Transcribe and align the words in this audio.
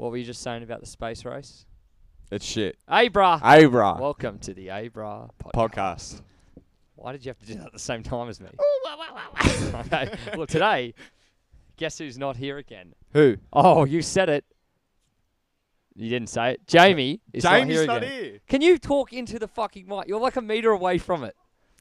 What 0.00 0.12
were 0.12 0.16
you 0.16 0.24
just 0.24 0.40
saying 0.40 0.62
about 0.62 0.80
the 0.80 0.86
space 0.86 1.26
race? 1.26 1.66
It's 2.30 2.46
shit. 2.46 2.78
Abra. 2.88 3.38
Abra 3.42 3.98
Welcome 4.00 4.38
to 4.38 4.54
the 4.54 4.70
Abra 4.70 5.28
podcast. 5.38 5.52
podcast. 5.52 6.22
Why 6.94 7.12
did 7.12 7.22
you 7.22 7.28
have 7.28 7.38
to 7.40 7.44
do 7.44 7.56
that 7.56 7.66
at 7.66 7.72
the 7.74 7.78
same 7.78 8.02
time 8.02 8.30
as 8.30 8.40
me? 8.40 8.48
Oh, 9.12 9.72
okay. 9.86 10.10
Well, 10.36 10.46
today, 10.46 10.94
guess 11.76 11.98
who's 11.98 12.16
not 12.16 12.36
here 12.36 12.56
again? 12.58 12.94
Who? 13.12 13.36
Oh, 13.52 13.84
you 13.84 14.00
said 14.02 14.28
it. 14.30 14.44
You 15.94 16.08
didn't 16.08 16.28
say 16.28 16.52
it. 16.52 16.66
Jamie 16.66 17.20
is 17.34 17.44
not 17.44 17.60
Jamie's 17.60 17.76
here 17.76 17.86
not 17.86 18.02
here. 18.02 18.40
Can 18.48 18.62
you 18.62 18.78
talk 18.78 19.12
into 19.12 19.38
the 19.38 19.48
fucking 19.48 19.86
mic? 19.86 20.08
You're 20.08 20.20
like 20.20 20.36
a 20.36 20.42
meter 20.42 20.70
away 20.70 20.96
from 20.98 21.24
it. 21.24 21.34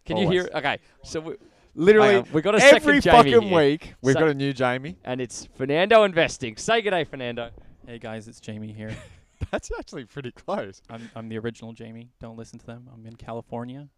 Can 0.06 0.18
you 0.18 0.30
hear 0.30 0.44
it? 0.46 0.52
Okay. 0.54 0.80
So 1.04 1.20
we, 1.22 1.36
Literally, 1.76 2.24
we 2.34 2.42
got 2.42 2.56
a 2.56 2.64
every 2.64 3.00
second 3.00 3.02
Jamie 3.02 3.32
fucking 3.32 3.48
here, 3.50 3.58
week 3.58 3.94
we've 4.02 4.14
So- 4.14 4.20
got 4.20 4.30
a 4.30 4.34
new 4.34 4.52
Jamie. 4.52 4.98
and 5.06 5.22
it's 5.22 5.48
Fernando 5.56 6.04
Investing. 6.04 6.58
Say 6.58 6.82
good 6.82 6.92
day, 6.92 7.06
Fernando. 7.06 7.52
Hey 7.90 7.98
guys, 7.98 8.28
it's 8.28 8.40
Jamie 8.40 8.72
here. 8.72 8.96
That's 9.52 9.72
actually 9.80 10.06
pretty 10.06 10.32
close. 10.32 10.80
I'm 10.92 11.10
I'm 11.16 11.28
the 11.28 11.40
original 11.40 11.74
Jamie. 11.74 12.12
Don't 12.20 12.38
listen 12.38 12.60
to 12.60 12.66
them. 12.68 12.88
I'm 12.94 13.04
in 13.08 13.16
California. 13.16 13.90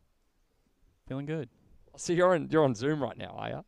Feeling 1.09 1.25
good. 1.25 1.49
So 1.97 2.13
you're 2.13 2.33
on 2.33 2.47
you're 2.49 2.63
on 2.63 2.73
Zoom 2.73 3.03
right 3.03 3.17
now, 3.17 3.35
are 3.37 3.49
you? 3.49 3.65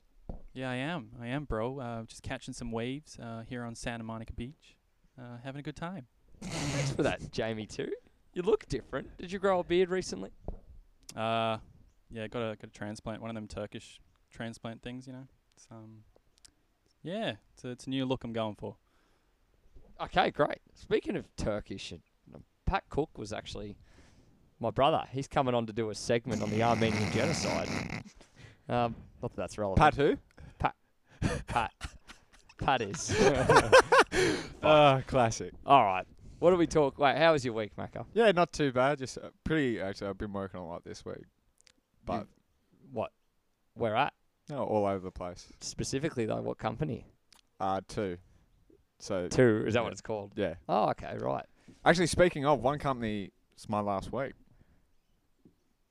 Yeah, 0.54 0.72
I 0.72 0.76
am. 0.76 1.10
I 1.22 1.28
am, 1.28 1.44
bro. 1.44 1.78
Uh, 1.78 2.04
just 2.04 2.24
catching 2.24 2.54
some 2.54 2.72
waves 2.72 3.20
uh, 3.22 3.42
here 3.50 3.66
on 3.66 3.76
Santa 3.76 4.06
Monica 4.06 4.32
Beach. 4.32 4.78
Uh, 5.20 5.40
having 5.44 5.60
a 5.60 5.62
good 5.62 5.76
time. 5.76 6.08
Thanks 6.42 6.92
for 6.92 7.04
that, 7.04 7.30
Jamie. 7.34 7.66
Too. 7.66 7.92
You 8.34 8.44
look 8.44 8.66
different. 8.70 9.18
Did 9.18 9.30
you 9.30 9.40
grow 9.40 9.60
a 9.60 9.64
beard 9.66 9.90
recently? 9.90 10.30
Uh, 11.18 11.58
yeah, 12.10 12.28
got 12.30 12.44
a 12.44 12.56
got 12.56 12.68
a 12.68 12.68
transplant. 12.68 13.22
One 13.22 13.30
of 13.30 13.36
them 13.36 13.50
Turkish 13.50 14.00
transplant 14.32 14.84
things, 14.84 15.06
you 15.06 15.12
know. 15.12 15.28
It's, 15.58 15.68
um, 15.70 16.04
yeah, 17.04 17.34
it's 17.54 17.66
a, 17.66 17.72
it's 17.72 17.88
a 17.88 17.90
new 17.90 18.06
look 18.06 18.24
I'm 18.24 18.32
going 18.32 18.56
for. 18.56 18.78
Okay, 20.04 20.32
great. 20.32 20.60
Speaking 20.74 21.16
of 21.16 21.26
Turkish, 21.38 21.94
uh, 21.94 22.38
Pat 22.66 22.84
Cook 22.90 23.18
was 23.18 23.32
actually 23.32 23.76
my 24.60 24.70
brother. 24.70 25.04
He's 25.12 25.28
coming 25.28 25.54
on 25.56 25.66
to 25.68 25.74
do 25.74 25.90
a 25.90 25.96
segment 25.96 26.42
on 26.42 26.50
the 26.50 26.64
Armenian 26.64 27.12
genocide. 27.12 27.70
Um, 28.70 28.96
not 29.22 29.32
that 29.32 29.36
that's 29.36 29.58
relevant. 29.58 29.80
Pat 29.80 29.96
who? 29.96 30.18
Pat. 30.60 30.76
Pat 31.48 31.72
Pat 32.58 32.82
is. 32.82 33.16
Ah, 34.66 35.02
classic. 35.08 35.52
All 35.66 35.84
right. 35.84 36.06
What 36.40 36.52
do 36.52 36.56
we 36.58 36.68
talk? 36.68 36.98
Wait, 36.98 37.18
how 37.18 37.34
was 37.34 37.44
your 37.44 37.54
week, 37.54 37.76
Macca? 37.76 38.06
Yeah, 38.14 38.32
not 38.32 38.54
too 38.54 38.72
bad. 38.72 39.00
Just 39.00 39.18
uh, 39.18 39.30
pretty. 39.44 39.82
Actually, 39.82 40.08
I've 40.08 40.18
been 40.18 40.32
working 40.32 40.60
a 40.62 40.66
lot 40.68 40.86
this 40.86 41.04
week, 41.04 41.26
but 42.06 42.28
What? 42.94 43.12
Where 43.74 43.96
at? 43.96 44.14
no, 44.50 44.64
all 44.64 44.86
over 44.86 45.00
the 45.00 45.12
place. 45.12 45.48
Specifically, 45.60 46.26
though, 46.26 46.42
what 46.42 46.58
company? 46.60 47.06
Uh, 47.60 47.82
two. 47.88 48.18
So 49.04 49.28
Two. 49.28 49.66
Is 49.68 49.74
that 49.74 49.80
Yeah. 49.82 49.84
what 49.84 49.92
it's 49.92 50.02
called? 50.02 50.32
yeah. 50.36 50.54
Oh, 50.70 50.90
okay, 50.92 51.18
right. 51.20 51.46
Actually, 51.84 52.08
speaking 52.08 52.46
of 52.46 52.62
one 52.62 52.80
company, 52.80 53.32
it's 53.54 53.68
my 53.68 53.82
last 53.82 54.14
week. 54.14 54.32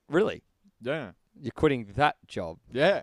Really? 0.08 0.42
Yeah. 0.80 1.12
You're 1.40 1.52
quitting 1.52 1.92
that 1.96 2.16
job? 2.26 2.58
Yeah. 2.72 3.02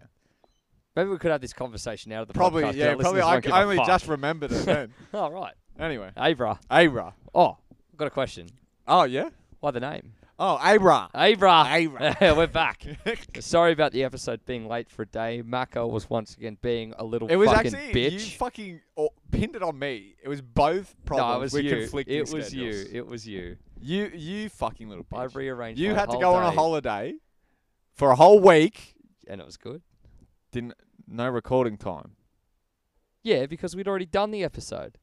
Maybe 0.95 1.09
we 1.09 1.17
could 1.17 1.31
have 1.31 1.41
this 1.41 1.53
conversation 1.53 2.11
out 2.11 2.23
of 2.23 2.27
the 2.27 2.33
Probably. 2.33 2.63
podcast. 2.63 2.75
Yeah. 2.75 2.95
Probably. 2.95 3.21
I 3.21 3.33
won't 3.33 3.43
c- 3.45 3.49
give 3.49 3.55
a 3.55 3.61
only 3.61 3.77
just 3.77 4.07
remembered 4.07 4.51
it 4.51 4.65
then. 4.65 4.93
Oh, 5.13 5.29
right. 5.29 5.53
Anyway, 5.79 6.11
Abra. 6.17 6.59
Abra. 6.69 7.13
Oh, 7.33 7.57
I've 7.91 7.97
got 7.97 8.07
a 8.07 8.11
question. 8.11 8.47
Oh 8.87 9.03
yeah. 9.03 9.29
Why 9.59 9.71
the 9.71 9.79
name? 9.79 10.13
Oh, 10.41 10.57
Abra. 10.61 11.09
Abra. 11.13 11.65
Abra. 11.67 12.15
We're 12.21 12.47
back. 12.47 12.85
Sorry 13.41 13.73
about 13.73 13.91
the 13.91 14.05
episode 14.05 14.45
being 14.45 14.69
late 14.69 14.89
for 14.89 15.01
a 15.01 15.05
day. 15.05 15.41
Mako 15.41 15.87
was 15.87 16.09
once 16.09 16.33
again 16.37 16.57
being 16.61 16.93
a 16.97 17.03
little 17.03 17.27
It 17.27 17.35
was 17.35 17.49
fucking 17.51 17.75
actually 17.75 18.03
you 18.03 18.11
bitch. 18.11 18.37
fucking 18.37 18.79
oh, 18.95 19.09
pinned 19.31 19.57
it 19.57 19.63
on 19.63 19.77
me. 19.77 20.15
It 20.23 20.29
was 20.29 20.41
both 20.41 20.95
problems 21.03 21.29
no, 21.29 21.35
it 21.35 21.41
was 21.41 21.53
with 21.53 21.65
you. 21.65 21.75
conflicting 21.81 22.15
It 22.15 22.29
was 22.31 22.53
you. 22.53 22.85
It 22.89 23.05
was 23.05 23.27
you. 23.27 23.57
You 23.81 24.11
you 24.15 24.47
fucking 24.49 24.87
little 24.87 25.05
I 25.13 25.25
bitch. 25.27 25.35
rearranged. 25.35 25.81
you 25.81 25.93
had 25.93 26.09
to 26.09 26.17
go 26.17 26.33
on 26.35 26.43
a 26.45 26.51
holiday 26.51 27.15
for 27.93 28.11
a 28.11 28.15
whole 28.15 28.39
week. 28.39 28.95
and 29.27 29.41
it 29.41 29.45
was 29.45 29.57
good. 29.57 29.81
Didn't 30.53 30.73
no 31.05 31.27
recording 31.27 31.75
time. 31.75 32.13
Yeah, 33.23 33.45
because 33.45 33.75
we'd 33.75 33.89
already 33.89 34.05
done 34.05 34.31
the 34.31 34.45
episode. 34.45 34.99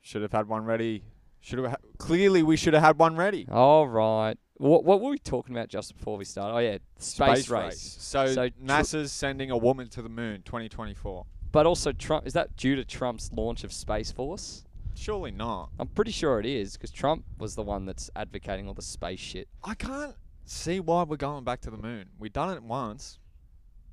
Should 0.00 0.22
have 0.22 0.32
had 0.32 0.48
one 0.48 0.64
ready. 0.64 1.04
Should 1.38 1.60
have 1.60 1.70
ha- 1.70 1.76
clearly 1.98 2.42
we 2.42 2.56
should 2.56 2.74
have 2.74 2.82
had 2.82 2.98
one 2.98 3.14
ready. 3.14 3.46
All 3.52 3.86
right. 3.86 4.36
What 4.60 4.84
what 4.84 5.00
were 5.00 5.08
we 5.08 5.18
talking 5.18 5.56
about 5.56 5.68
just 5.68 5.96
before 5.96 6.18
we 6.18 6.26
started? 6.26 6.54
Oh 6.54 6.58
yeah, 6.58 6.76
space, 6.98 7.48
race. 7.48 7.96
So, 7.98 8.26
So 8.26 8.50
tr- 8.50 8.54
NASA's 8.62 9.10
sending 9.10 9.50
a 9.50 9.56
woman 9.56 9.88
to 9.88 10.02
the 10.02 10.10
moon 10.10 10.42
2024. 10.42 11.24
But 11.50 11.64
also 11.64 11.92
Trump 11.92 12.26
is 12.26 12.34
that 12.34 12.56
due 12.56 12.76
to 12.76 12.84
Trump's 12.84 13.32
launch 13.32 13.64
of 13.64 13.72
Space 13.72 14.12
Force? 14.12 14.66
Surely 14.94 15.30
not. 15.30 15.70
I'm 15.78 15.88
pretty 15.88 16.10
sure 16.10 16.38
it 16.38 16.44
is 16.44 16.74
because 16.74 16.90
Trump 16.90 17.24
was 17.38 17.54
the 17.54 17.62
one 17.62 17.86
that's 17.86 18.10
advocating 18.14 18.68
all 18.68 18.74
the 18.74 18.82
space 18.82 19.18
shit. 19.18 19.48
I 19.64 19.74
can't 19.74 20.14
see 20.44 20.78
why 20.78 21.04
we're 21.04 21.16
going 21.16 21.44
back 21.44 21.62
to 21.62 21.70
the 21.70 21.78
moon. 21.78 22.10
We've 22.18 22.30
done 22.32 22.54
it 22.54 22.62
once. 22.62 23.18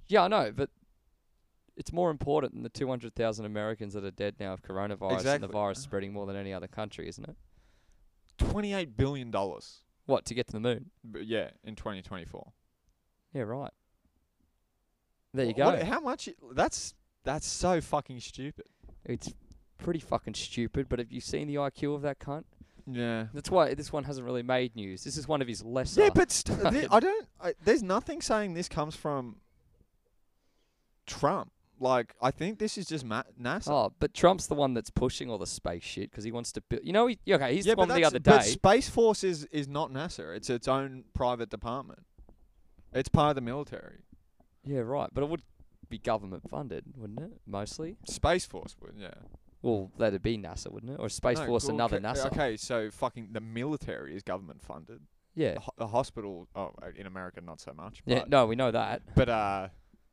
Yeah, 0.10 0.24
I 0.24 0.28
know, 0.28 0.52
but 0.54 0.70
it's 1.78 1.94
more 1.94 2.12
important 2.12 2.56
than 2.56 2.64
the 2.64 2.70
200,000 2.70 3.46
Americans 3.46 3.94
that 3.94 4.04
are 4.04 4.12
dead 4.12 4.36
now 4.38 4.52
of 4.52 4.64
coronavirus 4.64 5.26
and 5.36 5.44
the 5.44 5.48
virus 5.48 5.80
spreading 5.80 6.12
more 6.12 6.26
than 6.26 6.36
any 6.36 6.52
other 6.52 6.68
country, 6.68 7.08
isn't 7.08 7.24
it? 7.24 7.38
28 8.38 8.98
billion 8.98 9.32
dollars. 9.32 9.84
What 10.08 10.26
to 10.26 10.34
get 10.34 10.48
to 10.48 10.54
the 10.54 10.60
moon? 10.60 10.90
Yeah, 11.22 11.52
in 11.64 11.76
2024. 11.76 12.52
Yeah, 13.34 13.42
right. 13.44 13.72
There 15.34 15.46
you 15.46 15.54
go. 15.54 15.66
what- 15.66 15.84
how 15.84 16.00
much? 16.00 16.30
That's 16.54 16.96
that's 17.24 17.46
so 17.46 17.80
fucking 17.82 18.20
stupid. 18.22 18.66
It's 19.06 19.34
pretty 19.78 20.00
fucking 20.00 20.34
stupid, 20.34 20.88
but 20.90 20.98
have 21.00 21.12
you 21.12 21.22
seen 21.22 21.48
the 21.48 21.56
IQ 21.56 21.94
of 21.96 22.02
that 22.02 22.20
cunt? 22.20 22.46
Yeah. 22.90 23.28
That's 23.34 23.52
why 23.52 23.74
this 23.74 23.92
one 23.92 24.06
hasn't 24.06 24.26
really 24.26 24.44
made 24.44 24.76
news. 24.76 25.04
This 25.04 25.18
is 25.18 25.28
one 25.28 25.42
of 25.42 25.48
his 25.48 25.62
lesser. 25.64 26.04
Yeah, 26.04 26.10
but 26.16 26.32
st- 26.32 26.58
fucking- 26.62 26.88
I 26.90 27.00
don't. 27.02 27.28
I, 27.42 27.54
there's 27.64 27.84
nothing 27.84 28.22
saying 28.22 28.54
this 28.54 28.70
comes 28.70 28.96
from 28.96 29.36
Trump. 31.06 31.52
Like, 31.80 32.16
I 32.22 32.32
think 32.32 32.60
this 32.60 32.78
is 32.78 32.86
just 32.88 33.06
ma- 33.06 33.24
NASA. 33.40 33.70
Oh, 33.70 33.94
but 34.00 34.14
Trump's 34.14 34.48
the 34.48 34.56
one 34.56 34.74
that's 34.74 34.90
pushing 34.90 35.30
all 35.30 35.38
the 35.38 35.46
space 35.46 35.84
shit 35.84 36.10
because 36.10 36.24
he 36.24 36.32
wants 36.32 36.52
to 36.54 36.62
build. 36.62 36.82
You 36.84 36.94
know, 36.94 37.08
he, 37.08 37.20
okay, 37.30 37.54
he's 37.56 37.66
yeah, 37.66 37.74
the 37.76 37.80
one 37.80 37.90
the 37.90 38.04
other 38.06 38.20
But. 38.20 38.42
Space 38.44 38.90
Force 38.90 39.24
is 39.24 39.46
is 39.46 39.68
not 39.68 39.92
NASA. 39.92 40.36
It's 40.36 40.50
its 40.50 40.68
own 40.68 41.04
private 41.14 41.50
department. 41.50 42.00
It's 42.94 43.10
part 43.10 43.30
of 43.32 43.36
the 43.36 43.42
military. 43.42 44.00
yeah, 44.64 44.80
right. 44.80 45.10
But 45.14 45.24
it 45.24 45.30
would 45.30 45.44
be 45.90 45.98
government 46.00 46.50
funded, 46.50 46.86
wouldn't 46.96 47.20
it? 47.20 47.32
Mostly. 47.46 47.98
Space 48.06 48.46
Force 48.46 48.76
would, 48.82 48.96
yeah. 48.98 49.14
Well, 49.62 49.92
that'd 49.98 50.22
be 50.22 50.38
NASA, 50.38 50.72
wouldn't 50.72 50.94
it? 50.94 51.00
Or 51.00 51.10
Space 51.10 51.38
No, 51.40 51.46
Force, 51.46 51.68
another 51.68 51.98
okay, 51.98 52.06
NASA. 52.06 52.26
Okay, 52.28 52.58
so 52.58 52.90
fucking 52.92 53.30
the 53.32 53.40
military 53.42 54.16
is 54.16 54.24
government 54.24 54.62
funded. 54.62 55.02
Yeah. 55.36 55.54
The, 55.56 55.60
ho- 55.60 55.74
the 55.78 55.88
hospital, 55.88 56.48
oh, 56.56 56.72
in 56.96 57.06
America, 57.06 57.42
not 57.42 57.60
so 57.62 57.72
much. 57.76 58.02
Yeah. 58.06 58.24
No, 58.28 58.46
we 58.48 58.56
know 58.56 58.72
that. 58.72 59.02
but 59.16 59.30
uh, 59.30 59.68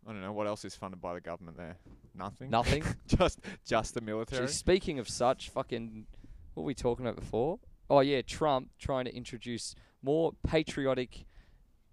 I 0.06 0.12
don't 0.12 0.20
know 0.20 0.32
what 0.32 0.47
else 0.47 0.65
is 0.65 0.75
funded 0.75 1.00
by 1.00 1.15
the 1.15 1.20
government 1.20 1.56
there. 1.56 1.76
Nothing. 2.15 2.50
Nothing. 2.50 2.84
just 3.06 3.41
just 3.65 3.94
the 3.94 4.00
military. 4.00 4.48
Speaking 4.48 4.98
of 4.98 5.09
such, 5.09 5.48
fucking, 5.50 6.06
what 6.54 6.62
were 6.62 6.66
we 6.66 6.75
talking 6.75 7.06
about 7.06 7.16
before? 7.16 7.59
Oh 7.88 8.00
yeah, 8.00 8.22
Trump 8.22 8.70
trying 8.78 9.06
to 9.06 9.15
introduce 9.15 9.75
more 10.03 10.32
patriotic 10.47 11.25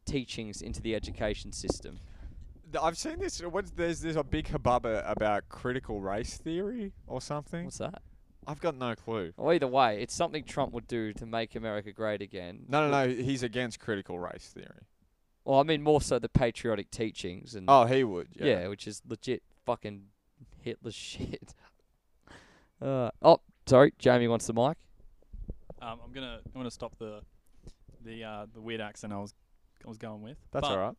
teachings 0.05 0.61
into 0.61 0.81
the 0.81 0.95
education 0.95 1.51
system. 1.51 1.99
I've 2.81 2.97
seen 2.97 3.19
this. 3.19 3.39
What's 3.39 3.71
there's 3.71 4.01
there's 4.01 4.15
a 4.15 4.23
big 4.23 4.49
hubbub 4.49 4.85
about 4.85 5.49
critical 5.49 6.01
race 6.01 6.37
theory 6.37 6.93
or 7.07 7.21
something. 7.21 7.65
What's 7.65 7.79
that? 7.79 8.01
I've 8.47 8.59
got 8.59 8.75
no 8.75 8.95
clue. 8.95 9.33
Well, 9.37 9.53
either 9.53 9.67
way, 9.67 10.01
it's 10.01 10.15
something 10.15 10.43
Trump 10.43 10.73
would 10.73 10.87
do 10.87 11.13
to 11.13 11.25
make 11.25 11.55
America 11.55 11.91
great 11.91 12.21
again. 12.21 12.65
No, 12.67 12.89
no, 12.89 13.05
no. 13.05 13.13
He's 13.13 13.43
against 13.43 13.79
critical 13.79 14.19
race 14.19 14.51
theory. 14.53 14.87
Well, 15.45 15.59
I 15.59 15.63
mean 15.63 15.81
more 15.81 16.01
so 16.01 16.19
the 16.19 16.29
patriotic 16.29 16.91
teachings 16.91 17.55
and 17.55 17.65
Oh, 17.69 17.85
he 17.85 18.03
would. 18.03 18.27
Yeah. 18.33 18.45
yeah, 18.45 18.67
which 18.67 18.87
is 18.87 19.01
legit 19.07 19.43
fucking 19.65 20.03
Hitler 20.61 20.91
shit. 20.91 21.53
Uh, 22.81 23.11
oh, 23.21 23.41
sorry, 23.65 23.93
Jamie 23.97 24.27
wants 24.27 24.47
the 24.47 24.53
mic. 24.53 24.77
Um, 25.81 25.99
I'm 26.03 26.11
gonna 26.13 26.39
I'm 26.45 26.59
gonna 26.59 26.71
stop 26.71 26.97
the 26.97 27.21
the 28.03 28.23
uh, 28.23 28.45
the 28.53 28.61
weird 28.61 28.81
accent 28.81 29.13
I 29.13 29.17
was 29.17 29.33
I 29.85 29.87
was 29.89 29.97
going 29.97 30.21
with. 30.21 30.37
That's 30.51 30.61
But 30.61 30.71
all 30.71 30.77
right. 30.77 30.95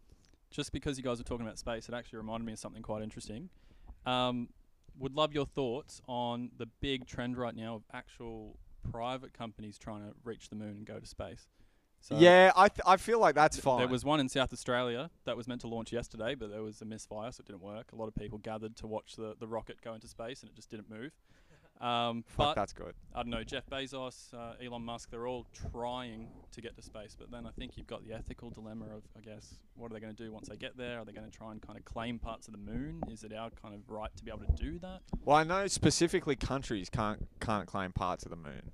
Just 0.50 0.73
because 0.73 0.99
you 0.99 1.05
guys 1.05 1.19
were 1.19 1.25
talking 1.25 1.47
about 1.47 1.59
space, 1.59 1.88
it 1.88 1.95
actually 1.95 2.19
reminded 2.19 2.45
me 2.45 2.53
of 2.53 2.59
something 2.59 2.83
quite 2.83 3.03
interesting. 3.03 3.49
Um, 4.05 4.49
would 4.99 5.15
love 5.15 5.33
your 5.33 5.47
thoughts 5.47 6.03
on 6.06 6.50
the 6.59 6.67
big 6.81 7.06
trend 7.06 7.38
right 7.38 7.55
now 7.55 7.77
of 7.77 7.85
actual 7.93 8.59
private 8.91 9.33
companies 9.33 9.79
trying 9.79 10.00
to 10.03 10.15
reach 10.25 10.50
the 10.50 10.56
moon 10.56 10.71
and 10.71 10.85
go 10.85 10.99
to 10.99 11.06
space. 11.06 11.47
So 12.02 12.16
yeah, 12.19 12.50
I 12.56 12.69
th- 12.69 12.81
I 12.84 12.96
feel 12.96 13.20
like 13.20 13.37
that's 13.37 13.56
th- 13.56 13.64
fine. 13.64 13.78
There 13.78 13.88
was 13.88 14.04
one 14.04 14.19
in 14.19 14.28
South 14.28 14.52
Australia 14.52 15.08
that 15.25 15.37
was 15.37 15.46
meant 15.46 15.60
to 15.60 15.69
launch 15.69 15.93
yesterday, 15.93 16.34
but 16.34 16.50
there 16.50 16.62
was 16.62 16.82
a 16.82 16.84
misfire, 16.84 17.31
so 17.31 17.43
it 17.43 17.46
didn't 17.46 17.62
work. 17.62 17.93
A 17.93 17.96
lot 17.96 18.08
of 18.08 18.14
people 18.16 18.38
gathered 18.38 18.75
to 18.76 18.88
watch 18.88 19.14
the, 19.16 19.37
the 19.38 19.46
rocket 19.46 19.81
go 19.82 19.94
into 19.94 20.08
space, 20.08 20.43
and 20.43 20.50
it 20.50 20.56
just 20.56 20.69
didn't 20.69 20.90
move. 20.90 21.12
Um, 21.81 22.22
Fuck, 22.26 22.37
but 22.37 22.54
that's 22.54 22.72
good. 22.72 22.94
I 23.14 23.22
don't 23.22 23.31
know, 23.31 23.44
Jeff 23.44 23.66
Bezos, 23.70 24.34
uh, 24.34 24.54
Elon 24.64 24.82
Musk, 24.84 25.10
they're 25.10 25.28
all 25.28 25.46
trying 25.72 26.28
to 26.52 26.60
get 26.60 26.75
to 26.76 26.82
space, 26.82 27.16
but 27.16 27.31
then 27.31 27.46
I 27.46 27.50
think 27.50 27.76
you've 27.76 27.87
got 27.87 28.04
the 28.04 28.12
ethical 28.14 28.50
dilemma 28.50 28.87
of, 28.87 29.02
I 29.16 29.20
guess, 29.20 29.58
what 29.76 29.90
are 29.90 29.94
they 29.94 30.00
going 30.00 30.14
to 30.14 30.25
do 30.25 30.32
once 30.32 30.49
they 30.49 30.56
get 30.56 30.76
there? 30.76 30.99
Are 30.99 31.04
they 31.04 31.12
going 31.12 31.28
to 31.31 31.37
try 31.37 31.52
and 31.52 31.62
kind 31.62 31.78
of 31.78 31.84
claim 31.84 32.19
parts 32.19 32.49
of 32.49 32.52
the 32.52 32.58
moon? 32.58 33.00
Is 33.10 33.22
it 33.22 33.32
our 33.32 33.50
kind 33.50 33.75
of 33.75 33.88
right 33.88 34.10
to 34.16 34.25
be 34.25 34.31
able 34.31 34.44
to 34.44 34.62
do 34.62 34.78
that? 34.81 35.02
Well, 35.25 35.37
I 35.37 35.44
know 35.44 35.66
specifically 35.69 36.37
countries 36.37 36.88
can't 36.88 37.28
can't 37.40 37.66
claim 37.66 37.93
parts 37.93 38.25
of 38.25 38.31
the 38.31 38.37
moon. 38.37 38.72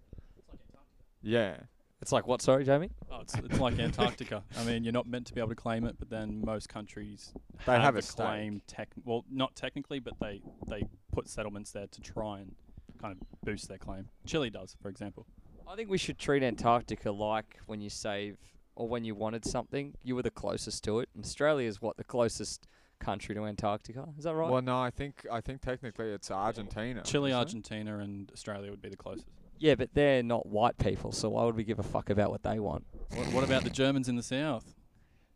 Yeah. 1.22 1.56
It's 2.00 2.12
like 2.12 2.26
what? 2.26 2.40
Sorry, 2.42 2.64
Jamie. 2.64 2.90
Oh, 3.10 3.20
it's, 3.20 3.34
it's 3.34 3.58
like 3.58 3.78
Antarctica. 3.78 4.44
I 4.56 4.64
mean, 4.64 4.84
you're 4.84 4.92
not 4.92 5.06
meant 5.06 5.26
to 5.26 5.34
be 5.34 5.40
able 5.40 5.50
to 5.50 5.56
claim 5.56 5.84
it, 5.84 5.96
but 5.98 6.10
then 6.10 6.42
most 6.44 6.68
countries 6.68 7.32
They 7.66 7.72
have 7.72 7.96
a 7.96 8.00
the 8.00 8.12
claim. 8.12 8.62
Tech, 8.66 8.90
well, 9.04 9.24
not 9.30 9.56
technically, 9.56 9.98
but 9.98 10.14
they 10.20 10.40
they 10.68 10.84
put 11.12 11.28
settlements 11.28 11.72
there 11.72 11.86
to 11.88 12.00
try 12.00 12.38
and 12.38 12.54
kind 13.00 13.12
of 13.12 13.18
boost 13.44 13.68
their 13.68 13.78
claim. 13.78 14.08
Chile 14.26 14.50
does, 14.50 14.76
for 14.80 14.88
example. 14.88 15.26
I 15.66 15.76
think 15.76 15.90
we 15.90 15.98
should 15.98 16.18
treat 16.18 16.42
Antarctica 16.42 17.10
like 17.10 17.58
when 17.66 17.80
you 17.80 17.90
save 17.90 18.38
or 18.74 18.88
when 18.88 19.04
you 19.04 19.14
wanted 19.14 19.44
something, 19.44 19.94
you 20.02 20.14
were 20.14 20.22
the 20.22 20.30
closest 20.30 20.84
to 20.84 21.00
it. 21.00 21.08
And 21.14 21.24
Australia 21.24 21.68
is 21.68 21.82
what 21.82 21.96
the 21.96 22.04
closest 22.04 22.66
country 23.00 23.34
to 23.34 23.44
Antarctica. 23.44 24.08
Is 24.16 24.24
that 24.24 24.34
right? 24.34 24.50
Well, 24.50 24.62
no, 24.62 24.78
I 24.80 24.90
think 24.90 25.26
I 25.30 25.40
think 25.40 25.60
technically 25.60 26.10
it's 26.10 26.30
Argentina. 26.30 27.02
Chile, 27.02 27.30
isn't 27.30 27.36
it? 27.36 27.40
Argentina, 27.40 27.98
and 27.98 28.30
Australia 28.32 28.70
would 28.70 28.80
be 28.80 28.88
the 28.88 28.96
closest. 28.96 29.26
Yeah, 29.58 29.74
but 29.74 29.90
they're 29.94 30.22
not 30.22 30.46
white 30.46 30.78
people, 30.78 31.12
so 31.12 31.30
why 31.30 31.44
would 31.44 31.56
we 31.56 31.64
give 31.64 31.78
a 31.78 31.82
fuck 31.82 32.10
about 32.10 32.30
what 32.30 32.42
they 32.42 32.58
want? 32.58 32.84
What, 33.14 33.26
what 33.32 33.44
about 33.44 33.64
the 33.64 33.70
Germans 33.70 34.08
in 34.08 34.16
the 34.16 34.22
south? 34.22 34.74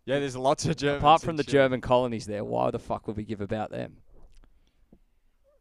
Yeah, 0.04 0.18
there's 0.18 0.36
lots 0.36 0.64
of 0.66 0.76
Germans. 0.76 1.00
Apart 1.00 1.22
from 1.22 1.36
the 1.36 1.44
Chile. 1.44 1.52
German 1.52 1.80
colonies 1.80 2.26
there, 2.26 2.44
why 2.44 2.70
the 2.70 2.78
fuck 2.78 3.06
would 3.06 3.16
we 3.16 3.24
give 3.24 3.40
about 3.40 3.70
them? 3.70 3.98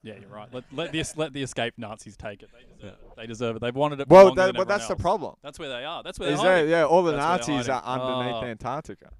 Yeah, 0.03 0.15
you're 0.19 0.29
right. 0.29 0.47
Let 0.51 0.63
let 0.73 0.91
the 0.91 1.03
let 1.15 1.31
the 1.31 1.43
escaped 1.43 1.77
Nazis 1.77 2.17
take 2.17 2.41
it. 2.41 2.49
They 2.51 2.75
deserve 2.75 2.97
it. 2.97 3.15
They 3.17 3.27
deserve 3.27 3.55
it. 3.57 3.59
They've 3.61 3.75
wanted 3.75 3.99
it. 3.99 4.09
Well, 4.09 4.29
that, 4.29 4.29
than 4.29 4.37
well, 4.37 4.49
everyone 4.49 4.67
that's 4.67 4.87
the 4.87 4.95
problem. 4.95 5.35
That's 5.43 5.59
where 5.59 5.69
they 5.69 5.85
are. 5.85 6.01
That's 6.01 6.17
where 6.17 6.31
Is 6.31 6.41
they're 6.41 6.65
there, 6.65 6.79
yeah, 6.79 6.85
all 6.85 7.03
the 7.03 7.11
That's 7.11 7.47
Nazis 7.47 7.67
they're 7.67 7.75
underneath. 7.75 8.35
Oh. 8.35 8.45
Antarctica. 8.45 9.11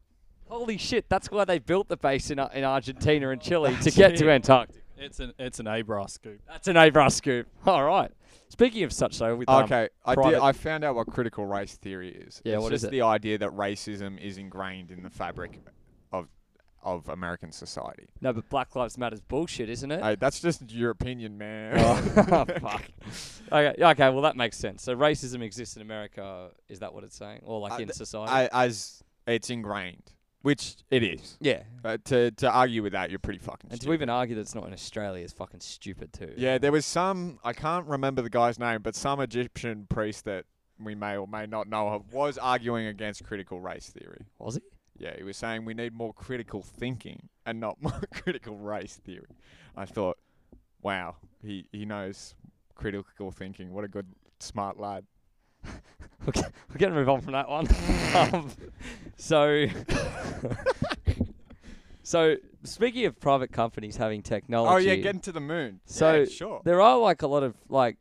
Holy 0.50 0.78
shit, 0.78 1.08
that's 1.08 1.30
why 1.30 1.46
they 1.46 1.60
built 1.60 1.88
the 1.88 1.98
base 1.98 2.32
in, 2.32 2.40
Ar- 2.40 2.52
in 2.54 2.64
Argentina 2.64 3.30
and 3.30 3.40
Chile 3.40 3.78
to 3.84 3.92
get 3.92 4.18
to 4.18 4.30
Antarctica. 4.30 4.80
It's 4.98 5.20
an 5.20 5.34
it's 5.38 5.60
an 5.60 5.68
Abra 5.68 6.08
scoop. 6.08 6.42
That's 6.48 6.68
an 6.68 6.78
Abra 6.78 7.10
scoop. 7.12 7.48
All 7.66 7.84
right. 7.84 8.12
Speaking 8.52 8.84
of 8.84 8.92
such, 8.94 9.18
though, 9.18 9.36
with 9.36 9.50
um, 9.50 9.64
Okay, 9.64 9.90
I 10.06 10.16
did. 10.16 10.36
I 10.36 10.52
found 10.52 10.84
out 10.84 10.96
what 10.96 11.08
critical 11.08 11.46
race 11.46 11.76
theory 11.76 12.10
is. 12.10 12.42
Yeah, 12.44 12.56
it's 12.56 12.64
what 12.64 12.74
is 12.74 12.82
just 12.82 12.90
it? 12.90 12.92
the 12.92 13.02
idea 13.04 13.38
that 13.38 13.50
racism 13.52 14.20
is 14.20 14.38
ingrained 14.38 14.92
in 14.92 15.04
the 15.04 15.10
fabric 15.10 15.62
of 16.12 16.28
of 16.84 17.08
American 17.10 17.52
society. 17.52 18.08
no, 18.22 18.34
but 18.34 18.50
Black 18.50 18.76
Lives 18.76 18.98
Matter's 18.98 19.22
bullshit, 19.22 19.70
isn't 19.70 19.92
it? 19.92 20.02
Hey, 20.04 20.16
that's 20.20 20.40
just 20.40 20.72
your 20.72 20.90
opinion, 20.90 21.38
man. 21.38 21.76
Oh, 21.78 21.96
fuck. 22.60 22.84
Okay, 23.52 23.76
okay, 23.84 24.10
well 24.10 24.22
that 24.22 24.36
makes 24.36 24.58
sense. 24.58 24.82
So 24.84 24.96
racism 24.96 25.42
exists 25.44 25.76
in 25.76 25.82
America. 25.84 26.50
Is 26.70 26.80
that 26.80 26.94
what 26.94 27.04
it's 27.04 27.16
saying, 27.16 27.42
or 27.46 27.60
like 27.60 27.74
Uh, 27.74 27.84
in 27.84 27.94
society? 27.94 28.32
I, 28.32 28.66
as 28.66 29.04
it's 29.28 29.50
ingrained, 29.50 30.12
which 30.42 30.76
it 30.90 31.04
is. 31.04 31.38
yeah, 31.40 31.64
Uh, 31.84 31.98
to 32.06 32.32
to 32.32 32.50
argue 32.50 32.82
with 32.84 32.94
that, 32.94 33.10
you're 33.10 33.20
pretty 33.20 33.40
fucking. 33.40 33.70
Stupid. 33.70 33.72
And 33.72 33.80
to 33.82 33.84
stupid. 33.86 33.94
even 33.96 34.10
argue 34.10 34.36
that 34.36 34.42
it's 34.42 34.56
not 34.56 34.66
in 34.68 34.74
Australia 34.74 35.24
is 35.24 35.34
fucking 35.34 35.60
stupid 35.60 36.14
too. 36.14 36.34
Yeah, 36.38 36.58
there 36.58 36.72
was 36.72 36.86
some. 36.86 37.40
I 37.44 37.54
can't 37.54 37.86
remember 37.88 38.22
the 38.22 38.30
guy's 38.30 38.58
name, 38.60 38.82
but 38.82 38.96
some 38.96 39.20
Egyptian 39.20 39.86
priest 39.90 40.26
that 40.26 40.46
we 40.80 40.96
may 40.96 41.16
or 41.18 41.28
may 41.28 41.46
not 41.46 41.68
know 41.68 41.90
of 41.90 42.12
was 42.12 42.38
arguing 42.38 42.88
against 42.88 43.24
critical 43.24 43.62
race 43.62 43.90
theory. 43.90 44.26
was 44.40 44.56
he? 44.56 44.62
Yeah, 44.98 45.16
he 45.18 45.24
was 45.24 45.38
saying 45.38 45.66
we 45.66 45.74
need 45.74 45.94
more 45.94 46.14
critical 46.14 46.62
thinking 46.62 47.30
and 47.46 47.60
not 47.60 47.82
more 47.82 48.02
critical 48.14 48.58
race 48.58 48.96
theory. 49.04 49.36
I 49.76 49.86
thought, 49.86 50.18
wow, 50.82 51.16
he 51.44 51.66
he 51.72 51.86
knows 51.86 52.36
critical 52.76 53.32
thinking. 53.32 53.72
What 53.74 53.84
a 53.84 53.88
good 53.88 54.08
smart 54.40 54.80
lad. 54.80 55.06
Okay, 56.28 56.42
we're 56.70 56.78
gonna 56.78 56.96
move 56.96 57.10
on 57.10 57.22
from 57.22 57.34
that 57.34 57.50
one. 57.50 57.68
um, 58.16 58.50
so, 59.18 59.66
so 62.04 62.36
speaking 62.64 63.06
of 63.06 63.20
private 63.20 63.52
companies 63.52 63.98
having 63.98 64.22
technology, 64.22 64.74
Oh 64.74 64.78
yeah, 64.78 64.96
getting 64.96 65.22
to 65.22 65.32
the 65.32 65.40
moon. 65.40 65.80
So, 65.86 66.20
yeah, 66.20 66.26
sure. 66.26 66.62
there 66.64 66.82
are 66.82 66.98
like 66.98 67.22
a 67.22 67.28
lot 67.28 67.44
of 67.44 67.56
like. 67.70 67.98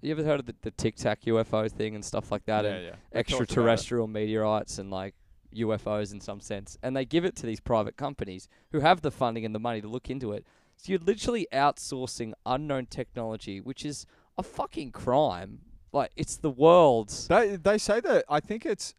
You 0.00 0.10
ever 0.10 0.24
heard 0.24 0.40
of 0.40 0.46
the, 0.46 0.54
the 0.62 0.72
Tic 0.72 0.96
Tac 0.96 1.22
UFO 1.22 1.70
thing 1.70 1.94
and 1.94 2.04
stuff 2.04 2.32
like 2.32 2.44
that, 2.46 2.64
yeah, 2.64 2.70
and 2.70 2.84
yeah. 2.84 2.90
We 2.90 2.94
talked 2.94 3.02
about 3.12 3.12
it. 3.12 3.18
extraterrestrial 3.18 4.08
meteorites 4.08 4.78
and 4.78 4.90
like 4.90 5.14
UFOs 5.54 6.12
in 6.12 6.20
some 6.20 6.40
sense, 6.40 6.76
and 6.82 6.96
they 6.96 7.04
give 7.04 7.24
it 7.24 7.36
to 7.36 7.46
these 7.46 7.60
private 7.60 7.96
companies 7.96 8.48
who 8.72 8.80
have 8.80 9.02
the 9.02 9.12
funding 9.12 9.44
and 9.44 9.54
the 9.54 9.60
money 9.60 9.80
to 9.80 9.88
look 9.88 10.10
into 10.10 10.32
it. 10.32 10.44
So 10.76 10.90
you're 10.90 11.00
literally 11.00 11.46
outsourcing 11.52 12.32
unknown 12.44 12.86
technology, 12.86 13.60
which 13.60 13.84
is 13.84 14.06
a 14.36 14.42
fucking 14.42 14.90
crime. 14.90 15.60
Like 15.92 16.10
it's 16.16 16.36
the 16.36 16.50
world's. 16.50 17.28
They 17.28 17.56
they 17.56 17.78
say 17.78 18.00
that 18.00 18.24
I 18.28 18.40
think 18.40 18.64
it's 18.64 18.94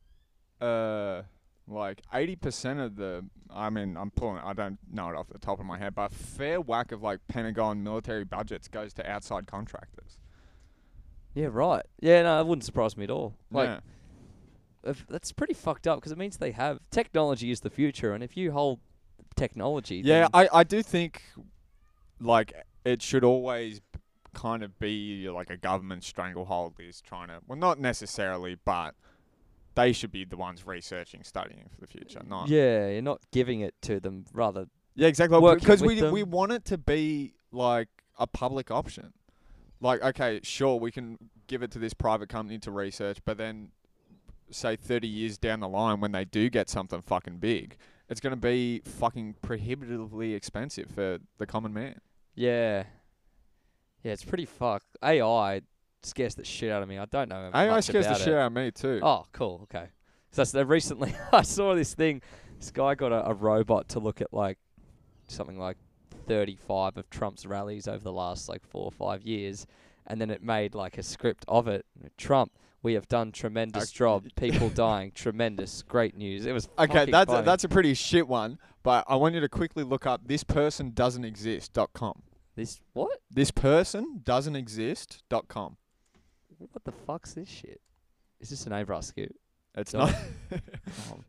uh 0.62 1.24
like 1.68 2.01
eighty 2.13 2.36
percent 2.36 2.80
of 2.80 2.95
the 2.95 3.25
I 3.50 3.69
mean 3.69 3.98
I'm 3.98 4.12
pulling 4.12 4.38
I 4.38 4.54
don't 4.54 4.78
know 4.92 5.10
it 5.10 5.16
off 5.16 5.28
the 5.30 5.40
top 5.40 5.60
of 5.60 5.66
my 5.66 5.78
head, 5.78 5.95
but 5.95 6.12
a 6.12 6.16
fair 6.16 6.62
whack 6.62 6.92
of 6.92 7.01
like 7.01 7.19
Pentagon 7.28 7.84
military 7.84 8.24
budgets 8.24 8.68
goes 8.68 8.94
to 8.94 9.10
outside 9.10 9.48
contractors. 9.48 10.19
Yeah, 11.34 11.50
right. 11.51 11.84
Yeah, 12.00 12.24
no, 12.24 12.40
it 12.40 12.45
wouldn't 12.45 12.63
surprise 12.63 12.95
me 12.95 13.06
at 13.06 13.10
all. 13.10 13.36
Like 13.51 13.69
yeah. 13.69 13.80
if, 14.84 15.06
that's 15.07 15.31
pretty 15.31 15.56
fucked 15.56 15.88
up 15.88 15.98
because 15.98 16.12
it 16.12 16.18
means 16.18 16.38
they 16.38 16.51
have 16.51 16.80
technology 16.92 17.50
is 17.50 17.62
the 17.62 17.72
future, 17.72 18.13
and 18.13 18.24
if 18.24 18.38
you 18.38 18.51
hold 18.51 18.80
technology, 19.36 20.01
Yeah, 20.04 20.28
I, 20.34 20.48
I 20.54 20.63
do 20.63 20.84
think 20.84 21.24
like 22.19 22.54
it 22.86 23.01
should 23.01 23.24
always 23.24 23.81
kind 24.33 24.63
of 24.63 24.77
be 24.80 25.30
like 25.30 25.50
a 25.50 25.57
government 25.57 26.03
stranglehold 26.03 26.74
is 26.80 27.01
trying 27.01 27.27
to 27.27 27.39
well 27.47 27.57
not 27.57 27.80
necessarily, 27.80 28.57
but 28.65 28.95
they 29.75 29.91
should 29.91 30.12
be 30.12 30.24
the 30.25 30.38
ones 30.38 30.65
researching, 30.65 31.24
studying 31.24 31.69
for 31.74 31.81
the 31.81 31.88
future, 31.88 32.21
not 32.27 32.47
yeah, 32.47 32.89
you're 32.89 33.01
not 33.01 33.21
giving 33.31 33.62
it 33.62 33.75
to 33.83 34.00
them. 34.00 34.25
Rather, 34.33 34.68
Yeah, 34.95 35.07
exactly. 35.07 35.39
Because 35.56 35.81
we 35.81 36.00
them. 36.00 36.13
we 36.13 36.24
want 36.24 36.51
it 36.51 36.65
to 36.65 36.77
be 36.77 37.33
like 37.51 37.89
a 38.18 38.27
public 38.27 38.71
option. 38.71 39.13
Like, 39.81 40.01
okay, 40.01 40.39
sure, 40.44 40.80
we 40.80 40.91
can 40.91 41.18
give 41.47 41.62
it 41.62 41.71
to 41.71 41.80
this 41.80 41.94
private 41.94 42.30
company 42.30 42.57
to 42.59 42.71
research, 42.71 43.18
but 43.25 43.38
then 43.38 43.69
say 44.50 44.75
30 44.75 45.07
years 45.07 45.38
down 45.38 45.59
the 45.59 45.68
line 45.68 46.00
when 46.00 46.12
they 46.12 46.25
do 46.25 46.50
get 46.50 46.69
something 46.69 47.01
fucking 47.01 47.38
big, 47.38 47.77
it's 48.09 48.19
going 48.21 48.31
to 48.31 48.38
be 48.38 48.81
fucking 48.85 49.35
prohibitively 49.41 50.33
expensive 50.33 50.89
for 50.89 51.19
the 51.38 51.45
common 51.45 51.74
man. 51.74 52.00
yeah, 52.35 52.83
yeah, 54.04 54.12
it's 54.12 54.24
pretty 54.24 54.46
fucked. 54.46 54.86
AI 55.04 55.62
scares 56.04 56.36
the 56.36 56.44
shit 56.44 56.72
out 56.72 56.84
of 56.84 56.90
me. 56.90 56.98
I 56.98 57.06
don't 57.06 57.30
know. 57.30 57.50
AI 57.54 57.70
much 57.70 57.86
scares 57.86 58.06
the 58.06 58.12
about 58.12 58.22
shit 58.22 58.34
it. 58.34 58.38
out 58.38 58.48
of 58.48 58.54
me 58.54 58.72
too. 58.72 59.00
Oh, 59.02 59.26
cool. 59.32 59.62
Okay. 59.64 59.88
So 60.32 60.44
the 60.44 60.66
recently 60.66 61.14
I 61.32 61.44
saw 61.44 61.76
this 61.76 61.94
thing. 61.94 62.22
This 62.60 62.72
guy 62.72 62.96
got 62.96 63.12
a, 63.12 63.30
a 63.30 63.34
robot 63.34 63.90
to 63.90 64.00
look 64.00 64.22
at 64.22 64.34
like 64.34 64.58
something 65.28 65.58
like 65.58 65.78
35 66.28 66.98
of 66.98 67.10
Trump's 67.10 67.45
rallies 67.45 67.88
over 67.88 68.04
the 68.04 68.12
last 68.12 68.50
like 68.50 68.66
four 68.66 68.86
or 68.86 68.92
five 68.92 69.24
years, 69.24 69.66
and 70.07 70.19
then 70.19 70.30
it 70.30 70.44
made 70.44 70.76
like 70.76 70.98
a 70.98 71.04
script 71.04 71.45
of 71.48 71.68
it. 71.68 71.86
Trump, 72.18 72.52
we 72.81 72.94
have 72.94 73.07
done 73.07 73.31
tremendous 73.31 73.92
job. 73.92 74.26
People 74.36 74.69
dying, 74.69 75.12
tremendous, 75.14 75.83
great 75.83 76.18
news. 76.18 76.45
It 76.45 76.52
was 76.52 76.68
Okay, 76.78 77.06
that's 77.10 77.31
a, 77.31 77.42
that's 77.42 77.64
a 77.64 77.69
pretty 77.69 77.94
shit 77.94 78.28
one, 78.28 78.57
but 78.81 79.06
I 79.07 79.16
want 79.16 79.36
you 79.36 79.42
to 79.42 79.50
quickly 79.50 79.83
look 79.83 80.06
up 80.06 80.28
this 80.28 80.44
person 80.44 80.92
doesn't 80.92 81.26
exist.com. 81.26 82.22
this 82.56 82.80
what? 82.94 83.19
This 83.31 83.52
person 83.52 84.22
doesn't 84.24 84.56
exist. 84.56 85.24
dot 85.30 85.48
com. 85.48 85.78
What 86.57 86.83
the 86.86 86.92
fuck's 86.92 87.33
this 87.33 87.50
shit? 87.50 87.81
Is 88.40 88.50
this 88.50 88.66
an 88.68 88.74
Abra 88.74 89.02
scoop? 89.02 89.36
It's 89.76 89.94
not. 89.94 90.14
Um, 91.12 91.24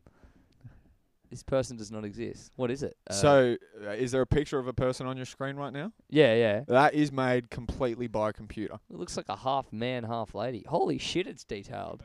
this 1.31 1.41
person 1.43 1.75
does 1.75 1.91
not 1.91 2.05
exist. 2.05 2.51
What 2.55 2.69
is 2.71 2.83
it? 2.83 2.95
Uh, 3.09 3.13
so, 3.13 3.55
uh, 3.83 3.89
is 3.89 4.11
there 4.11 4.21
a 4.21 4.27
picture 4.27 4.59
of 4.59 4.67
a 4.67 4.73
person 4.73 5.07
on 5.07 5.17
your 5.17 5.25
screen 5.25 5.55
right 5.55 5.73
now? 5.73 5.91
yeah, 6.09 6.35
yeah. 6.35 6.61
That 6.67 6.93
is 6.93 7.11
made 7.11 7.49
completely 7.49 8.07
by 8.07 8.29
a 8.29 8.33
computer. 8.33 8.75
It 8.91 8.97
looks 8.97 9.17
like 9.17 9.27
a 9.27 9.35
half 9.35 9.73
man, 9.73 10.03
half 10.03 10.35
lady. 10.35 10.63
Holy 10.67 10.97
shit, 10.99 11.25
it's 11.27 11.43
detailed. 11.43 12.03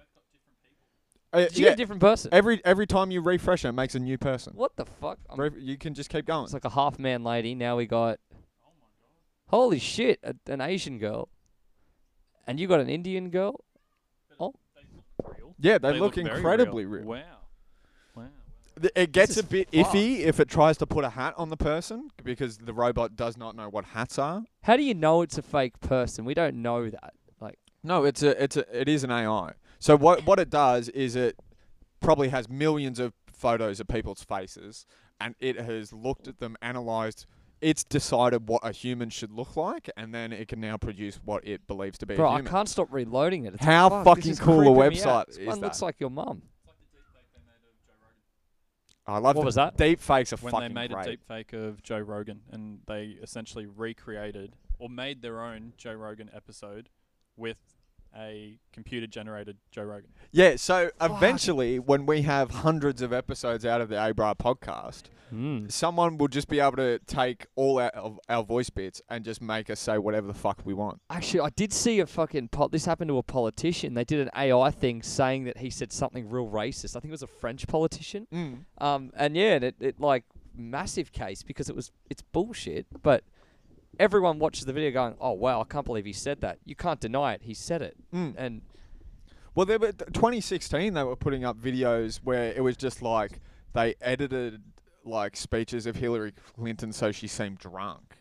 Uh, 1.32 1.40
Did 1.42 1.58
you 1.58 1.64
yeah, 1.64 1.70
get 1.70 1.74
a 1.74 1.76
different 1.76 2.00
person? 2.00 2.30
every 2.32 2.60
every 2.64 2.86
time 2.88 3.10
you 3.12 3.20
refresh 3.20 3.64
it, 3.64 3.68
it 3.68 3.72
makes 3.72 3.94
a 3.94 4.00
new 4.00 4.18
person. 4.18 4.54
What 4.56 4.74
the 4.76 4.86
fuck? 4.86 5.18
I'm- 5.28 5.38
Ref- 5.38 5.52
you 5.58 5.76
can 5.76 5.94
just 5.94 6.08
keep 6.10 6.24
going. 6.24 6.44
it's 6.44 6.54
like 6.54 6.64
a 6.64 6.70
half 6.70 6.98
man 6.98 7.22
lady. 7.22 7.54
Now 7.54 7.76
we 7.76 7.86
got. 7.86 8.18
Holy 9.50 9.78
shit, 9.78 10.20
a, 10.22 10.34
an 10.50 10.60
Asian 10.60 10.98
girl. 10.98 11.28
And 12.46 12.58
you 12.58 12.66
got 12.66 12.80
an 12.80 12.88
Indian 12.88 13.30
girl? 13.30 13.64
Oh. 14.38 14.54
Oh. 14.78 15.32
Real. 15.36 15.54
Yeah, 15.58 15.78
they, 15.78 15.98
look, 15.98 16.14
very 16.14 16.28
incredibly 16.30 16.84
real. 16.84 17.02
real. 17.02 17.08
Wow. 17.08 17.22
Wow. 18.16 18.24
Th- 18.80 18.92
It 18.96 19.12
gets 19.12 19.36
a 19.36 19.40
is 19.40 19.46
bit 19.46 19.68
fucked. 19.72 19.94
iffy 19.94 20.20
if 20.20 20.40
it 20.40 20.48
tries 20.48 20.76
to 20.78 20.86
put 20.86 21.04
a 21.04 21.10
hat 21.10 21.34
on 21.36 21.48
the 21.48 21.56
person 21.56 22.10
because 22.24 22.58
the 22.58 22.72
robot 22.72 23.16
does 23.16 23.36
not 23.36 23.54
know 23.56 23.68
what 23.68 23.84
hats 23.86 24.18
are. 24.18 24.42
How 24.62 24.76
do 24.76 24.82
you 24.82 24.94
know 24.94 25.22
it's 25.22 25.36
a 25.38 25.42
fake 25.42 25.78
person? 25.80 26.24
We 26.24 26.34
don't 26.34 26.56
know 26.62 26.88
that. 26.88 27.12
Like, 27.40 27.58
No, 27.82 28.04
it's 28.04 28.22
a 28.22 28.42
it's 28.42 28.56
a 28.56 28.80
it 28.80 28.88
is 28.88 29.04
an 29.04 29.10
AI. 29.10 29.52
So 29.78 29.96
what 29.96 30.24
what 30.26 30.38
it 30.38 30.48
does 30.50 30.88
is 30.90 31.16
it 31.16 31.36
probably 32.00 32.28
has 32.28 32.48
millions 32.48 32.98
of 32.98 33.12
photos 33.32 33.80
of 33.80 33.88
people's 33.88 34.22
faces 34.22 34.86
and 35.20 35.34
it 35.40 35.60
has 35.60 35.92
looked 35.92 36.28
at 36.28 36.38
them, 36.38 36.56
analyzed 36.62 37.26
it's 37.60 37.84
decided 37.84 38.48
what 38.48 38.60
a 38.64 38.72
human 38.72 39.10
should 39.10 39.32
look 39.32 39.56
like, 39.56 39.90
and 39.96 40.14
then 40.14 40.32
it 40.32 40.48
can 40.48 40.60
now 40.60 40.76
produce 40.76 41.20
what 41.24 41.46
it 41.46 41.66
believes 41.66 41.98
to 41.98 42.06
be 42.06 42.16
bro, 42.16 42.26
a 42.26 42.30
I 42.30 42.36
human. 42.38 42.50
can't 42.52 42.68
stop 42.68 42.88
reloading 42.92 43.44
it. 43.44 43.54
It's 43.54 43.64
How 43.64 43.88
like, 43.90 44.04
fuck, 44.04 44.16
fucking 44.18 44.36
cool 44.36 44.60
a 44.60 44.64
creeping 44.64 44.74
me 44.74 44.78
out. 44.80 44.92
website 44.92 45.26
This 45.26 45.36
is 45.38 45.46
one 45.46 45.60
looks 45.60 45.82
like 45.82 46.00
your 46.00 46.10
mum. 46.10 46.42
I 49.06 49.14
love 49.18 49.34
What 49.36 49.42
the 49.42 49.46
was 49.46 49.54
that? 49.56 49.76
deep 49.76 49.98
fakes 50.00 50.32
are 50.32 50.36
when 50.36 50.52
fucking 50.52 50.68
they 50.68 50.74
made 50.74 50.92
great. 50.92 51.06
a 51.06 51.10
deep 51.10 51.24
fake 51.26 51.52
of 51.52 51.82
Joe 51.82 51.98
Rogan 51.98 52.42
and 52.52 52.80
they 52.86 53.16
essentially 53.22 53.66
recreated 53.66 54.54
or 54.78 54.88
made 54.88 55.20
their 55.22 55.42
own 55.42 55.72
Joe 55.76 55.94
Rogan 55.94 56.30
episode 56.32 56.88
with 57.36 57.56
a 58.16 58.58
computer 58.72 59.06
generated 59.06 59.56
Joe 59.70 59.84
Rogan. 59.84 60.10
Yeah, 60.32 60.56
so 60.56 60.90
eventually, 61.00 61.78
when 61.78 62.06
we 62.06 62.22
have 62.22 62.50
hundreds 62.50 63.02
of 63.02 63.12
episodes 63.12 63.64
out 63.66 63.80
of 63.80 63.88
the 63.88 63.96
Abra 64.02 64.34
podcast, 64.34 65.04
Mm. 65.32 65.70
someone 65.70 66.18
will 66.18 66.26
just 66.26 66.48
be 66.48 66.58
able 66.58 66.74
to 66.78 66.98
take 67.06 67.46
all 67.54 67.78
our, 67.78 67.90
of 67.90 68.18
our 68.28 68.42
voice 68.42 68.68
bits 68.68 69.00
and 69.08 69.24
just 69.24 69.40
make 69.40 69.70
us 69.70 69.78
say 69.78 69.96
whatever 69.96 70.26
the 70.26 70.34
fuck 70.34 70.60
we 70.64 70.74
want. 70.74 71.00
Actually, 71.08 71.42
I 71.42 71.50
did 71.50 71.72
see 71.72 72.00
a 72.00 72.06
fucking. 72.06 72.48
pot. 72.48 72.72
this 72.72 72.84
happened 72.84 73.10
to 73.10 73.18
a 73.18 73.22
politician. 73.22 73.94
They 73.94 74.02
did 74.02 74.18
an 74.18 74.30
AI 74.36 74.72
thing 74.72 75.02
saying 75.02 75.44
that 75.44 75.58
he 75.58 75.70
said 75.70 75.92
something 75.92 76.28
real 76.28 76.48
racist. 76.48 76.96
I 76.96 76.98
think 77.00 77.10
it 77.10 77.12
was 77.12 77.22
a 77.22 77.28
French 77.28 77.68
politician. 77.68 78.26
Mm. 78.34 78.64
Um, 78.84 79.12
and 79.14 79.36
yeah, 79.36 79.54
and 79.54 79.62
it, 79.64 79.76
it 79.78 80.00
like 80.00 80.24
massive 80.52 81.12
case 81.12 81.44
because 81.44 81.68
it 81.68 81.76
was 81.76 81.92
it's 82.10 82.22
bullshit. 82.22 82.86
But 83.00 83.22
everyone 84.00 84.38
watches 84.40 84.64
the 84.64 84.72
video 84.72 84.90
going, 84.90 85.14
"Oh 85.20 85.32
wow, 85.32 85.60
I 85.60 85.64
can't 85.64 85.84
believe 85.86 86.04
he 86.06 86.12
said 86.12 86.40
that." 86.40 86.58
You 86.64 86.74
can't 86.74 86.98
deny 87.00 87.34
it. 87.34 87.42
He 87.42 87.54
said 87.54 87.82
it, 87.82 87.96
Mm. 88.12 88.34
and 88.36 88.62
Well, 89.54 89.66
they 89.66 89.76
were 89.76 89.92
2016. 89.92 90.94
They 90.94 91.04
were 91.04 91.16
putting 91.16 91.44
up 91.44 91.56
videos 91.60 92.18
where 92.24 92.52
it 92.52 92.62
was 92.64 92.76
just 92.76 93.02
like 93.02 93.40
they 93.74 93.94
edited 94.00 94.62
like 95.04 95.36
speeches 95.36 95.86
of 95.86 95.96
Hillary 95.96 96.32
Clinton 96.56 96.92
so 96.92 97.10
she 97.12 97.26
seemed 97.26 97.58
drunk 97.58 98.16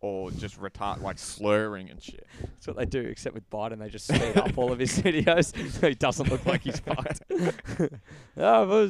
or 0.00 0.30
just 0.32 0.58
retard 0.60 1.00
like 1.02 1.18
slurring 1.18 1.88
and 1.90 2.02
shit. 2.02 2.26
that's 2.40 2.66
what 2.66 2.76
they 2.76 2.84
do. 2.86 3.00
Except 3.00 3.34
with 3.34 3.48
Biden, 3.50 3.78
they 3.78 3.88
just 3.88 4.06
speed 4.08 4.36
up 4.36 4.56
all 4.58 4.72
of 4.72 4.78
his 4.78 4.98
videos 5.06 5.54
so 5.80 5.88
he 5.88 5.94
doesn't 5.94 6.28
look 6.30 6.44
like 6.46 6.62
he's 6.62 6.80
fucked. 6.80 7.22
Ah, 8.36 8.62
uh, 8.62 8.86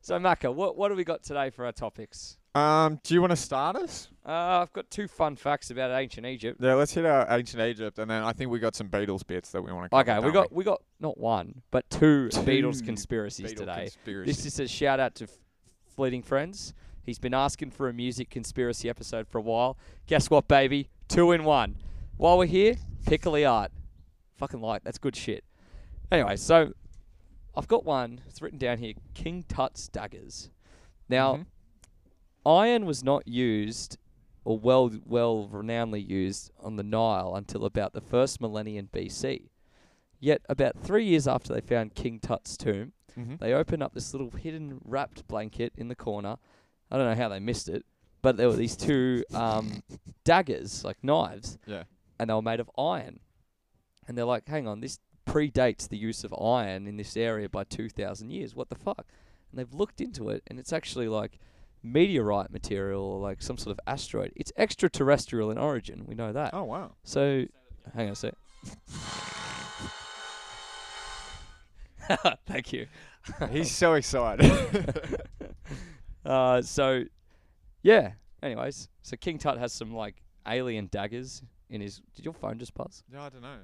so 0.00 0.18
Macca, 0.18 0.52
what 0.52 0.76
what 0.76 0.88
do 0.88 0.94
we 0.94 1.04
got 1.04 1.22
today 1.22 1.50
for 1.50 1.64
our 1.64 1.72
topics? 1.72 2.38
Um, 2.54 3.00
do 3.02 3.14
you 3.14 3.20
want 3.20 3.32
to 3.32 3.36
start 3.36 3.74
us? 3.76 4.08
Uh, 4.26 4.30
I've 4.62 4.72
got 4.72 4.88
two 4.90 5.08
fun 5.08 5.34
facts 5.36 5.70
about 5.70 5.90
ancient 5.90 6.24
Egypt. 6.26 6.60
Yeah, 6.62 6.74
let's 6.74 6.94
hit 6.94 7.04
our 7.04 7.26
ancient 7.30 7.60
Egypt, 7.62 7.98
and 7.98 8.08
then 8.10 8.22
I 8.22 8.32
think 8.32 8.50
we 8.50 8.58
got 8.60 8.76
some 8.76 8.88
Beatles 8.88 9.26
bits 9.26 9.50
that 9.50 9.60
we 9.62 9.72
want 9.72 9.90
to. 9.90 9.96
Okay, 9.98 10.18
we 10.20 10.30
got 10.30 10.52
we 10.52 10.62
got 10.64 10.80
not 11.00 11.18
one 11.18 11.62
but 11.70 11.88
two, 11.90 12.28
Two 12.30 12.40
Beatles 12.40 12.84
conspiracies 12.84 13.52
Beatle 13.52 13.56
today. 13.58 13.80
conspiracies. 13.92 14.36
This 14.36 14.46
is 14.46 14.60
a 14.60 14.68
shout 14.68 15.00
out 15.00 15.14
to 15.16 15.26
Fleeting 15.96 16.22
Friends. 16.22 16.74
He's 17.02 17.18
been 17.18 17.34
asking 17.34 17.72
for 17.72 17.88
a 17.88 17.92
music 17.92 18.30
conspiracy 18.30 18.88
episode 18.88 19.26
for 19.28 19.38
a 19.38 19.42
while. 19.42 19.76
Guess 20.06 20.30
what, 20.30 20.48
baby? 20.48 20.88
Two 21.08 21.32
in 21.32 21.44
one. 21.44 21.76
While 22.16 22.38
we're 22.38 22.46
here, 22.46 22.76
Piccoli 23.04 23.50
art. 23.50 23.72
Fucking 24.36 24.60
like 24.60 24.84
that's 24.84 24.98
good 24.98 25.16
shit. 25.16 25.44
Anyway, 26.12 26.36
so 26.36 26.72
I've 27.56 27.68
got 27.68 27.84
one. 27.84 28.20
It's 28.28 28.40
written 28.40 28.58
down 28.58 28.78
here. 28.78 28.94
King 29.12 29.44
Tut's 29.48 29.88
daggers. 29.88 30.50
Now, 31.08 31.34
Mhm. 31.34 31.46
Iron 32.46 32.86
was 32.86 33.02
not 33.04 33.26
used 33.28 33.98
or 34.44 34.58
well 34.58 34.90
well 35.06 35.48
renownedly 35.52 36.06
used 36.06 36.50
on 36.60 36.76
the 36.76 36.82
Nile 36.82 37.34
until 37.34 37.64
about 37.64 37.92
the 37.94 38.00
first 38.00 38.40
millennium 38.40 38.88
BC. 38.92 39.48
Yet 40.20 40.42
about 40.48 40.78
three 40.78 41.04
years 41.04 41.26
after 41.28 41.52
they 41.52 41.60
found 41.60 41.94
King 41.94 42.18
Tut's 42.20 42.56
tomb, 42.56 42.92
Mhm. 43.16 43.38
they 43.38 43.52
opened 43.52 43.82
up 43.82 43.94
this 43.94 44.12
little 44.12 44.30
hidden 44.30 44.80
wrapped 44.84 45.26
blanket 45.28 45.72
in 45.76 45.88
the 45.88 45.94
corner. 45.94 46.36
I 46.90 46.96
don't 46.96 47.06
know 47.08 47.14
how 47.22 47.28
they 47.28 47.40
missed 47.40 47.68
it, 47.68 47.84
but 48.22 48.36
there 48.36 48.48
were 48.48 48.56
these 48.56 48.76
two 48.76 49.24
um, 49.34 49.82
daggers, 50.24 50.84
like 50.84 51.02
knives, 51.02 51.58
Yeah. 51.66 51.84
and 52.18 52.28
they 52.30 52.34
were 52.34 52.42
made 52.42 52.60
of 52.60 52.70
iron. 52.78 53.20
And 54.06 54.16
they're 54.18 54.24
like, 54.24 54.48
hang 54.48 54.66
on, 54.68 54.80
this 54.80 54.98
predates 55.26 55.88
the 55.88 55.96
use 55.96 56.24
of 56.24 56.34
iron 56.34 56.86
in 56.86 56.96
this 56.98 57.16
area 57.16 57.48
by 57.48 57.64
2,000 57.64 58.30
years. 58.30 58.54
What 58.54 58.68
the 58.68 58.74
fuck? 58.74 59.06
And 59.50 59.58
they've 59.58 59.72
looked 59.72 60.00
into 60.00 60.28
it, 60.28 60.42
and 60.46 60.58
it's 60.58 60.72
actually 60.72 61.08
like 61.08 61.38
meteorite 61.84 62.50
material 62.50 63.02
or 63.02 63.20
like 63.20 63.42
some 63.42 63.58
sort 63.58 63.72
of 63.72 63.80
asteroid. 63.86 64.32
It's 64.34 64.50
extraterrestrial 64.56 65.50
in 65.50 65.58
origin. 65.58 66.04
We 66.06 66.14
know 66.14 66.32
that. 66.32 66.54
Oh 66.54 66.64
wow. 66.64 66.92
So, 67.04 67.44
hang 67.94 68.06
on 68.06 68.12
a 68.12 68.16
sec. 68.16 68.34
Thank 72.46 72.72
you. 72.72 72.86
He's 73.50 73.70
so 73.70 73.94
excited. 73.94 74.50
uh, 76.24 76.62
so, 76.62 77.04
yeah. 77.82 78.12
Anyways, 78.42 78.88
so 79.02 79.16
King 79.16 79.38
Tut 79.38 79.58
has 79.58 79.72
some 79.72 79.94
like 79.94 80.16
alien 80.46 80.88
daggers 80.90 81.42
in 81.70 81.80
his. 81.80 82.02
Did 82.14 82.24
your 82.24 82.34
phone 82.34 82.58
just 82.58 82.74
buzz? 82.74 83.02
yeah, 83.12 83.22
I 83.22 83.28
don't 83.30 83.42
know. 83.42 83.58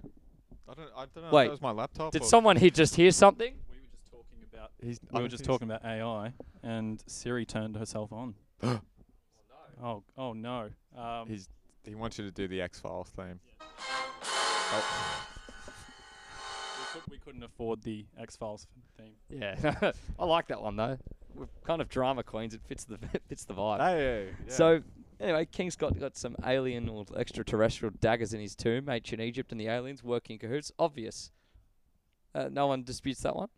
I 0.68 0.74
don't. 0.74 0.88
I 0.96 1.04
don't 1.14 1.24
know. 1.24 1.30
Wait, 1.30 1.44
that 1.44 1.50
was 1.50 1.60
my 1.60 1.72
laptop. 1.72 2.12
Did 2.12 2.24
someone 2.24 2.56
here 2.56 2.70
just 2.70 2.96
hear 2.96 3.10
something? 3.10 3.54
We 3.68 3.76
were 3.76 3.88
just 3.90 4.10
talking 4.10 4.40
about 4.60 4.72
He's, 4.82 5.00
I 5.12 5.18
we 5.18 5.22
were 5.22 5.28
just 5.28 5.44
talking 5.44 5.70
about 5.70 5.84
AI, 5.84 6.32
and 6.62 7.02
Siri 7.06 7.44
turned 7.44 7.76
herself 7.76 8.12
on. 8.12 8.34
oh, 8.62 10.02
oh 10.16 10.32
no! 10.32 10.68
Um, 10.96 11.28
He's. 11.28 11.48
He 11.84 11.94
wants 11.94 12.18
you 12.18 12.26
to 12.26 12.30
do 12.30 12.46
the 12.46 12.60
X 12.60 12.78
Files 12.78 13.08
theme. 13.08 13.40
we, 13.60 14.76
could, 16.92 17.10
we 17.10 17.18
couldn't 17.18 17.42
afford 17.42 17.82
the 17.82 18.04
X 18.18 18.36
Files 18.36 18.66
theme. 18.98 19.14
Yeah, 19.30 19.92
I 20.18 20.24
like 20.24 20.48
that 20.48 20.60
one 20.60 20.76
though. 20.76 20.98
We're 21.34 21.48
kind 21.64 21.80
of 21.80 21.88
drama 21.88 22.22
queens. 22.22 22.54
It 22.54 22.60
fits 22.66 22.84
the 22.84 22.98
fits 23.28 23.44
the 23.46 23.54
vibe. 23.54 23.80
Hey. 23.80 24.28
So 24.48 24.82
anyway, 25.18 25.46
King's 25.46 25.76
got 25.76 25.98
got 25.98 26.18
some 26.18 26.36
alien 26.44 26.88
or 26.88 27.06
extraterrestrial 27.16 27.94
daggers 27.98 28.34
in 28.34 28.40
his 28.40 28.54
tomb. 28.54 28.90
Ancient 28.90 29.22
Egypt 29.22 29.52
and 29.52 29.60
the 29.60 29.68
aliens 29.68 30.04
working 30.04 30.34
in 30.34 30.40
cahoots. 30.40 30.70
Obvious. 30.78 31.30
Uh, 32.34 32.48
no 32.52 32.66
one 32.66 32.84
disputes 32.84 33.22
that 33.22 33.34
one. 33.34 33.48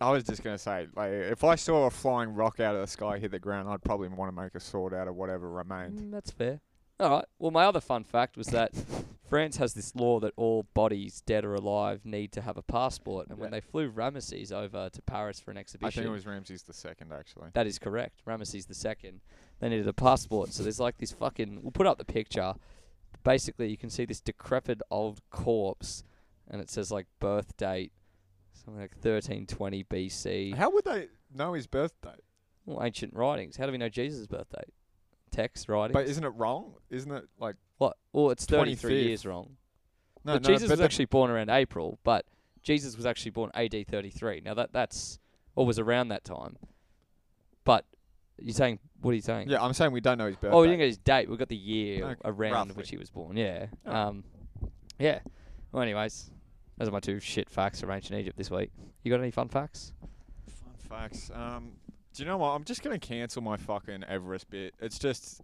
I 0.00 0.10
was 0.10 0.24
just 0.24 0.42
gonna 0.42 0.58
say, 0.58 0.88
like, 0.94 1.10
if 1.10 1.44
I 1.44 1.54
saw 1.54 1.86
a 1.86 1.90
flying 1.90 2.34
rock 2.34 2.60
out 2.60 2.74
of 2.74 2.80
the 2.80 2.86
sky 2.86 3.18
hit 3.18 3.30
the 3.30 3.38
ground, 3.38 3.68
I'd 3.68 3.82
probably 3.82 4.08
want 4.08 4.34
to 4.34 4.42
make 4.42 4.54
a 4.54 4.60
sword 4.60 4.92
out 4.92 5.08
of 5.08 5.14
whatever 5.14 5.48
remained. 5.48 5.98
Mm, 5.98 6.10
that's 6.10 6.30
fair. 6.30 6.60
All 7.00 7.10
right. 7.10 7.24
Well, 7.38 7.50
my 7.50 7.64
other 7.64 7.80
fun 7.80 8.04
fact 8.04 8.36
was 8.36 8.48
that 8.48 8.72
France 9.28 9.56
has 9.56 9.74
this 9.74 9.94
law 9.96 10.20
that 10.20 10.32
all 10.36 10.66
bodies, 10.74 11.22
dead 11.26 11.44
or 11.44 11.54
alive, 11.54 12.04
need 12.04 12.30
to 12.32 12.40
have 12.40 12.56
a 12.56 12.62
passport. 12.62 13.28
And 13.28 13.38
when 13.38 13.50
they 13.50 13.60
flew 13.60 13.90
Ramesses 13.90 14.52
over 14.52 14.90
to 14.90 15.02
Paris 15.02 15.40
for 15.40 15.50
an 15.50 15.56
exhibition, 15.56 15.86
I 15.86 15.90
think 15.90 16.06
it 16.06 16.12
was 16.14 16.26
Ramses 16.26 16.62
the 16.62 16.72
second, 16.72 17.12
actually. 17.12 17.48
That 17.54 17.66
is 17.66 17.78
correct. 17.78 18.24
Ramesses 18.26 18.66
the 18.66 18.74
second. 18.74 19.20
They 19.60 19.68
needed 19.68 19.88
a 19.88 19.92
passport, 19.92 20.52
so 20.52 20.62
there's 20.62 20.80
like 20.80 20.98
this 20.98 21.12
fucking. 21.12 21.60
We'll 21.62 21.72
put 21.72 21.86
up 21.86 21.98
the 21.98 22.04
picture. 22.04 22.54
Basically, 23.22 23.68
you 23.70 23.76
can 23.76 23.90
see 23.90 24.04
this 24.04 24.20
decrepit 24.20 24.82
old 24.90 25.20
corpse, 25.30 26.04
and 26.48 26.60
it 26.60 26.68
says 26.68 26.90
like 26.90 27.06
birth 27.18 27.56
date, 27.56 27.92
something 28.54 28.80
like 28.80 28.92
1320 28.92 29.84
BC. 29.84 30.54
How 30.54 30.70
would 30.70 30.84
they 30.84 31.08
know 31.34 31.52
his 31.52 31.66
birthday? 31.66 32.16
Well, 32.66 32.82
ancient 32.82 33.14
writings. 33.14 33.56
How 33.56 33.66
do 33.66 33.72
we 33.72 33.78
know 33.78 33.88
Jesus' 33.88 34.26
birth 34.26 34.48
date? 34.50 34.72
Text 35.30 35.68
writings. 35.68 35.92
But 35.92 36.06
isn't 36.06 36.24
it 36.24 36.32
wrong? 36.36 36.74
Isn't 36.90 37.12
it 37.12 37.24
like 37.38 37.56
what? 37.78 37.96
Well, 38.12 38.30
it's 38.30 38.46
33 38.46 38.92
25th. 38.92 39.04
years 39.04 39.26
wrong. 39.26 39.56
no? 40.24 40.34
but 40.34 40.42
no, 40.42 40.54
Jesus 40.54 40.70
was 40.70 40.80
actually 40.80 41.06
born 41.06 41.30
around 41.30 41.50
April, 41.50 41.98
but 42.04 42.24
Jesus 42.62 42.96
was 42.96 43.04
actually 43.04 43.32
born 43.32 43.50
AD 43.54 43.86
33. 43.88 44.42
Now 44.44 44.54
that 44.54 44.72
that's 44.72 45.18
or 45.56 45.66
was 45.66 45.78
around 45.78 46.08
that 46.08 46.24
time. 46.24 46.56
But 47.64 47.84
you're 48.38 48.54
saying 48.54 48.78
what 49.00 49.10
are 49.10 49.14
you 49.14 49.20
saying? 49.20 49.50
Yeah, 49.50 49.62
I'm 49.62 49.74
saying 49.74 49.92
we 49.92 50.00
don't 50.00 50.16
know 50.16 50.26
his 50.26 50.36
birthday. 50.36 50.56
Oh, 50.56 50.62
we 50.62 50.68
didn't 50.68 50.78
get 50.78 50.86
his 50.86 50.98
date. 50.98 51.28
We 51.28 51.36
got 51.36 51.48
the 51.48 51.56
year 51.56 52.04
Okay, 52.04 52.20
around 52.24 52.52
roughly. 52.52 52.74
which 52.74 52.90
he 52.90 52.96
was 52.96 53.10
born. 53.10 53.36
Yeah. 53.36 53.66
Oh. 53.84 53.94
Um, 53.94 54.24
yeah. 54.98 55.18
Well, 55.72 55.82
anyways, 55.82 56.30
those 56.78 56.88
are 56.88 56.92
my 56.92 57.00
two 57.00 57.20
shit 57.20 57.48
facts 57.50 57.80
from 57.80 57.90
ancient 57.90 58.18
Egypt 58.18 58.36
this 58.36 58.50
week. 58.50 58.70
You 59.02 59.10
got 59.10 59.20
any 59.20 59.30
fun 59.30 59.48
facts? 59.48 59.92
Fun 60.48 60.74
facts. 60.88 61.30
Um, 61.34 61.72
do 62.14 62.22
you 62.22 62.28
know 62.28 62.36
what? 62.36 62.50
I'm 62.50 62.64
just 62.64 62.82
gonna 62.82 62.98
cancel 62.98 63.42
my 63.42 63.56
fucking 63.56 64.04
Everest 64.04 64.48
bit. 64.50 64.74
It's 64.80 64.98
just 64.98 65.40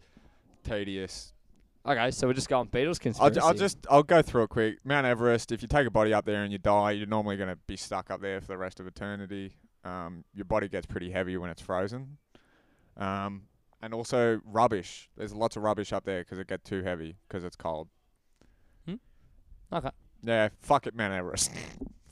tedious. 0.64 1.32
Okay, 1.86 2.10
so 2.10 2.26
we're 2.26 2.34
just 2.34 2.48
going 2.48 2.68
Beatles 2.68 2.88
I'll, 3.20 3.30
conspiracy. 3.30 3.40
ju- 3.40 3.46
I'll 3.46 3.54
just 3.54 3.78
I'll 3.88 4.02
go 4.02 4.20
through 4.22 4.42
it 4.44 4.50
quick. 4.50 4.78
Mount 4.84 5.06
Everest. 5.06 5.50
If 5.50 5.62
you 5.62 5.68
take 5.68 5.86
a 5.86 5.90
body 5.90 6.12
up 6.12 6.24
there 6.26 6.42
and 6.42 6.52
you 6.52 6.58
die, 6.58 6.92
you're 6.92 7.06
normally 7.06 7.36
gonna 7.36 7.56
be 7.66 7.76
stuck 7.76 8.10
up 8.10 8.20
there 8.20 8.40
for 8.40 8.48
the 8.48 8.58
rest 8.58 8.80
of 8.80 8.86
eternity. 8.86 9.52
Um, 9.84 10.24
your 10.34 10.44
body 10.44 10.68
gets 10.68 10.86
pretty 10.86 11.10
heavy 11.10 11.36
when 11.38 11.48
it's 11.50 11.62
frozen. 11.62 12.18
Um, 12.98 13.42
and 13.80 13.94
also 13.94 14.40
rubbish. 14.44 15.08
There's 15.16 15.32
lots 15.32 15.56
of 15.56 15.62
rubbish 15.62 15.90
up 15.92 16.04
there 16.04 16.22
'cause 16.22 16.38
it 16.38 16.46
gets 16.48 16.68
too 16.68 16.82
heavy 16.82 17.16
'cause 17.30 17.44
it's 17.44 17.56
cold. 17.56 17.88
Hmm. 18.84 18.96
Okay. 19.72 19.88
Yeah, 20.22 20.48
fuck 20.60 20.86
it, 20.86 20.94
Mount 20.94 21.12
Everest. 21.12 21.50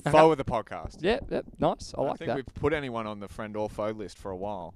Okay. 0.06 0.16
Foe 0.16 0.30
of 0.30 0.38
the 0.38 0.44
podcast. 0.44 0.98
Yeah, 1.00 1.18
yeah, 1.28 1.40
nice. 1.58 1.92
I 1.96 2.00
like 2.00 2.02
that. 2.02 2.02
I 2.02 2.02
like 2.02 2.18
think 2.18 2.28
that. 2.28 2.36
we've 2.36 2.54
put 2.54 2.72
anyone 2.72 3.06
on 3.06 3.20
the 3.20 3.28
friend 3.28 3.56
or 3.56 3.68
foe 3.68 3.90
list 3.90 4.16
for 4.16 4.30
a 4.30 4.36
while. 4.36 4.74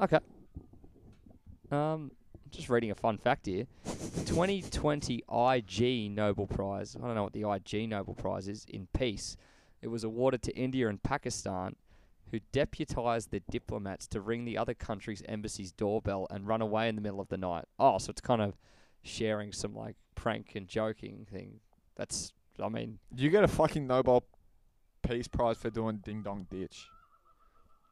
Okay. 0.00 0.18
Um, 1.70 2.10
just 2.50 2.68
reading 2.68 2.90
a 2.90 2.94
fun 2.94 3.18
fact 3.18 3.46
here. 3.46 3.66
2020 3.84 5.22
Ig 5.32 6.10
Nobel 6.10 6.46
Prize. 6.46 6.96
I 6.96 7.06
don't 7.06 7.14
know 7.14 7.22
what 7.22 7.32
the 7.32 7.44
Ig 7.44 7.88
Nobel 7.88 8.14
Prize 8.14 8.48
is 8.48 8.66
in 8.68 8.88
peace. 8.92 9.36
It 9.80 9.88
was 9.88 10.04
awarded 10.04 10.42
to 10.42 10.56
India 10.56 10.88
and 10.88 11.02
Pakistan, 11.02 11.76
who 12.30 12.40
deputized 12.52 13.30
their 13.30 13.40
diplomats 13.50 14.06
to 14.08 14.20
ring 14.20 14.44
the 14.44 14.58
other 14.58 14.74
country's 14.74 15.22
embassy's 15.28 15.72
doorbell 15.72 16.26
and 16.30 16.46
run 16.46 16.60
away 16.62 16.88
in 16.88 16.94
the 16.94 17.02
middle 17.02 17.20
of 17.20 17.28
the 17.28 17.36
night. 17.36 17.64
Oh, 17.78 17.98
so 17.98 18.10
it's 18.10 18.20
kind 18.20 18.42
of 18.42 18.56
sharing 19.02 19.52
some 19.52 19.74
like 19.74 19.96
prank 20.14 20.52
and 20.54 20.68
joking 20.68 21.26
thing. 21.30 21.60
That's, 21.96 22.32
I 22.60 22.68
mean, 22.68 22.98
You 23.16 23.30
get 23.30 23.44
a 23.44 23.48
fucking 23.48 23.86
Nobel 23.86 24.24
Peace 25.02 25.28
Prize 25.28 25.58
for 25.58 25.70
doing 25.70 25.98
Ding 26.04 26.22
Dong 26.22 26.46
Ditch. 26.50 26.86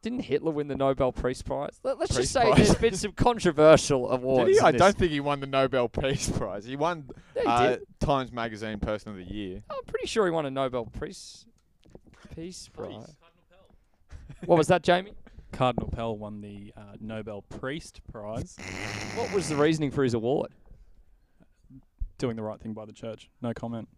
Didn't 0.01 0.21
Hitler 0.21 0.51
win 0.51 0.67
the 0.67 0.75
Nobel 0.75 1.11
Peace 1.11 1.41
Prize? 1.43 1.79
Let, 1.83 2.01
us 2.01 2.09
just 2.09 2.31
say 2.33 2.41
Prize. 2.41 2.57
there's 2.57 2.75
been 2.75 2.95
some 2.95 3.11
controversial 3.11 4.09
awards. 4.09 4.47
Did 4.53 4.55
he? 4.55 4.59
I 4.59 4.71
this. 4.71 4.79
don't 4.81 4.97
think 4.97 5.11
he 5.11 5.19
won 5.19 5.39
the 5.39 5.47
Nobel 5.47 5.89
Peace 5.89 6.29
Prize. 6.29 6.65
He 6.65 6.75
won 6.75 7.07
Yeah, 7.35 7.41
he 7.41 7.47
uh, 7.47 7.69
did. 7.69 7.81
Times 7.99 8.31
Magazine 8.31 8.79
Person 8.79 9.11
of 9.11 9.17
the 9.17 9.31
Year. 9.31 9.61
I'm 9.69 9.83
pretty 9.85 10.07
sure 10.07 10.25
he 10.25 10.31
won 10.31 10.45
a 10.45 10.51
Nobel 10.51 10.85
Peace 10.85 11.45
Peace 12.35 12.69
Prize. 12.73 13.15
What 14.45 14.57
was 14.57 14.67
that, 14.69 14.81
Jamie? 14.81 15.11
Cardinal 15.51 15.89
Pell 15.89 16.17
won 16.17 16.41
the 16.41 16.73
uh, 16.75 16.95
Nobel 16.99 17.43
Priest 17.43 18.01
Prize, 18.11 18.55
What 19.15 19.31
was 19.33 19.49
the 19.49 19.55
reasoning 19.55 19.91
for 19.91 20.03
his 20.03 20.15
award? 20.15 20.51
doing 22.17 22.35
the 22.35 22.43
right 22.43 22.59
thing 22.59 22.73
by 22.73 22.85
the 22.85 22.93
church. 22.93 23.29
No 23.41 23.51
comment. 23.53 23.89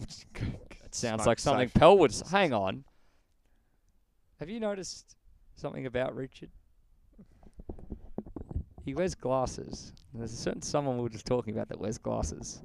It 0.00 0.94
sounds 0.94 1.26
like 1.26 1.38
something 1.38 1.68
safe. 1.68 1.74
Pell 1.74 1.98
would. 1.98 2.10
s- 2.10 2.28
Hang 2.30 2.52
on. 2.52 2.84
Have 4.40 4.48
you 4.50 4.60
noticed 4.60 5.16
something 5.54 5.86
about 5.86 6.14
Richard? 6.14 6.50
He 8.84 8.94
wears 8.94 9.14
glasses. 9.14 9.92
There's 10.12 10.32
a 10.32 10.36
certain 10.36 10.60
someone 10.62 10.96
we 10.96 11.02
were 11.02 11.08
just 11.08 11.26
talking 11.26 11.54
about 11.54 11.68
that 11.68 11.78
wears 11.80 11.96
glasses. 11.98 12.60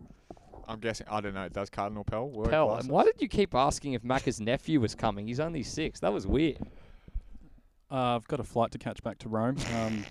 I'm 0.67 0.79
guessing. 0.79 1.07
I 1.09 1.21
don't 1.21 1.33
know. 1.33 1.47
Does 1.49 1.69
Cardinal 1.69 2.03
Pell 2.03 2.29
work? 2.29 2.49
Pell. 2.49 2.67
glasses? 2.67 2.85
And 2.85 2.93
why 2.93 3.03
did 3.05 3.21
you 3.21 3.27
keep 3.27 3.55
asking 3.55 3.93
if 3.93 4.03
Macca's 4.03 4.39
nephew 4.41 4.79
was 4.79 4.93
coming? 4.95 5.27
He's 5.27 5.39
only 5.39 5.63
six. 5.63 5.99
That 6.01 6.11
was 6.13 6.27
weird. 6.27 6.59
Uh, 7.91 8.15
I've 8.17 8.27
got 8.27 8.39
a 8.39 8.43
flight 8.43 8.69
to 8.71 8.77
catch 8.77 9.01
back 9.01 9.17
to 9.19 9.29
Rome. 9.29 9.55
Um, 9.81 10.05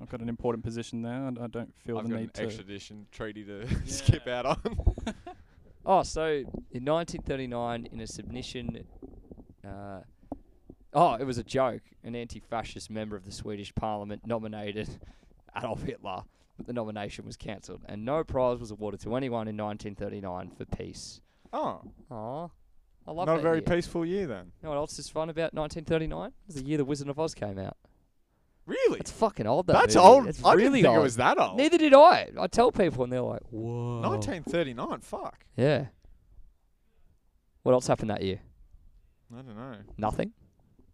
I've 0.00 0.08
got 0.08 0.20
an 0.20 0.28
important 0.28 0.62
position 0.62 1.02
there, 1.02 1.26
and 1.26 1.36
I 1.38 1.48
don't 1.48 1.74
feel 1.84 1.98
I've 1.98 2.04
the 2.04 2.10
got 2.10 2.16
an 2.16 2.22
need 2.22 2.34
to. 2.34 2.42
extradition 2.44 3.06
treaty 3.10 3.42
to 3.44 3.66
skip 3.86 4.28
out 4.28 4.46
on. 4.46 4.58
Oh, 5.84 6.02
so 6.02 6.26
in 6.70 6.84
1939, 6.84 7.88
in 7.92 8.00
a 8.00 8.06
submission, 8.06 8.84
uh, 9.66 10.00
oh, 10.92 11.14
it 11.14 11.24
was 11.24 11.38
a 11.38 11.42
joke. 11.42 11.82
An 12.04 12.14
anti-fascist 12.14 12.90
member 12.90 13.16
of 13.16 13.24
the 13.24 13.32
Swedish 13.32 13.74
Parliament 13.74 14.22
nominated 14.26 14.88
Adolf 15.56 15.82
Hitler, 15.82 16.22
but 16.56 16.66
the 16.66 16.72
nomination 16.72 17.24
was 17.26 17.36
cancelled, 17.36 17.82
and 17.86 18.04
no 18.04 18.22
prize 18.24 18.58
was 18.58 18.70
awarded 18.70 19.00
to 19.00 19.16
anyone 19.16 19.48
in 19.48 19.56
1939 19.56 20.50
for 20.56 20.64
peace. 20.64 21.20
oh, 21.52 21.80
Aw, 22.10 22.48
I 23.06 23.10
love 23.10 23.26
not 23.26 23.38
a 23.40 23.42
very 23.42 23.56
year. 23.58 23.62
peaceful 23.62 24.06
year 24.06 24.26
then. 24.28 24.52
You 24.60 24.64
know 24.64 24.70
what 24.70 24.76
else 24.76 24.98
is 25.00 25.08
fun 25.08 25.30
about 25.30 25.52
1939? 25.54 26.28
It 26.28 26.32
was 26.46 26.56
the 26.56 26.64
year 26.64 26.78
The 26.78 26.84
Wizard 26.84 27.08
of 27.08 27.18
Oz 27.18 27.34
came 27.34 27.58
out. 27.58 27.76
Really? 28.66 29.00
It's 29.00 29.10
fucking 29.10 29.46
old. 29.46 29.66
That 29.66 29.72
That's 29.74 29.96
movie. 29.96 30.06
old. 30.06 30.26
It's 30.28 30.44
I 30.44 30.52
really 30.54 30.64
didn't 30.64 30.72
think 30.74 30.86
old. 30.88 30.96
it 30.98 31.02
was 31.02 31.16
that 31.16 31.38
old. 31.38 31.56
Neither 31.56 31.78
did 31.78 31.94
I. 31.94 32.30
I 32.38 32.46
tell 32.46 32.70
people, 32.70 33.02
and 33.04 33.12
they're 33.12 33.20
like, 33.20 33.42
"Whoa." 33.50 34.00
1939. 34.02 35.00
Fuck. 35.00 35.44
Yeah. 35.56 35.86
What 37.62 37.72
else 37.72 37.86
happened 37.86 38.10
that 38.10 38.22
year? 38.22 38.40
I 39.32 39.36
don't 39.42 39.56
know. 39.56 39.76
Nothing. 39.96 40.32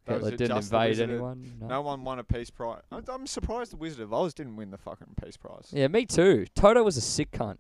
That 0.07 0.15
Hitler 0.15 0.31
didn't 0.33 0.49
just 0.57 0.71
the 0.71 0.77
invade 0.77 0.89
Wizard 0.91 1.11
of- 1.11 1.15
anyone. 1.17 1.57
No. 1.61 1.67
No 1.67 1.81
one 1.83 2.05
won 2.05 2.19
a 2.19 2.25
peace 2.25 2.51
prize. 2.51 2.83
I- 2.91 3.03
I'm 3.09 3.27
surprised 3.27 3.73
the 3.73 3.77
Wizard 3.77 4.01
of 4.03 4.13
Oz 4.13 4.33
didn't 4.33 4.57
win 4.57 4.71
the 4.71 4.79
fucking 4.79 5.15
peace 5.23 5.37
prize. 5.37 5.69
Yeah, 5.73 5.89
me 5.89 6.07
too. 6.07 6.47
Toto 6.55 6.83
was 6.83 6.97
a 6.97 7.01
sick 7.03 7.31
cunt. 7.31 7.57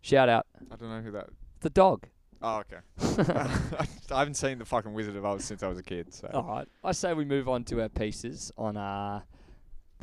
Shout 0.00 0.28
out 0.28 0.46
I 0.70 0.76
don't 0.76 0.88
know 0.88 1.00
who 1.02 1.10
that. 1.12 1.28
the 1.60 1.70
dog. 1.70 2.06
Oh, 2.42 2.58
okay. 2.58 2.78
I 4.10 4.18
haven't 4.18 4.34
seen 4.34 4.58
the 4.58 4.64
fucking 4.64 4.92
Wizard 4.92 5.16
of 5.16 5.24
Oz 5.24 5.44
since 5.44 5.62
I 5.62 5.68
was 5.68 5.78
a 5.78 5.82
kid. 5.82 6.12
So 6.12 6.30
All 6.32 6.44
right. 6.44 6.68
I 6.84 6.92
say 6.92 7.12
we 7.14 7.24
move 7.24 7.48
on 7.48 7.64
to 7.64 7.82
our 7.82 7.88
pieces 7.88 8.52
on 8.56 8.76
uh. 8.76 9.20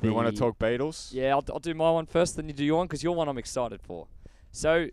we 0.02 0.10
want 0.10 0.28
to 0.28 0.36
talk 0.36 0.58
Beatles. 0.58 1.13
Yeah, 1.13 1.36
I'll, 1.36 1.46
I'll 1.50 1.60
do 1.60 1.74
my 1.74 1.92
one 1.92 2.06
first, 2.06 2.36
then 2.36 2.48
you 2.48 2.54
do 2.54 2.66
your 2.66 2.78
one 2.78 2.88
because 2.88 3.04
your 3.04 3.16
one 3.16 3.28
I'm 3.28 3.38
excited 3.38 3.82
for. 3.82 4.08
So, 4.52 4.88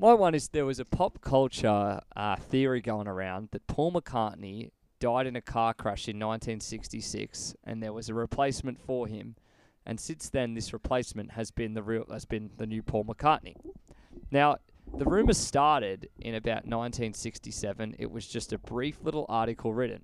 my 0.00 0.14
one 0.14 0.34
is 0.34 0.48
there 0.48 0.64
was 0.64 0.80
a 0.80 0.86
pop 0.86 1.20
culture 1.20 2.00
uh, 2.16 2.36
theory 2.36 2.80
going 2.80 3.06
around 3.06 3.50
that 3.52 3.66
Paul 3.66 3.92
McCartney 3.92 4.70
died 4.98 5.26
in 5.26 5.36
a 5.36 5.42
car 5.42 5.74
crash 5.74 6.08
in 6.08 6.16
1966, 6.16 7.54
and 7.64 7.82
there 7.82 7.92
was 7.92 8.08
a 8.08 8.14
replacement 8.14 8.80
for 8.80 9.06
him. 9.06 9.36
And 9.84 10.00
since 10.00 10.30
then, 10.30 10.54
this 10.54 10.72
replacement 10.72 11.32
has 11.32 11.50
been 11.50 11.74
the 11.74 11.82
real 11.82 12.06
has 12.10 12.24
been 12.24 12.50
the 12.56 12.66
new 12.66 12.82
Paul 12.82 13.04
McCartney. 13.04 13.56
Now, 14.30 14.56
the 14.96 15.04
rumor 15.04 15.32
started 15.32 16.08
in 16.20 16.34
about 16.34 16.66
1967. 16.66 17.96
It 17.98 18.10
was 18.10 18.26
just 18.26 18.52
a 18.52 18.58
brief 18.58 18.98
little 19.02 19.26
article 19.28 19.72
written. 19.72 20.02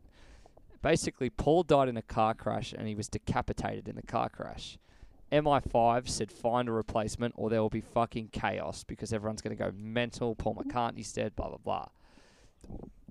Basically, 0.82 1.30
Paul 1.30 1.62
died 1.64 1.88
in 1.88 1.96
a 1.96 2.02
car 2.02 2.34
crash 2.34 2.72
and 2.72 2.86
he 2.86 2.94
was 2.94 3.08
decapitated 3.08 3.88
in 3.88 3.96
the 3.96 4.02
car 4.02 4.28
crash. 4.28 4.78
MI5 5.32 6.08
said 6.08 6.30
find 6.30 6.68
a 6.68 6.72
replacement 6.72 7.34
or 7.36 7.50
there 7.50 7.60
will 7.60 7.68
be 7.68 7.80
fucking 7.80 8.28
chaos 8.28 8.84
because 8.84 9.12
everyone's 9.12 9.42
going 9.42 9.56
to 9.56 9.62
go 9.62 9.72
mental. 9.76 10.34
Paul 10.36 10.54
McCartney's 10.54 11.12
dead, 11.12 11.34
blah, 11.34 11.48
blah, 11.48 11.58
blah. 11.58 11.86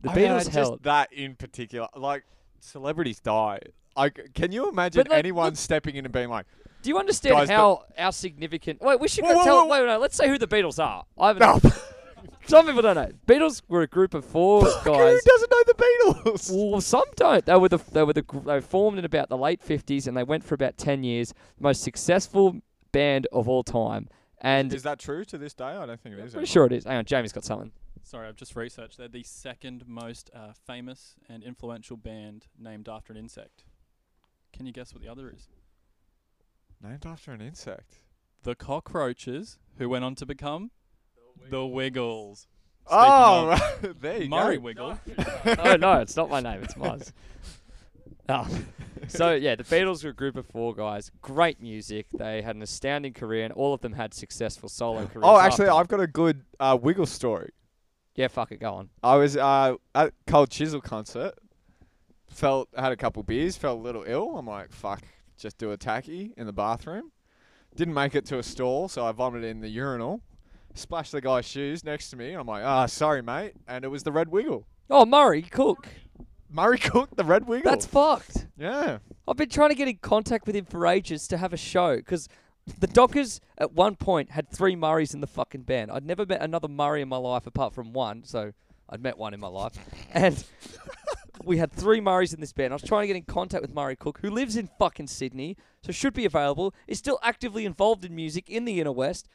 The 0.01 0.11
I 0.11 0.15
mean, 0.15 0.25
Beatles 0.25 0.37
just 0.45 0.51
held. 0.51 0.83
that 0.83 1.11
in 1.11 1.35
particular. 1.35 1.87
Like 1.95 2.23
celebrities 2.61 3.19
die. 3.19 3.59
Like, 3.97 4.31
can 4.33 4.51
you 4.51 4.69
imagine 4.69 5.07
like, 5.09 5.19
anyone 5.19 5.47
look- 5.47 5.55
stepping 5.57 5.95
in 5.95 6.05
and 6.05 6.13
being 6.13 6.29
like, 6.29 6.45
Do 6.85 6.89
you 6.91 6.99
understand 6.99 7.35
Guys, 7.35 7.47
but- 7.47 7.55
how 7.55 7.85
how 7.97 8.11
significant? 8.11 8.79
Wait, 8.79 8.99
we 8.99 9.07
should 9.07 9.23
Whoa, 9.23 9.31
go 9.33 9.37
whoa, 9.39 9.43
tell. 9.43 9.67
whoa, 9.67 9.79
Wait, 9.81 9.87
no, 9.87 9.97
let's 9.97 10.15
say 10.15 10.27
who 10.27 10.37
the 10.37 10.47
Beatles 10.47 10.77
are. 10.77 11.03
I 11.17 11.29
haven't. 11.29 11.63
"No, 11.63 11.71
Some 12.47 12.67
people 12.67 12.83
don't 12.83 12.93
know. 12.95 13.09
Beatles 13.25 13.63
were 13.67 13.81
a 13.81 13.87
group 13.87 14.13
of 14.13 14.23
four 14.23 14.61
guys. 14.61 14.85
who 14.85 15.19
doesn't 15.25 15.49
know 15.51 15.63
the 15.65 15.73
Beatles?" 15.73 16.51
Well, 16.71 16.79
some 16.81 17.05
don't. 17.15 17.43
They 17.43 17.55
were 17.57 17.69
the 17.69 17.79
they 17.91 18.03
were 18.03 18.13
the 18.13 18.23
they 18.45 18.53
were 18.53 18.61
formed 18.61 18.99
in 18.99 19.05
about 19.05 19.29
the 19.29 19.37
late 19.37 19.63
fifties, 19.63 20.05
and 20.05 20.15
they 20.15 20.23
went 20.23 20.43
for 20.43 20.53
about 20.53 20.77
ten 20.77 21.03
years. 21.03 21.33
Most 21.59 21.81
successful 21.81 22.61
band 22.91 23.25
of 23.31 23.49
all 23.49 23.63
time, 23.63 24.07
and 24.41 24.71
Is 24.71 24.83
that 24.83 24.99
true 24.99 25.25
to 25.25 25.39
this 25.39 25.55
day? 25.55 25.65
I 25.65 25.87
don't 25.87 25.99
think 25.99 26.13
it 26.13 26.19
I'm 26.19 26.21
pretty 26.21 26.33
anymore. 26.33 26.45
sure 26.45 26.65
it 26.67 26.71
is. 26.71 26.83
Hang 26.83 26.97
on, 26.97 27.05
Jamie's 27.05 27.33
got 27.33 27.43
something. 27.45 27.71
Sorry, 28.03 28.27
I've 28.27 28.35
just 28.35 28.55
researched. 28.55 28.99
They're 28.99 29.07
the 29.07 29.23
second 29.23 29.87
most 29.87 30.29
uh, 30.35 30.51
famous 30.67 31.15
and 31.27 31.41
influential 31.43 31.97
band 31.97 32.45
named 32.59 32.87
after 32.87 33.11
an 33.11 33.17
insect. 33.17 33.63
Can 34.53 34.67
you 34.67 34.71
guess 34.71 34.93
what 34.93 35.01
the 35.01 35.09
other 35.09 35.31
is? 35.35 35.47
Named 36.87 37.05
after 37.05 37.31
an 37.31 37.41
insect. 37.41 37.99
The 38.43 38.53
Cockroaches, 38.53 39.57
who 39.77 39.89
went 39.89 40.03
on 40.05 40.13
to 40.15 40.25
become 40.25 40.69
the 41.49 41.65
Wiggles. 41.65 42.47
Oh, 42.87 43.57
there 43.99 44.21
you 44.21 44.29
Murray 44.29 44.57
go. 44.57 44.61
Wiggle. 44.61 44.99
oh 45.57 45.75
no, 45.79 45.93
it's 45.93 46.15
not 46.15 46.29
my 46.29 46.39
name. 46.41 46.61
It's 46.63 46.77
mine. 46.77 47.01
Oh. 48.29 48.47
So 49.07 49.33
yeah, 49.35 49.53
the 49.53 49.63
Beatles 49.63 50.03
were 50.03 50.09
a 50.09 50.13
group 50.13 50.35
of 50.35 50.47
four 50.47 50.73
guys. 50.73 51.11
Great 51.21 51.61
music. 51.61 52.07
They 52.11 52.41
had 52.41 52.55
an 52.55 52.63
astounding 52.63 53.13
career, 53.13 53.43
and 53.43 53.53
all 53.53 53.71
of 53.71 53.81
them 53.81 53.93
had 53.93 54.15
successful 54.15 54.67
solo 54.67 55.05
careers. 55.05 55.23
Oh, 55.23 55.37
actually, 55.37 55.67
after. 55.67 55.79
I've 55.79 55.87
got 55.87 55.99
a 55.99 56.07
good 56.07 56.41
uh, 56.59 56.75
Wiggle 56.81 57.05
story. 57.05 57.51
yeah, 58.15 58.29
fuck 58.29 58.51
it, 58.51 58.59
go 58.59 58.73
on. 58.73 58.89
I 59.03 59.17
was 59.17 59.37
uh, 59.37 59.75
at 59.93 60.13
Cold 60.25 60.49
Chisel 60.49 60.81
concert. 60.81 61.35
Felt 62.31 62.67
had 62.75 62.93
a 62.93 62.95
couple 62.95 63.21
beers. 63.21 63.57
Felt 63.57 63.77
a 63.79 63.81
little 63.83 64.03
ill. 64.07 64.37
I'm 64.39 64.47
like, 64.47 64.71
fuck, 64.71 65.03
just 65.37 65.57
do 65.57 65.71
a 65.71 65.77
tacky 65.77 66.33
in 66.37 66.45
the 66.45 66.53
bathroom. 66.53 67.11
Didn't 67.75 67.93
make 67.93 68.15
it 68.15 68.25
to 68.27 68.37
a 68.39 68.43
stall, 68.43 68.87
so 68.87 69.05
I 69.05 69.11
vomited 69.11 69.49
in 69.49 69.61
the 69.61 69.69
urinal. 69.69 70.21
Splashed 70.73 71.11
the 71.11 71.21
guy's 71.21 71.45
shoes 71.45 71.83
next 71.83 72.09
to 72.09 72.15
me. 72.15 72.31
And 72.31 72.39
I'm 72.39 72.47
like, 72.47 72.63
ah, 72.63 72.85
sorry, 72.85 73.21
mate. 73.21 73.53
And 73.67 73.83
it 73.83 73.89
was 73.89 74.03
the 74.03 74.11
Red 74.11 74.29
Wiggle. 74.29 74.65
Oh, 74.89 75.05
Murray 75.05 75.41
Cook. 75.41 75.87
Murray 76.49 76.77
Cook, 76.77 77.15
the 77.15 77.23
Red 77.23 77.47
Wiggle. 77.47 77.69
That's 77.69 77.85
fucked. 77.85 78.47
yeah. 78.57 78.99
I've 79.27 79.37
been 79.37 79.49
trying 79.49 79.69
to 79.69 79.75
get 79.75 79.87
in 79.87 79.97
contact 79.97 80.45
with 80.45 80.55
him 80.55 80.65
for 80.65 80.85
ages 80.85 81.27
to 81.29 81.37
have 81.37 81.51
a 81.51 81.57
show 81.57 81.97
because 81.97 82.29
the 82.79 82.87
Dockers 82.87 83.41
at 83.57 83.73
one 83.73 83.95
point 83.95 84.31
had 84.31 84.49
three 84.49 84.75
Murrays 84.75 85.13
in 85.13 85.21
the 85.21 85.27
fucking 85.27 85.63
band. 85.63 85.91
I'd 85.91 86.05
never 86.05 86.25
met 86.25 86.41
another 86.41 86.67
Murray 86.67 87.01
in 87.01 87.09
my 87.09 87.17
life 87.17 87.45
apart 87.47 87.73
from 87.73 87.91
one, 87.93 88.23
so 88.23 88.51
I'd 88.89 89.01
met 89.01 89.17
one 89.17 89.33
in 89.33 89.39
my 89.39 89.47
life. 89.47 89.73
And 90.13 90.43
we 91.43 91.57
had 91.57 91.71
three 91.71 91.99
Murrays 92.01 92.33
in 92.33 92.39
this 92.39 92.53
band. 92.53 92.71
I 92.73 92.75
was 92.75 92.83
trying 92.83 93.03
to 93.03 93.07
get 93.07 93.15
in 93.15 93.23
contact 93.23 93.61
with 93.61 93.73
Murray 93.73 93.95
Cook, 93.95 94.19
who 94.21 94.29
lives 94.29 94.55
in 94.55 94.69
fucking 94.79 95.07
Sydney, 95.07 95.57
so 95.83 95.91
should 95.91 96.13
be 96.13 96.25
available, 96.25 96.73
is 96.87 96.97
still 96.97 97.19
actively 97.21 97.65
involved 97.65 98.05
in 98.05 98.15
music 98.15 98.49
in 98.49 98.65
the 98.65 98.79
inner 98.79 98.91
west, 98.91 99.27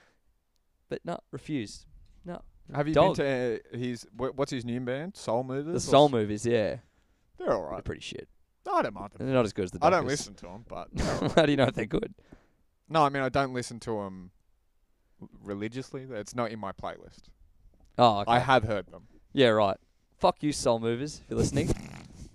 but 0.89 1.01
no, 1.05 1.19
refused. 1.31 1.87
No. 2.25 2.41
Have 2.75 2.89
you 2.89 2.95
Dog. 2.95 3.17
been 3.17 3.25
to 3.27 3.61
uh, 3.75 3.77
his 3.79 4.07
wh- 4.17 4.37
what's 4.37 4.51
his 4.53 4.65
new 4.65 4.81
band? 4.81 5.17
Soul 5.17 5.43
Movers. 5.45 5.75
The 5.75 5.81
Soul 5.81 6.07
s- 6.07 6.13
Movies, 6.13 6.47
yeah. 6.47 6.77
They're 7.39 7.53
all 7.53 7.63
They're 7.63 7.71
right. 7.71 7.85
pretty 7.85 8.01
shit. 8.03 8.29
I 8.71 8.83
don't 8.83 8.95
mind 8.95 9.11
them. 9.13 9.27
They're 9.27 9.35
not 9.35 9.45
as 9.45 9.53
good 9.53 9.65
as 9.65 9.71
the 9.73 9.79
I 9.83 9.91
don't 9.91 10.07
listen 10.07 10.35
to 10.35 10.47
them, 10.47 10.65
but 10.69 10.89
How 11.35 11.45
do 11.47 11.51
you 11.51 11.57
know 11.57 11.65
if 11.65 11.75
they're 11.75 11.87
good? 11.87 12.15
no, 12.89 13.05
I 13.05 13.09
mean 13.09 13.23
I 13.23 13.29
don't 13.29 13.53
listen 13.55 13.81
to 13.81 13.91
them 14.03 14.31
religiously. 15.43 16.07
It's 16.11 16.35
not 16.35 16.51
in 16.51 16.59
my 16.59 16.73
playlist. 16.73 17.23
Oh, 17.99 18.21
okay. 18.21 18.31
I 18.33 18.39
have 18.39 18.65
heard 18.65 18.87
them. 18.91 19.05
Yeah, 19.33 19.49
right. 19.49 19.77
Fuck 20.21 20.43
you, 20.43 20.53
Soul 20.53 20.79
Movers, 20.79 21.21
if 21.25 21.31
you're 21.31 21.39
listening. 21.39 21.71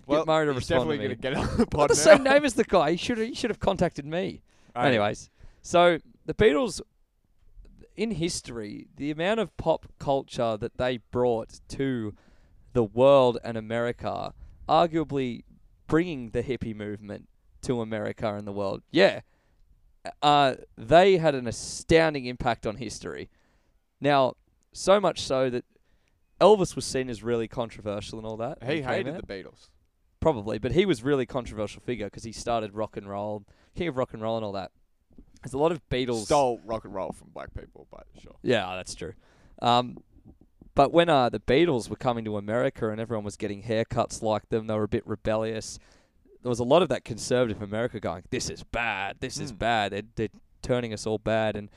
Well, 0.08 0.24
Murray 0.24 0.46
to 0.46 0.52
he's 0.52 0.70
respond 0.70 0.88
to 0.88 0.96
definitely 0.96 1.08
me. 1.08 1.14
gonna 1.16 1.34
get 1.34 1.34
on 1.34 1.56
the 1.56 1.62
I've 1.62 1.70
got 1.70 1.88
the 1.88 1.94
now. 1.96 2.00
same 2.16 2.22
name 2.22 2.44
as 2.44 2.54
the 2.54 2.62
guy. 2.62 2.92
He 2.92 2.96
should 2.96 3.18
he 3.18 3.34
should 3.34 3.50
have 3.50 3.58
contacted 3.58 4.06
me. 4.06 4.40
Hey, 4.76 4.82
Anyways, 4.86 5.30
so 5.62 5.98
the 6.26 6.32
Beatles, 6.32 6.80
in 7.96 8.12
history, 8.12 8.86
the 8.96 9.10
amount 9.10 9.40
of 9.40 9.56
pop 9.56 9.86
culture 9.98 10.56
that 10.58 10.78
they 10.78 10.98
brought 11.10 11.58
to 11.70 12.14
the 12.72 12.84
world 12.84 13.38
and 13.42 13.56
America, 13.56 14.32
arguably 14.68 15.42
bringing 15.88 16.30
the 16.30 16.44
hippie 16.44 16.76
movement 16.76 17.28
to 17.62 17.80
America 17.80 18.32
and 18.32 18.46
the 18.46 18.52
world. 18.52 18.82
Yeah, 18.92 19.22
uh, 20.22 20.54
they 20.78 21.16
had 21.16 21.34
an 21.34 21.48
astounding 21.48 22.26
impact 22.26 22.64
on 22.64 22.76
history. 22.76 23.28
Now, 24.00 24.34
so 24.72 25.00
much 25.00 25.20
so 25.22 25.50
that 25.50 25.64
Elvis 26.40 26.76
was 26.76 26.84
seen 26.84 27.08
as 27.08 27.22
really 27.22 27.48
controversial 27.48 28.18
and 28.18 28.26
all 28.26 28.36
that. 28.36 28.60
when 28.60 28.76
he 28.76 28.82
hated 28.82 29.14
out. 29.14 29.26
the 29.26 29.32
Beatles. 29.34 29.68
probably, 30.20 30.58
but 30.58 30.72
he 30.72 30.84
was 30.86 31.02
really 31.02 31.26
controversial 31.26 31.80
figure 31.80 32.06
because 32.06 32.24
he 32.24 32.32
started 32.32 32.74
rock 32.74 32.96
and 32.96 33.08
roll, 33.08 33.44
king 33.74 33.88
of 33.88 33.96
rock 33.96 34.12
and 34.12 34.22
roll, 34.22 34.36
and 34.36 34.44
all 34.44 34.52
that. 34.52 34.70
There's 35.42 35.54
a 35.54 35.58
lot 35.58 35.72
of 35.72 35.86
Beatles. 35.88 36.24
Stole 36.24 36.60
rock 36.64 36.84
and 36.84 36.94
roll 36.94 37.12
from 37.12 37.28
black 37.30 37.54
people, 37.54 37.86
but 37.90 38.06
sure. 38.20 38.34
Yeah, 38.42 38.74
that's 38.76 38.94
true. 38.94 39.12
Um, 39.62 39.98
but 40.74 40.92
when 40.92 41.08
uh, 41.08 41.28
the 41.30 41.40
Beatles 41.40 41.88
were 41.88 41.96
coming 41.96 42.24
to 42.26 42.36
America 42.36 42.90
and 42.90 43.00
everyone 43.00 43.24
was 43.24 43.36
getting 43.36 43.62
haircuts 43.62 44.22
like 44.22 44.48
them, 44.50 44.66
they 44.66 44.74
were 44.74 44.82
a 44.82 44.88
bit 44.88 45.06
rebellious. 45.06 45.78
There 46.42 46.50
was 46.50 46.58
a 46.58 46.64
lot 46.64 46.82
of 46.82 46.88
that 46.90 47.04
conservative 47.04 47.62
America 47.62 47.98
going, 48.00 48.24
"This 48.30 48.50
is 48.50 48.62
bad. 48.62 49.16
This 49.20 49.38
is 49.38 49.52
Mm. 49.52 49.58
bad. 49.58 49.92
They're, 49.92 50.02
they're 50.16 50.28
turning 50.62 50.92
us 50.92 51.06
all 51.06 51.18
bad." 51.18 51.56
And 51.56 51.70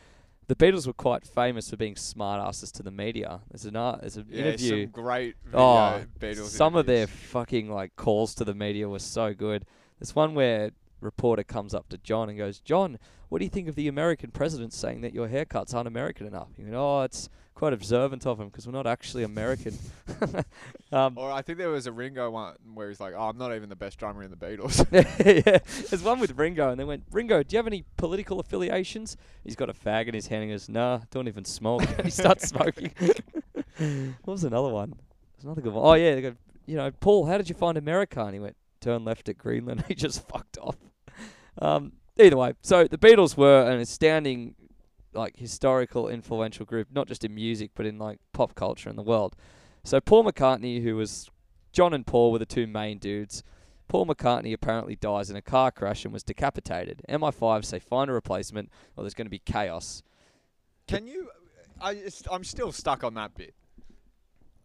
the 0.50 0.56
Beatles 0.56 0.88
were 0.88 0.94
quite 0.94 1.26
famous 1.28 1.70
for 1.70 1.78
being 1.78 1.94
smartasses 1.94 2.72
to 2.74 2.82
the 2.82 2.90
media. 2.90 3.42
There's 3.52 3.66
an 3.66 3.76
art, 3.76 4.02
there's 4.02 4.18
an 4.18 4.26
Yeah, 4.32 4.46
interview. 4.46 4.86
some 4.86 4.92
great 4.92 5.36
video 5.46 5.60
Oh, 5.62 6.02
Beatles 6.20 6.48
some 6.48 6.76
of 6.76 6.88
their 6.88 7.06
fucking 7.06 7.70
like 7.72 7.96
calls 7.96 8.34
to 8.36 8.44
the 8.44 8.56
media 8.56 8.90
were 8.90 8.98
so 8.98 9.36
good. 9.36 9.64
There's 10.00 10.16
one 10.16 10.34
where 10.34 10.72
reporter 11.02 11.44
comes 11.44 11.76
up 11.76 11.88
to 11.90 12.00
John 12.00 12.30
and 12.30 12.38
goes, 12.38 12.60
"John, 12.60 12.98
what 13.30 13.38
do 13.38 13.46
you 13.46 13.50
think 13.52 13.68
of 13.70 13.76
the 13.76 13.88
American 13.88 14.32
president 14.32 14.74
saying 14.74 15.02
that 15.02 15.14
your 15.14 15.28
haircuts 15.30 15.74
aren't 15.76 15.88
American 15.88 16.26
enough?" 16.26 16.50
You 16.58 16.66
know, 16.66 17.00
oh, 17.00 17.04
it's 17.04 17.30
quite 17.60 17.74
observant 17.74 18.26
of 18.26 18.40
him 18.40 18.48
because 18.48 18.66
we're 18.66 18.72
not 18.72 18.88
actually 18.88 19.22
American. 19.24 19.78
um, 20.94 21.18
Or 21.18 21.30
I 21.30 21.42
think 21.42 21.58
there 21.58 21.68
was 21.68 21.88
a 21.88 21.92
Ringo 21.92 22.32
one 22.32 22.56
where 22.74 22.88
he's 22.88 23.02
like, 23.02 23.14
"Oh, 23.16 23.28
I'm 23.28 23.38
not 23.38 23.54
even 23.54 23.68
the 23.68 23.76
best 23.76 24.00
drummer 24.00 24.24
in 24.24 24.32
the 24.32 24.38
Beatles." 24.38 24.86
yeah, 25.46 25.58
there's 25.90 26.02
one 26.02 26.22
with 26.22 26.38
Ringo, 26.38 26.70
and 26.70 26.80
they 26.80 26.86
went, 26.86 27.04
"Ringo, 27.12 27.44
do 27.44 27.54
you 27.54 27.58
have 27.58 27.68
any 27.68 27.84
political 27.98 28.40
affiliations?" 28.40 29.18
He's 29.44 29.58
got 29.58 29.70
a 29.70 29.74
fag 29.74 30.08
in 30.08 30.14
his 30.14 30.28
hand 30.28 30.44
and 30.44 30.54
goes, 30.54 30.70
"Nah, 30.70 31.02
don't 31.12 31.28
even 31.28 31.44
smoke." 31.44 31.84
he 32.04 32.10
starts 32.10 32.48
smoking. 32.48 32.94
what 32.96 34.32
was 34.32 34.46
another 34.46 34.70
one? 34.70 34.94
There's 35.36 35.44
another 35.44 35.62
good 35.62 35.74
one. 35.74 35.86
Oh 35.86 35.96
yeah, 35.96 36.16
they 36.16 36.22
go, 36.22 36.36
you 36.66 36.78
know, 36.78 36.92
Paul, 36.92 37.26
how 37.26 37.38
did 37.38 37.50
you 37.50 37.56
find 37.56 37.78
America? 37.78 38.24
And 38.24 38.34
he 38.34 38.40
went, 38.40 38.56
"Turn 38.80 39.04
left 39.04 39.28
at 39.28 39.38
Greenland." 39.38 39.84
he 39.90 39.96
just 39.96 40.26
fucked 40.30 40.58
off. 40.60 40.78
Um, 41.62 41.92
either 42.18 42.38
way, 42.38 42.54
so 42.62 42.86
the 42.86 42.98
Beatles 42.98 43.36
were 43.36 43.70
an 43.70 43.82
astounding, 43.82 44.56
like 45.14 45.38
historical, 45.38 46.08
influential 46.08 46.66
group, 46.66 46.88
not 46.92 47.08
just 47.08 47.24
in 47.24 47.34
music 47.34 47.72
but 47.76 47.86
in 47.86 47.98
like 47.98 48.20
pop 48.34 48.56
culture 48.56 48.90
in 48.90 48.96
the 48.96 49.04
world. 49.04 49.36
So 49.84 50.00
Paul 50.00 50.24
McCartney, 50.24 50.84
who 50.84 50.96
was 50.96 51.30
John 51.72 51.94
and 51.94 52.06
Paul 52.06 52.32
were 52.32 52.40
the 52.40 52.46
two 52.46 52.68
main 52.68 52.98
dudes. 52.98 53.44
Paul 53.88 54.06
McCartney 54.06 54.54
apparently 54.54 54.96
dies 54.96 55.30
in 55.30 55.36
a 55.36 55.42
car 55.42 55.72
crash 55.72 56.06
and 56.06 56.14
was 56.14 56.24
decapitated. 56.24 57.02
MI5 57.10 57.66
say 57.66 57.80
find 57.80 58.10
a 58.10 58.14
replacement 58.14 58.70
or 58.96 59.04
there's 59.04 59.16
going 59.16 59.26
to 59.26 59.32
be 59.32 59.40
chaos. 59.40 60.04
Can 60.88 61.08
you? 61.08 61.30
I 61.82 62.04
I'm 62.32 62.44
still 62.44 62.72
stuck 62.72 63.04
on 63.04 63.14
that 63.16 63.36
bit. 63.36 63.54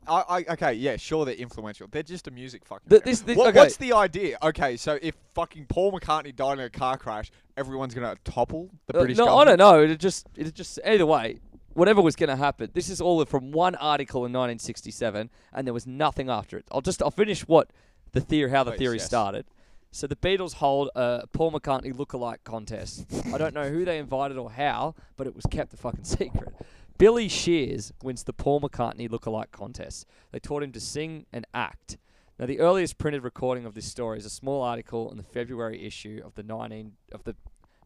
I, 0.06 0.22
I 0.28 0.44
okay, 0.52 0.72
yeah, 0.74 0.96
sure 0.96 1.24
they're 1.24 1.34
influential. 1.34 1.86
They're 1.90 2.02
just 2.02 2.26
a 2.28 2.30
music 2.30 2.64
fucking. 2.64 2.88
Th- 2.88 3.02
this- 3.02 3.20
this- 3.20 3.36
What- 3.36 3.48
okay. 3.48 3.58
What's 3.60 3.76
the 3.76 3.92
idea? 3.92 4.38
Okay, 4.42 4.76
so 4.76 4.98
if 5.02 5.14
fucking 5.34 5.66
Paul 5.66 5.92
McCartney 5.92 6.34
died 6.34 6.58
in 6.58 6.64
a 6.64 6.70
car 6.70 6.96
crash, 6.96 7.30
everyone's 7.56 7.94
gonna 7.94 8.16
topple 8.24 8.70
the 8.86 8.96
Uh, 8.96 9.00
British 9.00 9.18
no, 9.18 9.36
I 9.38 9.44
don't 9.44 9.58
know. 9.58 9.80
It 9.82 9.96
just, 10.00 10.26
it 10.36 10.54
just 10.54 10.78
either 10.84 11.06
way, 11.06 11.38
whatever 11.74 12.00
was 12.00 12.14
going 12.16 12.28
to 12.28 12.36
happen. 12.36 12.70
This 12.72 12.88
is 12.88 13.00
all 13.00 13.24
from 13.24 13.50
one 13.50 13.74
article 13.76 14.20
in 14.24 14.32
1967, 14.32 15.28
and 15.52 15.66
there 15.66 15.74
was 15.74 15.86
nothing 15.86 16.30
after 16.30 16.56
it. 16.56 16.64
I'll 16.70 16.80
just, 16.80 17.02
I'll 17.02 17.10
finish 17.10 17.42
what 17.48 17.70
the 18.12 18.20
theory, 18.20 18.50
how 18.50 18.62
the 18.64 18.70
Please, 18.72 18.78
theory 18.78 18.96
yes. 18.98 19.06
started. 19.06 19.44
So 19.90 20.06
the 20.06 20.16
Beatles 20.16 20.54
hold 20.54 20.90
a 20.96 21.26
Paul 21.32 21.52
McCartney 21.52 21.92
lookalike 21.92 22.38
contest. 22.44 23.06
I 23.32 23.38
don't 23.38 23.54
know 23.54 23.68
who 23.70 23.84
they 23.84 23.98
invited 23.98 24.36
or 24.38 24.50
how, 24.50 24.94
but 25.16 25.26
it 25.26 25.34
was 25.36 25.46
kept 25.50 25.72
a 25.74 25.76
fucking 25.76 26.04
secret. 26.04 26.54
Billy 26.96 27.28
Shears 27.28 27.92
wins 28.02 28.22
the 28.22 28.32
Paul 28.32 28.60
McCartney 28.60 29.08
lookalike 29.08 29.50
contest. 29.50 30.06
They 30.30 30.38
taught 30.38 30.62
him 30.62 30.72
to 30.72 30.80
sing 30.80 31.26
and 31.32 31.44
act. 31.52 31.98
Now, 32.38 32.46
the 32.46 32.60
earliest 32.60 32.98
printed 32.98 33.24
recording 33.24 33.64
of 33.64 33.74
this 33.74 33.86
story 33.86 34.18
is 34.18 34.26
a 34.26 34.30
small 34.30 34.62
article 34.62 35.10
in 35.10 35.16
the 35.16 35.22
February 35.22 35.84
issue 35.84 36.20
of 36.24 36.34
the 36.34 36.42
19 36.42 36.92
of 37.12 37.24
the 37.24 37.34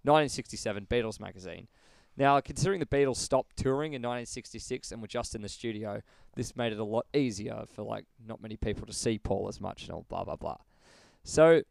1967 0.02 0.86
Beatles 0.86 1.20
magazine. 1.20 1.68
Now, 2.16 2.40
considering 2.40 2.80
the 2.80 2.86
Beatles 2.86 3.16
stopped 3.16 3.56
touring 3.56 3.92
in 3.92 4.02
1966 4.02 4.90
and 4.90 5.00
were 5.00 5.08
just 5.08 5.34
in 5.34 5.42
the 5.42 5.48
studio, 5.48 6.02
this 6.34 6.56
made 6.56 6.72
it 6.72 6.78
a 6.78 6.84
lot 6.84 7.06
easier 7.14 7.64
for 7.72 7.82
like 7.82 8.06
not 8.26 8.42
many 8.42 8.56
people 8.56 8.86
to 8.86 8.92
see 8.92 9.18
Paul 9.18 9.48
as 9.48 9.60
much 9.60 9.84
and 9.84 9.92
all 9.92 10.04
blah 10.08 10.24
blah 10.24 10.36
blah. 10.36 10.58
So 11.24 11.62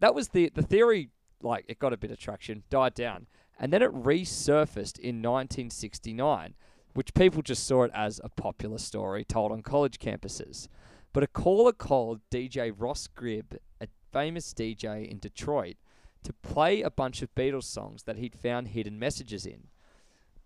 that 0.00 0.14
was 0.14 0.28
the 0.28 0.50
the 0.54 0.62
theory. 0.62 1.10
Like 1.40 1.64
it 1.68 1.78
got 1.78 1.92
a 1.92 1.96
bit 1.96 2.10
of 2.10 2.18
traction, 2.18 2.62
died 2.70 2.94
down, 2.94 3.26
and 3.58 3.72
then 3.72 3.82
it 3.82 3.92
resurfaced 3.92 4.98
in 4.98 5.22
1969, 5.22 6.54
which 6.94 7.14
people 7.14 7.42
just 7.42 7.66
saw 7.66 7.84
it 7.84 7.90
as 7.94 8.20
a 8.22 8.28
popular 8.28 8.78
story 8.78 9.24
told 9.24 9.52
on 9.52 9.62
college 9.62 9.98
campuses. 9.98 10.68
But 11.12 11.22
a 11.22 11.28
caller 11.28 11.72
called 11.72 12.20
DJ 12.30 12.72
Russ 12.76 13.08
Gibb, 13.08 13.56
a 13.80 13.88
famous 14.12 14.52
DJ 14.54 15.06
in 15.10 15.18
Detroit, 15.18 15.76
to 16.24 16.32
play 16.32 16.82
a 16.82 16.90
bunch 16.90 17.22
of 17.22 17.34
Beatles 17.34 17.64
songs 17.64 18.04
that 18.04 18.16
he'd 18.16 18.34
found 18.34 18.68
hidden 18.68 18.98
messages 18.98 19.44
in. 19.44 19.64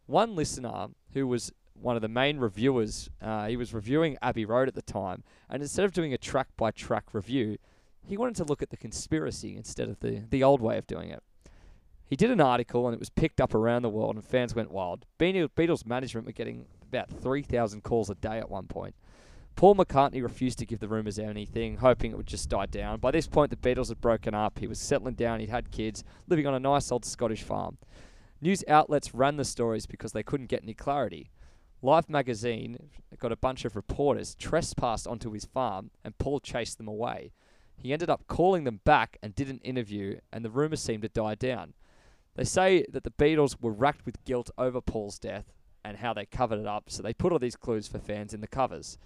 One 0.07 0.35
listener, 0.35 0.89
who 1.13 1.27
was 1.27 1.53
one 1.75 1.97
of 1.97 2.03
the 2.03 2.09
main 2.09 2.39
reviewers, 2.39 3.11
uh, 3.21 3.47
he 3.47 3.57
was 3.57 3.75
reviewing 3.75 4.17
Abbey 4.23 4.45
Road 4.45 4.69
at 4.69 4.75
the 4.75 4.83
time, 4.83 5.23
and 5.51 5.63
instead 5.63 5.85
of 5.85 5.93
doing 5.93 6.13
a 6.13 6.19
track 6.19 6.49
by 6.57 6.71
track 6.71 7.13
review, 7.13 7.59
he 8.07 8.17
wanted 8.17 8.37
to 8.37 8.45
look 8.45 8.63
at 8.63 8.71
the 8.71 8.77
conspiracy 8.77 9.57
instead 9.57 9.89
of 9.89 10.01
the, 10.01 10.23
the 10.31 10.43
old 10.43 10.61
way 10.61 10.79
of 10.79 10.87
doing 10.87 11.11
it. 11.11 11.23
He 12.09 12.17
did 12.17 12.31
an 12.31 12.41
article 12.41 12.87
and 12.87 12.95
it 12.95 13.01
was 13.01 13.11
picked 13.11 13.41
up 13.41 13.53
around 13.53 13.83
the 13.83 13.89
world, 13.89 14.15
and 14.15 14.25
fans 14.25 14.55
went 14.55 14.71
wild. 14.71 15.07
Beatles 15.19 15.87
management 15.87 16.27
were 16.27 16.33
getting 16.33 16.67
about 16.83 17.11
3,000 17.11 17.83
calls 17.83 18.11
a 18.11 18.15
day 18.15 18.39
at 18.39 18.49
one 18.49 18.67
point. 18.67 18.95
Paul 19.57 19.75
McCartney 19.75 20.23
refused 20.23 20.59
to 20.59 20.67
give 20.67 20.81
the 20.81 20.89
rumours 20.89 21.19
anything, 21.19 21.79
hoping 21.79 22.13
it 22.13 22.17
would 22.17 22.27
just 22.27 22.51
die 22.51 22.67
down. 22.67 23.01
By 23.01 23.11
this 23.11 23.27
point, 23.27 23.51
the 23.51 23.57
Beatles 23.57 23.89
had 23.89 24.01
broken 24.01 24.35
up. 24.35 24.59
He 24.59 24.67
was 24.67 24.79
settling 24.79 25.15
down, 25.15 25.41
he'd 25.41 25.49
had 25.49 25.71
kids, 25.71 26.05
living 26.29 26.47
on 26.47 26.55
a 26.55 26.61
nice 26.61 26.93
old 26.93 27.05
Scottish 27.05 27.43
farm. 27.43 27.79
News 28.41 28.63
outlets 28.69 29.15
ran 29.15 29.37
the 29.37 29.45
stories 29.45 29.87
because 29.87 30.13
they 30.13 30.23
couldn't 30.23 30.51
get 30.51 30.63
any 30.63 30.75
clarity. 30.75 31.31
Life 31.83 32.09
magazine 32.09 32.91
got 33.19 33.33
a 33.33 33.37
bunch 33.37 33.65
of 33.65 33.75
reporters 33.75 34.35
trespassed 34.35 35.09
onto 35.09 35.33
his 35.33 35.47
farm, 35.47 35.91
and 36.05 36.19
Paul 36.19 36.39
chased 36.39 36.77
them 36.79 36.89
away. 36.89 37.33
He 37.77 37.93
ended 37.93 38.11
up 38.11 38.27
calling 38.29 38.65
them 38.65 38.81
back 38.85 39.19
and 39.23 39.35
did 39.35 39.49
an 39.49 39.59
interview, 39.59 40.19
and 40.33 40.45
the 40.45 40.51
rumours 40.51 40.83
seemed 40.83 41.03
to 41.03 41.09
die 41.09 41.35
down. 41.35 41.73
They 42.37 42.45
say 42.45 42.85
that 42.91 43.03
the 43.03 43.11
Beatles 43.11 43.57
were 43.61 43.73
racked 43.73 44.05
with 44.07 44.23
guilt 44.25 44.51
over 44.59 44.81
Paul's 44.81 45.19
death 45.19 45.53
and 45.85 45.97
how 45.99 46.13
they 46.13 46.27
covered 46.27 46.59
it 46.59 46.67
up, 46.67 46.85
so 46.89 47.03
they 47.03 47.15
put 47.15 47.33
all 47.33 47.39
these 47.39 47.57
clues 47.57 47.89
for 47.89 47.99
fans 47.99 48.35
in 48.35 48.41
the 48.41 48.47
covers. 48.47 48.99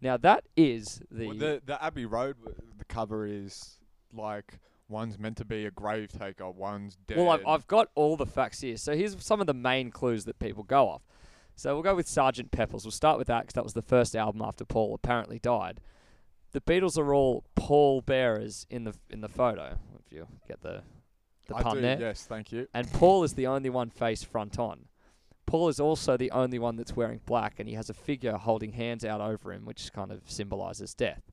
Now 0.00 0.16
that 0.18 0.44
is 0.56 1.00
the, 1.10 1.28
Well, 1.28 1.36
the 1.36 1.62
the 1.64 1.82
Abbey 1.82 2.06
Road, 2.06 2.36
the 2.76 2.84
cover 2.84 3.24
is 3.26 3.78
like 4.12 4.58
one's 4.88 5.18
meant 5.18 5.36
to 5.38 5.44
be 5.44 5.64
a 5.64 5.70
grave 5.70 6.10
taker, 6.10 6.50
one's 6.50 6.96
dead. 7.06 7.18
well. 7.18 7.30
I've, 7.30 7.46
I've 7.46 7.66
got 7.66 7.88
all 7.94 8.16
the 8.16 8.26
facts 8.26 8.60
here. 8.60 8.76
So 8.76 8.96
here's 8.96 9.16
some 9.24 9.40
of 9.40 9.46
the 9.46 9.54
main 9.54 9.90
clues 9.90 10.24
that 10.24 10.38
people 10.38 10.64
go 10.64 10.88
off. 10.88 11.02
So 11.54 11.74
we'll 11.74 11.82
go 11.82 11.94
with 11.94 12.08
Sergeant 12.08 12.50
Pepper's. 12.50 12.84
We'll 12.84 12.92
start 12.92 13.18
with 13.18 13.28
that 13.28 13.42
because 13.42 13.54
that 13.54 13.64
was 13.64 13.74
the 13.74 13.82
first 13.82 14.16
album 14.16 14.42
after 14.42 14.64
Paul 14.64 14.94
apparently 14.94 15.38
died. 15.38 15.80
The 16.52 16.60
Beatles 16.60 16.98
are 16.98 17.14
all 17.14 17.44
Paul 17.54 18.00
bearers 18.00 18.66
in 18.70 18.84
the 18.84 18.94
in 19.08 19.20
the 19.20 19.28
photo. 19.28 19.78
If 20.04 20.12
you 20.12 20.26
get 20.48 20.62
the 20.62 20.82
the 21.48 21.56
I 21.56 21.62
pun 21.62 21.76
do, 21.76 21.80
there. 21.82 21.98
yes, 22.00 22.24
thank 22.24 22.52
you. 22.52 22.66
and 22.74 22.90
Paul 22.92 23.24
is 23.24 23.34
the 23.34 23.46
only 23.46 23.70
one 23.70 23.90
face 23.90 24.22
front 24.22 24.58
on. 24.58 24.86
Paul 25.46 25.68
is 25.68 25.80
also 25.80 26.16
the 26.16 26.30
only 26.30 26.58
one 26.58 26.76
that's 26.76 26.96
wearing 26.96 27.20
black, 27.26 27.58
and 27.58 27.68
he 27.68 27.74
has 27.74 27.90
a 27.90 27.94
figure 27.94 28.36
holding 28.36 28.72
hands 28.72 29.04
out 29.04 29.20
over 29.20 29.52
him, 29.52 29.64
which 29.64 29.92
kind 29.92 30.10
of 30.12 30.22
symbolizes 30.30 30.94
death. 30.94 31.32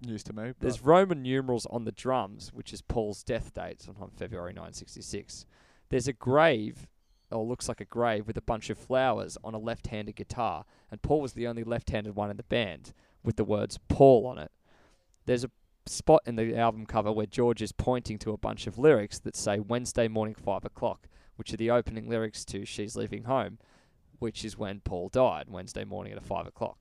News 0.00 0.22
to 0.24 0.32
me. 0.32 0.52
There's 0.60 0.84
Roman 0.84 1.22
numerals 1.22 1.66
on 1.66 1.84
the 1.84 1.90
drums, 1.90 2.52
which 2.52 2.72
is 2.72 2.82
Paul's 2.82 3.24
death 3.24 3.52
date, 3.54 3.80
sometime 3.82 4.10
February 4.16 4.50
1966. 4.52 5.44
There's 5.88 6.06
a 6.06 6.12
grave, 6.12 6.86
or 7.32 7.44
looks 7.44 7.68
like 7.68 7.80
a 7.80 7.84
grave, 7.84 8.26
with 8.26 8.36
a 8.36 8.42
bunch 8.42 8.70
of 8.70 8.78
flowers 8.78 9.36
on 9.42 9.54
a 9.54 9.58
left-handed 9.58 10.14
guitar, 10.14 10.64
and 10.90 11.02
Paul 11.02 11.20
was 11.20 11.32
the 11.32 11.48
only 11.48 11.64
left-handed 11.64 12.14
one 12.14 12.30
in 12.30 12.36
the 12.36 12.42
band, 12.44 12.92
with 13.24 13.36
the 13.36 13.44
words 13.44 13.78
Paul 13.88 14.26
on 14.26 14.38
it. 14.38 14.52
There's 15.26 15.42
a 15.42 15.50
spot 15.88 16.22
in 16.26 16.36
the 16.36 16.56
album 16.56 16.86
cover 16.86 17.10
where 17.12 17.26
George 17.26 17.62
is 17.62 17.72
pointing 17.72 18.18
to 18.20 18.32
a 18.32 18.36
bunch 18.38 18.66
of 18.66 18.78
lyrics 18.78 19.18
that 19.20 19.36
say 19.36 19.58
Wednesday 19.60 20.08
morning, 20.08 20.34
5 20.34 20.64
o'clock, 20.64 21.08
which 21.36 21.52
are 21.52 21.56
the 21.56 21.70
opening 21.70 22.08
lyrics 22.08 22.44
to 22.46 22.64
She's 22.64 22.96
Leaving 22.96 23.24
Home, 23.24 23.58
which 24.18 24.44
is 24.44 24.58
when 24.58 24.80
Paul 24.80 25.08
died, 25.08 25.46
Wednesday 25.48 25.84
morning 25.84 26.12
at 26.12 26.22
5 26.24 26.46
o'clock. 26.46 26.78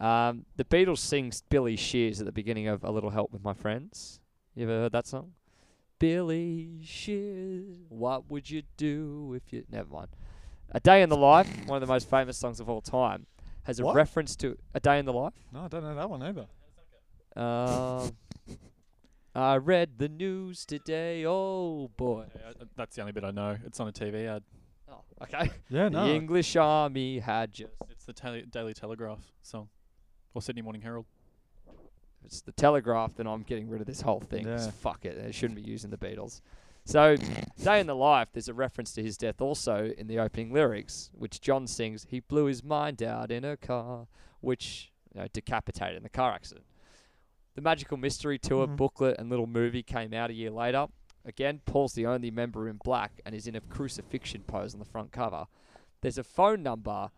Um, 0.00 0.46
the 0.56 0.64
Beatles 0.64 0.98
sing 0.98 1.32
Billy 1.50 1.76
Shears 1.76 2.18
at 2.20 2.26
the 2.26 2.32
beginning 2.32 2.66
of 2.68 2.82
A 2.82 2.90
Little 2.90 3.10
Help 3.10 3.32
with 3.32 3.44
My 3.44 3.52
Friends. 3.54 4.20
You 4.54 4.64
ever 4.64 4.72
heard 4.72 4.92
that 4.92 5.06
song? 5.06 5.32
Billy 5.98 6.80
Shears, 6.82 7.76
what 7.88 8.28
would 8.30 8.50
you 8.50 8.62
do 8.76 9.34
if 9.36 9.52
you. 9.52 9.64
Never 9.70 9.88
mind. 9.92 10.08
A 10.72 10.80
Day 10.80 11.02
in 11.02 11.08
the 11.08 11.16
Life, 11.16 11.48
one 11.66 11.76
of 11.80 11.86
the 11.86 11.92
most 11.92 12.08
famous 12.10 12.36
songs 12.36 12.58
of 12.58 12.68
all 12.68 12.80
time, 12.80 13.26
has 13.64 13.78
a 13.78 13.84
What? 13.84 13.94
reference 13.94 14.34
to 14.36 14.58
A 14.74 14.80
Day 14.80 14.98
in 14.98 15.04
the 15.04 15.12
Life. 15.12 15.34
no, 15.52 15.60
I 15.60 15.68
don't 15.68 15.84
know 15.84 15.94
that 15.94 16.10
one 16.10 16.22
either. 16.22 16.46
Um, 17.36 18.10
I 19.34 19.56
read 19.56 19.98
the 19.98 20.08
news 20.08 20.66
today. 20.66 21.24
Oh 21.26 21.90
boy. 21.96 22.26
Yeah, 22.34 22.64
that's 22.76 22.96
the 22.96 23.02
only 23.02 23.12
bit 23.12 23.24
I 23.24 23.30
know. 23.30 23.56
It's 23.64 23.80
on 23.80 23.88
a 23.88 23.92
TV 23.92 24.28
ad. 24.28 24.42
Oh, 24.90 25.00
okay. 25.22 25.50
Yeah, 25.70 25.88
no. 25.88 26.06
The 26.06 26.14
English 26.14 26.54
Army 26.56 27.18
had 27.18 27.52
just. 27.52 27.72
It's 27.90 28.04
the 28.04 28.12
Tele- 28.12 28.42
Daily 28.42 28.74
Telegraph 28.74 29.20
song, 29.42 29.68
or 30.34 30.42
Sydney 30.42 30.60
Morning 30.62 30.82
Herald. 30.82 31.06
If 32.20 32.26
it's 32.26 32.40
the 32.42 32.52
Telegraph, 32.52 33.14
then 33.16 33.26
I'm 33.26 33.42
getting 33.42 33.68
rid 33.68 33.80
of 33.80 33.86
this 33.86 34.02
whole 34.02 34.20
thing. 34.20 34.46
Yeah. 34.46 34.70
Fuck 34.70 35.04
it. 35.06 35.22
They 35.22 35.32
shouldn't 35.32 35.56
be 35.64 35.68
using 35.68 35.90
the 35.90 35.96
Beatles. 35.96 36.40
So, 36.84 37.16
Day 37.62 37.80
in 37.80 37.86
the 37.86 37.96
Life, 37.96 38.28
there's 38.32 38.48
a 38.48 38.54
reference 38.54 38.92
to 38.94 39.02
his 39.02 39.16
death 39.16 39.40
also 39.40 39.92
in 39.96 40.08
the 40.08 40.18
opening 40.18 40.52
lyrics, 40.52 41.10
which 41.14 41.40
John 41.40 41.66
sings, 41.66 42.06
He 42.10 42.20
blew 42.20 42.44
his 42.46 42.62
mind 42.62 43.02
out 43.02 43.30
in 43.30 43.44
a 43.44 43.56
car, 43.56 44.08
which 44.40 44.92
you 45.14 45.20
know, 45.20 45.26
decapitated 45.32 45.96
in 45.96 46.02
the 46.02 46.08
car 46.08 46.32
accident. 46.32 46.66
The 47.54 47.60
Magical 47.62 47.96
Mystery 47.96 48.38
Tour 48.38 48.66
Mhm. 48.66 48.76
booklet 48.76 49.16
and 49.18 49.28
little 49.28 49.46
movie 49.46 49.82
came 49.82 50.14
out 50.14 50.30
a 50.30 50.34
year 50.34 50.50
later. 50.50 50.86
Again, 51.24 51.60
Paul's 51.66 51.92
the 51.94 52.06
only 52.06 52.30
member 52.30 52.68
in 52.68 52.78
black 52.82 53.20
and 53.24 53.34
is 53.34 53.46
in 53.46 53.54
a 53.54 53.60
crucifixion 53.60 54.42
pose 54.42 54.74
on 54.74 54.80
the 54.80 54.86
front 54.86 55.12
cover. 55.12 55.46
There's 56.00 56.18
a 56.18 56.24
phone 56.24 56.62
number, 56.62 57.10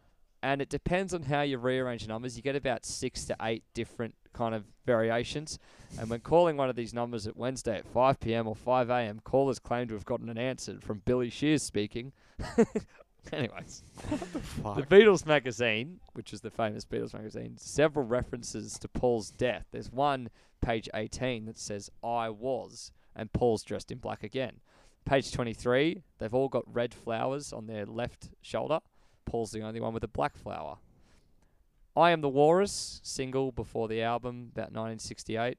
and 0.42 0.60
it 0.60 0.68
depends 0.68 1.14
on 1.14 1.22
how 1.22 1.40
you 1.42 1.56
rearrange 1.56 2.02
the 2.02 2.08
numbers. 2.08 2.36
You 2.36 2.42
get 2.42 2.56
about 2.56 2.84
six 2.84 3.24
to 3.26 3.36
eight 3.40 3.64
different 3.72 4.14
kind 4.34 4.54
of 4.54 4.64
variations. 4.84 5.58
And 5.98 6.10
when 6.10 6.20
calling 6.20 6.56
one 6.56 6.68
of 6.68 6.76
these 6.76 6.92
numbers 6.92 7.26
at 7.26 7.36
Wednesday 7.36 7.78
at 7.78 7.86
5 7.86 8.18
p.m. 8.20 8.46
or 8.48 8.56
5 8.56 8.90
a.m., 8.90 9.20
callers 9.20 9.58
claim 9.60 9.86
to 9.88 9.94
have 9.94 10.04
gotten 10.04 10.28
an 10.28 10.36
answer 10.36 10.80
from 10.80 10.98
Billy 11.06 11.30
Shears 11.30 11.62
speaking. 11.62 12.12
Anyways, 13.32 13.82
the 14.10 14.16
Fuck. 14.16 14.88
Beatles 14.88 15.26
magazine, 15.26 16.00
which 16.12 16.32
is 16.32 16.40
the 16.40 16.50
famous 16.50 16.84
Beatles 16.84 17.14
magazine, 17.14 17.56
several 17.56 18.06
references 18.06 18.78
to 18.78 18.88
Paul's 18.88 19.30
death. 19.30 19.66
There's 19.72 19.90
one, 19.90 20.30
page 20.60 20.88
18, 20.94 21.46
that 21.46 21.58
says, 21.58 21.90
I 22.02 22.28
was, 22.28 22.92
and 23.16 23.32
Paul's 23.32 23.62
dressed 23.62 23.90
in 23.90 23.98
black 23.98 24.22
again. 24.22 24.60
Page 25.04 25.32
23, 25.32 26.02
they've 26.18 26.34
all 26.34 26.48
got 26.48 26.64
red 26.72 26.94
flowers 26.94 27.52
on 27.52 27.66
their 27.66 27.86
left 27.86 28.30
shoulder. 28.40 28.80
Paul's 29.26 29.52
the 29.52 29.62
only 29.62 29.80
one 29.80 29.94
with 29.94 30.04
a 30.04 30.08
black 30.08 30.36
flower. 30.36 30.78
I 31.96 32.10
Am 32.10 32.20
the 32.20 32.28
Walrus, 32.28 33.00
single 33.04 33.52
before 33.52 33.88
the 33.88 34.02
album, 34.02 34.50
about 34.52 34.72
1968. 34.72 35.58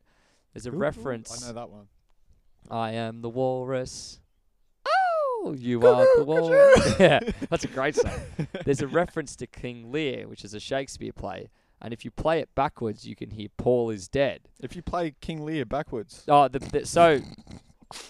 There's 0.54 0.66
a 0.66 0.70
Ooh, 0.70 0.74
ooh, 0.74 0.78
reference. 0.78 1.44
I 1.44 1.48
know 1.48 1.54
that 1.54 1.70
one. 1.70 1.88
I 2.70 2.92
am 2.92 3.22
the 3.22 3.30
walrus. 3.30 4.20
Oh, 5.46 5.54
you 5.54 5.86
are 5.86 6.08
the 6.18 6.24
walrus. 6.24 6.96
yeah, 7.00 7.20
that's 7.52 7.64
a 7.64 7.68
great 7.68 7.96
song. 7.96 8.12
There's 8.66 8.82
a 8.82 8.88
reference 8.88 9.36
to 9.36 9.46
King 9.46 9.92
Lear, 9.92 10.28
which 10.28 10.44
is 10.44 10.56
a 10.56 10.60
Shakespeare 10.60 11.14
play, 11.14 11.52
and 11.80 11.94
if 11.94 12.04
you 12.04 12.10
play 12.10 12.40
it 12.40 12.50
backwards, 12.56 13.06
you 13.06 13.16
can 13.16 13.30
hear 13.30 13.50
Paul 13.56 13.92
is 13.92 14.08
dead. 14.08 14.50
If 14.60 14.76
you 14.76 14.82
play 14.82 15.14
King 15.22 15.46
Lear 15.46 15.64
backwards. 15.64 16.24
Oh, 16.28 16.48
the, 16.48 16.58
the, 16.58 16.86
so 16.88 17.22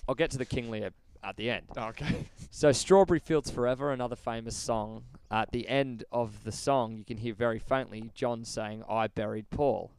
I'll 0.08 0.16
get 0.16 0.32
to 0.32 0.38
the 0.38 0.46
King 0.46 0.72
Lear 0.72 0.92
at 1.26 1.36
the 1.36 1.50
end. 1.50 1.66
Oh, 1.76 1.88
okay. 1.88 2.26
So 2.52 2.72
Strawberry 2.72 3.20
Fields 3.20 3.52
Forever, 3.52 3.92
another 3.92 4.16
famous 4.16 4.56
song. 4.56 5.04
At 5.30 5.52
the 5.52 5.68
end 5.68 6.06
of 6.10 6.46
the 6.46 6.54
song, 6.54 6.96
you 6.96 7.04
can 7.04 7.18
hear 7.18 7.34
very 7.34 7.60
faintly 7.60 8.12
John 8.16 8.46
saying, 8.46 8.86
I 8.88 9.08
buried 9.08 9.50
Paul. 9.50 9.92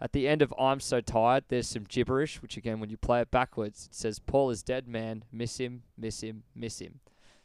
At 0.00 0.12
the 0.12 0.28
end 0.28 0.42
of 0.42 0.52
I'm 0.58 0.80
So 0.80 1.00
Tired, 1.00 1.44
there's 1.48 1.68
some 1.68 1.84
gibberish, 1.84 2.42
which 2.42 2.56
again, 2.56 2.80
when 2.80 2.90
you 2.90 2.96
play 2.96 3.20
it 3.20 3.30
backwards, 3.30 3.86
it 3.90 3.94
says, 3.94 4.18
Paul 4.18 4.50
is 4.50 4.62
dead, 4.62 4.86
man. 4.86 5.24
Miss 5.32 5.58
him, 5.58 5.84
miss 5.96 6.22
him, 6.22 6.42
miss 6.54 6.80
him. 6.80 7.00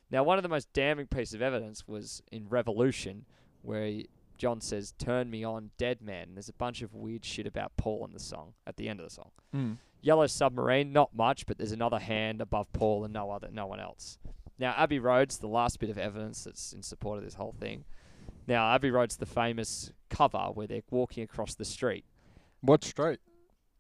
Now, 0.10 0.24
one 0.24 0.38
of 0.38 0.44
the 0.44 0.50
most 0.50 0.72
damning 0.74 1.08
pieces 1.08 1.34
of 1.34 1.42
evidence 1.42 1.88
was 1.88 2.22
in 2.32 2.50
Revolution, 2.50 3.26
where 3.62 4.02
John 4.38 4.60
says, 4.60 4.94
Turn 4.98 5.30
me 5.30 5.46
on, 5.46 5.72
dead 5.78 6.02
man. 6.02 6.32
There's 6.34 6.50
a 6.50 6.54
bunch 6.54 6.82
of 6.82 6.94
weird 6.94 7.24
shit 7.24 7.48
about 7.48 7.78
Paul 7.78 8.04
in 8.06 8.12
the 8.12 8.20
song, 8.20 8.54
at 8.68 8.76
the 8.76 8.90
end 8.90 9.00
of 9.00 9.06
the 9.06 9.14
song. 9.14 9.32
Mm. 9.56 9.78
Yellow 10.02 10.28
Submarine, 10.28 10.92
not 10.92 11.16
much, 11.16 11.46
but 11.46 11.58
there's 11.58 11.72
another 11.72 12.00
hand 12.00 12.42
above 12.42 12.74
Paul 12.74 13.06
and 13.06 13.14
no 13.14 13.32
other, 13.32 13.48
no 13.52 13.68
one 13.68 13.80
else. 13.80 14.18
Now, 14.60 14.74
Abbey 14.76 15.00
Road's 15.00 15.38
the 15.38 15.48
last 15.48 15.80
bit 15.80 15.90
of 15.90 15.98
evidence 15.98 16.44
that's 16.44 16.74
in 16.74 16.84
support 16.84 17.18
of 17.18 17.24
this 17.24 17.36
whole 17.36 17.56
thing. 17.58 17.86
Now, 18.48 18.74
Abbey 18.74 18.92
Road's 18.92 19.18
the 19.18 19.26
famous 19.26 19.92
cover 20.10 20.50
where 20.54 20.68
they're 20.68 20.82
walking 20.90 21.24
across 21.24 21.56
the 21.56 21.66
street. 21.66 22.04
What 22.62 22.84
street? 22.84 23.20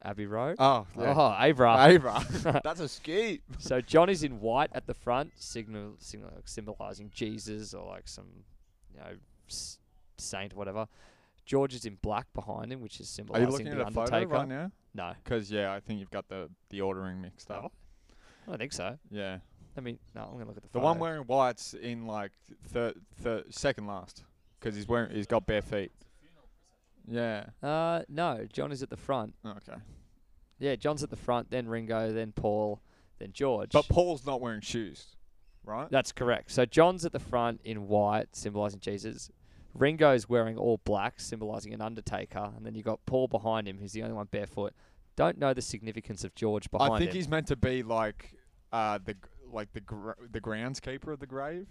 Abbey 0.04 0.26
Road. 0.26 0.56
Oh, 0.58 0.88
yeah. 0.98 1.14
Oh, 1.16 1.36
Abra. 1.48 1.86
Ava. 1.88 2.62
That's 2.64 2.80
a 2.80 2.88
ski. 2.88 3.42
so 3.60 3.82
John 3.82 4.10
is 4.10 4.24
in 4.24 4.40
white 4.42 4.72
at 4.74 4.88
the 4.88 4.96
front, 4.96 5.32
signal, 5.36 5.94
signal 6.00 6.32
symbolizing 6.46 7.12
Jesus 7.14 7.74
or 7.76 7.88
like 7.88 8.08
some, 8.08 8.26
you 8.92 9.00
know, 9.00 9.12
saint 10.18 10.54
or 10.54 10.56
whatever. 10.56 10.88
George 11.46 11.76
is 11.76 11.86
in 11.86 11.98
black 12.02 12.26
behind 12.34 12.72
him, 12.72 12.82
which 12.82 13.00
is 13.00 13.08
Are 13.08 13.12
symbolizing 13.12 13.46
you 13.48 13.52
looking 13.52 13.66
the 13.66 13.72
at 13.74 13.82
a 13.82 13.86
Undertaker. 13.88 14.28
photo 14.30 14.40
right 14.40 14.48
now? 14.48 14.72
No, 14.96 15.14
Because 15.24 15.52
yeah, 15.52 15.72
I 15.74 15.80
think 15.80 16.00
you've 16.00 16.12
got 16.12 16.28
the 16.28 16.50
the 16.70 16.82
ordering 16.82 17.22
mixed 17.22 17.52
up. 17.52 17.66
Oh. 17.66 18.14
I 18.48 18.50
don't 18.52 18.58
think 18.60 18.74
so. 18.74 18.98
Yeah. 19.12 19.38
Let 19.76 19.84
me. 19.84 20.00
No, 20.16 20.24
I'm 20.24 20.32
gonna 20.34 20.46
look 20.48 20.58
at 20.58 20.64
the. 20.64 20.70
The 20.70 20.74
photo. 20.80 20.86
one 20.86 21.00
wearing 21.00 21.22
white's 21.24 21.74
in 21.76 22.08
like 22.08 22.32
third, 22.70 22.96
third, 23.22 23.54
second 23.54 23.86
last, 23.88 24.24
because 24.60 24.76
he's 24.76 24.88
wearing, 24.88 25.12
he's 25.16 25.28
got 25.28 25.46
bare 25.46 25.62
feet. 25.62 25.92
Yeah. 27.08 27.46
Uh, 27.62 28.04
no, 28.10 28.46
John 28.52 28.72
is 28.72 28.84
at 28.84 28.90
the 28.90 28.98
front. 28.98 29.36
Okay. 29.46 29.80
Yeah, 30.60 30.76
John's 30.76 31.04
at 31.04 31.10
the 31.10 31.16
front, 31.16 31.50
then 31.50 31.68
Ringo, 31.68 32.12
then 32.12 32.32
Paul, 32.34 32.82
then 33.20 33.32
George. 33.34 33.72
But 33.72 33.88
Paul's 33.90 34.26
not 34.26 34.42
wearing 34.42 34.62
shoes, 34.62 35.16
right? 35.64 35.90
That's 35.90 36.12
correct. 36.12 36.52
So 36.52 36.66
John's 36.66 37.04
at 37.04 37.14
the 37.14 37.20
front 37.20 37.62
in 37.64 37.88
white, 37.88 38.36
symbolizing 38.36 38.80
Jesus. 38.80 39.32
Ringo's 39.74 40.30
wearing 40.30 40.58
all 40.58 40.80
black, 40.84 41.20
symbolizing 41.20 41.74
an 41.74 41.82
Undertaker, 41.82 42.52
and 42.56 42.66
then 42.66 42.76
you 42.76 42.84
got 42.84 43.04
Paul 43.06 43.28
behind 43.28 43.68
him, 43.68 43.78
who's 43.80 43.94
the 43.94 44.04
only 44.04 44.14
one 44.14 44.28
barefoot. 44.30 44.74
Don't 45.16 45.38
know 45.38 45.54
the 45.54 45.62
significance 45.62 46.24
of 46.24 46.36
George 46.36 46.70
behind 46.70 46.90
him. 46.90 46.96
I 46.96 47.00
think 47.00 47.12
him. 47.12 47.16
he's 47.16 47.28
meant 47.28 47.48
to 47.48 47.56
be 47.56 47.84
like 47.84 48.34
uh 48.72 49.00
the 49.04 49.16
like 49.52 49.74
the 49.74 49.82
gr- 49.82 50.12
the 50.32 50.40
groundskeeper 50.40 51.12
of 51.12 51.20
the 51.20 51.28
grave. 51.28 51.68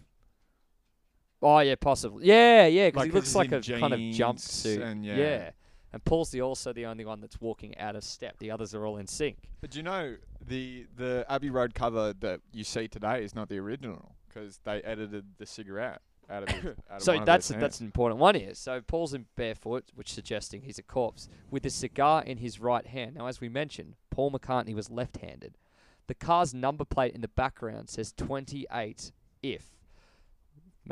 Oh 1.43 1.59
yeah, 1.61 1.75
possibly. 1.81 2.27
Yeah, 2.27 2.67
yeah, 2.67 2.89
because 2.89 2.97
Like, 2.99 3.05
he 3.07 3.11
'cause 3.11 3.15
looks 3.15 3.27
he's 3.29 3.35
like 3.37 3.53
a 3.53 3.75
in 3.75 3.81
kind 3.81 3.93
of 3.95 3.99
jeans 4.01 4.19
jumpsuit. 4.19 4.83
and 4.83 5.05
yeah. 5.05 5.17
yeah. 5.17 5.51
And 5.93 6.05
Paul's 6.05 6.31
the 6.31 6.41
also 6.43 6.73
the 6.73 6.87
only 6.87 7.05
one 7.05 7.21
that's 7.21 7.41
walking 7.41 7.77
out 7.79 7.97
of 7.97 8.05
step. 8.05 8.39
The 8.39 8.51
others 8.53 8.75
are 8.77 8.87
all 8.87 8.97
in 8.99 9.09
sync. 9.09 9.39
But 9.61 9.71
do 9.71 9.79
you 9.79 9.83
know 9.83 10.17
the 10.47 10.87
the 10.97 11.27
Abbey 11.29 11.51
Road 11.51 11.75
cover 11.75 12.13
that 12.21 12.41
you 12.53 12.63
see 12.65 12.87
today 12.87 13.25
is 13.25 13.35
not 13.35 13.49
the 13.49 13.59
original 13.59 14.15
because 14.29 14.61
they 14.65 14.81
edited 14.83 15.25
the 15.39 15.47
cigarette 15.47 16.01
out 16.31 16.45
of 16.45 16.49
his, 16.51 16.65
out 16.91 16.97
of 16.99 17.03
So 17.03 17.13
one 17.15 17.23
of 17.23 17.27
that's 17.27 17.49
their 17.49 17.59
that's 17.59 17.81
an 17.81 17.87
important 17.87 18.21
one 18.21 18.37
here. 18.37 18.55
So 18.55 18.81
Paul's 18.81 19.15
in 19.15 19.27
barefoot, 19.35 19.87
which 19.97 20.13
suggesting 20.13 20.63
he's 20.63 20.79
a 20.79 20.83
corpse, 20.85 21.29
with 21.51 21.67
a 21.67 21.71
cigar 21.71 22.23
in 22.23 22.39
his 22.39 22.61
right 22.61 22.87
hand. 22.87 23.17
Now, 23.17 23.27
as 23.27 23.41
we 23.41 23.49
mentioned, 23.49 23.95
Paul 24.11 24.31
McCartney 24.31 24.75
was 24.75 24.91
left-handed. 24.91 25.59
The 26.07 26.15
car's 26.15 26.55
number 26.55 26.85
plate 26.85 27.15
in 27.17 27.21
the 27.21 27.29
background 27.29 27.89
says 27.89 28.13
28 28.17 29.11
if, 29.43 29.71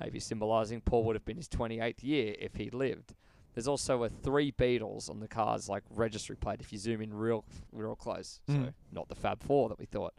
maybe 0.02 0.18
symbolising 0.20 0.80
Paul 0.80 1.04
would 1.04 1.16
have 1.16 1.24
been 1.24 1.36
his 1.36 1.48
28th 1.48 2.02
year 2.02 2.34
if 2.38 2.54
he 2.56 2.70
lived. 2.70 3.14
There's 3.54 3.68
also 3.68 4.04
a 4.04 4.08
three 4.08 4.52
Beatles 4.52 5.10
on 5.10 5.20
the 5.20 5.28
car's 5.28 5.68
like 5.68 5.82
registry 5.90 6.36
plate 6.36 6.60
if 6.60 6.72
you 6.72 6.78
zoom 6.78 7.00
in 7.00 7.12
real 7.12 7.44
real 7.72 7.96
close. 7.96 8.40
So 8.46 8.52
Mm. 8.54 8.74
not 8.92 9.08
the 9.08 9.14
Fab 9.16 9.42
Four 9.42 9.68
that 9.70 9.78
we 9.78 9.86
thought. 9.86 10.14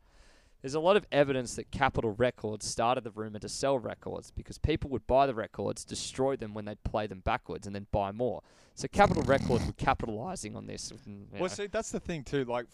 There's 0.62 0.74
a 0.74 0.80
lot 0.82 0.98
of 0.98 1.06
evidence 1.10 1.56
that 1.56 1.72
Capitol 1.72 2.12
Records 2.12 2.66
started 2.66 3.06
the 3.06 3.12
rumor 3.12 3.40
to 3.40 3.48
sell 3.48 3.80
records 3.80 4.30
because 4.32 4.58
people 4.58 4.90
would 4.90 5.08
buy 5.08 5.26
the 5.26 5.34
records, 5.34 5.86
destroy 5.86 6.36
them 6.36 6.54
when 6.54 6.66
they'd 6.66 6.84
play 6.84 7.08
them 7.08 7.22
backwards, 7.22 7.66
and 7.66 7.74
then 7.74 7.88
buy 7.94 8.12
more. 8.12 8.42
So 8.76 8.90
Capitol 8.90 9.24
Records 9.24 9.66
were 9.66 9.72
capitalizing 9.74 10.58
on 10.58 10.68
this. 10.68 10.92
and, 10.92 11.00
you 11.06 11.14
know. 11.32 11.40
Well, 11.40 11.50
see, 11.50 11.68
that's 11.68 11.92
the 11.92 12.00
thing 12.02 12.26
too. 12.26 12.44
Like, 12.44 12.66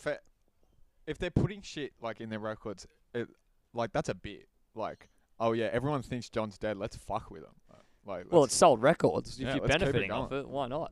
if 1.06 1.20
they're 1.20 1.30
putting 1.30 1.62
shit 1.62 1.94
like 2.02 2.20
in 2.22 2.30
their 2.30 2.40
records, 2.40 2.88
it, 3.14 3.28
like 3.74 3.92
that's 3.92 4.10
a 4.10 4.16
bit 4.16 4.48
like, 4.74 5.10
oh 5.40 5.54
yeah, 5.54 5.70
everyone 5.72 6.02
thinks 6.02 6.30
John's 6.30 6.58
dead. 6.58 6.78
Let's 6.78 6.96
fuck 6.96 7.32
with 7.32 7.44
him. 7.44 7.50
Like, 8.06 8.26
well, 8.32 8.44
it's 8.44 8.56
sold 8.56 8.82
records. 8.82 9.40
Yeah, 9.40 9.48
if 9.48 9.56
you're 9.56 9.64
let's 9.64 9.76
it 9.76 9.80
benefiting 9.80 10.12
off 10.12 10.32
it, 10.32 10.48
why 10.48 10.68
not? 10.68 10.92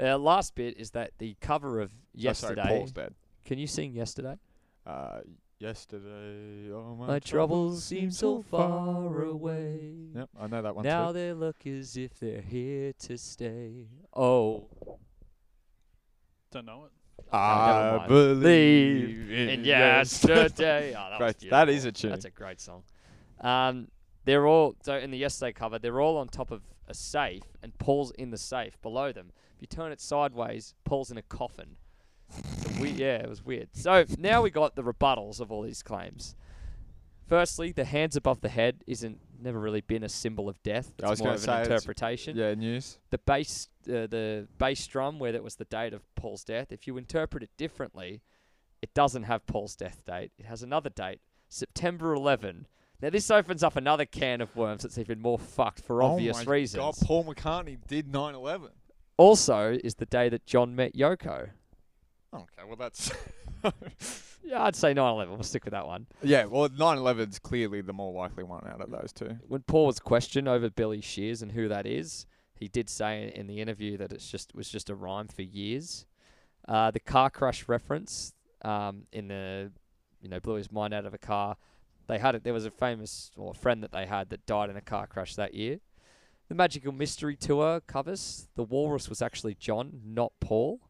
Uh, 0.00 0.16
last 0.16 0.54
bit 0.54 0.78
is 0.78 0.90
that 0.92 1.10
the 1.18 1.36
cover 1.40 1.80
of 1.80 1.90
oh, 1.92 2.08
yesterday. 2.14 2.62
sorry, 2.62 2.78
Paul's 2.78 2.92
dead. 2.92 3.14
Can 3.44 3.58
you 3.58 3.66
sing 3.66 3.92
yesterday? 3.92 4.38
Uh, 4.86 5.20
yesterday, 5.58 6.70
oh 6.72 6.96
my, 6.98 7.06
My 7.06 7.18
troubles 7.18 7.84
seem 7.84 8.10
so 8.10 8.42
far 8.42 9.22
away. 9.22 9.92
Yep, 10.14 10.28
I 10.40 10.46
know 10.46 10.62
that 10.62 10.74
one 10.76 10.84
Now 10.84 11.08
too. 11.08 11.12
they 11.14 11.32
look 11.32 11.66
as 11.66 11.96
if 11.96 12.18
they're 12.18 12.40
here 12.40 12.92
to 13.00 13.18
stay. 13.18 13.88
Oh, 14.14 14.68
Don't 16.50 16.64
know 16.64 16.86
it. 16.86 16.92
never 17.32 17.36
I 17.36 18.06
believe 18.06 19.30
in 19.30 19.48
and 19.50 19.66
yesterday. 19.66 20.94
oh, 20.96 21.10
that, 21.10 21.20
was 21.20 21.34
Great, 21.36 21.50
that 21.50 21.68
is 21.68 21.84
a 21.84 21.92
tune. 21.92 22.10
That's 22.10 22.24
a 22.24 22.30
great 22.30 22.60
song. 22.60 22.82
Um, 23.40 23.88
they're 24.24 24.46
all 24.46 24.76
so 24.82 24.96
in 24.96 25.10
the 25.10 25.18
yesterday 25.18 25.52
cover. 25.52 25.78
They're 25.78 26.00
all 26.00 26.16
on 26.16 26.28
top 26.28 26.50
of 26.50 26.62
a 26.88 26.94
safe, 26.94 27.42
and 27.62 27.76
Paul's 27.78 28.10
in 28.12 28.30
the 28.30 28.38
safe 28.38 28.80
below 28.82 29.12
them. 29.12 29.32
If 29.54 29.62
you 29.62 29.66
turn 29.68 29.92
it 29.92 30.00
sideways, 30.00 30.74
Paul's 30.84 31.10
in 31.10 31.18
a 31.18 31.22
coffin. 31.22 31.76
So 32.30 32.70
we, 32.82 32.90
yeah, 33.04 33.16
it 33.16 33.28
was 33.28 33.44
weird. 33.44 33.68
So 33.72 34.04
now 34.18 34.42
we 34.42 34.50
got 34.50 34.74
the 34.76 34.82
rebuttals 34.82 35.40
of 35.40 35.50
all 35.52 35.62
these 35.62 35.82
claims. 35.82 36.34
Firstly, 37.28 37.72
the 37.72 37.84
hands 37.84 38.14
above 38.14 38.40
the 38.40 38.48
head 38.48 38.84
isn't 38.86 39.18
never 39.40 39.58
really 39.58 39.80
been 39.80 40.04
a 40.04 40.08
symbol 40.08 40.48
of 40.48 40.62
death. 40.62 40.92
I 41.02 41.04
It's 41.04 41.10
was 41.10 41.18
more 41.20 41.26
gonna 41.28 41.34
of 41.34 41.40
say 41.40 41.52
an 41.52 41.60
it's- 41.62 41.82
interpretation 41.82 42.36
Yeah, 42.36 42.54
news. 42.54 42.98
the 43.10 43.18
bass 43.18 43.68
uh, 43.88 44.06
the 44.06 44.48
bass 44.58 44.86
drum 44.86 45.18
where 45.18 45.32
that 45.32 45.42
was 45.44 45.56
the 45.56 45.64
date 45.66 45.92
of 45.92 46.02
Paul's 46.14 46.44
death. 46.44 46.70
If 46.72 46.86
you 46.86 46.96
interpret 46.96 47.42
it 47.42 47.50
differently, 47.56 48.22
it 48.82 48.92
doesn't 48.94 49.24
have 49.24 49.46
Paul's 49.46 49.74
death 49.76 50.02
date. 50.06 50.32
It 50.38 50.46
has 50.46 50.62
another 50.62 50.90
date, 50.90 51.20
September 51.48 52.12
11. 52.14 52.66
Now 53.02 53.10
this 53.10 53.30
opens 53.30 53.62
up 53.62 53.76
another 53.76 54.04
can 54.06 54.40
of 54.40 54.54
worms 54.56 54.82
that's 54.82 54.98
even 54.98 55.20
more 55.20 55.38
fucked 55.38 55.80
for 55.80 56.02
obvious 56.02 56.38
oh 56.40 56.44
my 56.44 56.52
reasons. 56.52 56.80
God, 56.80 56.94
Paul 57.06 57.24
McCartney 57.24 57.78
did 57.86 58.10
9/11. 58.10 58.70
Also, 59.18 59.78
is 59.82 59.94
the 59.96 60.06
day 60.06 60.28
that 60.28 60.46
John 60.46 60.74
met 60.74 60.94
Yoko. 60.94 61.50
Okay, 62.34 62.62
well 62.66 62.76
that's 62.76 63.12
Yeah, 64.46 64.62
I'd 64.62 64.76
say 64.76 64.94
9/11. 64.94 65.28
We'll 65.28 65.42
stick 65.42 65.64
with 65.64 65.72
that 65.72 65.86
one. 65.86 66.06
yeah. 66.22 66.44
Well, 66.44 66.68
9/11's 66.68 67.40
clearly 67.40 67.80
the 67.80 67.92
more 67.92 68.12
likely 68.12 68.44
one 68.44 68.66
out 68.66 68.80
of 68.80 68.90
those 68.90 69.12
two. 69.12 69.38
When 69.48 69.62
Paul 69.62 69.86
was 69.86 69.98
questioned 69.98 70.48
over 70.48 70.70
Billy 70.70 71.00
Shears 71.00 71.42
and 71.42 71.52
who 71.52 71.68
that 71.68 71.84
is, 71.84 72.26
he 72.54 72.68
did 72.68 72.88
say 72.88 73.32
in 73.34 73.48
the 73.48 73.60
interview 73.60 73.96
that 73.98 74.12
it's 74.12 74.30
just 74.30 74.54
was 74.54 74.68
just 74.68 74.88
a 74.88 74.94
rhyme 74.94 75.26
for 75.26 75.42
years. 75.42 76.06
Uh, 76.68 76.90
the 76.92 77.00
car 77.00 77.28
crash 77.28 77.68
reference 77.68 78.34
um, 78.62 79.02
in 79.12 79.28
the 79.28 79.72
you 80.20 80.28
know 80.28 80.38
blew 80.38 80.54
his 80.54 80.70
mind 80.70 80.94
out 80.94 81.06
of 81.06 81.12
a 81.14 81.18
car. 81.18 81.56
They 82.06 82.18
had 82.18 82.34
it. 82.34 82.44
There 82.44 82.52
was 82.52 82.66
a 82.66 82.70
famous 82.70 83.30
or 83.36 83.50
a 83.50 83.54
friend 83.54 83.82
that 83.82 83.92
they 83.92 84.06
had 84.06 84.30
that 84.30 84.46
died 84.46 84.70
in 84.70 84.76
a 84.76 84.80
car 84.80 85.06
crash 85.06 85.34
that 85.36 85.54
year. 85.54 85.80
The 86.48 86.54
Magical 86.54 86.92
Mystery 86.92 87.36
Tour 87.36 87.80
covers 87.80 88.48
the 88.54 88.62
walrus 88.62 89.08
was 89.08 89.20
actually 89.20 89.56
John, 89.56 90.00
not 90.04 90.32
Paul. 90.40 90.80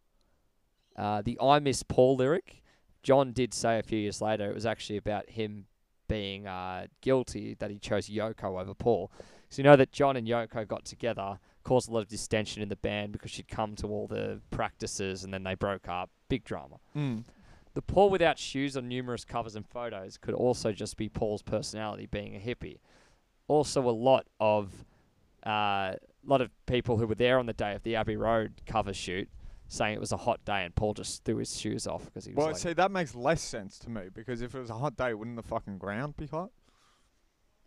Uh, 0.95 1.23
the 1.23 1.39
I 1.41 1.59
Miss 1.59 1.83
Paul 1.83 2.17
lyric, 2.17 2.63
John 3.03 3.33
did 3.33 3.55
say 3.55 3.79
a 3.79 3.83
few 3.83 3.99
years 3.99 4.21
later 4.21 4.51
it 4.51 4.55
was 4.55 4.67
actually 4.67 4.97
about 4.97 5.31
him 5.31 5.67
being 6.09 6.47
uh, 6.47 6.87
guilty 7.01 7.55
that 7.59 7.71
he 7.71 7.79
chose 7.79 8.09
Yoko 8.09 8.61
over 8.61 8.75
Paul. 8.75 9.11
So 9.49 9.61
you 9.61 9.65
know 9.65 9.77
that 9.77 9.93
John 9.93 10.17
and 10.17 10.27
Yoko 10.27 10.67
got 10.67 10.85
together, 10.85 11.39
caused 11.63 11.89
a 11.89 11.93
lot 11.93 12.01
of 12.01 12.09
distension 12.09 12.63
in 12.63 12.69
the 12.69 12.77
band 12.77 13.13
because 13.13 13.31
she'd 13.31 13.49
come 13.49 13.77
to 13.77 13.87
all 13.87 14.07
the 14.07 14.41
practices 14.51 15.25
and 15.25 15.33
then 15.33 15.45
they 15.45 15.55
broke 15.55 15.89
up. 15.89 16.11
Big 16.29 16.45
drama. 16.45 16.77
Mm. 16.97 17.25
The 17.77 17.83
Paul 17.83 18.09
without 18.09 18.39
shoes 18.39 18.75
on 18.75 18.89
numerous 18.89 19.23
covers 19.27 19.55
and 19.55 19.67
photos 19.69 20.17
could 20.17 20.33
also 20.35 20.73
just 20.73 20.97
be 20.97 21.11
Paul's 21.11 21.43
personality 21.43 22.07
being 22.07 22.35
a 22.35 22.39
hippie. 22.39 22.79
Also, 23.49 23.87
a 23.87 23.93
lot 23.93 24.27
of 24.41 24.87
uh, 25.45 25.97
lot 26.25 26.41
of 26.41 26.51
people 26.65 26.97
who 26.97 27.07
were 27.07 27.15
there 27.15 27.39
on 27.39 27.45
the 27.45 27.53
day 27.53 27.75
of 27.75 27.83
the 27.83 27.95
Abbey 27.95 28.17
Road 28.17 28.63
cover 28.65 28.95
shoot 28.95 29.29
saying 29.69 29.93
it 29.95 30.01
was 30.01 30.11
a 30.11 30.17
hot 30.17 30.43
day 30.47 30.65
and 30.65 30.75
Paul 30.75 30.95
just 30.95 31.23
threw 31.25 31.37
his 31.37 31.55
shoes 31.61 31.87
off 31.87 32.07
because 32.07 32.25
he 32.25 32.33
was 32.33 32.37
Well, 32.39 32.47
like, 32.53 32.57
see, 32.57 32.73
that 32.73 32.91
makes 32.91 33.15
less 33.15 33.43
sense 33.43 33.79
to 33.81 33.91
me 33.91 34.05
because 34.11 34.41
if 34.41 34.55
it 34.55 34.59
was 34.59 34.71
a 34.71 34.75
hot 34.79 34.97
day, 34.97 35.13
wouldn't 35.13 35.37
the 35.37 35.43
fucking 35.43 35.77
ground 35.77 36.17
be 36.17 36.29
hot? 36.29 36.49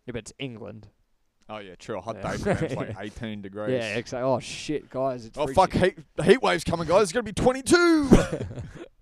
yeah, 0.06 0.12
but 0.12 0.16
it's 0.18 0.32
England. 0.40 0.88
Oh 1.48 1.58
yeah, 1.58 1.76
true. 1.78 1.98
A 1.98 2.00
hot 2.00 2.16
Yeah. 2.16 2.36
day 2.36 2.74
like 2.74 2.96
18 3.00 3.42
degrees. 3.42 3.70
Yeah, 3.74 3.94
exactly. 3.96 4.28
Oh 4.28 4.40
shit, 4.40 4.90
guys! 4.90 5.24
It's 5.24 5.38
Oh 5.38 5.44
freezing. 5.46 5.54
fuck, 5.54 5.72
heat 5.72 5.98
heat 6.24 6.42
waves 6.42 6.64
coming, 6.64 6.88
guys. 6.88 7.04
It's 7.04 7.12
gonna 7.12 7.22
be 7.22 7.32
22. 7.32 8.08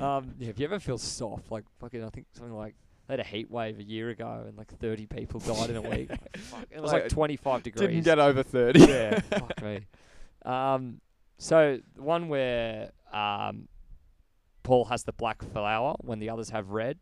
Um, 0.00 0.34
yeah, 0.38 0.48
if 0.50 0.58
you 0.58 0.64
ever 0.66 0.78
feel 0.78 0.98
soft, 0.98 1.50
like 1.50 1.64
fucking, 1.80 2.02
I 2.04 2.08
think 2.10 2.26
something 2.32 2.54
like 2.54 2.74
they 3.06 3.12
had 3.12 3.20
a 3.20 3.24
heat 3.24 3.50
wave 3.50 3.78
a 3.78 3.82
year 3.84 4.10
ago 4.10 4.44
and 4.46 4.56
like 4.56 4.68
30 4.78 5.06
people 5.06 5.40
died 5.40 5.70
in 5.70 5.76
a 5.76 5.82
week. 5.82 6.10
Like, 6.34 6.36
fuck, 6.38 6.66
it 6.70 6.80
was 6.80 6.92
like 6.92 7.02
Like, 7.04 7.10
25 7.12 7.62
degrees. 7.62 7.88
Didn't 7.88 8.04
get 8.04 8.18
over 8.18 8.42
30. 8.42 8.80
yeah, 8.80 9.18
fuck 9.30 9.62
me. 9.62 9.80
Um, 10.44 11.00
so 11.38 11.78
the 11.94 12.02
one 12.02 12.28
where 12.28 12.90
um, 13.12 13.68
Paul 14.62 14.86
has 14.86 15.04
the 15.04 15.12
black 15.12 15.42
flower 15.42 15.94
when 16.00 16.18
the 16.18 16.30
others 16.30 16.50
have 16.50 16.70
red. 16.70 16.98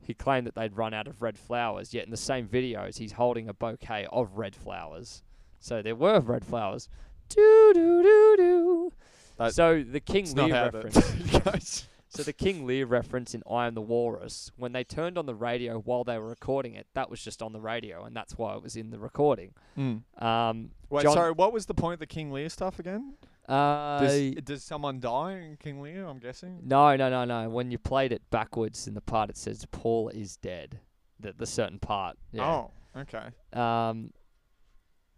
He 0.00 0.12
claimed 0.14 0.46
that 0.46 0.54
they'd 0.54 0.76
run 0.76 0.92
out 0.92 1.06
of 1.08 1.22
red 1.22 1.38
flowers, 1.38 1.94
yet 1.94 2.04
in 2.04 2.10
the 2.10 2.16
same 2.16 2.46
videos 2.46 2.98
he's 2.98 3.12
holding 3.12 3.48
a 3.48 3.54
bouquet 3.54 4.06
of 4.12 4.36
red 4.36 4.54
flowers. 4.54 5.22
So 5.60 5.80
there 5.82 5.96
were 5.96 6.20
red 6.20 6.44
flowers. 6.44 6.88
Do 7.30 7.70
do 7.74 8.02
do 8.02 8.34
do. 8.36 8.92
That- 9.38 9.54
So 9.54 9.82
the 9.82 10.00
King 10.00 10.30
Lear 10.34 10.70
reference. 10.72 11.88
So 12.14 12.22
the 12.22 12.32
King 12.32 12.64
Lear 12.66 12.86
reference 12.86 13.34
in 13.34 13.42
I 13.50 13.66
Am 13.66 13.74
the 13.74 13.80
Walrus, 13.82 14.50
when 14.56 14.72
they 14.72 14.84
turned 14.84 15.18
on 15.18 15.26
the 15.26 15.34
radio 15.34 15.78
while 15.80 16.04
they 16.04 16.18
were 16.18 16.28
recording 16.28 16.74
it, 16.74 16.86
that 16.94 17.10
was 17.10 17.22
just 17.22 17.42
on 17.42 17.52
the 17.52 17.60
radio, 17.60 18.04
and 18.04 18.14
that's 18.14 18.38
why 18.38 18.54
it 18.54 18.62
was 18.62 18.76
in 18.76 18.90
the 18.90 18.98
recording. 18.98 19.52
Mm. 19.76 20.02
Um, 20.22 20.70
Wait, 20.90 21.02
John- 21.02 21.14
sorry. 21.14 21.32
What 21.32 21.52
was 21.52 21.66
the 21.66 21.74
point 21.74 21.94
of 21.94 21.98
the 22.00 22.06
King 22.06 22.30
Lear 22.32 22.48
stuff 22.48 22.78
again? 22.78 23.14
uh, 23.48 23.98
Does, 24.00 24.30
does 24.44 24.62
someone 24.64 25.00
die 25.00 25.32
in 25.32 25.56
King 25.56 25.80
Lear? 25.82 26.06
I'm 26.06 26.18
guessing. 26.18 26.60
no, 26.64 26.94
no, 26.96 27.10
no, 27.10 27.24
no. 27.24 27.48
When 27.50 27.70
you 27.70 27.78
played 27.78 28.12
it 28.12 28.22
backwards 28.30 28.86
in 28.86 28.94
the 28.94 29.00
part, 29.02 29.28
it 29.28 29.36
says 29.36 29.66
Paul 29.70 30.08
is 30.10 30.36
dead. 30.36 30.80
The 31.20 31.32
the 31.32 31.46
certain 31.46 31.78
part. 31.78 32.16
Yeah. 32.32 32.46
Oh, 32.46 32.70
okay. 32.96 33.26
Um, 33.52 34.12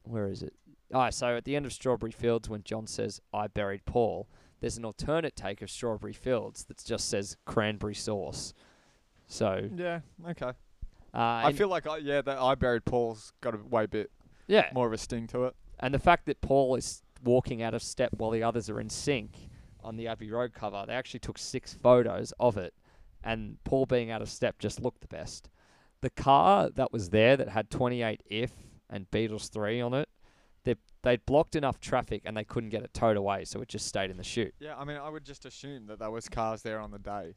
where 0.05 0.29
is 0.29 0.43
it? 0.43 0.53
Oh, 0.93 1.11
so 1.11 1.37
at 1.37 1.45
the 1.45 1.57
end 1.57 1.67
of 1.67 1.73
Strawberry 1.73 2.13
Fields, 2.13 2.49
when 2.49 2.63
John 2.63 2.87
says 2.87 3.21
"I 3.33 3.47
buried 3.49 3.85
Paul," 3.87 4.29
there's 4.61 4.77
an 4.77 4.85
alternate 4.85 5.37
take 5.37 5.63
of 5.63 5.71
Strawberry 5.71 6.13
Fields 6.13 6.65
that 6.65 6.83
just 6.85 7.09
says 7.09 7.37
cranberry 7.45 7.95
sauce. 7.95 8.55
So 9.27 9.69
Yeah. 9.75 10.01
Okay. 10.29 10.47
uh, 10.47 10.53
I 11.15 11.53
feel 11.53 11.69
like 11.69 11.87
I, 11.87 11.99
yeah, 11.99 12.23
that 12.23 12.39
I 12.39 12.55
buried 12.55 12.85
Paul's 12.85 13.33
got 13.41 13.55
a 13.55 13.59
way 13.59 13.87
bit 13.87 14.11
yeah, 14.47 14.69
more 14.73 14.87
of 14.87 14.93
a 14.93 14.99
sting 14.99 15.27
to 15.29 15.45
it. 15.45 15.55
And 15.81 15.93
the 15.93 15.99
fact 15.99 16.27
that 16.27 16.41
Paul 16.41 16.77
is 16.77 17.03
walking 17.23 17.63
out 17.63 17.75
of 17.75 17.83
step 17.83 18.11
while 18.17 18.31
the 18.31 18.43
others 18.43 18.71
are 18.71 18.81
in 18.81 18.89
sync 18.89 19.33
on 19.83 19.97
the 19.97 20.07
Abbey 20.09 20.31
Road 20.31 20.53
cover, 20.55 20.85
they 20.87 20.95
actually 20.95 21.21
took 21.21 21.39
six 21.39 21.75
photos 21.75 22.33
of 22.39 22.57
it, 22.57 22.73
and 23.25 23.57
Paul 23.65 23.87
being 23.87 24.11
out 24.11 24.23
of 24.23 24.31
step 24.31 24.59
just 24.59 24.81
looked 24.81 25.01
the 25.01 25.09
best. 25.09 25.51
The 26.01 26.11
car 26.11 26.71
that 26.71 26.93
was 26.93 27.11
there 27.11 27.37
that 27.37 27.49
had 27.49 27.71
28 27.71 28.23
If 28.27 28.53
and 28.89 29.11
Beatles 29.11 29.51
3 29.51 29.81
on 29.81 29.95
it, 29.95 30.09
they'd 31.07 31.25
blocked 31.25 31.55
enough 31.55 31.79
traffic 31.79 32.23
and 32.25 32.37
they 32.37 32.43
couldn't 32.43 32.71
get 32.71 32.83
it 32.83 32.93
towed 32.93 33.17
away, 33.17 33.45
so 33.45 33.61
it 33.61 33.69
just 33.69 33.87
stayed 33.87 34.11
in 34.11 34.17
the 34.17 34.25
chute. 34.25 34.55
Yeah, 34.59 34.77
I 34.77 34.85
mean, 34.85 34.97
I 34.97 35.09
would 35.09 35.25
just 35.25 35.47
assume 35.47 35.87
that 35.87 36.01
there 36.01 36.11
was 36.11 36.29
cars 36.29 36.63
there 36.63 36.81
on 36.81 36.91
the 36.91 36.99
day. 36.99 37.37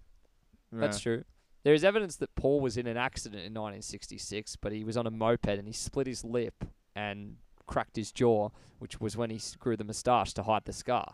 That's 0.72 1.00
true. 1.00 1.24
There 1.64 1.74
is 1.76 1.84
evidence 1.84 2.16
that 2.16 2.34
Paul 2.36 2.62
was 2.62 2.78
in 2.78 2.88
an 2.88 2.98
accident 2.98 3.42
in 3.42 3.54
1966, 3.54 4.56
but 4.56 4.72
he 4.72 4.84
was 4.84 4.98
on 4.98 5.06
a 5.06 5.12
moped 5.12 5.48
and 5.48 5.68
he 5.68 5.74
split 5.74 6.08
his 6.08 6.24
lip 6.24 6.66
and 6.96 7.36
cracked 7.68 7.96
his 7.96 8.12
jaw, 8.12 8.50
which 8.80 9.00
was 9.00 9.16
when 9.16 9.30
he 9.30 9.40
grew 9.60 9.78
the 9.78 9.84
moustache 9.84 10.34
to 10.34 10.44
hide 10.44 10.66
the 10.66 10.74
scar. 10.74 11.14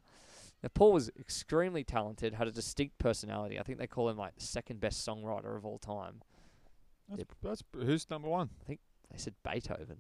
Now, 0.64 0.70
Paul 0.74 0.94
was 0.94 1.12
extremely 1.20 1.84
talented, 1.84 2.36
had 2.36 2.48
a 2.48 2.52
distinct 2.52 2.98
personality. 3.00 3.60
I 3.60 3.64
think 3.64 3.80
they 3.80 3.88
call 3.88 4.08
him 4.08 4.18
like 4.18 4.36
the 4.36 4.46
second 4.46 4.80
best 4.80 5.06
songwriter 5.06 5.58
of 5.58 5.66
all 5.66 5.78
time. 5.78 6.22
That's, 7.10 7.24
that's 7.44 7.64
who's 7.74 8.10
number 8.10 8.30
one. 8.30 8.50
I 8.62 8.66
think 8.66 8.80
they 9.12 9.18
said 9.18 9.34
Beethoven. 9.44 9.98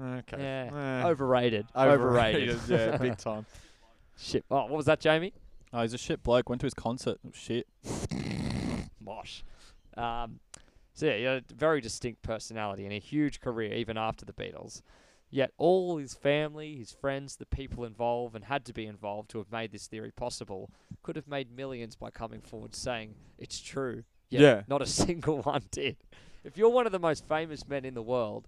Okay. 0.00 0.36
Yeah. 0.38 1.02
Eh, 1.04 1.06
Overrated. 1.08 1.66
Overrated. 1.76 2.58
yeah, 2.68 2.96
big 2.96 3.18
time. 3.18 3.46
Shit. 4.18 4.44
Oh, 4.50 4.62
what 4.62 4.70
was 4.70 4.86
that, 4.86 5.00
Jamie? 5.00 5.32
Oh, 5.72 5.82
he's 5.82 5.94
a 5.94 5.98
shit 5.98 6.22
bloke. 6.22 6.48
Went 6.48 6.60
to 6.60 6.66
his 6.66 6.74
concert. 6.74 7.18
Oh, 7.26 7.30
shit. 7.32 7.66
Mosh. 9.00 9.42
Um, 9.96 10.40
so 10.94 11.06
yeah, 11.06 11.16
he 11.16 11.22
had 11.24 11.44
a 11.50 11.54
very 11.54 11.80
distinct 11.80 12.22
personality 12.22 12.84
and 12.84 12.92
a 12.92 12.98
huge 12.98 13.40
career 13.40 13.72
even 13.74 13.96
after 13.96 14.24
the 14.24 14.32
Beatles. 14.32 14.82
Yet 15.30 15.50
all 15.56 15.96
his 15.96 16.12
family, 16.12 16.76
his 16.76 16.92
friends, 16.92 17.36
the 17.36 17.46
people 17.46 17.84
involved 17.84 18.34
and 18.36 18.44
had 18.44 18.66
to 18.66 18.74
be 18.74 18.84
involved 18.86 19.30
to 19.30 19.38
have 19.38 19.50
made 19.50 19.72
this 19.72 19.86
theory 19.86 20.10
possible 20.10 20.70
could 21.02 21.16
have 21.16 21.26
made 21.26 21.50
millions 21.56 21.96
by 21.96 22.10
coming 22.10 22.42
forward 22.42 22.74
saying 22.74 23.14
it's 23.38 23.58
true. 23.58 24.04
Yet 24.28 24.42
Yeah. 24.42 24.62
Not 24.68 24.82
a 24.82 24.86
single 25.06 25.40
one 25.40 25.62
did. 25.70 25.96
If 26.44 26.58
you're 26.58 26.68
one 26.68 26.84
of 26.86 26.92
the 26.92 26.98
most 26.98 27.26
famous 27.26 27.66
men 27.66 27.86
in 27.86 27.94
the 27.94 28.02
world, 28.02 28.46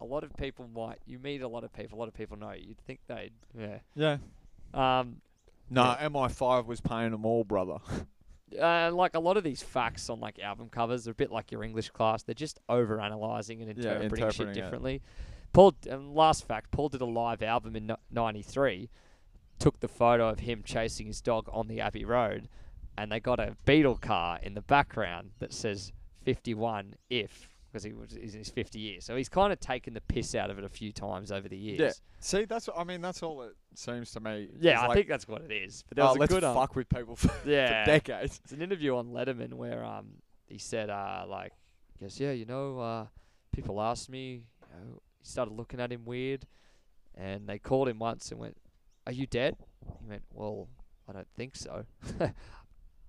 a 0.00 0.04
lot 0.04 0.24
of 0.24 0.34
people 0.36 0.66
might 0.74 0.98
you 1.06 1.18
meet 1.18 1.42
a 1.42 1.48
lot 1.48 1.64
of 1.64 1.72
people, 1.72 1.98
a 1.98 2.00
lot 2.00 2.08
of 2.08 2.14
people 2.14 2.36
know 2.36 2.52
you. 2.52 2.68
You'd 2.68 2.80
think 2.86 3.00
they'd 3.08 3.32
yeah. 3.58 3.78
Yeah. 3.94 4.18
Um 4.74 5.20
No, 5.68 5.82
MI5 6.00 6.66
was 6.66 6.80
paying 6.80 7.10
them 7.12 7.24
all, 7.26 7.44
brother. 7.44 7.76
uh, 8.60 8.90
like 8.92 9.14
a 9.14 9.20
lot 9.20 9.36
of 9.36 9.44
these 9.44 9.62
facts 9.62 10.10
on 10.10 10.20
like 10.20 10.38
album 10.38 10.68
covers 10.68 11.06
are 11.06 11.12
a 11.12 11.14
bit 11.14 11.30
like 11.30 11.52
your 11.52 11.62
English 11.62 11.90
class. 11.90 12.22
They're 12.22 12.34
just 12.34 12.58
over 12.68 13.00
analyzing 13.00 13.62
and 13.62 13.68
Yeah, 13.76 14.00
interpreting 14.00 14.08
shit 14.10 14.22
interpreting 14.22 14.48
it. 14.50 14.54
differently. 14.54 15.02
Paul, 15.52 15.74
um, 15.90 16.14
last 16.14 16.46
fact, 16.46 16.70
Paul 16.70 16.88
did 16.88 17.00
a 17.00 17.04
live 17.06 17.42
album 17.42 17.74
in 17.76 17.92
'93. 18.10 18.88
Took 19.58 19.80
the 19.80 19.88
photo 19.88 20.28
of 20.30 20.40
him 20.40 20.62
chasing 20.64 21.06
his 21.06 21.20
dog 21.20 21.48
on 21.52 21.66
the 21.68 21.80
Abbey 21.80 22.04
Road, 22.04 22.48
and 22.96 23.10
they 23.12 23.20
got 23.20 23.38
a 23.40 23.56
Beetle 23.66 23.96
car 23.98 24.38
in 24.42 24.54
the 24.54 24.62
background 24.62 25.32
that 25.40 25.52
says 25.52 25.92
51 26.24 26.94
if 27.10 27.49
because 27.70 27.84
he 27.84 27.92
was 27.92 28.16
he's 28.20 28.34
in 28.34 28.40
his 28.40 28.48
50 28.48 28.78
years. 28.78 29.04
So 29.04 29.16
he's 29.16 29.28
kind 29.28 29.52
of 29.52 29.60
taken 29.60 29.94
the 29.94 30.00
piss 30.00 30.34
out 30.34 30.50
of 30.50 30.58
it 30.58 30.64
a 30.64 30.68
few 30.68 30.92
times 30.92 31.30
over 31.30 31.48
the 31.48 31.56
years. 31.56 31.80
Yeah. 31.80 31.92
See, 32.18 32.44
that's 32.44 32.66
what, 32.66 32.78
I 32.78 32.84
mean, 32.84 33.00
that's 33.00 33.22
all 33.22 33.42
it 33.42 33.54
seems 33.74 34.10
to 34.12 34.20
me. 34.20 34.48
Yeah, 34.60 34.72
It's 34.72 34.82
I 34.82 34.86
like, 34.88 34.96
think 34.96 35.08
that's 35.08 35.28
what 35.28 35.42
it 35.42 35.52
is. 35.52 35.84
But 35.88 35.96
there 35.96 36.04
oh, 36.04 36.08
was 36.08 36.16
a 36.16 36.20
let's 36.20 36.32
good 36.32 36.44
um, 36.44 36.54
fuck 36.54 36.74
with 36.74 36.88
people 36.88 37.16
for, 37.16 37.30
yeah, 37.48 37.84
for 37.84 37.90
decades. 37.90 38.40
It's 38.44 38.52
an 38.52 38.62
interview 38.62 38.96
on 38.96 39.08
Letterman 39.08 39.54
where 39.54 39.84
um 39.84 40.06
he 40.50 40.58
said 40.58 40.90
uh 40.90 41.24
like 41.28 41.52
he 41.94 42.04
goes 42.04 42.18
yeah 42.20 42.32
you 42.32 42.44
know 42.44 42.78
uh 42.80 43.06
people 43.52 43.80
asked 43.80 44.10
me 44.10 44.42
you 44.62 44.74
know 44.74 45.00
he 45.18 45.24
started 45.24 45.52
looking 45.52 45.80
at 45.80 45.92
him 45.92 46.04
weird 46.04 46.44
and 47.14 47.48
they 47.48 47.58
called 47.58 47.88
him 47.88 47.98
once 47.98 48.30
and 48.30 48.40
went 48.40 48.56
are 49.06 49.12
you 49.12 49.26
dead 49.26 49.56
he 50.00 50.06
went 50.08 50.22
well 50.32 50.68
I 51.08 51.12
don't 51.12 51.28
think 51.36 51.56
so 51.56 51.86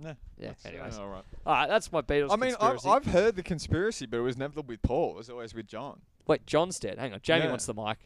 Nah, 0.01 0.13
yeah 0.37 0.47
That's- 0.47 0.65
anyways 0.65 0.97
all 0.97 1.07
right. 1.09 1.23
all 1.45 1.53
right 1.53 1.67
that's 1.69 1.91
my 1.91 2.01
Beatles 2.01 2.31
I 2.31 2.35
mean, 2.35 2.55
I've, 2.59 2.71
conspiracy. 2.79 2.89
I've 2.89 3.05
heard 3.13 3.35
the 3.35 3.43
conspiracy, 3.43 4.05
but 4.07 4.17
it 4.17 4.21
was 4.21 4.37
never 4.37 4.61
with 4.61 4.81
Paul. 4.81 5.11
It 5.11 5.17
was 5.17 5.29
always 5.29 5.53
with 5.53 5.67
John. 5.67 6.01
wait 6.27 6.45
John's 6.47 6.79
dead 6.79 6.97
hang 6.97 7.13
on 7.13 7.19
Jamie 7.21 7.43
Yeah. 7.43 7.49
wants 7.49 7.65
the 7.67 7.73
mic 7.75 7.97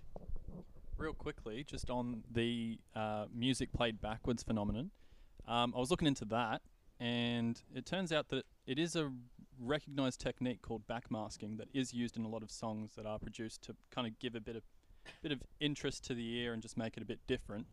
Real 0.97 1.13
quickly, 1.13 1.63
just 1.65 1.89
on 1.89 2.23
the 2.31 2.79
uh, 2.95 3.25
music 3.33 3.73
played 3.73 3.99
backwards 4.01 4.43
phenomenon, 4.43 4.91
um, 5.45 5.73
I 5.75 5.79
was 5.79 5.91
looking 5.91 6.07
into 6.07 6.23
that, 6.25 6.61
and 7.01 7.61
it 7.75 7.85
turns 7.85 8.13
out 8.13 8.29
that 8.29 8.45
it 8.65 8.79
is 8.79 8.95
a 8.95 9.11
recognized 9.59 10.21
technique 10.21 10.61
called 10.61 10.87
backmasking 10.87 11.57
that 11.57 11.67
is 11.73 11.93
used 11.93 12.15
in 12.15 12.23
a 12.23 12.29
lot 12.29 12.43
of 12.43 12.49
songs 12.49 12.91
that 12.95 13.05
are 13.05 13.19
produced 13.19 13.61
to 13.63 13.75
kind 13.91 14.07
of 14.07 14.17
give 14.19 14.35
a 14.35 14.39
bit 14.39 14.55
of 14.55 14.63
bit 15.21 15.33
of 15.33 15.41
interest 15.59 16.05
to 16.05 16.13
the 16.13 16.37
ear 16.37 16.53
and 16.53 16.61
just 16.61 16.77
make 16.77 16.95
it 16.95 17.03
a 17.03 17.05
bit 17.05 17.19
different. 17.27 17.67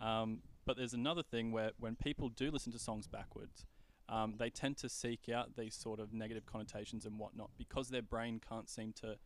Um, 0.00 0.38
But 0.70 0.76
there's 0.76 0.94
another 0.94 1.24
thing 1.24 1.50
where 1.50 1.72
when 1.80 1.96
people 1.96 2.28
do 2.28 2.48
listen 2.52 2.70
to 2.70 2.78
songs 2.78 3.08
backwards, 3.08 3.66
um, 4.08 4.34
they 4.38 4.50
tend 4.50 4.76
to 4.76 4.88
seek 4.88 5.28
out 5.28 5.56
these 5.56 5.74
sort 5.74 5.98
of 5.98 6.12
negative 6.12 6.46
connotations 6.46 7.04
and 7.04 7.18
whatnot 7.18 7.50
because 7.58 7.88
their 7.88 8.02
brain 8.02 8.40
can't 8.48 8.70
seem 8.70 8.92
to, 9.00 9.16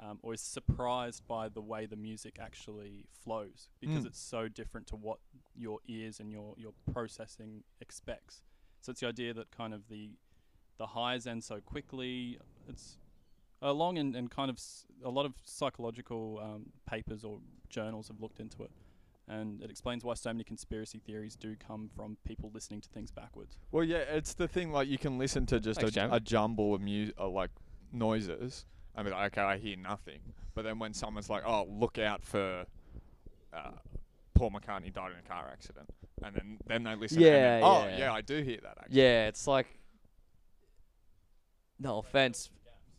um, 0.00 0.20
or 0.22 0.32
is 0.32 0.40
surprised 0.40 1.26
by 1.26 1.48
the 1.48 1.60
way 1.60 1.86
the 1.86 1.96
music 1.96 2.38
actually 2.40 3.06
flows 3.24 3.68
because 3.80 4.04
Mm. 4.04 4.06
it's 4.06 4.20
so 4.20 4.46
different 4.46 4.86
to 4.86 4.94
what 4.94 5.18
your 5.56 5.80
ears 5.88 6.20
and 6.20 6.30
your, 6.30 6.54
your 6.56 6.72
processing 6.92 7.64
expects. 7.80 8.40
So 8.80 8.92
it's 8.92 9.00
the 9.00 9.08
idea 9.08 9.34
that 9.34 9.50
kind 9.50 9.74
of 9.74 9.88
the 9.88 10.10
the 10.78 10.86
highs 10.86 11.26
end 11.26 11.42
so 11.42 11.60
quickly. 11.60 12.38
It's 12.68 12.96
along 13.60 13.98
and, 13.98 14.14
and 14.14 14.30
kind 14.30 14.50
of 14.50 14.56
s- 14.56 14.86
a 15.04 15.10
lot 15.10 15.26
of 15.26 15.34
psychological 15.42 16.38
um, 16.40 16.66
papers 16.86 17.24
or 17.24 17.40
journals 17.68 18.06
have 18.06 18.20
looked 18.20 18.38
into 18.38 18.62
it. 18.62 18.70
And 19.32 19.62
it 19.62 19.70
explains 19.70 20.04
why 20.04 20.12
so 20.14 20.30
many 20.30 20.44
conspiracy 20.44 20.98
theories 20.98 21.36
do 21.36 21.56
come 21.56 21.88
from 21.96 22.18
people 22.26 22.50
listening 22.52 22.82
to 22.82 22.88
things 22.90 23.10
backwards. 23.10 23.58
Well, 23.70 23.82
yeah, 23.84 23.98
it's 23.98 24.34
the 24.34 24.46
thing. 24.46 24.72
Like 24.72 24.88
you 24.88 24.98
can 24.98 25.16
listen 25.18 25.46
to 25.46 25.58
just 25.60 25.80
Thanks, 25.80 25.96
a, 25.96 26.08
a 26.12 26.20
jumble 26.20 26.74
of 26.74 26.80
music, 26.82 27.14
uh, 27.18 27.28
like 27.28 27.50
noises, 27.92 28.66
and 28.94 29.06
be 29.06 29.10
like, 29.10 29.32
okay, 29.32 29.40
I 29.46 29.56
hear 29.56 29.76
nothing. 29.76 30.20
But 30.54 30.64
then 30.64 30.78
when 30.78 30.92
someone's 30.92 31.30
like, 31.30 31.44
oh, 31.46 31.66
look 31.70 31.98
out 31.98 32.22
for 32.22 32.66
uh, 33.54 33.70
Paul 34.34 34.50
McCartney 34.50 34.92
died 34.92 35.12
in 35.12 35.18
a 35.24 35.28
car 35.28 35.48
accident, 35.50 35.88
and 36.22 36.34
then 36.36 36.58
then 36.66 36.82
they 36.82 36.94
listen. 36.94 37.16
and 37.18 37.26
Yeah, 37.26 37.30
then, 37.32 37.62
oh, 37.64 37.84
yeah. 37.86 37.98
yeah, 37.98 38.12
I 38.12 38.20
do 38.20 38.42
hear 38.42 38.58
that. 38.62 38.76
Actually. 38.80 39.00
Yeah, 39.00 39.28
it's 39.28 39.46
like. 39.46 39.66
No 41.78 41.98
offense. 41.98 42.50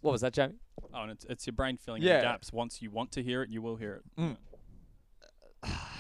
What 0.02 0.12
was 0.12 0.22
that, 0.22 0.34
Jamie? 0.34 0.56
Oh, 0.94 1.04
and 1.04 1.12
it's, 1.12 1.26
it's 1.30 1.46
your 1.48 1.54
brain 1.54 1.78
filling 1.78 2.02
Yeah. 2.02 2.16
in 2.16 2.18
the 2.20 2.24
gaps. 2.26 2.52
Once 2.52 2.82
you 2.82 2.92
want 2.92 3.12
to 3.14 3.24
hear 3.24 3.42
it, 3.44 3.50
you 3.50 3.62
will 3.62 3.78
hear 3.78 4.02
it. 4.18 4.22
Mm. 4.22 4.38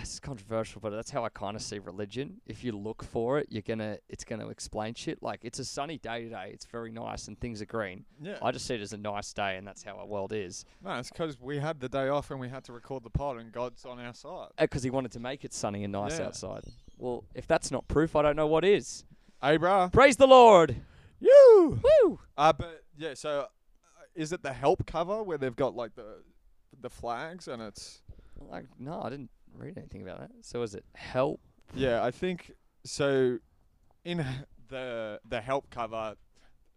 It's 0.03 0.19
controversial, 0.19 0.79
but 0.81 0.91
that's 0.91 1.09
how 1.11 1.23
I 1.25 1.29
kind 1.29 1.55
of 1.55 1.61
see 1.61 1.79
religion. 1.79 2.41
If 2.45 2.63
you 2.63 2.71
look 2.73 3.03
for 3.03 3.39
it, 3.39 3.47
you're 3.49 3.61
gonna 3.63 3.97
it's 4.09 4.23
gonna 4.23 4.49
explain 4.49 4.93
shit. 4.93 5.23
Like 5.23 5.39
it's 5.43 5.59
a 5.59 5.65
sunny 5.65 5.97
day 5.97 6.23
today. 6.25 6.51
It's 6.53 6.65
very 6.65 6.91
nice 6.91 7.27
and 7.27 7.39
things 7.39 7.61
are 7.61 7.65
green. 7.65 8.05
Yeah. 8.21 8.37
I 8.41 8.51
just 8.51 8.65
see 8.65 8.75
it 8.75 8.81
as 8.81 8.93
a 8.93 8.97
nice 8.97 9.33
day, 9.33 9.57
and 9.57 9.65
that's 9.67 9.83
how 9.83 9.97
our 9.97 10.05
world 10.05 10.33
is. 10.33 10.65
no, 10.83 10.93
it's 10.95 11.09
because 11.09 11.39
we 11.39 11.57
had 11.59 11.79
the 11.79 11.89
day 11.89 12.09
off 12.09 12.31
and 12.31 12.39
we 12.39 12.49
had 12.49 12.63
to 12.65 12.73
record 12.73 13.03
the 13.03 13.09
pod, 13.09 13.37
and 13.37 13.51
God's 13.51 13.85
on 13.85 13.99
our 13.99 14.13
side. 14.13 14.49
Because 14.59 14.83
he 14.83 14.89
wanted 14.89 15.11
to 15.13 15.19
make 15.19 15.43
it 15.45 15.53
sunny 15.53 15.83
and 15.83 15.93
nice 15.93 16.19
Yeah. 16.19 16.27
outside. 16.27 16.63
Well, 16.97 17.23
if 17.33 17.47
that's 17.47 17.71
not 17.71 17.87
proof, 17.87 18.15
I 18.15 18.21
don't 18.21 18.35
know 18.35 18.47
what 18.47 18.63
is. 18.65 19.03
Hey, 19.41 19.57
bruh. 19.57 19.91
Praise 19.91 20.15
the 20.17 20.27
Lord. 20.27 20.75
You. 21.19 21.79
Woo! 22.03 22.19
Uh, 22.37 22.53
but 22.53 22.83
yeah, 22.97 23.13
so 23.13 23.41
uh, 23.41 23.45
is 24.15 24.31
it 24.33 24.43
the 24.43 24.53
help 24.53 24.85
cover 24.85 25.23
where 25.23 25.37
they've 25.37 25.55
got 25.55 25.75
like 25.75 25.95
the 25.95 26.21
the 26.81 26.89
flags 26.89 27.47
and 27.47 27.61
it's 27.61 28.01
Like 28.49 28.65
no, 28.77 29.01
I 29.01 29.09
didn't 29.09 29.29
read 29.57 29.77
anything 29.77 30.01
about 30.01 30.19
that. 30.19 30.31
So 30.41 30.61
is 30.63 30.75
it 30.75 30.85
help? 30.95 31.39
yeah, 31.75 32.03
I 32.03 32.11
think 32.11 32.51
so. 32.83 33.37
In 34.05 34.25
the 34.69 35.19
the 35.27 35.41
help 35.41 35.69
cover, 35.69 36.15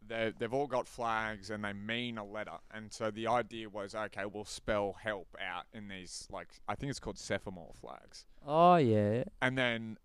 they 0.07 0.33
they've 0.39 0.53
all 0.55 0.67
got 0.67 0.87
flags 0.89 1.51
and 1.51 1.65
they 1.65 1.73
mean 1.73 2.19
a 2.19 2.25
letter, 2.25 2.59
and 2.73 2.93
so 2.93 3.11
the 3.11 3.27
idea 3.27 3.69
was 3.69 3.95
okay, 3.95 4.25
we'll 4.33 4.45
spell 4.45 4.97
help 5.03 5.29
out 5.41 5.65
in 5.75 5.89
these 5.89 6.29
like 6.31 6.49
I 6.69 6.75
think 6.75 6.91
it's 6.91 7.01
called 7.01 7.19
semaphore 7.19 7.73
flags, 7.81 8.25
Oh 8.47 8.77
yeah. 8.77 9.25
and 9.43 9.57
then. 9.59 9.99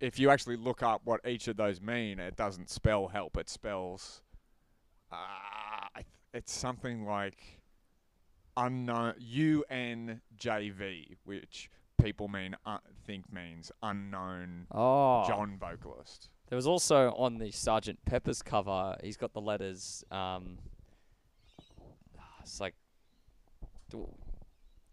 If 0.00 0.18
you 0.18 0.28
actually 0.28 0.56
look 0.56 0.82
up 0.82 1.00
what 1.04 1.20
each 1.26 1.48
of 1.48 1.56
those 1.56 1.80
mean, 1.80 2.18
it 2.18 2.36
doesn't 2.36 2.68
spell 2.68 3.06
help. 3.08 3.38
It 3.38 3.48
spells, 3.48 4.20
uh, 5.10 6.00
it's 6.34 6.52
something 6.52 7.06
like 7.06 7.38
unknown 8.56 9.14
U 9.18 9.64
N 9.70 10.20
J 10.36 10.70
V, 10.70 11.16
which 11.24 11.70
people 12.00 12.28
mean 12.28 12.56
uh, 12.66 12.78
think 13.06 13.32
means 13.32 13.70
unknown 13.82 14.66
Oh. 14.70 15.24
John 15.26 15.56
vocalist. 15.58 16.28
There 16.48 16.56
was 16.56 16.66
also 16.66 17.12
on 17.12 17.38
the 17.38 17.50
Sergeant 17.50 17.98
Pepper's 18.04 18.42
cover. 18.42 18.96
He's 19.02 19.16
got 19.16 19.32
the 19.32 19.40
letters. 19.40 20.04
Um, 20.10 20.58
it's 22.42 22.60
like 22.60 22.74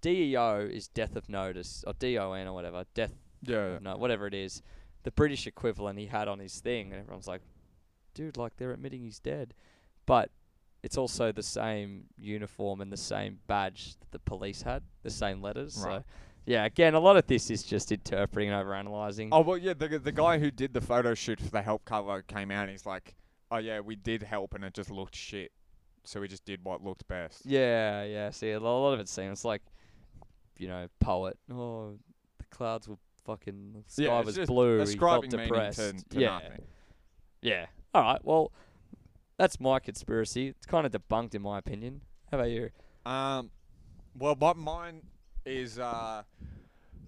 DEO 0.01 0.59
is 0.71 0.87
death 0.87 1.15
of 1.15 1.29
notice 1.29 1.83
or 1.85 1.93
DON 1.93 2.47
or 2.47 2.53
whatever. 2.53 2.85
Death 2.93 3.13
Yeah, 3.41 3.79
no, 3.81 3.97
whatever 3.97 4.27
it 4.27 4.33
is. 4.33 4.61
The 5.03 5.11
British 5.11 5.47
equivalent 5.47 5.97
he 5.99 6.05
had 6.07 6.27
on 6.27 6.39
his 6.39 6.59
thing, 6.59 6.91
and 6.91 7.01
everyone's 7.01 7.27
like, 7.27 7.41
"Dude, 8.13 8.37
like 8.37 8.57
they're 8.57 8.71
admitting 8.71 9.01
he's 9.01 9.19
dead," 9.19 9.53
but 10.05 10.29
it's 10.83 10.97
also 10.97 11.31
the 11.31 11.43
same 11.43 12.05
uniform 12.17 12.81
and 12.81 12.91
the 12.91 12.97
same 12.97 13.39
badge 13.47 13.95
that 13.99 14.11
the 14.11 14.19
police 14.19 14.61
had, 14.63 14.83
the 15.03 15.09
same 15.09 15.41
letters. 15.41 15.81
Right. 15.85 15.99
So, 15.99 16.03
yeah, 16.45 16.65
again, 16.65 16.95
a 16.95 16.99
lot 16.99 17.17
of 17.17 17.27
this 17.27 17.51
is 17.51 17.61
just 17.63 17.91
interpreting 17.91 18.49
and 18.49 18.65
overanalyzing. 18.65 19.29
Oh 19.31 19.41
well, 19.41 19.57
yeah. 19.57 19.73
The 19.73 19.99
the 19.99 20.11
guy 20.11 20.39
who 20.39 20.49
did 20.49 20.73
the 20.73 20.81
photo 20.81 21.13
shoot 21.13 21.39
for 21.39 21.49
the 21.51 21.61
help 21.61 21.85
cover 21.85 22.21
came 22.23 22.49
out. 22.49 22.63
and 22.63 22.71
He's 22.71 22.85
like, 22.85 23.13
"Oh 23.51 23.57
yeah, 23.57 23.79
we 23.79 23.95
did 23.95 24.23
help, 24.23 24.55
and 24.55 24.63
it 24.63 24.73
just 24.73 24.89
looked 24.89 25.15
shit. 25.15 25.51
So 26.03 26.19
we 26.19 26.27
just 26.27 26.43
did 26.43 26.61
what 26.63 26.83
looked 26.83 27.07
best." 27.07 27.45
Yeah, 27.45 28.03
yeah. 28.05 28.31
See, 28.31 28.49
a 28.51 28.59
lot 28.59 28.93
of 28.93 28.99
it 28.99 29.07
seems 29.07 29.45
like, 29.45 29.61
you 30.57 30.67
know, 30.67 30.87
poet. 30.99 31.37
Oh, 31.53 31.93
the 32.39 32.45
clouds 32.49 32.87
were 32.87 32.97
fucking, 33.23 33.73
the 33.73 33.83
sky 33.87 34.03
Yeah, 34.05 34.21
was 34.21 34.35
blue. 34.39 34.83
He 34.83 34.97
felt 34.97 35.29
depressed. 35.29 35.77
to, 35.77 35.93
to 36.09 36.19
yeah, 36.19 36.39
nothing. 36.39 36.61
yeah. 37.43 37.65
All 37.93 38.01
right. 38.01 38.19
Well, 38.23 38.51
that's 39.41 39.59
my 39.59 39.79
conspiracy. 39.79 40.49
It's 40.49 40.67
kind 40.67 40.85
of 40.85 40.91
debunked 40.91 41.33
in 41.33 41.41
my 41.41 41.57
opinion. 41.57 42.01
How 42.29 42.37
about 42.37 42.51
you? 42.51 42.69
Um, 43.07 43.49
well, 44.15 44.37
my 44.39 44.53
mine 44.53 45.01
is 45.45 45.79
uh 45.79 46.21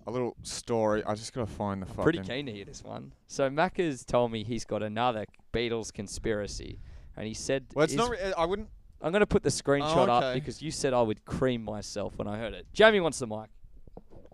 a 0.08 0.12
little 0.12 0.36
story. 0.42 1.04
I 1.06 1.14
just 1.14 1.32
gotta 1.32 1.46
find 1.46 1.82
the 1.82 1.86
fucking. 1.86 2.04
Pretty 2.04 2.20
keen 2.20 2.48
to 2.48 2.52
hear 2.52 2.66
this 2.66 2.84
one. 2.84 3.14
So 3.28 3.50
Macca's 3.52 4.04
told 4.04 4.32
me 4.32 4.44
he's 4.44 4.66
got 4.66 4.82
another 4.82 5.26
Beatles 5.54 5.94
conspiracy, 5.94 6.80
and 7.16 7.28
he 7.28 7.36
said, 7.36 7.68
Well, 7.76 7.84
it's 7.84 7.94
his- 7.94 8.00
not. 8.00 8.10
Re- 8.10 8.34
I 8.36 8.46
wouldn't. 8.46 8.70
I'm 9.00 9.12
going 9.12 9.20
to 9.20 9.28
put 9.28 9.44
the 9.44 9.50
screenshot 9.50 10.08
up 10.08 10.24
okay. 10.24 10.40
because 10.40 10.62
you 10.62 10.72
said 10.72 10.94
I 10.94 11.02
would 11.02 11.26
cream 11.26 11.62
myself 11.62 12.18
when 12.18 12.26
I 12.26 12.38
heard 12.38 12.54
it. 12.54 12.66
Jamie 12.72 13.02
wants 13.02 13.20
the 13.20 13.28
mic. 13.28 13.50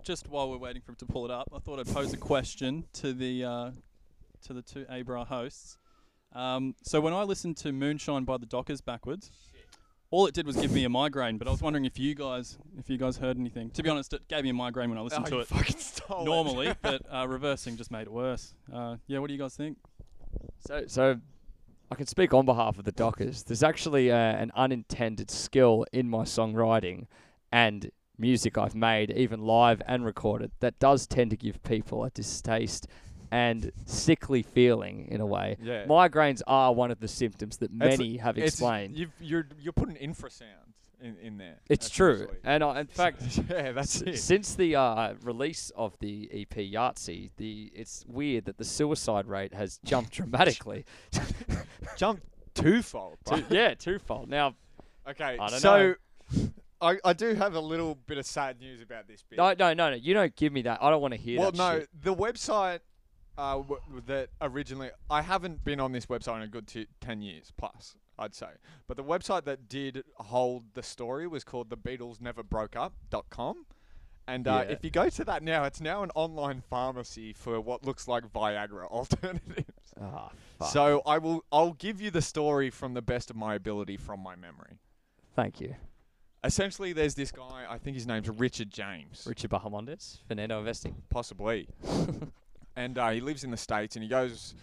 Just 0.03 0.29
while 0.29 0.47
we're 0.47 0.59
waiting 0.59 0.83
for 0.83 0.91
him 0.91 0.95
to 0.97 1.07
pull 1.07 1.25
it 1.25 1.31
up, 1.31 1.49
I 1.53 1.57
thought 1.57 1.79
I'd 1.79 1.87
pose 1.87 2.13
a 2.13 2.17
question 2.17 2.85
to 2.93 3.11
the 3.11 3.43
uh, 3.43 3.71
to 4.45 4.53
the 4.53 4.61
two 4.61 4.85
Abra 4.87 5.25
hosts. 5.25 5.77
Um, 6.33 6.75
so 6.83 7.01
when 7.01 7.13
I 7.13 7.23
listened 7.23 7.57
to 7.57 7.71
Moonshine 7.71 8.23
by 8.23 8.37
the 8.37 8.45
Dockers 8.45 8.81
backwards, 8.81 9.31
all 10.11 10.25
it 10.25 10.33
did 10.33 10.45
was 10.45 10.55
give 10.55 10.71
me 10.71 10.83
a 10.83 10.89
migraine. 10.89 11.37
But 11.37 11.47
I 11.47 11.51
was 11.51 11.61
wondering 11.61 11.85
if 11.85 11.99
you 11.99 12.15
guys 12.15 12.57
if 12.77 12.89
you 12.89 12.97
guys 12.97 13.17
heard 13.17 13.37
anything. 13.37 13.69
To 13.71 13.83
be 13.83 13.89
honest, 13.89 14.13
it 14.13 14.27
gave 14.27 14.43
me 14.43 14.49
a 14.49 14.53
migraine 14.53 14.89
when 14.89 14.97
I 14.97 15.01
listened 15.01 15.25
oh, 15.27 15.29
to 15.29 15.35
you 15.35 15.41
it 15.41 15.47
fucking 15.47 15.77
stole 15.77 16.21
it. 16.21 16.25
normally, 16.25 16.73
but 16.81 17.01
uh, 17.11 17.27
reversing 17.27 17.77
just 17.77 17.91
made 17.91 18.03
it 18.03 18.11
worse. 18.11 18.53
Uh, 18.73 18.97
yeah, 19.07 19.19
what 19.19 19.27
do 19.27 19.33
you 19.33 19.39
guys 19.39 19.55
think? 19.55 19.77
So, 20.67 20.83
so 20.87 21.19
I 21.91 21.95
can 21.95 22.07
speak 22.07 22.33
on 22.33 22.45
behalf 22.45 22.77
of 22.77 22.85
the 22.85 22.91
Dockers. 22.91 23.43
There's 23.43 23.63
actually 23.63 24.11
uh, 24.11 24.15
an 24.15 24.51
unintended 24.55 25.31
skill 25.31 25.85
in 25.91 26.09
my 26.09 26.23
songwriting 26.23 27.07
and 27.51 27.91
music 28.19 28.57
I've 28.57 28.75
made, 28.75 29.11
even 29.11 29.39
live 29.39 29.81
and 29.87 30.05
recorded, 30.05 30.51
that 30.59 30.77
does 30.79 31.07
tend 31.07 31.31
to 31.31 31.37
give 31.37 31.63
people 31.63 32.03
a 32.03 32.09
distaste 32.09 32.87
and 33.31 33.71
sickly 33.85 34.41
feeling 34.43 35.07
in 35.09 35.21
a 35.21 35.25
way. 35.25 35.57
Yeah. 35.61 35.85
Migraines 35.85 36.41
are 36.47 36.73
one 36.73 36.91
of 36.91 36.99
the 36.99 37.07
symptoms 37.07 37.57
that 37.57 37.71
It's- 37.71 37.97
many 37.97 38.17
have 38.17 38.37
explained. 38.37 38.97
You've, 38.97 39.11
you're 39.19 39.47
you're 39.59 39.73
putting 39.73 39.95
infrasound 39.95 40.73
in 41.01 41.15
in 41.21 41.37
there. 41.37 41.59
It's 41.69 41.89
true, 41.89 42.27
and 42.43 42.63
I, 42.63 42.81
in 42.81 42.87
fact, 42.87 43.21
yeah, 43.49 43.71
that's 43.71 44.01
it. 44.01 44.17
Since 44.17 44.55
the 44.55 44.75
uh, 44.75 45.13
release 45.23 45.71
of 45.75 45.97
the 45.99 46.29
EP 46.33 46.55
Yahtzee, 46.57 47.31
the 47.37 47.71
it's 47.73 48.03
weird 48.07 48.45
that 48.45 48.57
the 48.57 48.65
suicide 48.65 49.27
rate 49.27 49.53
has 49.53 49.79
jumped 49.85 50.11
dramatically. 50.19 50.85
jumped 51.97 52.23
twofold. 52.53 53.17
Two- 53.25 53.43
yeah, 53.49 53.73
twofold. 53.75 54.29
Now, 54.29 54.55
Okay, 55.07 55.37
I 55.39 55.47
don't 55.49 55.59
so 55.59 55.95
I 56.81 56.97
I 57.03 57.13
do 57.13 57.33
have 57.33 57.55
a 57.55 57.59
little 57.59 57.95
bit 57.95 58.17
of 58.17 58.25
sad 58.25 58.59
news 58.59 58.81
about 58.81 59.07
this 59.07 59.23
bit. 59.23 59.37
no, 59.37 59.53
no, 59.57 59.73
no, 59.73 59.89
no. 59.91 59.95
You 59.95 60.13
don't 60.13 60.35
give 60.35 60.53
me 60.53 60.61
that. 60.63 60.81
I 60.83 60.89
don't 60.89 61.01
want 61.01 61.13
to 61.13 61.19
hear 61.19 61.39
well, 61.39 61.51
no, 61.51 61.79
shit. 61.79 61.89
the 62.03 62.13
website 62.13 62.79
uh, 63.39 63.55
w- 63.57 63.81
that 64.07 64.29
originally 64.41 64.89
I 65.09 65.21
haven't 65.21 65.63
been 65.63 65.79
on 65.79 65.91
this 65.91 66.05
website 66.07 66.37
in 66.37 66.41
a 66.43 66.47
good 66.47 66.67
t- 66.67 66.87
ten 67.01 67.21
years 67.21 67.51
plus, 67.57 67.95
I'd 68.17 68.35
say. 68.35 68.49
But 68.87 68.97
the 68.97 69.03
website 69.03 69.45
that 69.45 69.69
did 69.69 70.03
hold 70.17 70.63
the 70.73 70.83
story 70.83 71.27
was 71.27 71.43
called 71.43 71.69
the 71.69 71.77
Beatles 71.77 72.19
Never 72.21 72.43
Broke 72.43 72.75
Up.com. 72.75 73.65
And 74.27 74.47
uh, 74.47 74.63
Yeah. 74.67 74.73
if 74.73 74.83
you 74.83 74.91
go 74.91 75.09
to 75.09 75.25
that 75.25 75.41
now, 75.41 75.63
it's 75.63 75.81
now 75.81 76.03
an 76.03 76.11
online 76.13 76.61
pharmacy 76.61 77.33
for 77.33 77.59
what 77.59 77.83
looks 77.83 78.07
like 78.07 78.31
Viagra 78.31 78.85
alternatives. 78.91 79.93
Ah, 79.99 80.29
fuck. 80.59 80.69
So 80.71 81.01
I 81.05 81.17
will 81.17 81.43
I'll 81.51 81.73
give 81.73 81.99
you 81.99 82.11
the 82.11 82.21
story 82.21 82.69
from 82.69 82.93
the 82.93 83.01
best 83.01 83.29
of 83.31 83.35
my 83.35 83.55
ability 83.55 83.97
from 83.97 84.19
my 84.19 84.35
memory. 84.35 84.77
thank 85.35 85.59
you, 85.61 85.75
Essentially, 86.43 86.93
there's 86.93 87.15
this 87.15 87.31
guy. 87.33 87.65
I 87.69 87.77
think 87.79 87.95
his 87.95 88.07
name's 88.07 88.29
Richard 88.29 88.69
James. 88.69 89.25
Richard 89.27 89.49
Bahamondes, 89.49 90.19
Fernando 90.27 90.59
Investing. 90.59 90.95
possibly. 91.09 91.67
and 92.75 92.97
uh, 92.97 93.09
he 93.09 93.21
lives 93.21 93.43
in 93.43 93.51
the 93.51 93.57
states, 93.57 93.95
and 93.95 94.03
he 94.03 94.09
goes, 94.09 94.55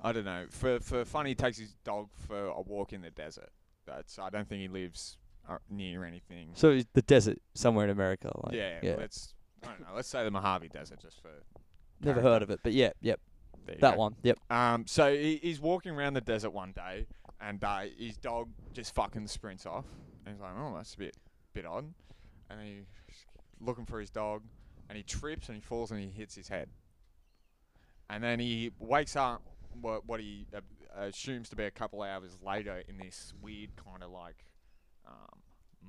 I 0.00 0.12
don't 0.12 0.24
know, 0.24 0.46
for 0.50 0.80
for 0.80 1.04
fun, 1.04 1.26
he 1.26 1.34
takes 1.34 1.58
his 1.58 1.74
dog 1.84 2.08
for 2.26 2.46
a 2.46 2.60
walk 2.60 2.92
in 2.92 3.02
the 3.02 3.10
desert. 3.10 3.50
That's 3.86 4.18
I 4.18 4.30
don't 4.30 4.48
think 4.48 4.60
he 4.62 4.68
lives 4.68 5.16
uh, 5.48 5.58
near 5.70 6.04
anything. 6.04 6.50
So 6.54 6.70
it's 6.70 6.88
the 6.92 7.02
desert 7.02 7.38
somewhere 7.54 7.84
in 7.84 7.90
America. 7.90 8.30
Like, 8.44 8.54
yeah, 8.54 8.78
yeah. 8.82 8.94
let's 8.98 9.34
I 9.62 9.68
don't 9.68 9.80
know. 9.80 9.94
Let's 9.94 10.08
say 10.08 10.24
the 10.24 10.30
Mojave 10.30 10.68
Desert, 10.68 11.00
just 11.00 11.20
for 11.20 11.30
Never 12.00 12.20
heard 12.20 12.42
of 12.42 12.50
it, 12.50 12.60
but 12.64 12.72
yeah, 12.72 12.90
yep, 13.00 13.20
There 13.64 13.76
you 13.76 13.80
that 13.80 13.94
go. 13.94 14.00
one. 14.00 14.16
Yep. 14.24 14.38
Um, 14.50 14.86
so 14.88 15.14
he, 15.14 15.38
he's 15.40 15.60
walking 15.60 15.92
around 15.92 16.14
the 16.14 16.20
desert 16.20 16.50
one 16.50 16.72
day, 16.72 17.06
and 17.40 17.62
uh, 17.62 17.82
his 17.96 18.16
dog 18.16 18.48
just 18.72 18.92
fucking 18.94 19.28
sprints 19.28 19.66
off. 19.66 19.84
And 20.26 20.34
he's 20.34 20.42
like, 20.42 20.52
"Oh, 20.58 20.74
that's 20.76 20.94
a 20.94 20.98
bit, 20.98 21.16
bit 21.54 21.64
odd." 21.64 21.92
And 22.50 22.60
he's 22.60 22.86
looking 23.60 23.86
for 23.86 24.00
his 24.00 24.10
dog, 24.10 24.42
and 24.88 24.96
he 24.96 25.04
trips 25.04 25.48
and 25.48 25.54
he 25.54 25.62
falls 25.62 25.92
and 25.92 26.00
he 26.00 26.08
hits 26.08 26.34
his 26.34 26.48
head. 26.48 26.68
And 28.10 28.22
then 28.22 28.38
he 28.40 28.70
wakes 28.78 29.16
up, 29.16 29.42
what 29.80 30.06
what 30.06 30.20
he 30.20 30.46
uh, 30.54 30.60
assumes 30.96 31.48
to 31.50 31.56
be 31.56 31.64
a 31.64 31.70
couple 31.70 32.02
hours 32.02 32.38
later, 32.44 32.82
in 32.88 32.98
this 32.98 33.32
weird 33.40 33.70
kind 33.76 34.02
of 34.02 34.10
like 34.10 34.44
um, 35.06 35.40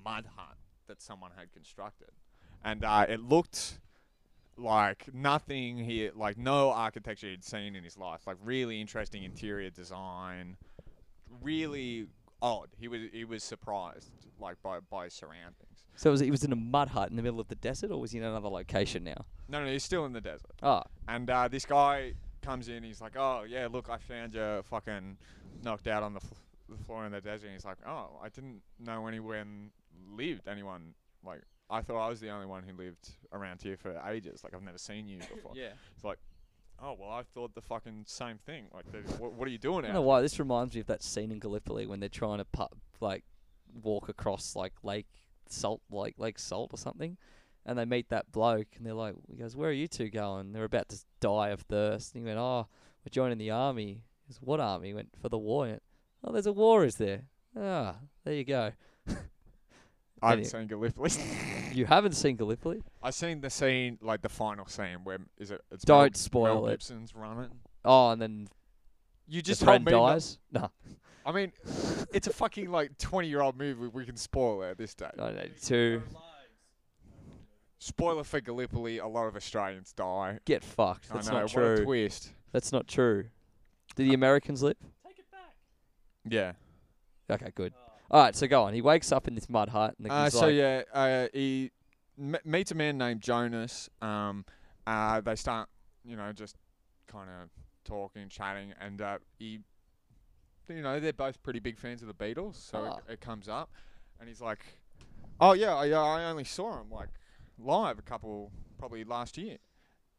mud 0.03 0.25
hut 0.35 0.57
that 0.87 1.01
someone 1.01 1.31
had 1.37 1.51
constructed, 1.51 2.11
and 2.63 2.83
uh, 2.83 3.05
it 3.07 3.19
looked 3.19 3.79
like 4.55 5.13
nothing 5.13 5.79
he 5.79 6.09
like 6.13 6.37
no 6.37 6.71
architecture 6.71 7.27
he'd 7.27 7.43
seen 7.43 7.75
in 7.75 7.83
his 7.83 7.97
life. 7.97 8.21
Like 8.27 8.37
really 8.43 8.79
interesting 8.79 9.23
interior 9.23 9.69
design. 9.69 10.57
Really 11.41 12.07
odd. 12.41 12.69
He 12.79 12.87
was 12.87 13.01
he 13.11 13.25
was 13.25 13.43
surprised 13.43 14.11
like 14.39 14.61
by 14.61 14.79
by 14.79 15.07
surroundings 15.07 15.72
So 15.95 16.11
was 16.11 16.19
he 16.21 16.31
was 16.31 16.43
in 16.43 16.51
a 16.51 16.55
mud 16.55 16.89
hut 16.89 17.09
in 17.09 17.15
the 17.15 17.21
middle 17.21 17.39
of 17.39 17.47
the 17.47 17.55
desert, 17.55 17.91
or 17.91 17.99
was 17.99 18.11
he 18.11 18.17
in 18.17 18.23
another 18.23 18.49
location 18.49 19.03
now? 19.03 19.25
no 19.49 19.63
no 19.63 19.71
he's 19.71 19.83
still 19.83 20.05
in 20.05 20.13
the 20.13 20.21
desert 20.21 20.51
Oh, 20.63 20.81
and 21.07 21.29
uh, 21.29 21.47
this 21.47 21.65
guy 21.65 22.13
comes 22.41 22.67
in 22.69 22.81
he's 22.83 22.99
like 23.01 23.15
oh 23.17 23.43
yeah 23.47 23.67
look 23.71 23.89
i 23.89 23.97
found 23.97 24.33
you 24.33 24.61
fucking 24.63 25.17
knocked 25.63 25.87
out 25.87 26.01
on 26.03 26.13
the, 26.13 26.19
f- 26.23 26.41
the 26.69 26.77
floor 26.85 27.05
in 27.05 27.11
the 27.11 27.21
desert 27.21 27.45
and 27.47 27.53
he's 27.55 27.63
like 27.65 27.77
oh 27.87 28.19
i 28.23 28.27
didn't 28.29 28.61
know 28.79 29.05
anyone 29.07 29.69
lived 30.11 30.47
anyone 30.47 30.93
like 31.25 31.41
i 31.69 31.81
thought 31.81 32.05
i 32.05 32.09
was 32.09 32.19
the 32.19 32.29
only 32.29 32.45
one 32.45 32.63
who 32.63 32.75
lived 32.75 33.09
around 33.31 33.61
here 33.61 33.77
for 33.77 33.97
ages 34.09 34.43
like 34.43 34.53
i've 34.53 34.61
never 34.63 34.77
seen 34.77 35.07
you 35.07 35.19
before 35.19 35.51
yeah. 35.55 35.69
It's 35.95 36.03
like, 36.03 36.17
Oh 36.81 36.97
well, 36.99 37.11
I 37.11 37.21
thought 37.33 37.53
the 37.53 37.61
fucking 37.61 38.03
same 38.07 38.39
thing. 38.39 38.65
Like, 38.73 38.91
the, 38.91 38.97
what, 39.21 39.33
what 39.33 39.47
are 39.47 39.51
you 39.51 39.57
doing 39.59 39.85
I 39.85 39.89
don't 39.89 39.93
know 39.93 40.01
why 40.01 40.21
this 40.21 40.37
reminds 40.39 40.73
me 40.73 40.81
of 40.81 40.87
that 40.87 41.03
scene 41.03 41.31
in 41.31 41.39
Gallipoli 41.39 41.85
when 41.85 41.99
they're 41.99 42.09
trying 42.09 42.39
to 42.39 42.45
pu- 42.45 42.75
like 42.99 43.23
walk 43.83 44.09
across 44.09 44.55
like 44.55 44.73
Lake 44.83 45.07
Salt, 45.53 45.81
like 45.89 46.15
Lake 46.17 46.39
Salt 46.39 46.71
or 46.73 46.77
something, 46.77 47.17
and 47.65 47.77
they 47.77 47.85
meet 47.85 48.09
that 48.09 48.31
bloke 48.31 48.67
and 48.75 48.85
they're 48.85 48.93
like, 48.93 49.15
he 49.29 49.37
goes, 49.37 49.55
"Where 49.55 49.69
are 49.69 49.73
you 49.73 49.87
two 49.87 50.09
going?" 50.09 50.51
They're 50.51 50.63
about 50.65 50.89
to 50.89 50.97
die 51.21 51.49
of 51.49 51.61
thirst. 51.61 52.13
And 52.13 52.23
he 52.23 52.27
went, 52.27 52.39
"Oh, 52.39 52.67
we're 53.05 53.11
joining 53.11 53.37
the 53.37 53.51
army." 53.51 54.03
He 54.27 54.33
goes, 54.33 54.39
"What 54.41 54.59
army?" 54.59 54.89
He 54.89 54.93
went 54.93 55.09
for 55.21 55.29
the 55.29 55.37
war. 55.37 55.65
Went, 55.67 55.83
oh, 56.23 56.31
there's 56.31 56.45
a 56.47 56.53
war, 56.53 56.83
is 56.85 56.95
there? 56.95 57.23
Ah, 57.57 57.95
there 58.23 58.33
you 58.33 58.43
go. 58.45 58.71
I 60.21 60.29
haven't 60.31 60.45
seen 60.45 60.67
Gallipoli. 60.67 61.09
You 61.73 61.87
haven't 61.87 62.11
seen 62.13 62.35
Gallipoli? 62.35 62.83
I've 63.01 63.15
seen 63.15 63.41
the 63.41 63.49
scene, 63.49 63.97
like 63.99 64.21
the 64.21 64.29
final 64.29 64.67
scene 64.67 64.99
where 65.03 65.17
is 65.39 65.49
it? 65.49 65.59
It's 65.71 65.83
Don't 65.83 66.13
Mel, 66.13 66.19
spoil 66.19 66.53
Mel 66.55 66.67
it. 66.67 66.71
Gibson's 66.73 67.15
running. 67.15 67.49
Oh, 67.83 68.11
and 68.11 68.21
then 68.21 68.47
You 69.27 69.41
just 69.41 69.47
just 69.47 69.59
the 69.61 69.65
told 69.65 69.85
me. 69.85 69.91
dies. 69.91 70.37
No, 70.51 70.69
I 71.25 71.31
mean, 71.31 71.51
it's 72.13 72.27
a 72.27 72.33
fucking 72.33 72.69
like 72.71 72.97
twenty-year-old 72.97 73.57
movie. 73.57 73.87
We 73.87 74.05
can 74.05 74.17
spoil 74.17 74.61
it 74.63 74.71
at 74.71 74.77
this 74.77 74.91
stage. 74.91 75.11
1982. 75.17 76.01
Spoiler 77.79 78.23
for 78.23 78.39
Gallipoli: 78.39 78.99
a 78.99 79.07
lot 79.07 79.25
of 79.27 79.35
Australians 79.35 79.91
die. 79.93 80.39
Get 80.45 80.63
fucked. 80.63 81.09
That's 81.09 81.27
I 81.27 81.31
know. 81.33 81.39
not 81.41 81.53
what 81.53 81.63
a 81.63 81.75
true. 81.77 81.85
twist. 81.85 82.31
That's 82.51 82.71
not 82.71 82.87
true. 82.87 83.25
Did 83.95 84.09
the 84.09 84.13
Americans 84.13 84.63
live? 84.63 84.77
Take 85.05 85.19
it 85.19 85.25
back. 85.31 85.55
Yeah. 86.29 86.53
Okay, 87.29 87.51
good. 87.55 87.73
All 88.09 88.21
right, 88.23 88.35
so 88.35 88.47
go 88.47 88.63
on. 88.63 88.73
He 88.73 88.81
wakes 88.81 89.11
up 89.11 89.27
in 89.27 89.35
this 89.35 89.49
mud 89.49 89.69
hut, 89.69 89.95
and 89.97 90.05
the 90.07 90.13
Uh, 90.13 90.23
he's 90.25 90.33
so 90.33 90.41
like, 90.47 90.55
yeah, 90.55 90.81
uh, 90.93 91.27
he 91.33 91.71
m- 92.19 92.37
meets 92.45 92.71
a 92.71 92.75
man 92.75 92.97
named 92.97 93.21
Jonas. 93.21 93.89
Um, 94.01 94.45
uh, 94.85 95.19
they 95.21 95.35
start, 95.35 95.67
you 96.05 96.15
know, 96.15 96.31
just 96.31 96.55
kind 97.07 97.29
of 97.29 97.49
talking, 97.85 98.29
chatting, 98.29 98.73
and 98.79 99.01
uh, 99.01 99.17
he, 99.39 99.61
you 100.69 100.81
know, 100.81 100.99
they're 100.99 101.13
both 101.13 101.41
pretty 101.43 101.59
big 101.59 101.77
fans 101.77 102.01
of 102.01 102.07
the 102.07 102.13
Beatles. 102.13 102.55
So 102.55 102.79
Ah. 102.91 102.97
it, 103.09 103.13
it 103.13 103.21
comes 103.21 103.47
up, 103.47 103.69
and 104.19 104.27
he's 104.29 104.41
like, 104.41 104.59
"Oh 105.39 105.53
yeah, 105.53 105.75
I, 105.75 105.91
uh, 105.91 106.01
I 106.01 106.23
only 106.25 106.43
saw 106.43 106.79
him 106.79 106.89
like 106.91 107.09
live 107.57 107.99
a 107.99 108.01
couple, 108.03 108.51
probably 108.77 109.03
last 109.03 109.37
year." 109.37 109.57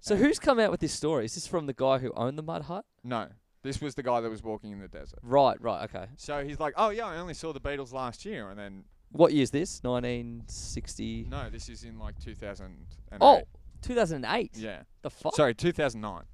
So 0.01 0.17
who's 0.17 0.39
come 0.39 0.59
out 0.61 0.71
with 0.71 0.81
this 0.81 0.93
story? 0.93 1.25
Is 1.25 1.35
this 1.35 1.47
from 1.47 1.67
the 1.67 1.73
guy 1.73 1.99
who 1.99 2.13
owned 2.15 2.37
the 2.39 2.43
mud 2.43 2.63
hut? 2.63 2.85
No, 3.03 3.29
this 3.63 3.81
was 3.81 3.95
the 3.95 4.03
guy 4.03 4.21
that 4.21 4.29
was 4.29 4.43
walking 4.43 4.71
in 4.73 4.81
the 4.81 4.89
desert. 4.89 5.19
Right, 5.23 5.59
right, 5.63 5.85
okay. 5.85 6.07
So 6.17 6.45
he's 6.45 6.61
like, 6.61 6.75
"Oh 6.77 6.91
yeah, 6.91 7.07
I 7.07 7.17
only 7.17 7.35
saw 7.35 7.53
the 7.53 7.61
Beatles 7.61 7.93
last 7.93 8.25
year," 8.25 8.51
and 8.51 8.59
then 8.59 8.85
What 9.13 9.33
year 9.33 9.43
is 9.45 9.51
this? 9.51 9.81
1960. 9.83 11.27
no, 11.31 11.49
this 11.51 11.69
is 11.69 11.85
in 11.85 11.99
like 11.99 12.19
2008. 12.21 13.19
Oh, 13.21 13.43
2008. 13.83 14.57
yeah. 14.57 14.83
The 15.03 15.11
fuck? 15.11 15.35
Sorry, 15.35 15.55
2009. 15.55 16.25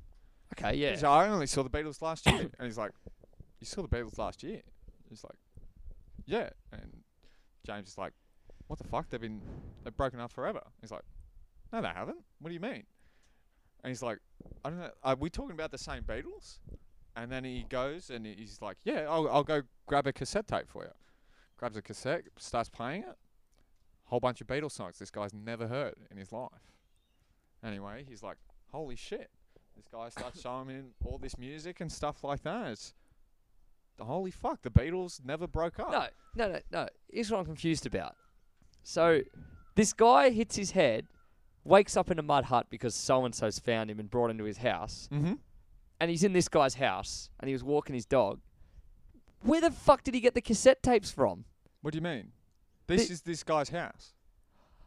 Okay, 0.58 0.76
yeah. 0.76 0.96
So 0.96 1.10
I 1.10 1.28
only 1.28 1.46
saw 1.46 1.62
the 1.62 1.70
Beatles 1.70 2.02
last 2.02 2.26
year. 2.26 2.40
and 2.58 2.66
he's 2.66 2.78
like, 2.78 2.90
You 3.60 3.66
saw 3.66 3.82
the 3.82 3.88
Beatles 3.88 4.18
last 4.18 4.42
year? 4.42 4.62
He's 5.08 5.22
like, 5.22 5.36
Yeah. 6.26 6.50
And 6.72 7.02
James 7.64 7.90
is 7.90 7.98
like, 7.98 8.12
What 8.66 8.78
the 8.78 8.88
fuck? 8.88 9.08
They've 9.10 9.20
been 9.20 9.40
they've 9.84 9.96
broken 9.96 10.18
up 10.18 10.32
forever. 10.32 10.62
He's 10.80 10.90
like, 10.90 11.04
No, 11.72 11.82
they 11.82 11.88
haven't. 11.88 12.18
What 12.40 12.48
do 12.48 12.54
you 12.54 12.60
mean? 12.60 12.84
And 13.82 13.90
he's 13.90 14.02
like, 14.02 14.18
I 14.64 14.70
don't 14.70 14.78
know. 14.78 14.90
Are 15.02 15.14
we 15.14 15.30
talking 15.30 15.52
about 15.52 15.70
the 15.70 15.78
same 15.78 16.02
Beatles? 16.02 16.58
And 17.16 17.30
then 17.30 17.44
he 17.44 17.66
goes 17.68 18.10
and 18.10 18.24
he's 18.26 18.60
like, 18.62 18.78
Yeah, 18.84 19.06
I'll 19.08 19.28
I'll 19.28 19.44
go 19.44 19.62
grab 19.86 20.06
a 20.06 20.12
cassette 20.12 20.48
tape 20.48 20.68
for 20.68 20.84
you. 20.84 20.90
Grabs 21.58 21.76
a 21.76 21.82
cassette, 21.82 22.22
starts 22.38 22.70
playing 22.70 23.02
it. 23.02 23.18
Whole 24.04 24.20
bunch 24.20 24.40
of 24.40 24.46
Beatles 24.46 24.72
songs 24.72 24.98
this 24.98 25.10
guy's 25.10 25.34
never 25.34 25.68
heard 25.68 25.94
in 26.10 26.16
his 26.16 26.32
life. 26.32 26.50
Anyway, 27.62 28.06
he's 28.08 28.22
like, 28.22 28.38
Holy 28.72 28.96
shit. 28.96 29.30
This 29.76 29.86
guy 29.92 30.08
starts 30.08 30.40
showing 30.40 30.68
him 30.68 30.86
all 31.04 31.18
this 31.18 31.38
music 31.38 31.80
and 31.80 31.90
stuff 31.90 32.22
like 32.24 32.42
that. 32.42 32.72
It's 32.72 32.94
holy 34.02 34.30
fuck, 34.30 34.62
the 34.62 34.70
Beatles 34.70 35.24
never 35.24 35.46
broke 35.46 35.78
up. 35.78 35.90
No, 35.90 36.06
no, 36.46 36.52
no, 36.52 36.60
no. 36.72 36.88
Here's 37.12 37.30
what 37.30 37.38
I'm 37.40 37.46
confused 37.46 37.86
about. 37.86 38.16
So, 38.82 39.20
this 39.74 39.92
guy 39.92 40.30
hits 40.30 40.56
his 40.56 40.70
head, 40.72 41.06
wakes 41.64 41.96
up 41.96 42.10
in 42.10 42.18
a 42.18 42.22
mud 42.22 42.44
hut 42.46 42.66
because 42.70 42.94
so 42.94 43.24
and 43.24 43.34
so's 43.34 43.58
found 43.58 43.90
him 43.90 43.98
and 44.00 44.10
brought 44.10 44.30
him 44.30 44.38
to 44.38 44.44
his 44.44 44.58
house, 44.58 45.08
Mm-hmm. 45.12 45.34
and 46.00 46.10
he's 46.10 46.24
in 46.24 46.32
this 46.32 46.48
guy's 46.48 46.74
house 46.74 47.30
and 47.40 47.48
he 47.48 47.52
was 47.52 47.62
walking 47.62 47.94
his 47.94 48.06
dog. 48.06 48.40
Where 49.42 49.60
the 49.60 49.70
fuck 49.70 50.02
did 50.02 50.14
he 50.14 50.20
get 50.20 50.34
the 50.34 50.40
cassette 50.42 50.82
tapes 50.82 51.10
from? 51.10 51.44
What 51.82 51.92
do 51.92 51.96
you 51.98 52.02
mean? 52.02 52.32
This 52.86 53.06
The- 53.08 53.12
is 53.14 53.22
this 53.22 53.42
guy's 53.42 53.70
house. 53.70 54.14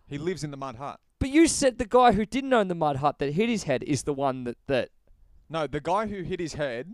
He 0.07 0.17
lives 0.17 0.43
in 0.43 0.51
the 0.51 0.57
mud 0.57 0.75
hut. 0.75 0.99
But 1.19 1.29
you 1.29 1.47
said 1.47 1.77
the 1.77 1.85
guy 1.87 2.11
who 2.11 2.25
didn't 2.25 2.53
own 2.53 2.67
the 2.67 2.75
mud 2.75 2.97
hut 2.97 3.17
that 3.19 3.33
hit 3.33 3.47
his 3.49 3.63
head 3.63 3.83
is 3.83 4.03
the 4.03 4.13
one 4.13 4.43
that 4.43 4.57
that. 4.67 4.89
No, 5.49 5.67
the 5.67 5.79
guy 5.79 6.07
who 6.07 6.21
hit 6.23 6.39
his 6.39 6.53
head 6.55 6.91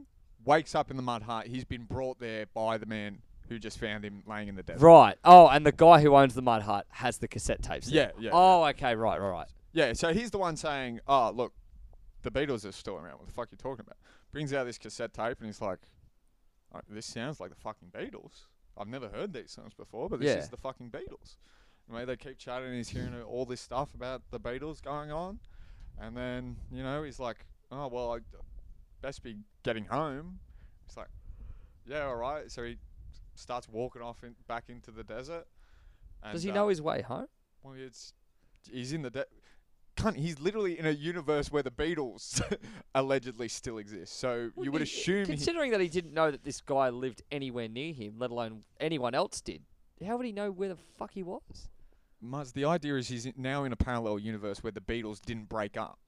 wakes 0.49 0.73
up 0.75 0.89
in 0.91 0.97
the 0.97 1.03
mud 1.03 1.21
hut. 1.21 1.47
He's 1.47 1.63
been 1.63 1.83
brought 1.83 2.19
there 2.19 2.45
by 2.53 2.77
the 2.77 2.85
man 2.87 3.19
who 3.47 3.57
just 3.59 3.79
found 3.79 4.03
him 4.03 4.23
laying 4.27 4.47
in 4.47 4.55
the 4.55 4.63
desert. 4.63 4.83
Right. 4.85 5.15
Oh, 5.23 5.47
and 5.47 5.65
the 5.65 5.71
guy 5.71 6.01
who 6.01 6.15
owns 6.15 6.33
the 6.33 6.41
mud 6.41 6.63
hut 6.63 6.85
has 6.89 7.17
the 7.19 7.27
cassette 7.27 7.61
tapes. 7.61 7.87
there. 7.87 8.11
Yeah, 8.17 8.25
yeah. 8.25 8.29
Oh, 8.33 8.63
okay. 8.65 8.95
Right, 8.95 9.19
right, 9.21 9.29
right. 9.29 9.47
Yeah, 9.73 9.93
so 9.93 10.11
he's 10.13 10.31
the 10.31 10.37
one 10.39 10.55
saying, 10.57 10.99
"Oh, 11.07 11.31
look, 11.33 11.53
the 12.23 12.31
Beatles 12.31 12.65
are 12.65 12.71
still 12.71 12.95
around. 12.95 13.19
What 13.19 13.27
the 13.27 13.33
fuck 13.33 13.45
are 13.47 13.49
you 13.53 13.57
talking 13.57 13.85
about?" 13.85 13.97
Brings 14.31 14.51
out 14.53 14.65
this 14.65 14.77
cassette 14.79 15.13
tape 15.13 15.37
and 15.39 15.45
he's 15.47 15.61
like, 15.61 15.79
"Oh, 16.73 16.81
"This 16.89 17.05
sounds 17.05 17.39
like 17.39 17.49
the 17.51 17.55
fucking 17.55 17.89
Beatles. 17.89 18.45
I've 18.77 18.87
never 18.87 19.09
heard 19.09 19.33
these 19.33 19.51
songs 19.51 19.73
before, 19.75 20.09
but 20.09 20.19
this 20.19 20.29
Yeah. 20.35 20.41
is 20.43 20.49
the 20.49 20.57
fucking 20.57 20.89
Beatles." 20.91 21.37
Anyway, 21.87 22.05
they 22.05 22.17
keep 22.17 22.37
chatting 22.37 22.67
and 22.69 22.77
he's 22.77 22.89
hearing 22.89 23.13
all 23.23 23.45
this 23.45 23.61
stuff 23.61 23.93
about 23.95 24.21
the 24.31 24.39
Beatles 24.39 24.81
going 24.81 25.11
on, 25.11 25.39
and 25.99 26.15
then 26.17 26.57
you 26.71 26.81
know 26.83 27.03
he's 27.03 27.19
like, 27.19 27.45
"Oh 27.71 27.87
well, 27.87 28.13
I 28.15 28.19
best 29.01 29.23
be 29.23 29.37
getting 29.63 29.85
home." 29.85 30.39
He's 30.87 30.97
like, 30.97 31.09
"Yeah, 31.85 32.03
all 32.05 32.15
right." 32.15 32.51
So 32.51 32.63
he 32.63 32.77
starts 33.35 33.67
walking 33.69 34.01
off 34.01 34.23
in, 34.23 34.35
back 34.47 34.65
into 34.69 34.91
the 34.91 35.03
desert. 35.03 35.45
Does 36.31 36.43
he 36.43 36.49
and, 36.49 36.55
know 36.55 36.65
uh, 36.65 36.69
his 36.69 36.81
way 36.81 37.01
home? 37.01 37.27
well, 37.63 37.75
it's 37.77 38.13
he's 38.69 38.91
in 38.93 39.01
the 39.03 39.09
de- 39.09 39.25
cunt. 39.95 40.15
He's 40.17 40.39
literally 40.39 40.77
in 40.77 40.85
a 40.85 40.91
universe 40.91 41.51
where 41.51 41.63
the 41.63 41.71
Beatles 41.71 42.41
allegedly 42.95 43.47
still 43.47 43.77
exist. 43.77 44.19
So 44.19 44.51
you 44.57 44.71
would 44.71 44.71
Well, 44.71 44.77
he- 44.79 44.83
assume 44.83 45.25
he, 45.25 45.31
considering 45.33 45.71
that 45.71 45.79
he 45.81 45.87
didn't 45.87 46.13
know 46.13 46.31
that 46.31 46.43
this 46.43 46.61
guy 46.61 46.89
lived 46.89 47.21
anywhere 47.31 47.67
near 47.67 47.93
him, 47.93 48.15
let 48.17 48.31
alone 48.31 48.63
anyone 48.79 49.15
else 49.15 49.41
did. 49.41 49.61
How 50.05 50.17
would 50.17 50.25
he 50.25 50.31
know 50.31 50.51
where 50.51 50.69
the 50.69 50.77
fuck 50.97 51.11
he 51.13 51.23
was? 51.23 51.69
Muzz, 52.23 52.51
the 52.53 52.65
idea 52.65 52.95
is 52.95 53.07
he's 53.07 53.27
now 53.37 53.63
in 53.63 53.71
a 53.71 53.77
parallel 53.77 54.19
universe 54.19 54.61
where 54.63 54.71
the 54.71 54.81
Beatles 54.81 55.21
didn't 55.21 55.47
break 55.49 55.77
up. 55.77 55.99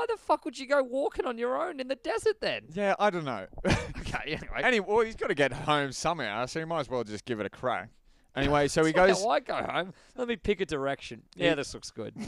Why 0.00 0.06
the 0.08 0.16
fuck 0.16 0.46
would 0.46 0.58
you 0.58 0.66
go 0.66 0.82
walking 0.82 1.26
on 1.26 1.36
your 1.36 1.60
own 1.60 1.78
in 1.78 1.88
the 1.88 1.94
desert 1.94 2.40
then? 2.40 2.62
Yeah, 2.72 2.94
I 2.98 3.10
don't 3.10 3.26
know. 3.26 3.46
Okay, 4.00 4.32
anyway. 4.32 4.62
anyway, 4.64 4.86
well, 4.88 5.04
he's 5.04 5.14
got 5.14 5.28
to 5.28 5.34
get 5.34 5.52
home 5.52 5.92
somehow, 5.92 6.46
so 6.46 6.58
he 6.58 6.64
might 6.64 6.80
as 6.80 6.88
well 6.88 7.04
just 7.04 7.26
give 7.26 7.38
it 7.38 7.44
a 7.44 7.50
crack. 7.50 7.90
Anyway, 8.34 8.66
so 8.66 8.82
he 8.82 8.92
goes. 8.94 9.22
how 9.22 9.28
I 9.28 9.40
go 9.40 9.54
home. 9.56 9.92
Let 10.16 10.26
me 10.26 10.36
pick 10.36 10.62
a 10.62 10.66
direction. 10.66 11.22
Yeah, 11.36 11.54
this 11.54 11.74
looks 11.74 11.90
good. 11.90 12.14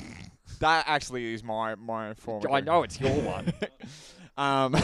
That 0.61 0.85
actually 0.87 1.33
is 1.33 1.43
my 1.43 1.75
my 1.77 2.15
form. 2.15 2.45
I 2.53 2.61
know 2.61 2.83
it's 2.83 3.01
your 3.01 3.11
one. 3.23 3.53
um, 4.37 4.77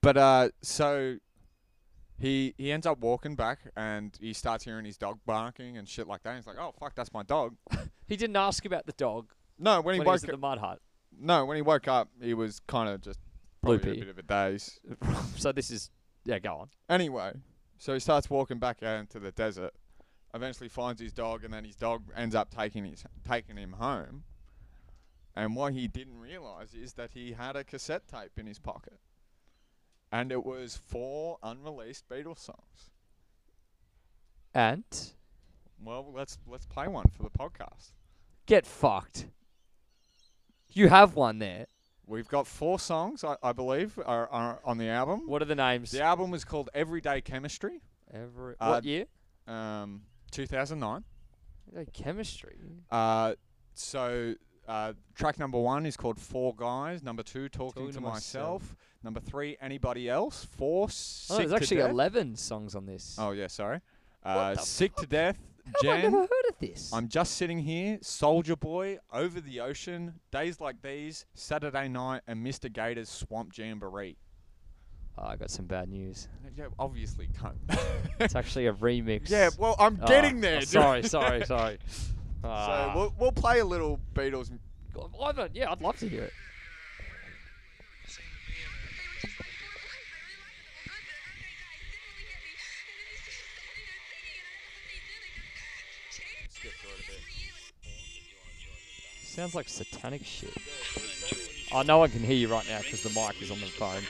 but 0.00 0.16
uh, 0.16 0.48
so 0.62 1.16
he 2.18 2.54
he 2.56 2.70
ends 2.72 2.86
up 2.86 3.00
walking 3.00 3.34
back 3.34 3.58
and 3.76 4.16
he 4.18 4.32
starts 4.32 4.64
hearing 4.64 4.84
his 4.86 4.96
dog 4.96 5.18
barking 5.26 5.76
and 5.76 5.86
shit 5.86 6.06
like 6.06 6.22
that. 6.22 6.36
He's 6.36 6.46
like, 6.46 6.56
"Oh 6.58 6.72
fuck, 6.78 6.94
that's 6.94 7.12
my 7.12 7.22
dog." 7.24 7.56
He 8.06 8.16
didn't 8.16 8.36
ask 8.36 8.64
about 8.64 8.86
the 8.86 8.92
dog 8.92 9.32
No, 9.58 9.80
when 9.82 9.94
he 9.94 9.98
when 10.00 10.06
he 10.06 10.08
woke 10.08 10.12
was 10.14 10.24
at 10.24 10.30
the 10.30 10.36
mud 10.38 10.58
hut. 10.58 10.80
No, 11.20 11.44
when 11.44 11.56
he 11.56 11.62
woke 11.62 11.88
up, 11.88 12.08
he 12.20 12.34
was 12.34 12.60
kind 12.66 12.88
of 12.88 13.00
just 13.00 13.18
probably 13.62 13.78
Loopy. 13.78 14.00
a 14.00 14.04
bit 14.04 14.08
of 14.08 14.18
a 14.18 14.22
daze. 14.22 14.80
so 15.36 15.52
this 15.52 15.70
is 15.70 15.90
yeah. 16.24 16.38
Go 16.38 16.54
on. 16.54 16.68
Anyway, 16.88 17.32
so 17.78 17.94
he 17.94 18.00
starts 18.00 18.28
walking 18.30 18.58
back 18.58 18.82
out 18.82 19.00
into 19.00 19.18
the 19.18 19.32
desert. 19.32 19.72
Eventually 20.34 20.68
finds 20.68 21.00
his 21.00 21.12
dog, 21.12 21.44
and 21.44 21.54
then 21.54 21.64
his 21.64 21.76
dog 21.76 22.02
ends 22.16 22.34
up 22.34 22.52
taking 22.54 22.84
his 22.84 23.04
taking 23.26 23.56
him 23.56 23.72
home. 23.72 24.24
And 25.36 25.56
what 25.56 25.72
he 25.72 25.88
didn't 25.88 26.18
realise 26.20 26.74
is 26.74 26.94
that 26.94 27.10
he 27.12 27.32
had 27.32 27.56
a 27.56 27.64
cassette 27.64 28.06
tape 28.06 28.32
in 28.38 28.46
his 28.46 28.58
pocket, 28.58 28.98
and 30.12 30.30
it 30.30 30.44
was 30.44 30.76
four 30.76 31.38
unreleased 31.42 32.08
Beatles 32.08 32.38
songs. 32.38 32.90
And 34.54 34.84
Well, 35.82 36.12
let's 36.14 36.38
let's 36.46 36.66
play 36.66 36.86
one 36.88 37.06
for 37.16 37.22
the 37.24 37.30
podcast. 37.30 37.92
get 38.46 38.66
fucked. 38.66 39.26
You 40.74 40.88
have 40.88 41.14
one 41.14 41.38
there. 41.38 41.66
We've 42.06 42.28
got 42.28 42.46
four 42.46 42.78
songs, 42.78 43.24
I, 43.24 43.36
I 43.42 43.52
believe, 43.52 43.98
are, 44.04 44.28
are 44.28 44.60
on 44.64 44.76
the 44.76 44.88
album. 44.88 45.22
What 45.26 45.40
are 45.40 45.46
the 45.46 45.54
names? 45.54 45.90
The 45.90 46.02
album 46.02 46.30
was 46.30 46.44
called 46.44 46.68
Everyday 46.74 47.20
Chemistry, 47.22 47.80
Every 48.12 48.56
Uh, 48.60 48.68
what 48.72 48.84
year? 48.84 49.06
um, 49.46 50.02
2009. 50.32 51.02
Uh, 51.76 51.84
chemistry. 51.94 52.56
Uh, 52.90 53.34
so 53.72 54.34
uh, 54.68 54.92
track 55.14 55.38
number 55.38 55.58
one 55.58 55.86
is 55.86 55.96
called 55.96 56.20
Four 56.20 56.54
Guys. 56.54 57.02
Number 57.02 57.22
two, 57.22 57.48
Talking, 57.48 57.72
Talking 57.72 57.86
to, 57.88 57.92
to 57.94 58.00
myself. 58.00 58.62
Myself. 58.62 58.76
Number 59.02 59.20
three, 59.20 59.56
Anybody 59.62 60.10
Else. 60.10 60.44
Four, 60.44 60.84
Oh, 60.84 60.88
Sick 60.90 61.36
there's 61.38 61.50
to 61.50 61.56
actually 61.56 61.76
Death. 61.78 61.90
eleven 61.90 62.36
songs 62.36 62.74
on 62.74 62.84
this. 62.84 63.16
Oh 63.18 63.30
yeah, 63.30 63.46
sorry. 63.46 63.80
Uh, 64.22 64.54
the 64.54 64.60
Sick 64.60 64.94
to 64.96 65.06
Death. 65.06 65.38
How 65.66 65.72
have 65.72 65.98
I 65.98 66.00
Jan. 66.02 66.02
never 66.12 66.18
heard 66.22 66.46
of 66.50 66.58
this? 66.60 66.92
I'm 66.92 67.08
just 67.08 67.36
sitting 67.36 67.58
here, 67.58 67.98
Soldier 68.02 68.56
Boy, 68.56 68.98
Over 69.12 69.40
the 69.40 69.60
Ocean, 69.60 70.14
Days 70.30 70.60
Like 70.60 70.82
These, 70.82 71.26
Saturday 71.34 71.88
Night, 71.88 72.22
and 72.26 72.44
Mr. 72.44 72.70
Gator's 72.72 73.08
Swamp 73.08 73.56
Jamboree. 73.56 74.16
oh, 75.18 75.24
I 75.24 75.36
got 75.36 75.50
some 75.50 75.64
bad 75.66 75.88
news. 75.88 76.28
Yeah, 76.56 76.66
obviously, 76.78 77.28
cunt. 77.28 77.54
It's 78.20 78.34
actually 78.34 78.66
a 78.66 78.72
remix. 78.74 79.30
yeah, 79.30 79.50
well, 79.58 79.74
I'm 79.78 79.98
Oh, 80.02 80.06
getting 80.06 80.40
there. 80.40 80.58
oh, 80.58 80.64
sorry, 80.64 81.02
sorry, 81.08 81.44
sorry. 81.46 81.78
So 82.42 82.48
Ah. 82.50 82.92
we'll, 82.94 83.14
we'll 83.18 83.32
play 83.32 83.60
a 83.60 83.64
little 83.64 83.98
Beatles. 84.14 84.50
I 85.20 85.48
yeah, 85.54 85.72
I'd 85.72 85.80
love 85.80 85.96
to 85.98 86.08
hear 86.08 86.24
it. 86.24 86.32
Sounds 99.34 99.56
like 99.56 99.68
satanic 99.68 100.24
shit. 100.24 100.54
Oh, 101.72 101.82
no 101.82 101.98
one 101.98 102.08
can 102.08 102.20
hear 102.22 102.36
you 102.36 102.46
right 102.46 102.64
now 102.68 102.78
because 102.78 103.02
the 103.02 103.08
mic 103.10 103.42
is 103.42 103.50
on 103.50 103.58
the 103.58 103.66
phone. 103.66 104.00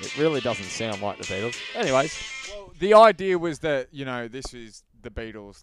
It 0.00 0.16
really 0.18 0.40
doesn't 0.42 0.64
sound 0.66 1.00
like 1.00 1.16
the 1.16 1.24
Beatles. 1.24 1.56
Anyways, 1.74 2.20
Well, 2.50 2.72
the 2.78 2.92
idea 2.94 3.38
was 3.38 3.60
that 3.60 3.88
you 3.92 4.04
know 4.04 4.28
this 4.28 4.52
is 4.52 4.84
the 5.00 5.10
Beatles, 5.10 5.62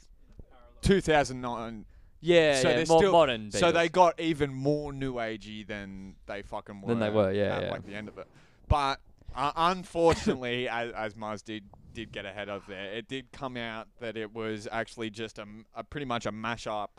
2009. 0.81 1.85
yeah, 2.19 2.55
So 2.59 2.69
yeah 2.69 2.75
they're 2.77 2.85
more 2.87 2.99
still- 2.99 3.11
modern. 3.11 3.51
So 3.51 3.71
they 3.71 3.89
got 3.89 4.19
even 4.19 4.51
more 4.51 4.91
new 4.91 5.15
agey 5.15 5.67
than 5.67 6.15
they 6.25 6.41
fucking 6.41 6.81
were. 6.81 6.87
Than 6.87 6.99
they 6.99 7.11
were, 7.11 7.31
yeah, 7.31 7.57
at 7.57 7.63
yeah. 7.63 7.71
like 7.71 7.85
the 7.85 7.93
end 7.93 8.07
of 8.07 8.17
it. 8.17 8.27
But 8.67 8.99
uh, 9.35 9.51
unfortunately, 9.55 10.67
as, 10.79 10.91
as 10.93 11.15
Mars 11.15 11.43
did 11.43 11.63
did 11.93 12.11
get 12.11 12.25
ahead 12.25 12.49
of 12.49 12.65
there, 12.67 12.85
it 12.93 13.07
did 13.07 13.31
come 13.31 13.57
out 13.57 13.87
that 13.99 14.17
it 14.17 14.33
was 14.33 14.67
actually 14.71 15.09
just 15.09 15.39
a 15.39 15.83
pretty 15.83 16.05
much 16.05 16.25
a 16.25 16.31
mashup 16.31 16.89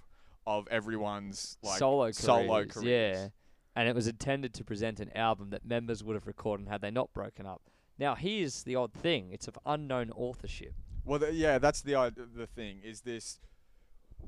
of 0.47 0.69
everyone's 0.71 1.57
like 1.63 1.79
solo 1.79 2.05
careers, 2.05 2.19
solo 2.19 2.65
careers. 2.65 3.17
Yeah, 3.19 3.29
and 3.77 3.89
it 3.89 3.95
was 3.95 4.07
intended 4.07 4.55
to 4.55 4.65
present 4.65 5.01
an 5.01 5.11
album 5.17 5.51
that 5.51 5.65
members 5.65 6.05
would 6.05 6.15
have 6.15 6.27
recorded 6.27 6.69
had 6.69 6.81
they 6.81 6.91
not 6.91 7.13
broken 7.13 7.47
up. 7.47 7.63
Now 7.99 8.15
here's 8.15 8.63
the 8.63 8.77
odd 8.77 8.93
thing: 8.93 9.31
it's 9.33 9.49
of 9.49 9.59
unknown 9.67 10.11
authorship. 10.11 10.75
Well, 11.05 11.21
th- 11.21 11.35
yeah, 11.35 11.59
that's 11.59 11.83
the 11.83 11.95
id- 11.95 12.35
the 12.37 12.47
thing. 12.47 12.81
Is 12.83 13.03
this 13.03 13.41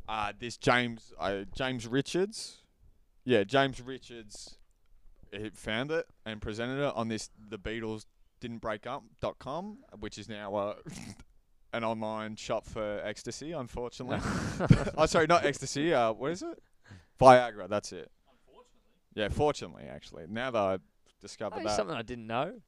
uh, 0.09 0.33
this 0.39 0.57
James 0.57 1.13
uh, 1.19 1.43
James 1.55 1.87
Richards? 1.87 2.59
Yeah, 3.25 3.45
James 3.45 3.81
Richards. 3.81 4.59
He 5.33 5.51
found 5.51 5.91
it 5.91 6.07
and 6.25 6.41
presented 6.41 6.87
it 6.87 6.95
on 6.95 7.09
this 7.09 7.31
the 7.51 7.59
Beatles 7.59 8.07
didn't 8.47 8.61
break 8.63 8.87
up 8.87 9.03
dot 9.21 9.39
com, 9.39 9.79
which 9.99 10.19
is 10.19 10.29
now 10.29 10.55
uh, 10.55 10.75
an 11.73 11.85
online 11.85 12.37
shop 12.37 12.65
for 12.67 13.01
ecstasy. 13.05 13.53
Unfortunately, 13.53 14.19
oh 14.97 15.07
sorry, 15.07 15.27
not 15.27 15.45
ecstasy. 15.45 15.93
Uh, 15.93 16.13
what 16.13 16.33
is 16.33 16.43
it? 16.43 16.63
Viagra. 17.21 17.69
That's 17.69 17.93
it. 17.93 18.11
Yeah, 19.15 19.29
fortunately, 19.29 19.85
actually, 19.85 20.25
now 20.29 20.51
that 20.51 20.59
I 20.61 20.79
discovered 21.21 21.59
Hey, 21.59 21.65
that. 21.65 21.77
something 21.77 21.97
I 21.97 22.03
didn't 22.03 22.27
know. 22.27 22.61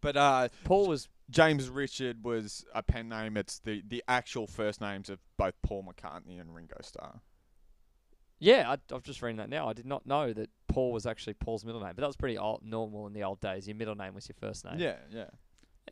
But 0.00 0.16
uh, 0.16 0.48
Paul 0.64 0.88
was 0.88 1.08
James 1.30 1.68
Richard 1.70 2.24
was 2.24 2.64
a 2.74 2.82
pen 2.82 3.08
name. 3.08 3.36
It's 3.36 3.58
the, 3.60 3.82
the 3.88 4.02
actual 4.06 4.46
first 4.46 4.80
names 4.80 5.08
of 5.08 5.18
both 5.38 5.54
Paul 5.62 5.84
McCartney 5.84 6.40
and 6.40 6.54
Ringo 6.54 6.76
Starr. 6.82 7.20
Yeah. 8.44 8.70
I, 8.70 8.94
I'm 8.94 9.02
just 9.02 9.22
reading 9.22 9.38
that 9.38 9.48
now. 9.48 9.68
I 9.68 9.72
did 9.72 9.86
not 9.86 10.06
know 10.06 10.32
that 10.32 10.50
Paul 10.68 10.92
was 10.92 11.06
actually 11.06 11.34
Paul's 11.34 11.64
middle 11.64 11.80
name, 11.80 11.92
but 11.94 12.02
that 12.02 12.06
was 12.06 12.16
pretty 12.16 12.38
old, 12.38 12.62
normal 12.64 13.06
in 13.06 13.12
the 13.12 13.22
old 13.24 13.40
days. 13.40 13.66
Your 13.66 13.76
middle 13.76 13.94
name 13.94 14.14
was 14.14 14.28
your 14.28 14.36
first 14.40 14.64
name. 14.64 14.78
Yeah, 14.78 14.96
yeah. 15.10 15.26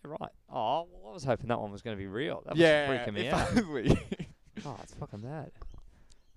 Yeah, 0.04 0.10
right. 0.20 0.30
Oh, 0.50 0.88
well, 0.90 1.10
I 1.10 1.14
was 1.14 1.24
hoping 1.24 1.48
that 1.48 1.60
one 1.60 1.70
was 1.70 1.82
going 1.82 1.96
to 1.96 2.00
be 2.00 2.06
real. 2.06 2.42
That 2.46 2.54
was 2.54 2.60
yeah, 2.60 2.88
freaking 2.88 3.14
me 3.14 3.26
if 3.28 3.34
out. 3.34 3.56
only. 3.58 3.98
Oh, 4.66 4.76
it's 4.82 4.94
fucking. 4.94 5.24
Uh, 5.24 5.46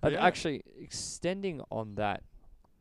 Yeah. 0.10 0.24
Actually, 0.24 0.62
extending 0.80 1.60
on 1.70 1.94
that, 1.96 2.22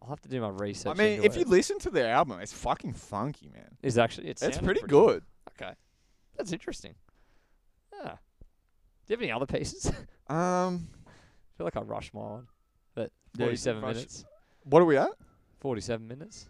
I'll 0.02 0.10
have 0.10 0.22
to 0.22 0.30
do 0.30 0.40
my 0.42 0.50
research. 0.50 0.92
I 0.92 1.02
mean, 1.02 1.24
if 1.24 1.36
you 1.38 1.44
listen 1.46 1.80
to 1.80 1.90
the 1.90 2.08
album, 2.08 2.40
it's 2.40 2.54
fucking 2.54 2.94
funky, 2.94 3.50
man. 3.54 3.78
It's 3.82 3.98
actually 3.98 4.28
it 4.28 4.32
It's 4.32 4.42
sounded 4.42 4.64
pretty 4.64 4.82
good. 4.82 4.90
good. 4.90 5.24
Okay, 5.62 5.74
that's 6.38 6.52
interesting. 6.52 6.94
Ah. 7.94 8.18
Do 9.08 9.14
you 9.14 9.16
have 9.18 9.22
any 9.22 9.32
other 9.32 9.46
pieces? 9.46 9.92
I 10.28 10.66
Um, 10.66 10.88
feel 11.58 11.66
like 11.66 11.78
I 11.78 11.82
rushed 11.82 12.14
my 12.14 12.22
one. 12.22 12.48
But 12.94 13.12
Yeah, 13.12 13.12
you 13.12 13.12
did 13.14 13.25
47 13.44 13.82
rush- 13.82 13.94
minutes. 13.96 14.26
what 14.64 14.82
are 14.82 14.86
we 14.86 14.98
at? 14.98 15.10
47 15.60 16.08
minutes. 16.08 16.48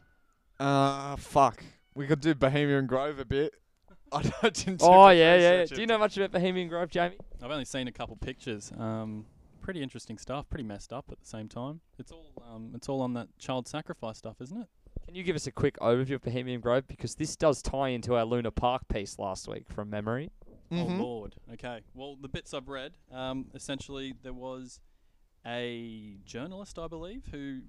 Uh, 0.59 1.15
fuck. 1.15 1.63
We 1.95 2.07
could 2.07 2.21
do 2.21 2.35
Bohemian 2.35 2.85
Grove 2.87 3.19
a 3.19 3.25
bit. 3.25 3.53
I 4.11 4.21
didn't 4.49 4.79
do 4.79 4.85
Oh, 4.85 5.05
much 5.05 5.17
yeah, 5.17 5.35
yeah. 5.35 5.49
research 5.61 5.75
Do 5.75 5.81
you 5.81 5.87
know 5.87 5.97
much 5.97 6.15
about 6.17 6.31
Bohemian 6.31 6.67
Grove, 6.69 6.89
Jamie? 6.89 7.17
I've 7.43 7.51
only 7.51 7.65
seen 7.65 7.87
a 7.87 7.91
couple 7.91 8.15
pictures. 8.17 8.71
Um, 8.77 9.25
pretty 9.61 9.81
interesting 9.81 10.17
stuff. 10.17 10.49
Pretty 10.49 10.63
messed 10.63 10.93
up 10.93 11.05
at 11.11 11.19
the 11.19 11.25
same 11.25 11.47
time. 11.49 11.81
It's 11.99 12.11
all 12.11 12.31
um, 12.49 12.71
it's 12.75 12.87
all 12.87 13.01
on 13.01 13.13
that 13.13 13.27
child 13.39 13.67
sacrifice 13.67 14.17
stuff, 14.17 14.35
isn't 14.41 14.61
it? 14.61 14.67
Can 15.05 15.15
you 15.15 15.23
give 15.23 15.35
us 15.35 15.47
a 15.47 15.51
quick 15.51 15.77
overview 15.79 16.15
of 16.15 16.21
Bohemian 16.21 16.61
Grove? 16.61 16.87
Because 16.87 17.15
this 17.15 17.35
does 17.35 17.61
tie 17.61 17.89
into 17.89 18.15
our 18.15 18.25
Luna 18.25 18.51
Park 18.51 18.87
piece 18.87 19.19
last 19.19 19.47
week 19.47 19.69
from 19.69 19.89
memory. 19.89 20.31
Mhm. 20.71 20.99
Oh 20.99 21.03
Lord. 21.03 21.35
Okay. 21.53 21.81
Well, 21.93 22.15
the 22.19 22.27
bits 22.29 22.53
I've 22.53 22.69
read, 22.69 22.93
um, 23.11 23.47
essentially 23.53 24.13
there 24.23 24.33
was 24.33 24.79
a 25.45 26.17
journalist, 26.25 26.79
I 26.79 26.87
believe, 26.87 27.23
who 27.31 27.61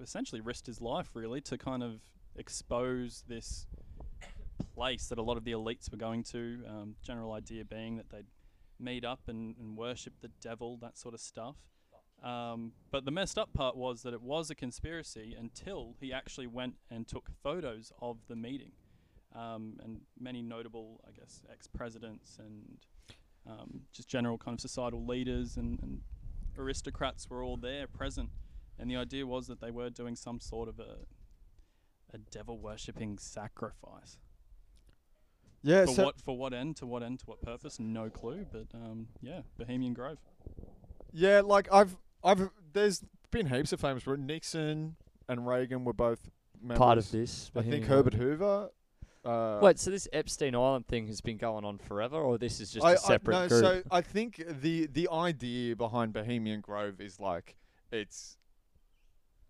essentially 0.00 0.40
risked 0.40 0.66
his 0.66 0.80
life 0.80 1.10
really 1.14 1.40
to 1.42 1.56
kind 1.56 1.82
of 1.82 2.00
expose 2.36 3.24
this 3.28 3.66
place 4.74 5.06
that 5.06 5.18
a 5.18 5.22
lot 5.22 5.36
of 5.36 5.44
the 5.44 5.52
elites 5.52 5.90
were 5.90 5.96
going 5.96 6.22
to. 6.22 6.62
Um, 6.68 6.96
general 7.02 7.32
idea 7.32 7.64
being 7.64 7.96
that 7.96 8.10
they'd 8.10 8.26
meet 8.78 9.04
up 9.04 9.20
and, 9.28 9.56
and 9.58 9.76
worship 9.76 10.14
the 10.20 10.30
devil, 10.40 10.76
that 10.82 10.98
sort 10.98 11.14
of 11.14 11.20
stuff. 11.20 11.56
Um, 12.22 12.72
but 12.90 13.04
the 13.04 13.10
messed 13.10 13.38
up 13.38 13.52
part 13.52 13.76
was 13.76 14.02
that 14.02 14.14
it 14.14 14.22
was 14.22 14.50
a 14.50 14.54
conspiracy 14.54 15.34
until 15.38 15.94
he 16.00 16.12
actually 16.12 16.46
went 16.46 16.74
and 16.90 17.06
took 17.06 17.30
photos 17.42 17.92
of 18.00 18.18
the 18.28 18.36
meeting. 18.36 18.72
Um, 19.34 19.78
and 19.82 20.00
many 20.18 20.40
notable, 20.40 21.00
I 21.06 21.12
guess, 21.12 21.42
ex 21.52 21.66
presidents 21.66 22.38
and 22.38 22.78
um, 23.46 23.82
just 23.92 24.08
general 24.08 24.38
kind 24.38 24.54
of 24.54 24.60
societal 24.60 25.04
leaders 25.06 25.56
and, 25.56 25.78
and 25.82 26.00
aristocrats 26.58 27.28
were 27.28 27.42
all 27.42 27.56
there 27.56 27.86
present. 27.86 28.30
And 28.78 28.90
the 28.90 28.96
idea 28.96 29.26
was 29.26 29.46
that 29.46 29.60
they 29.60 29.70
were 29.70 29.88
doing 29.90 30.16
some 30.16 30.38
sort 30.40 30.68
of 30.68 30.78
a, 30.78 30.96
a 32.12 32.18
devil 32.18 32.58
worshipping 32.58 33.18
sacrifice. 33.18 34.18
Yeah, 35.62 35.86
For 35.86 35.94
so 35.94 36.04
what 36.04 36.20
for 36.20 36.36
what 36.36 36.52
end? 36.52 36.76
To 36.76 36.86
what 36.86 37.02
end? 37.02 37.20
To 37.20 37.26
what 37.26 37.42
purpose? 37.42 37.80
No 37.80 38.08
clue. 38.10 38.46
But 38.52 38.66
um, 38.74 39.08
yeah, 39.20 39.40
Bohemian 39.58 39.94
Grove. 39.94 40.18
yeah, 41.12 41.40
like 41.40 41.68
I've 41.72 41.96
I've 42.22 42.50
there's 42.72 43.02
been 43.30 43.46
heaps 43.46 43.72
of 43.72 43.80
famous. 43.80 44.04
but 44.04 44.18
Nixon 44.20 44.96
and 45.28 45.46
Reagan 45.46 45.84
were 45.84 45.92
both 45.92 46.30
members. 46.60 46.78
Part 46.78 46.98
of 46.98 47.10
this. 47.10 47.50
I 47.56 47.60
think 47.60 47.66
Bohemian 47.70 47.88
Herbert 47.90 48.14
Grove. 48.16 48.22
Hoover. 48.22 48.70
Uh, 49.26 49.58
Wait, 49.62 49.78
so 49.78 49.90
this 49.90 50.06
Epstein 50.12 50.54
Island 50.54 50.86
thing 50.86 51.06
has 51.08 51.20
been 51.20 51.36
going 51.36 51.64
on 51.64 51.78
forever, 51.78 52.16
or 52.16 52.38
this 52.38 52.60
is 52.60 52.70
just 52.70 52.84
I- 52.86 52.92
a 52.92 52.94
I- 52.94 52.96
separate 52.96 53.34
no, 53.34 53.48
group? 53.48 53.60
So 53.62 53.82
I 53.90 54.00
think 54.00 54.42
the 54.62 54.86
the 54.86 55.08
idea 55.10 55.74
behind 55.76 56.12
Bohemian 56.12 56.60
Grove 56.60 57.00
is 57.00 57.18
like 57.20 57.56
it's 57.90 58.36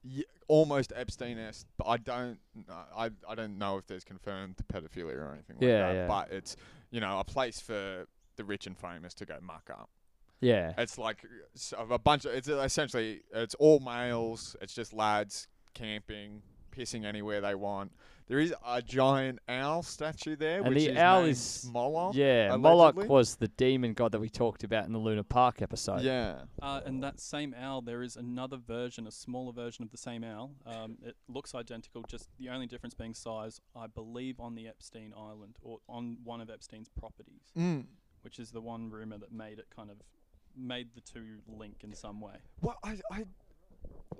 y- 0.05 0.24
almost 0.49 0.93
Epstein-esque, 0.95 1.66
but 1.77 1.87
I 1.87 1.97
don't 1.99 2.39
know, 2.55 2.74
I 2.97 3.11
I 3.29 3.35
don't 3.35 3.59
know 3.59 3.79
if 3.79 3.87
there's 3.87 4.05
confirmed 4.05 4.57
pedophilia 4.72 5.16
or 5.16 5.33
anything 5.33 5.57
like 5.57 5.62
Yeah, 5.66 5.93
that. 5.93 5.95
yeah. 5.95 6.07
But 6.07 6.33
it's 6.33 6.57
you 6.91 7.01
know 7.01 7.18
a 7.20 7.24
place 7.24 7.61
for 7.61 8.07
the 8.37 8.45
rich 8.45 8.66
and 8.66 8.77
famous 8.79 9.14
to 9.14 9.27
go 9.27 9.39
muck 9.43 9.70
up. 9.70 9.91
Yeah. 10.41 10.74
It's 10.77 10.99
like 10.99 11.24
a 11.77 11.99
bunch 11.99 12.24
of. 12.27 12.33
It's 12.33 12.49
essentially 12.49 13.22
it's 13.33 13.55
all 13.55 13.81
males. 13.81 14.55
It's 14.61 14.74
just 14.74 14.93
lads 14.93 15.49
camping, 15.72 16.43
pissing 16.77 17.05
anywhere 17.05 17.41
they 17.41 17.55
want. 17.55 17.93
There 18.29 18.41
is 18.41 18.53
a 18.66 18.83
giant 18.83 19.39
owl 19.49 19.85
statue 19.85 20.35
there, 20.35 20.59
And 20.62 20.70
which 20.74 20.85
the 20.87 20.91
is 20.91 20.97
owl 20.99 21.20
named 21.20 21.31
is- 21.31 21.70
Moloch. 21.72 22.14
Yeah, 22.16 22.57
Moloch 22.57 22.97
was 22.97 23.37
the 23.37 23.47
demon 23.47 23.95
god 23.95 24.11
that 24.12 24.20
we 24.20 24.29
talked 24.29 24.64
about 24.64 24.85
in 24.87 24.93
the 24.93 24.99
Luna 24.99 25.22
Park 25.22 25.62
episode. 25.62 26.03
Yeah. 26.03 26.43
Uh, 26.61 26.81
and 26.85 27.01
that 27.05 27.20
same 27.20 27.55
owl, 27.57 27.83
there 27.83 28.03
is 28.03 28.16
another 28.16 28.57
version, 28.57 29.07
a 29.07 29.12
smaller 29.12 29.53
version 29.53 29.85
of 29.85 29.93
the 29.93 29.97
same 29.97 30.24
owl. 30.24 30.51
Um, 30.66 30.99
it 31.05 31.14
looks 31.29 31.55
identical, 31.55 32.03
just 32.09 32.29
the 32.41 32.49
only 32.49 32.66
difference 32.66 32.95
being 32.95 33.14
size, 33.14 33.61
I 33.77 33.87
believe, 33.87 34.41
on 34.41 34.57
the 34.57 34.66
Epstein 34.66 35.14
Island 35.16 35.57
or 35.62 35.79
on 35.89 36.18
one 36.24 36.41
of 36.41 36.51
Epstein's 36.51 36.89
properties, 36.89 37.53
Mm. 37.57 37.87
which 38.22 38.41
is 38.41 38.51
the 38.51 38.61
one 38.61 38.91
rumor 38.91 39.18
that 39.18 39.31
made 39.31 39.61
it 39.61 39.66
kind 39.74 39.89
of 39.89 39.99
made 40.57 40.89
the 40.97 41.01
two 41.01 41.39
link 41.47 41.85
in 41.85 41.95
some 41.95 42.20
way. 42.20 42.35
Well, 42.61 42.77
I, 42.83 42.99
I, 43.12 43.24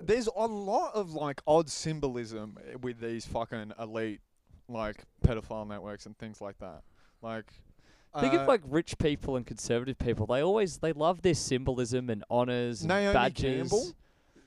there's 0.01 0.29
a 0.29 0.47
lot 0.47 0.95
of 0.95 1.13
like 1.13 1.41
odd 1.47 1.69
symbolism 1.71 2.59
with 2.83 3.01
these 3.01 3.25
fucking 3.27 3.73
elite, 3.79 4.21
like 4.69 5.05
pedophile 5.25 5.67
networks 5.67 6.07
and 6.07 6.17
things 6.19 6.41
like 6.41 6.59
that. 6.59 6.83
Like, 7.23 7.47
Think 8.21 8.35
uh, 8.35 8.39
of 8.39 8.49
like 8.49 8.63
rich 8.67 8.97
people 8.99 9.37
and 9.37 9.47
conservative 9.47 9.99
people. 9.99 10.27
They 10.27 10.41
always 10.43 10.79
they 10.79 10.93
love 10.93 11.23
their 11.23 11.35
symbolism 11.35 12.09
and 12.09 12.25
honors 12.31 12.81
and 12.83 12.89
Naomi 12.89 13.13
badges. 13.13 13.43
Campbell. 13.71 13.93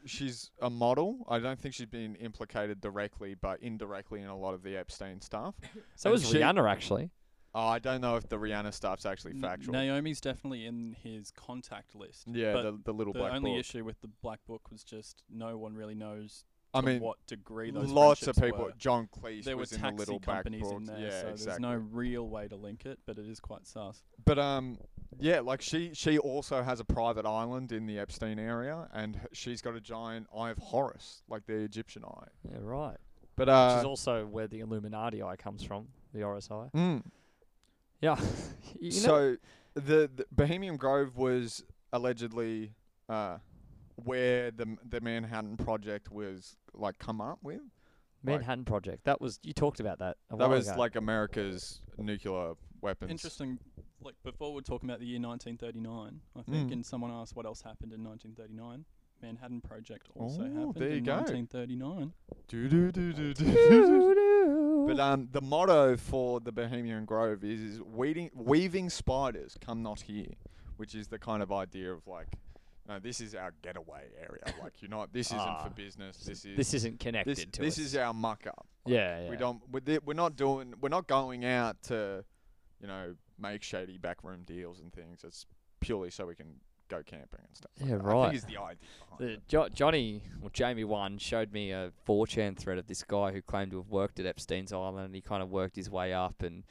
She's 0.05 0.49
a 0.61 0.69
model. 0.69 1.17
I 1.27 1.39
don't 1.39 1.59
think 1.59 1.75
she's 1.75 1.85
been 1.85 2.15
implicated 2.15 2.79
directly, 2.81 3.35
but 3.35 3.61
indirectly 3.61 4.21
in 4.21 4.27
a 4.27 4.37
lot 4.37 4.53
of 4.53 4.63
the 4.63 4.75
Epstein 4.77 5.21
stuff. 5.21 5.55
So 5.95 6.11
And 6.13 6.19
is 6.21 6.27
she- 6.29 6.37
Rihanna 6.37 6.67
actually. 6.71 7.11
Oh, 7.55 7.67
I 7.67 7.79
don't 7.79 8.01
know 8.01 8.15
if 8.15 8.29
the 8.29 8.37
Rihanna 8.37 8.73
stuff's 8.73 9.05
actually 9.05 9.33
factual. 9.33 9.73
Naomi's 9.73 10.21
definitely 10.21 10.65
in 10.65 10.95
his 11.01 11.31
contact 11.31 11.95
list. 11.95 12.25
yeah, 12.27 12.53
but 12.53 12.63
the, 12.63 12.79
the 12.85 12.93
little 12.93 13.13
black 13.13 13.13
book. 13.13 13.13
the 13.13 13.19
black 13.31 13.35
only 13.37 13.51
book. 13.51 13.59
issue 13.59 13.83
with 13.83 13.99
the 14.01 14.09
black 14.21 14.39
book 14.47 14.69
was 14.71 14.83
just 14.83 15.23
no 15.29 15.57
one 15.57 15.73
really 15.75 15.95
knows 15.95 16.45
I 16.73 16.81
mean, 16.81 16.99
what 16.99 17.17
degree 17.25 17.71
those 17.71 17.89
lots 17.89 18.27
of 18.27 18.35
people. 18.35 18.65
were. 18.65 18.73
John 18.77 19.07
Cleese 19.07 19.43
There 19.45 19.55
were 19.55 19.61
was 19.61 19.71
in 19.71 19.81
the 19.81 19.87
taxi 19.87 19.97
little 19.97 20.19
black 20.19 20.43
companies 20.43 20.61
book. 20.61 20.77
in 20.77 20.83
there, 20.83 20.99
yeah, 20.99 21.09
so 21.09 21.27
exactly. 21.29 21.45
there's 21.45 21.59
no 21.59 21.73
real 21.91 22.27
way 22.27 22.47
to 22.47 22.55
link 22.55 22.85
it, 22.85 22.99
but 23.07 23.17
it 23.17 23.27
is 23.27 23.39
quite 23.39 23.65
sus. 23.65 24.03
But 24.23 24.37
um, 24.37 24.77
yeah, 25.19 25.39
like 25.39 25.61
she 25.61 25.91
she 25.93 26.19
also 26.19 26.61
has 26.61 26.79
a 26.79 26.85
private 26.85 27.25
island 27.25 27.71
in 27.71 27.87
the 27.87 27.97
Epstein 27.97 28.37
area, 28.37 28.87
and 28.93 29.19
she's 29.33 29.63
got 29.63 29.75
a 29.75 29.81
giant 29.81 30.27
eye 30.37 30.51
of 30.51 30.59
Horus, 30.59 31.23
like 31.27 31.47
the 31.47 31.55
Egyptian 31.55 32.03
eye. 32.05 32.27
Yeah, 32.47 32.59
right. 32.61 32.97
But 33.35 33.49
uh, 33.49 33.73
Which 33.73 33.79
is 33.79 33.85
also 33.85 34.25
where 34.27 34.47
the 34.47 34.59
Illuminati 34.59 35.23
eye 35.23 35.37
comes 35.37 35.63
from, 35.63 35.87
the 36.13 36.19
RSI. 36.19 36.71
mm, 36.73 37.01
Yeah. 38.01 38.15
You 38.79 38.91
know- 38.91 38.97
so 38.97 39.37
the, 39.73 40.09
the 40.15 40.25
Bohemian 40.31 40.77
Grove 40.77 41.17
was 41.17 41.63
allegedly 41.91 42.71
uh, 43.09 43.37
where 43.95 44.51
the 44.51 44.63
M- 44.63 44.79
the 44.87 45.01
Manhattan 45.01 45.57
Project 45.57 46.09
was 46.11 46.55
like 46.73 46.97
come 46.99 47.19
up 47.19 47.39
with. 47.43 47.59
Manhattan 48.23 48.63
Project. 48.65 49.03
That 49.05 49.19
was 49.19 49.39
you 49.43 49.51
talked 49.53 49.79
about 49.81 49.99
that. 49.99 50.17
A 50.29 50.37
that 50.37 50.47
while 50.47 50.49
was 50.49 50.67
ago. 50.69 50.77
like 50.79 50.95
America's 50.95 51.81
nuclear 51.97 52.53
weapons. 52.81 53.11
Interesting. 53.11 53.59
Like 54.01 54.15
before, 54.23 54.53
we're 54.53 54.61
talking 54.61 54.89
about 54.89 54.99
the 55.01 55.05
year 55.05 55.19
1939. 55.19 56.21
I 56.37 56.41
think, 56.51 56.69
Mm. 56.69 56.73
and 56.73 56.85
someone 56.85 57.11
asked 57.11 57.35
what 57.35 57.45
else 57.45 57.61
happened 57.61 57.91
in 57.91 58.01
1939. 58.03 58.85
Manhattan 59.21 59.61
Project 59.61 60.07
also 60.15 60.41
Oh, 60.41 60.43
happened 60.45 60.73
there 60.75 60.89
you 60.89 60.95
in 60.97 61.03
go. 61.03 61.15
1939. 61.17 62.13
Do 62.47 62.67
do 62.69 62.91
do 62.91 63.13
do 63.13 63.33
do. 63.33 64.85
But 64.87 64.99
um, 64.99 65.29
the 65.31 65.41
motto 65.41 65.95
for 65.97 66.39
the 66.39 66.51
Bohemian 66.51 67.05
Grove 67.05 67.43
is, 67.43 67.59
is 67.61 67.81
weeding, 67.81 68.31
weaving 68.33 68.89
spiders 68.89 69.55
come 69.63 69.83
not 69.83 70.01
here, 70.01 70.33
which 70.77 70.95
is 70.95 71.07
the 71.07 71.19
kind 71.19 71.43
of 71.43 71.51
idea 71.51 71.91
of 71.93 72.07
like, 72.07 72.27
no, 72.87 72.97
this 72.97 73.21
is 73.21 73.35
our 73.35 73.53
getaway 73.61 74.05
area. 74.19 74.41
Like, 74.63 74.81
you're 74.81 74.89
not. 74.89 75.13
This 75.13 75.27
isn't 75.27 75.39
Ah. 75.39 75.63
for 75.65 75.69
business. 75.69 76.17
This 76.17 76.43
is 76.43 76.57
this 76.57 76.73
isn't 76.73 76.99
connected 76.99 77.37
this, 77.37 77.45
to 77.51 77.61
this 77.61 77.73
us. 77.77 77.85
is 77.85 77.95
our 77.97 78.13
muck 78.15 78.47
up. 78.47 78.65
Like, 78.85 78.95
yeah, 78.95 79.21
yeah. 79.25 79.29
We 79.29 79.35
don't. 79.35 79.61
We're, 79.71 79.79
thi- 79.81 79.99
we're 80.03 80.15
not 80.15 80.35
doing. 80.35 80.73
We're 80.81 80.89
not 80.89 81.05
going 81.05 81.45
out 81.45 81.83
to, 81.83 82.23
you 82.81 82.87
know, 82.87 83.13
make 83.37 83.61
shady 83.61 83.99
backroom 83.99 84.41
deals 84.43 84.79
and 84.79 84.91
things. 84.91 85.23
It's 85.23 85.45
purely 85.81 86.09
so 86.09 86.25
we 86.25 86.33
can 86.33 86.55
go 86.89 87.01
camping 87.05 87.39
and 87.45 87.55
stuff. 87.55 87.71
like 87.79 87.89
Yeah, 87.89 87.97
that. 87.97 88.05
I 88.05 88.07
right. 88.07 88.23
think 88.31 88.35
is 88.35 88.43
the 88.45 88.57
idea 88.57 88.77
The 89.19 89.37
jo- 89.47 89.69
Johnny, 89.69 90.23
or 90.41 90.49
Jamie 90.49 90.83
One, 90.83 91.17
showed 91.17 91.51
me 91.53 91.71
a 91.71 91.91
4chan 92.07 92.57
thread 92.57 92.77
of 92.77 92.87
this 92.87 93.03
guy 93.03 93.31
who 93.31 93.41
claimed 93.41 93.71
to 93.71 93.77
have 93.77 93.89
worked 93.89 94.19
at 94.19 94.25
Epstein's 94.25 94.71
Island 94.73 95.05
and 95.05 95.15
he 95.15 95.21
kind 95.21 95.43
of 95.43 95.49
worked 95.49 95.75
his 95.75 95.89
way 95.89 96.13
up. 96.13 96.41
And, 96.41 96.63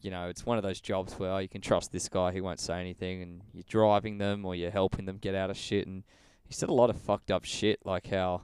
you 0.00 0.10
know, 0.10 0.28
it's 0.28 0.44
one 0.46 0.56
of 0.56 0.62
those 0.62 0.80
jobs 0.80 1.14
where 1.18 1.30
oh, 1.32 1.38
you 1.38 1.48
can 1.48 1.60
trust 1.60 1.92
this 1.92 2.08
guy, 2.08 2.32
he 2.32 2.40
won't 2.40 2.60
say 2.60 2.80
anything, 2.80 3.22
and 3.22 3.42
you're 3.52 3.64
driving 3.68 4.18
them 4.18 4.44
or 4.44 4.54
you're 4.54 4.70
helping 4.70 5.04
them 5.04 5.18
get 5.18 5.34
out 5.34 5.50
of 5.50 5.56
shit. 5.56 5.86
And 5.86 6.04
he 6.44 6.54
said 6.54 6.68
a 6.68 6.74
lot 6.74 6.90
of 6.90 6.96
fucked 7.00 7.30
up 7.30 7.44
shit, 7.44 7.80
like 7.84 8.06
how 8.08 8.42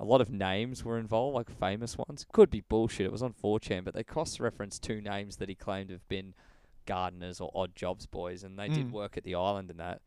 a 0.00 0.04
lot 0.04 0.20
of 0.20 0.30
names 0.30 0.84
were 0.84 0.98
involved, 0.98 1.34
like 1.34 1.50
famous 1.50 1.96
ones. 1.98 2.24
Could 2.32 2.50
be 2.50 2.60
bullshit, 2.62 3.06
it 3.06 3.12
was 3.12 3.22
on 3.22 3.32
4chan, 3.34 3.84
but 3.84 3.94
they 3.94 4.04
cross 4.04 4.40
referenced 4.40 4.82
two 4.82 5.00
names 5.00 5.36
that 5.36 5.48
he 5.48 5.54
claimed 5.54 5.88
to 5.88 5.94
have 5.94 6.08
been 6.08 6.34
gardeners 6.86 7.40
or 7.40 7.50
odd 7.54 7.74
jobs 7.74 8.06
boys, 8.06 8.42
and 8.44 8.58
they 8.58 8.68
did 8.68 8.88
Mm. 8.88 8.92
work 8.92 9.16
at 9.16 9.24
the 9.24 9.34
island 9.34 9.70
and 9.70 9.80
that 9.80 10.00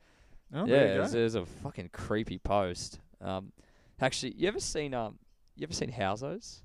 Oh, 0.54 0.66
yeah, 0.66 0.96
it 0.96 1.00
was, 1.00 1.14
it 1.14 1.24
was 1.24 1.36
a 1.36 1.46
fucking 1.46 1.90
creepy 1.94 2.40
post. 2.40 3.00
Um, 3.22 3.52
actually, 4.02 4.34
you 4.36 4.48
ever 4.48 4.60
seen 4.60 4.94
um, 4.94 5.20
you 5.56 5.64
ever 5.64 5.74
seen 5.74 5.92
Housos 5.92 6.62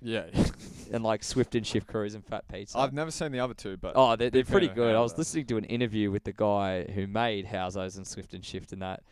yeah. 0.00 0.26
and 0.92 1.02
like 1.02 1.22
Swift 1.22 1.54
and 1.54 1.66
Shift 1.66 1.86
Couriers 1.86 2.14
and 2.14 2.24
Fat 2.24 2.46
Pizza? 2.48 2.78
I've 2.78 2.92
never 2.92 3.10
seen 3.10 3.32
the 3.32 3.40
other 3.40 3.54
two, 3.54 3.76
but 3.76 3.92
oh, 3.96 4.16
they're, 4.16 4.30
they're 4.30 4.44
pretty 4.44 4.68
good. 4.68 4.94
I 4.94 5.00
was 5.00 5.16
listening 5.18 5.46
to 5.46 5.56
an 5.56 5.64
interview 5.64 6.10
with 6.10 6.24
the 6.24 6.32
guy 6.32 6.84
who 6.84 7.06
made 7.06 7.46
Housos 7.46 7.96
and 7.96 8.06
Swift 8.06 8.34
and 8.34 8.44
Shift 8.44 8.72
and 8.72 8.82
that, 8.82 9.02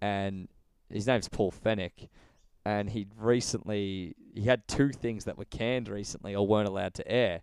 and 0.00 0.48
his 0.88 1.06
name's 1.06 1.28
Paul 1.28 1.52
Fenech, 1.52 2.08
and 2.64 2.90
he 2.90 3.06
recently 3.18 4.14
he 4.34 4.42
had 4.42 4.66
two 4.68 4.90
things 4.90 5.24
that 5.24 5.36
were 5.36 5.46
canned 5.46 5.88
recently 5.88 6.34
or 6.34 6.46
weren't 6.46 6.68
allowed 6.68 6.94
to 6.94 7.10
air. 7.10 7.42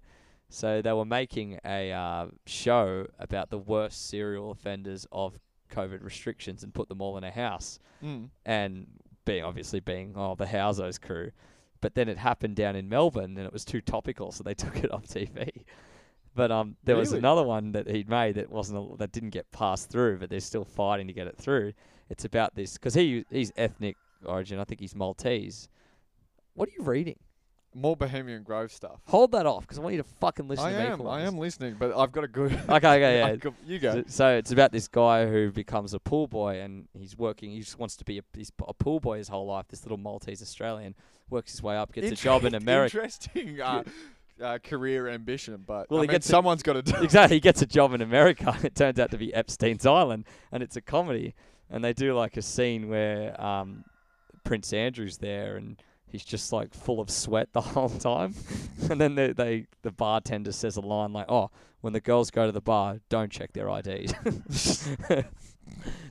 So 0.50 0.82
they 0.82 0.94
were 0.94 1.06
making 1.06 1.60
a 1.66 1.92
uh, 1.92 2.28
show 2.46 3.08
about 3.18 3.50
the 3.50 3.58
worst 3.58 4.08
serial 4.08 4.52
offenders 4.52 5.08
of 5.12 5.40
COVID 5.74 6.04
restrictions 6.04 6.64
and 6.64 6.74
put 6.74 6.88
them 6.90 7.02
all 7.02 7.18
in 7.18 7.24
a 7.24 7.32
house 7.32 7.80
Mm. 8.04 8.30
and 8.46 8.88
being 9.26 9.44
obviously 9.46 9.80
being 9.80 10.14
oh 10.18 10.36
the 10.36 10.46
Housos 10.46 11.00
crew, 11.00 11.32
but 11.82 11.96
then 11.96 12.10
it 12.10 12.18
happened 12.18 12.56
down 12.58 12.76
in 12.76 12.90
Melbourne 12.90 13.38
and 13.38 13.46
it 13.46 13.54
was 13.54 13.64
too 13.66 13.80
topical, 13.82 14.32
so 14.32 14.44
they 14.44 14.54
took 14.64 14.84
it 14.84 14.92
off 14.92 15.06
TV. 15.08 15.50
But 16.36 16.52
um, 16.52 16.76
there 16.84 16.96
was 16.98 17.14
another 17.14 17.44
one 17.44 17.72
that 17.74 17.88
he'd 17.88 18.10
made 18.10 18.36
that 18.36 18.50
wasn't 18.50 18.80
a, 18.94 18.98
that 18.98 19.12
didn't 19.12 19.30
get 19.30 19.52
passed 19.52 19.90
through, 19.90 20.18
but 20.18 20.30
they're 20.30 20.40
still 20.40 20.66
fighting 20.66 21.08
to 21.08 21.14
get 21.14 21.28
it 21.28 21.38
through. 21.38 21.74
It's 22.10 22.26
about 22.26 22.56
this 22.56 22.74
because 22.74 22.94
he 22.96 23.24
he's 23.30 23.52
ethnic 23.56 23.96
origin. 24.26 24.60
I 24.60 24.64
think 24.66 24.80
he's 24.82 24.96
Maltese. 24.96 25.70
What 26.56 26.68
are 26.70 26.72
you 26.78 26.84
reading? 26.84 27.20
More 27.76 27.96
Bohemian 27.96 28.44
Grove 28.44 28.72
stuff. 28.72 29.00
Hold 29.08 29.32
that 29.34 29.46
off 29.46 29.62
because 29.62 29.80
I 29.80 29.82
want 29.82 29.96
you 29.96 30.02
to 30.04 30.08
fucking 30.20 30.48
listen 30.48 30.66
I 30.66 30.72
to 30.72 30.78
me. 30.80 30.86
am. 30.86 30.98
for 31.00 31.04
I 31.08 31.18
once. 31.24 31.28
am 31.28 31.38
listening, 31.38 31.76
but 31.80 31.98
I've 31.98 32.12
got 32.12 32.24
a 32.24 32.28
good. 32.28 32.52
Okay, 32.70 32.76
okay, 32.76 33.18
yeah. 33.20 33.36
Got- 33.38 33.54
you 33.66 33.80
go. 33.80 33.94
So, 33.96 34.04
so 34.08 34.30
it's 34.38 34.52
about 34.52 34.72
this 34.72 34.88
guy 34.88 35.26
who 35.28 35.52
becomes 35.52 35.94
a 35.94 36.00
pool 36.00 36.28
boy 36.28 36.60
and 36.62 36.88
he's 36.98 37.18
working. 37.18 37.52
He 37.52 37.60
just 37.60 37.80
wants 37.80 37.96
to 37.98 38.06
be 38.06 38.20
a, 38.20 38.22
he's 38.36 38.52
a 38.68 38.74
pool 38.74 39.00
boy 39.00 39.18
his 39.18 39.28
whole 39.28 39.46
life. 39.48 39.68
This 39.70 39.84
little 39.84 39.98
Maltese 39.98 40.42
Australian 40.42 40.96
works 41.30 41.52
his 41.52 41.64
way 41.64 41.76
up, 41.78 41.92
gets 41.94 42.12
a 42.12 42.24
job 42.24 42.46
in 42.46 42.54
America. 42.64 42.98
Interesting 42.98 43.60
uh, 43.62 43.84
uh, 44.42 44.58
career 44.64 45.08
ambition, 45.08 45.64
but 45.66 45.90
Well, 45.90 46.00
I 46.00 46.04
he 46.04 46.08
mean, 46.08 46.16
gets 46.16 46.28
someone's 46.28 46.64
got 46.64 46.74
to 46.74 46.82
do. 46.82 46.96
exactly, 47.02 47.38
he 47.38 47.42
gets 47.42 47.62
a 47.62 47.66
job 47.66 47.94
in 47.94 48.02
America. 48.02 48.58
It 48.64 48.76
turns 48.76 49.00
out 49.00 49.12
to 49.12 49.18
be 49.18 49.34
Epstein's 49.34 49.86
Island, 49.86 50.26
and 50.52 50.62
it's 50.64 50.76
a 50.76 50.82
comedy. 50.82 51.34
And 51.70 51.84
they 51.84 51.94
do 51.94 52.14
like 52.14 52.38
a 52.38 52.42
scene 52.42 52.88
where 52.90 53.40
um, 53.42 53.84
Prince 54.44 54.74
Andrew's 54.74 55.18
there, 55.18 55.56
and 55.56 55.82
he's 56.14 56.24
just 56.24 56.54
like 56.54 56.74
full 56.74 57.02
of 57.02 57.10
sweat 57.10 57.52
the 57.52 57.60
whole 57.76 57.90
time. 57.90 58.34
and 58.90 59.02
then 59.02 59.16
they, 59.16 59.34
they 59.34 59.66
the 59.82 59.92
bartender 59.92 60.54
says 60.54 60.78
a 60.78 60.82
line 60.82 61.12
like, 61.12 61.26
"Oh, 61.28 61.52
when 61.82 61.92
the 61.92 62.00
girls 62.00 62.32
go 62.32 62.46
to 62.46 62.54
the 62.54 62.62
bar, 62.62 63.00
don't 63.10 63.30
check 63.32 63.52
their 63.52 63.68
IDs." 63.68 64.14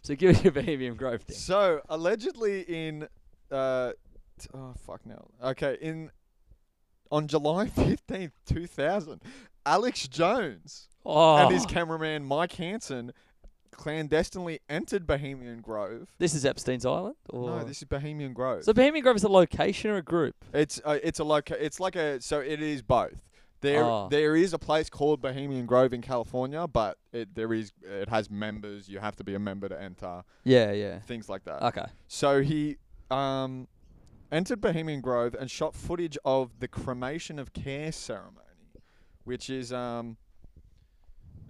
so 0.03 0.15
give 0.15 0.37
me 0.37 0.43
your 0.43 0.53
Bohemian 0.53 0.97
Grove 0.97 1.23
thing. 1.23 1.37
So 1.37 1.81
allegedly 1.89 2.63
in, 2.63 3.09
uh, 3.51 3.93
t- 4.39 4.49
oh 4.53 4.75
fuck 4.87 5.07
no. 5.07 5.29
Okay, 5.43 5.79
in 5.81 6.11
on 7.11 7.29
July 7.29 7.69
fifteenth, 7.69 8.35
two 8.45 8.67
thousand, 8.67 9.23
Alex 9.65 10.07
Jones 10.09 10.89
Oh, 11.05 11.37
and 11.37 11.53
his 11.53 11.67
cameraman 11.67 12.25
Mike 12.25 12.53
Hanson 12.53 13.13
clandestinely 13.73 14.61
entered 14.69 15.07
Bohemian 15.07 15.61
Grove. 15.61 16.09
this 16.19 16.35
is 16.35 16.45
Epstein's 16.45 16.87
Island, 16.87 17.17
or 17.31 17.51
No, 17.51 17.65
this 17.65 17.79
is 17.79 17.85
Bohemian 17.85 18.33
Grove. 18.33 18.65
so 18.65 18.73
Bohemian 18.73 19.03
Grove 19.03 19.17
is 19.17 19.25
a 19.25 19.29
location 19.29 19.91
or 19.91 19.97
a 19.97 20.03
group? 20.03 20.35
It's 20.53 20.81
uh, 20.85 20.99
it's 21.03 21.19
a 21.19 21.25
loca- 21.25 21.63
It's 21.65 21.81
like 21.81 21.97
a 21.97 22.21
so 22.21 22.39
it 22.41 22.61
is 22.63 22.83
both. 22.83 23.23
There 23.61 23.85
Oh. 23.85 24.09
there 24.11 24.35
is 24.35 24.53
a 24.53 24.59
place 24.59 24.91
called 24.91 25.23
Bohemian 25.23 25.67
Grove 25.67 25.93
in 25.93 26.03
California, 26.03 26.67
but 26.67 26.99
it 27.13 27.35
there 27.35 27.53
is 27.55 27.73
it 27.83 28.09
has 28.09 28.29
members. 28.31 28.89
You 28.89 28.99
have 28.99 29.15
to 29.17 29.25
be 29.25 29.35
a 29.35 29.39
member 29.39 29.69
to 29.69 29.81
enter. 29.81 30.25
Yeah, 30.45 30.73
yeah. 30.73 30.99
Things 31.01 31.29
like 31.29 31.45
that. 31.45 31.63
Okay. 31.63 31.87
So 32.09 32.43
he 32.43 32.79
um 33.11 33.69
entered 34.33 34.61
Bohemian 34.61 35.01
Grove 35.01 35.35
and 35.39 35.49
shot 35.51 35.75
footage 35.77 36.19
of 36.25 36.59
the 36.59 36.67
cremation 36.67 37.39
of 37.39 37.53
care 37.53 37.93
ceremony, 37.93 38.39
which 39.25 39.49
is 39.49 39.73
um. 39.73 40.17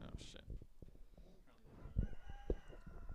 Oh 0.04 0.08
shit! 0.20 0.42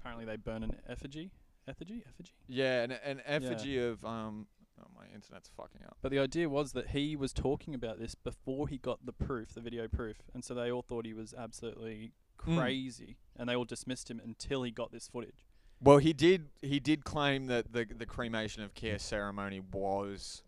Apparently 0.08 0.26
they 0.26 0.38
burn 0.38 0.64
an 0.64 0.76
effigy, 0.88 1.32
effigy, 1.68 2.04
effigy. 2.08 2.32
Yeah, 2.48 2.84
an, 2.84 2.92
an 2.92 3.22
effigy 3.26 3.78
of 3.80 4.04
um. 4.06 4.48
Oh, 4.80 4.86
my 4.96 5.06
internet's 5.12 5.50
fucking 5.58 5.82
up. 5.88 5.98
But 6.04 6.12
the 6.12 6.20
idea 6.20 6.48
was 6.48 6.74
that 6.74 6.90
he 6.90 7.16
was 7.16 7.34
talking 7.34 7.74
about 7.74 8.00
this 8.00 8.14
before 8.14 8.68
he 8.68 8.78
got 8.78 9.04
the 9.04 9.12
proof, 9.12 9.56
the 9.56 9.60
video 9.62 9.88
proof, 9.88 10.18
and 10.36 10.46
so 10.46 10.54
they 10.54 10.72
all 10.72 10.84
thought 10.84 11.06
he 11.06 11.14
was 11.14 11.34
absolutely 11.38 12.12
Mm. 12.46 12.60
crazy, 12.60 13.18
and 13.36 13.50
they 13.50 13.56
all 13.56 13.66
dismissed 13.66 14.12
him 14.12 14.22
until 14.24 14.62
he 14.62 14.70
got 14.70 14.92
this 14.92 15.08
footage. 15.08 15.48
Well, 15.82 15.98
he 15.98 16.14
did. 16.14 16.50
He 16.62 16.80
did 16.80 17.04
claim 17.04 17.48
that 17.48 17.74
the 17.74 17.86
the 17.86 18.06
cremation 18.06 18.62
of 18.62 18.76
care 18.76 19.00
ceremony 19.00 19.60
was 19.60 20.44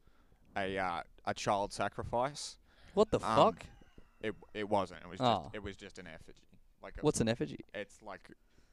a 0.56 0.78
uh, 0.78 1.02
a 1.26 1.34
child 1.34 1.74
sacrifice. 1.74 2.58
What 2.94 3.10
the 3.10 3.18
Um, 3.18 3.36
fuck? 3.36 3.66
It 4.22 4.36
it 4.54 4.70
wasn't. 4.70 5.02
It 5.02 5.08
was 5.10 5.20
Oh. 5.20 5.42
just 5.46 5.56
it 5.56 5.64
was 5.64 5.76
just 5.76 5.98
an 5.98 6.06
effigy. 6.06 6.44
Like 6.84 7.00
a, 7.00 7.02
What's 7.02 7.20
an 7.22 7.28
effigy? 7.28 7.58
it's 7.74 8.00
like 8.04 8.30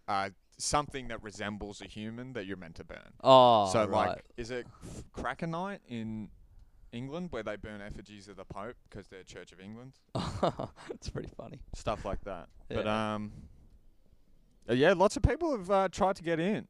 uh 0.08 0.30
something 0.58 1.08
that 1.08 1.22
resembles 1.22 1.80
a 1.82 1.86
human 1.86 2.32
that 2.32 2.46
you're 2.46 2.56
meant 2.56 2.74
to 2.76 2.84
burn. 2.84 3.12
Oh, 3.22 3.70
so 3.72 3.80
right. 3.86 4.08
like, 4.08 4.24
is 4.36 4.50
it 4.50 4.66
Cracker 5.12 5.46
Night 5.46 5.80
in 5.88 6.30
England 6.92 7.28
where 7.30 7.42
they 7.42 7.56
burn 7.56 7.82
effigies 7.82 8.26
of 8.28 8.36
the 8.36 8.44
Pope 8.44 8.76
because 8.88 9.06
they're 9.08 9.22
Church 9.22 9.52
of 9.52 9.60
England? 9.60 9.92
it's 10.90 11.10
pretty 11.10 11.28
funny. 11.36 11.60
Stuff 11.74 12.04
like 12.04 12.22
that. 12.24 12.48
But 12.68 12.86
um, 12.88 13.32
uh, 14.68 14.72
yeah, 14.72 14.92
lots 14.94 15.16
of 15.16 15.22
people 15.22 15.56
have 15.56 15.70
uh, 15.70 15.88
tried 15.88 16.16
to 16.16 16.22
get 16.24 16.40
in. 16.40 16.66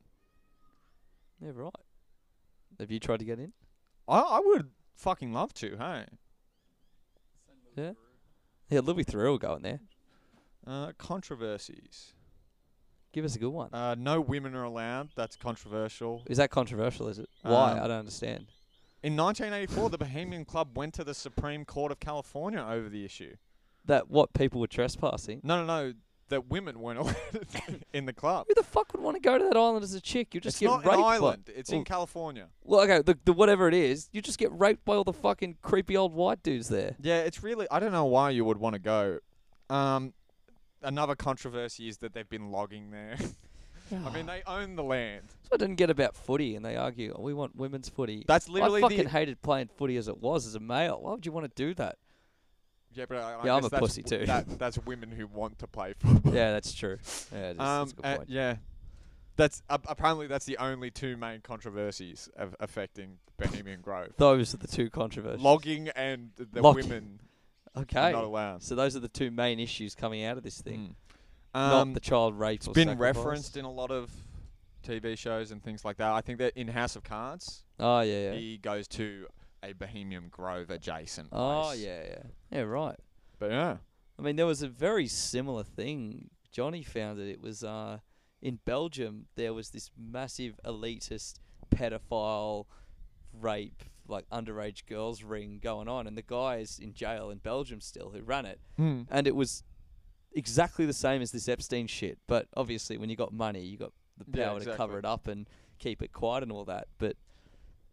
Yeah, 1.41 1.53
right. 1.55 1.73
Have 2.81 2.91
you 2.91 2.99
tried 3.01 3.21
to 3.21 3.25
get 3.25 3.39
in? 3.39 3.53
I 4.09 4.19
I 4.19 4.41
would 4.45 4.71
fucking 4.97 5.33
love 5.33 5.55
to. 5.55 5.77
Hey, 5.77 6.05
Yeah. 7.77 7.93
Yeah, 8.69 8.81
Louis 8.81 9.05
Theroux 9.05 9.31
will 9.31 9.39
go 9.39 9.55
in 9.55 9.63
there. 9.63 9.81
uh, 10.67 10.93
controversies. 10.99 12.13
Give 13.17 13.25
us 13.25 13.35
a 13.35 13.39
good 13.39 13.49
one. 13.49 13.71
Uh, 13.73 13.95
no 13.99 14.21
women 14.21 14.55
are 14.55 14.65
allowed. 14.65 15.09
That's 15.17 15.37
controversial. 15.37 16.23
Is 16.27 16.37
that 16.37 16.51
controversial? 16.51 17.09
Is 17.09 17.19
it? 17.19 17.31
Why? 17.41 17.73
Um, 17.73 17.79
I 17.79 17.89
don't 17.89 18.01
understand. 18.01 18.45
In 19.03 19.17
1984, 19.17 19.89
the 19.89 19.97
Bohemian 19.97 20.45
Club 20.45 20.77
went 20.77 20.93
to 20.95 21.03
the 21.03 21.15
Supreme 21.15 21.65
Court 21.65 21.91
of 21.91 21.99
California 21.99 22.61
over 22.61 22.91
the 22.91 23.07
issue. 23.07 23.37
That 23.87 24.11
what 24.11 24.35
people 24.35 24.61
were 24.61 24.67
trespassing. 24.67 25.41
No, 25.43 25.65
no, 25.65 25.65
no. 25.65 25.95
That 26.29 26.51
women 26.51 26.79
weren't 26.79 26.99
allowed 26.99 27.17
in 27.95 28.05
the 28.05 28.13
club. 28.13 28.49
Who 28.49 28.55
the 28.55 28.63
fuck 28.63 28.93
would 28.93 29.03
want 29.03 29.17
to 29.17 29.21
go 29.23 29.39
to 29.39 29.45
that 29.45 29.57
island 29.57 29.83
as 29.83 29.95
a 29.95 30.01
chick? 30.03 30.35
You 30.35 30.41
just 30.43 30.57
it's 30.57 30.61
get 30.61 30.67
not 30.67 30.85
raped. 30.85 30.97
an 30.97 31.01
by- 31.01 31.15
island. 31.15 31.51
It's 31.57 31.73
in 31.73 31.85
California. 31.85 32.49
Well, 32.65 32.83
okay, 32.83 33.01
the, 33.01 33.19
the 33.25 33.33
whatever 33.33 33.67
it 33.67 33.73
is, 33.75 34.11
you 34.13 34.21
just 34.21 34.37
get 34.37 34.53
raped 34.53 34.85
by 34.85 34.95
all 34.95 35.05
the 35.05 35.15
fucking 35.15 35.57
creepy 35.63 35.97
old 35.97 36.13
white 36.13 36.43
dudes 36.43 36.69
there. 36.69 36.97
Yeah, 37.01 37.21
it's 37.21 37.43
really. 37.43 37.67
I 37.71 37.81
don't 37.81 37.93
know 37.93 38.05
why 38.05 38.29
you 38.29 38.45
would 38.45 38.59
want 38.59 38.75
to 38.75 38.79
go. 38.79 39.21
Um, 39.71 40.13
another 40.87 41.15
controversy 41.15 41.89
is 41.89 41.99
that 41.99 42.15
they've 42.15 42.29
been 42.29 42.51
logging 42.51 42.91
there. 42.91 43.17
I 44.07 44.11
mean, 44.11 44.27
they 44.27 44.43
own 44.47 44.75
the 44.75 44.83
land. 44.83 45.23
So 45.45 45.51
I 45.53 45.57
didn't 45.59 45.77
get 45.77 45.91
about 45.91 46.17
footy, 46.17 46.57
and 46.57 46.65
they 46.65 46.75
argue, 46.77 47.15
oh, 47.17 47.23
we 47.23 47.33
want 47.35 47.55
women's 47.55 47.89
footy. 47.89 48.25
That's 48.27 48.49
literally 48.49 48.81
I 48.81 48.83
fucking 48.83 49.05
the. 49.05 49.09
hated 49.11 49.43
playing 49.43 49.69
footy 49.77 49.97
as 49.97 50.09
it 50.09 50.19
was 50.21 50.45
as 50.47 50.55
a 50.57 50.61
male. 50.61 50.99
Why 51.03 51.13
would 51.13 51.25
you 51.25 51.31
want 51.33 51.45
to 51.47 51.53
do 51.55 51.73
that? 51.75 51.97
Yeah, 52.95 53.05
but 53.09 53.19
I, 53.19 53.35
I 53.35 53.45
Yeah, 53.45 53.55
I'm 53.55 53.61
guess 53.61 53.67
a 53.69 53.71
that's 53.71 53.81
pussy 53.81 54.03
w- 54.03 54.21
too. 54.21 54.27
That, 54.27 54.59
that's 54.59 54.79
women 54.79 55.13
who 55.13 55.27
want 55.29 55.59
to 55.61 55.67
play 55.69 55.93
football. 55.99 56.35
yeah, 56.35 56.51
that's 56.53 56.73
true. 56.75 56.99
Yeah, 57.33 57.51
it 57.51 57.57
is. 57.57 57.61
Um, 57.61 57.79
that's 57.79 57.93
a 57.93 57.95
good 57.97 58.05
uh, 58.07 58.17
point. 58.17 58.29
yeah, 58.31 58.57
that's 59.37 59.63
uh, 59.69 59.79
apparently 59.87 60.27
that's 60.27 60.47
the 60.47 60.57
only 60.59 60.91
two 60.91 61.17
main 61.17 61.41
controversies 61.43 62.29
of 62.37 62.57
affecting 62.59 63.19
Bohemian 63.37 63.83
Grove: 63.83 64.15
Those 64.17 64.53
are 64.55 64.57
the 64.57 64.67
two 64.67 64.89
controversies. 64.91 65.43
logging 65.43 65.91
and 65.91 66.31
the, 66.37 66.47
the 66.47 66.63
Logging. 66.63 66.89
women 66.89 67.21
okay. 67.77 68.13
not 68.13 68.25
allowed. 68.25 68.63
So 68.63 68.75
those 68.75 68.97
are 68.97 69.01
the 69.01 69.09
two 69.09 69.31
main 69.31 69.59
issues 69.61 69.95
coming 69.95 70.25
out 70.25 70.37
of 70.37 70.43
this 70.43 70.61
thing. 70.61 70.95
Mm. 71.55 71.61
Not 71.71 71.73
Um, 71.83 71.93
the 71.95 72.01
child 72.01 72.39
rape 72.39 72.57
it's 72.61 72.69
been 72.69 72.89
sacrifice. 72.89 73.17
referenced 73.17 73.57
in 73.57 73.65
a 73.65 73.71
lot 73.71 73.91
of 73.91 74.11
TV 74.83 75.17
shows 75.17 75.51
and 75.51 75.63
things 75.63 75.85
like 75.85 75.97
that. 75.97 76.13
I 76.13 76.21
think 76.21 76.39
that 76.39 76.57
in 76.57 76.69
House 76.69 76.97
of 76.97 77.03
Cards, 77.03 77.65
Oh 77.79 78.01
yeah, 78.01 78.33
yeah. 78.33 78.33
he 78.35 78.59
goes 78.59 78.87
to 78.89 79.27
a 79.63 79.73
Bohemian 79.73 80.29
Grove 80.29 80.71
adjacent 80.71 81.31
place. 81.31 81.41
Oh 81.41 81.73
yeah, 81.73 82.03
yeah. 82.05 82.23
Yeah, 82.51 82.61
right. 82.63 82.97
But 83.39 83.51
yeah, 83.51 83.77
I 84.19 84.23
mean, 84.23 84.37
there 84.37 84.47
was 84.47 84.63
a 84.63 84.69
very 84.69 85.09
similar 85.09 85.65
thing. 85.65 86.31
Johnny 86.53 86.83
found 86.83 87.19
it. 87.19 87.29
It 87.29 87.41
was 87.41 87.65
uh, 87.65 87.99
in 88.41 88.61
Belgium. 88.65 89.27
There 89.35 89.53
was 89.55 89.71
this 89.71 89.91
massive 89.99 90.59
elitist 90.65 91.35
pedophile 91.75 92.67
rape, 93.33 93.83
like 94.09 94.29
underage 94.31 94.87
girls 94.87 95.23
ring 95.23 95.61
going 95.63 95.89
on, 95.89 96.07
and 96.07 96.17
the 96.17 96.23
guy 96.23 96.57
is 96.57 96.79
in 96.79 96.93
jail 96.95 97.31
in 97.31 97.39
Belgium 97.39 97.81
still 97.81 98.11
who 98.11 98.23
ran 98.23 98.47
it. 98.47 98.61
And 98.79 99.27
it 99.27 99.35
was 99.35 99.63
exactly 100.33 100.87
the 100.87 100.93
same 100.93 101.23
as 101.23 101.33
this 101.33 101.49
Epstein 101.49 101.87
shit. 101.87 102.19
But 102.27 102.47
obviously, 102.57 102.99
when 102.99 103.09
you 103.11 103.17
got 103.17 103.33
money, 103.33 103.63
you 103.63 103.79
got 103.79 103.93
the 104.19 104.39
Yeah, 104.39 104.49
power 104.51 104.61
to 104.61 104.77
cover 104.77 104.99
it 104.99 105.05
up 105.05 105.27
and 105.27 105.49
keep 105.79 106.03
it 106.03 106.13
quiet 106.13 106.43
and 106.43 106.53
all 106.53 106.65
that. 106.67 106.89
But 106.99 107.17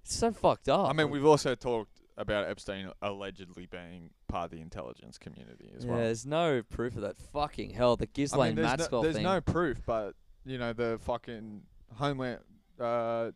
it's 0.03 0.15
so 0.15 0.31
fucked 0.31 0.69
up. 0.69 0.89
I 0.89 0.93
mean, 0.93 1.09
we've 1.09 1.25
also 1.25 1.55
talked 1.55 2.01
about 2.17 2.47
Epstein 2.47 2.91
allegedly 3.01 3.65
being 3.65 4.11
part 4.27 4.45
of 4.45 4.51
the 4.51 4.61
intelligence 4.61 5.17
community 5.17 5.71
as 5.75 5.83
yeah, 5.83 5.91
well. 5.91 5.99
there's 5.99 6.25
no 6.25 6.61
proof 6.61 6.95
of 6.95 7.01
that. 7.01 7.17
Fucking 7.17 7.71
hell, 7.71 7.95
the 7.95 8.05
I 8.05 8.09
Ghislaine 8.13 8.55
mean, 8.55 8.65
there's, 8.65 8.91
no, 8.91 9.01
there's 9.01 9.15
thing. 9.15 9.23
no 9.23 9.41
proof, 9.41 9.81
but 9.85 10.13
you 10.45 10.57
know 10.57 10.73
the 10.73 10.99
fucking 11.03 11.63
Homeland. 11.95 12.39
Uh, 12.79 13.31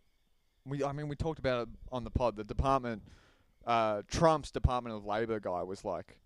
we, 0.67 0.83
I 0.83 0.91
mean, 0.91 1.07
we 1.07 1.15
talked 1.15 1.39
about 1.39 1.67
it 1.67 1.69
on 1.91 2.03
the 2.03 2.11
pod. 2.11 2.35
The 2.35 2.43
department, 2.43 3.03
uh, 3.65 4.01
Trump's 4.09 4.51
Department 4.51 4.95
of 4.95 5.05
Labor 5.05 5.39
guy 5.39 5.63
was 5.63 5.83
like, 5.85 6.19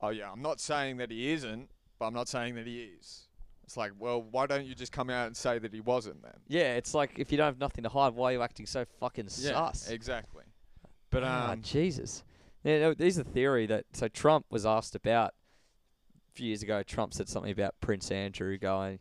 "Oh 0.00 0.10
yeah, 0.10 0.30
I'm 0.30 0.42
not 0.42 0.60
saying 0.60 0.98
that 0.98 1.10
he 1.10 1.32
isn't, 1.32 1.70
but 1.98 2.06
I'm 2.06 2.14
not 2.14 2.28
saying 2.28 2.54
that 2.56 2.66
he 2.66 2.80
is." 2.98 3.28
It's 3.64 3.76
like, 3.76 3.92
well, 3.98 4.20
why 4.22 4.46
don't 4.46 4.66
you 4.66 4.74
just 4.74 4.92
come 4.92 5.08
out 5.08 5.26
and 5.28 5.36
say 5.36 5.58
that 5.58 5.72
he 5.72 5.80
wasn't 5.80 6.22
then? 6.22 6.34
Yeah, 6.48 6.74
it's 6.74 6.94
like 6.94 7.18
if 7.18 7.30
you 7.30 7.38
don't 7.38 7.46
have 7.46 7.58
nothing 7.58 7.84
to 7.84 7.88
hide, 7.88 8.12
why 8.14 8.30
are 8.30 8.32
you 8.32 8.42
acting 8.42 8.66
so 8.66 8.84
fucking 9.00 9.28
sus? 9.28 9.88
exactly. 9.88 10.44
But 11.10 11.24
Ah, 11.24 11.52
um, 11.52 11.62
Jesus. 11.62 12.24
Yeah, 12.64 12.80
no, 12.80 12.94
there's 12.94 13.18
a 13.18 13.24
theory 13.24 13.66
that 13.66 13.84
so 13.92 14.08
Trump 14.08 14.46
was 14.50 14.66
asked 14.66 14.94
about 14.94 15.34
a 16.30 16.34
few 16.34 16.48
years 16.48 16.62
ago. 16.62 16.82
Trump 16.82 17.14
said 17.14 17.28
something 17.28 17.52
about 17.52 17.74
Prince 17.80 18.10
Andrew 18.10 18.58
going. 18.58 18.98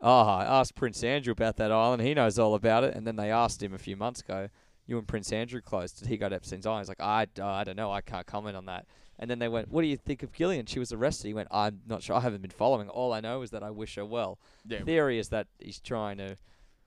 Oh, 0.00 0.22
I 0.22 0.44
asked 0.44 0.74
Prince 0.74 1.02
Andrew 1.02 1.32
about 1.32 1.56
that 1.56 1.72
island. 1.72 2.02
He 2.02 2.14
knows 2.14 2.38
all 2.38 2.54
about 2.54 2.84
it. 2.84 2.94
And 2.94 3.06
then 3.06 3.16
they 3.16 3.30
asked 3.30 3.62
him 3.62 3.74
a 3.74 3.78
few 3.78 3.96
months 3.96 4.20
ago, 4.20 4.48
"You 4.86 4.98
and 4.98 5.08
Prince 5.08 5.32
Andrew 5.32 5.60
close? 5.60 5.92
Did 5.92 6.08
he 6.08 6.16
go 6.16 6.28
to 6.28 6.36
Epstein's 6.36 6.66
island?" 6.66 6.82
He's 6.82 6.88
like, 6.88 7.00
"I, 7.00 7.24
d- 7.26 7.42
I 7.42 7.64
don't 7.64 7.76
know. 7.76 7.90
I 7.90 8.00
can't 8.00 8.26
comment 8.26 8.56
on 8.56 8.66
that." 8.66 8.86
And 9.18 9.28
then 9.28 9.40
they 9.40 9.48
went, 9.48 9.68
"What 9.70 9.82
do 9.82 9.88
you 9.88 9.96
think 9.96 10.22
of 10.22 10.32
Gillian? 10.32 10.66
She 10.66 10.78
was 10.78 10.92
arrested." 10.92 11.26
He 11.26 11.34
went, 11.34 11.48
"I'm 11.50 11.80
not 11.86 12.02
sure. 12.02 12.16
I 12.16 12.20
haven't 12.20 12.42
been 12.42 12.50
following. 12.50 12.88
All 12.88 13.12
I 13.12 13.20
know 13.20 13.42
is 13.42 13.50
that 13.50 13.62
I 13.62 13.70
wish 13.70 13.96
her 13.96 14.04
well." 14.06 14.38
yeah, 14.66 14.82
theory 14.82 15.18
is 15.18 15.30
that 15.30 15.48
he's 15.58 15.80
trying 15.80 16.18
to 16.18 16.36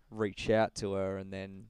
reach 0.09 0.49
out 0.49 0.76
to 0.76 0.93
her 0.93 1.18
and 1.18 1.32
then 1.32 1.66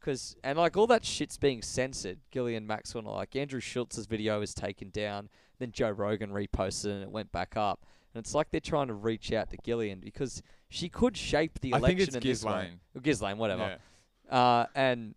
because 0.00 0.34
and 0.42 0.58
like 0.58 0.78
all 0.78 0.86
that 0.86 1.04
shit's 1.04 1.36
being 1.36 1.60
censored 1.60 2.18
gillian 2.30 2.66
maxwell 2.66 3.04
like 3.04 3.36
andrew 3.36 3.60
schulz's 3.60 4.06
video 4.06 4.40
was 4.40 4.54
taken 4.54 4.88
down 4.88 5.28
then 5.58 5.70
joe 5.70 5.90
rogan 5.90 6.30
reposted 6.30 6.86
it 6.86 6.90
and 6.92 7.02
it 7.02 7.10
went 7.10 7.30
back 7.30 7.54
up 7.54 7.84
and 8.14 8.22
it's 8.24 8.34
like 8.34 8.50
they're 8.50 8.60
trying 8.60 8.88
to 8.88 8.94
reach 8.94 9.32
out 9.32 9.50
to 9.50 9.56
gillian 9.64 10.00
because 10.00 10.42
she 10.68 10.88
could 10.88 11.16
shape 11.16 11.60
the 11.60 11.72
I 11.74 11.78
election 11.78 11.96
think 11.98 12.08
it's 12.08 12.16
in 12.16 12.22
this 12.22 12.44
way. 12.44 12.52
Ghislaine. 12.52 12.80
Or 12.94 13.00
Ghislaine, 13.00 13.38
whatever 13.38 13.78
Yeah. 14.30 14.38
uh, 14.38 14.66
and 14.74 15.14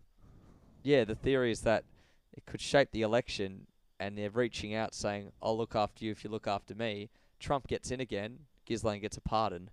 yeah 0.82 1.04
the 1.04 1.14
theory 1.14 1.50
is 1.50 1.62
that 1.62 1.84
it 2.32 2.44
could 2.46 2.60
shape 2.60 2.90
the 2.92 3.02
election 3.02 3.66
and 3.98 4.16
they're 4.18 4.30
reaching 4.30 4.74
out 4.74 4.94
saying 4.94 5.32
i'll 5.42 5.56
look 5.56 5.74
after 5.74 6.04
you 6.04 6.10
if 6.12 6.22
you 6.24 6.30
look 6.30 6.46
after 6.46 6.74
me 6.74 7.08
trump 7.40 7.66
gets 7.66 7.90
in 7.90 8.00
again 8.00 8.40
Ghislaine 8.66 9.00
gets 9.00 9.16
a 9.16 9.20
pardon 9.20 9.70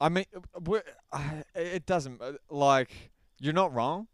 I 0.00 0.08
mean, 0.08 0.24
uh, 0.36 0.40
we're, 0.64 0.82
I 1.12 1.44
it 1.54 1.86
doesn't 1.86 2.20
uh, 2.20 2.32
like 2.50 3.12
you're 3.38 3.52
not 3.54 3.72
wrong. 3.72 4.08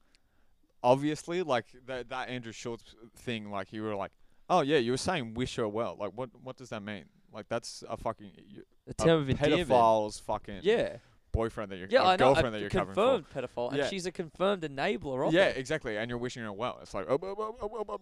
Obviously, 0.82 1.42
like 1.42 1.64
that 1.86 2.10
that 2.10 2.28
Andrew 2.28 2.52
Schulz 2.52 2.94
thing, 3.16 3.50
like 3.50 3.72
you 3.72 3.82
were 3.82 3.94
like, 3.96 4.12
oh 4.50 4.60
yeah, 4.60 4.76
you 4.76 4.90
were 4.92 4.96
saying 4.98 5.34
wish 5.34 5.56
her 5.56 5.66
well. 5.66 5.96
Like 5.98 6.12
what 6.14 6.30
what 6.42 6.56
does 6.56 6.68
that 6.68 6.82
mean? 6.82 7.04
Like 7.32 7.48
that's 7.48 7.84
a 7.88 7.96
fucking 7.96 8.30
you, 8.46 8.62
a 8.88 8.94
term 8.94 9.28
a 9.28 9.32
of 9.32 9.38
pedophile's 9.38 10.18
fucking 10.18 10.60
yeah 10.62 10.96
boyfriend 11.32 11.70
that 11.72 11.78
you're 11.78 11.88
yeah, 11.88 12.02
a 12.02 12.06
I 12.06 12.16
girlfriend 12.16 12.46
know, 12.46 12.50
that 12.52 12.60
you're 12.60 12.70
confirmed 12.70 13.24
pedophile, 13.34 13.72
yeah. 13.72 13.82
and 13.82 13.90
she's 13.90 14.06
a 14.06 14.12
confirmed 14.12 14.62
enabler 14.62 15.26
of 15.26 15.32
yeah, 15.32 15.46
it. 15.46 15.56
exactly. 15.56 15.96
And 15.96 16.08
you're 16.08 16.18
wishing 16.18 16.42
her 16.42 16.52
well. 16.52 16.78
It's 16.82 16.94
like, 16.94 17.06
oh, 17.08 17.18
oh, 17.22 17.56
oh, 17.62 17.84
oh 17.88 18.00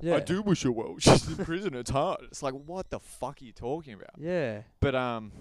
yeah. 0.00 0.16
I 0.16 0.20
do 0.20 0.42
wish 0.42 0.62
her 0.62 0.72
well. 0.72 0.96
She's 0.98 1.26
in 1.26 1.44
prison. 1.44 1.74
It's 1.74 1.90
hard. 1.90 2.20
It's 2.24 2.42
like, 2.42 2.54
what 2.54 2.90
the 2.90 3.00
fuck 3.00 3.40
are 3.40 3.44
you 3.44 3.52
talking 3.52 3.94
about? 3.94 4.10
Yeah. 4.18 4.62
But 4.80 4.94
um, 4.94 5.32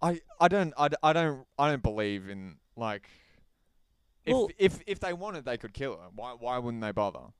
I 0.00 0.20
I 0.40 0.48
don't 0.48 0.74
I, 0.76 0.88
I 1.02 1.12
don't 1.12 1.46
I 1.58 1.70
don't 1.70 1.82
believe 1.82 2.28
in 2.28 2.56
like, 2.76 3.08
if 4.24 4.34
well, 4.34 4.48
if 4.58 4.80
if 4.86 5.00
they 5.00 5.12
wanted, 5.12 5.44
they 5.44 5.56
could 5.56 5.72
kill 5.72 5.96
her. 5.96 6.08
Why 6.14 6.34
why 6.38 6.58
wouldn't 6.58 6.82
they 6.82 6.92
bother? 6.92 7.32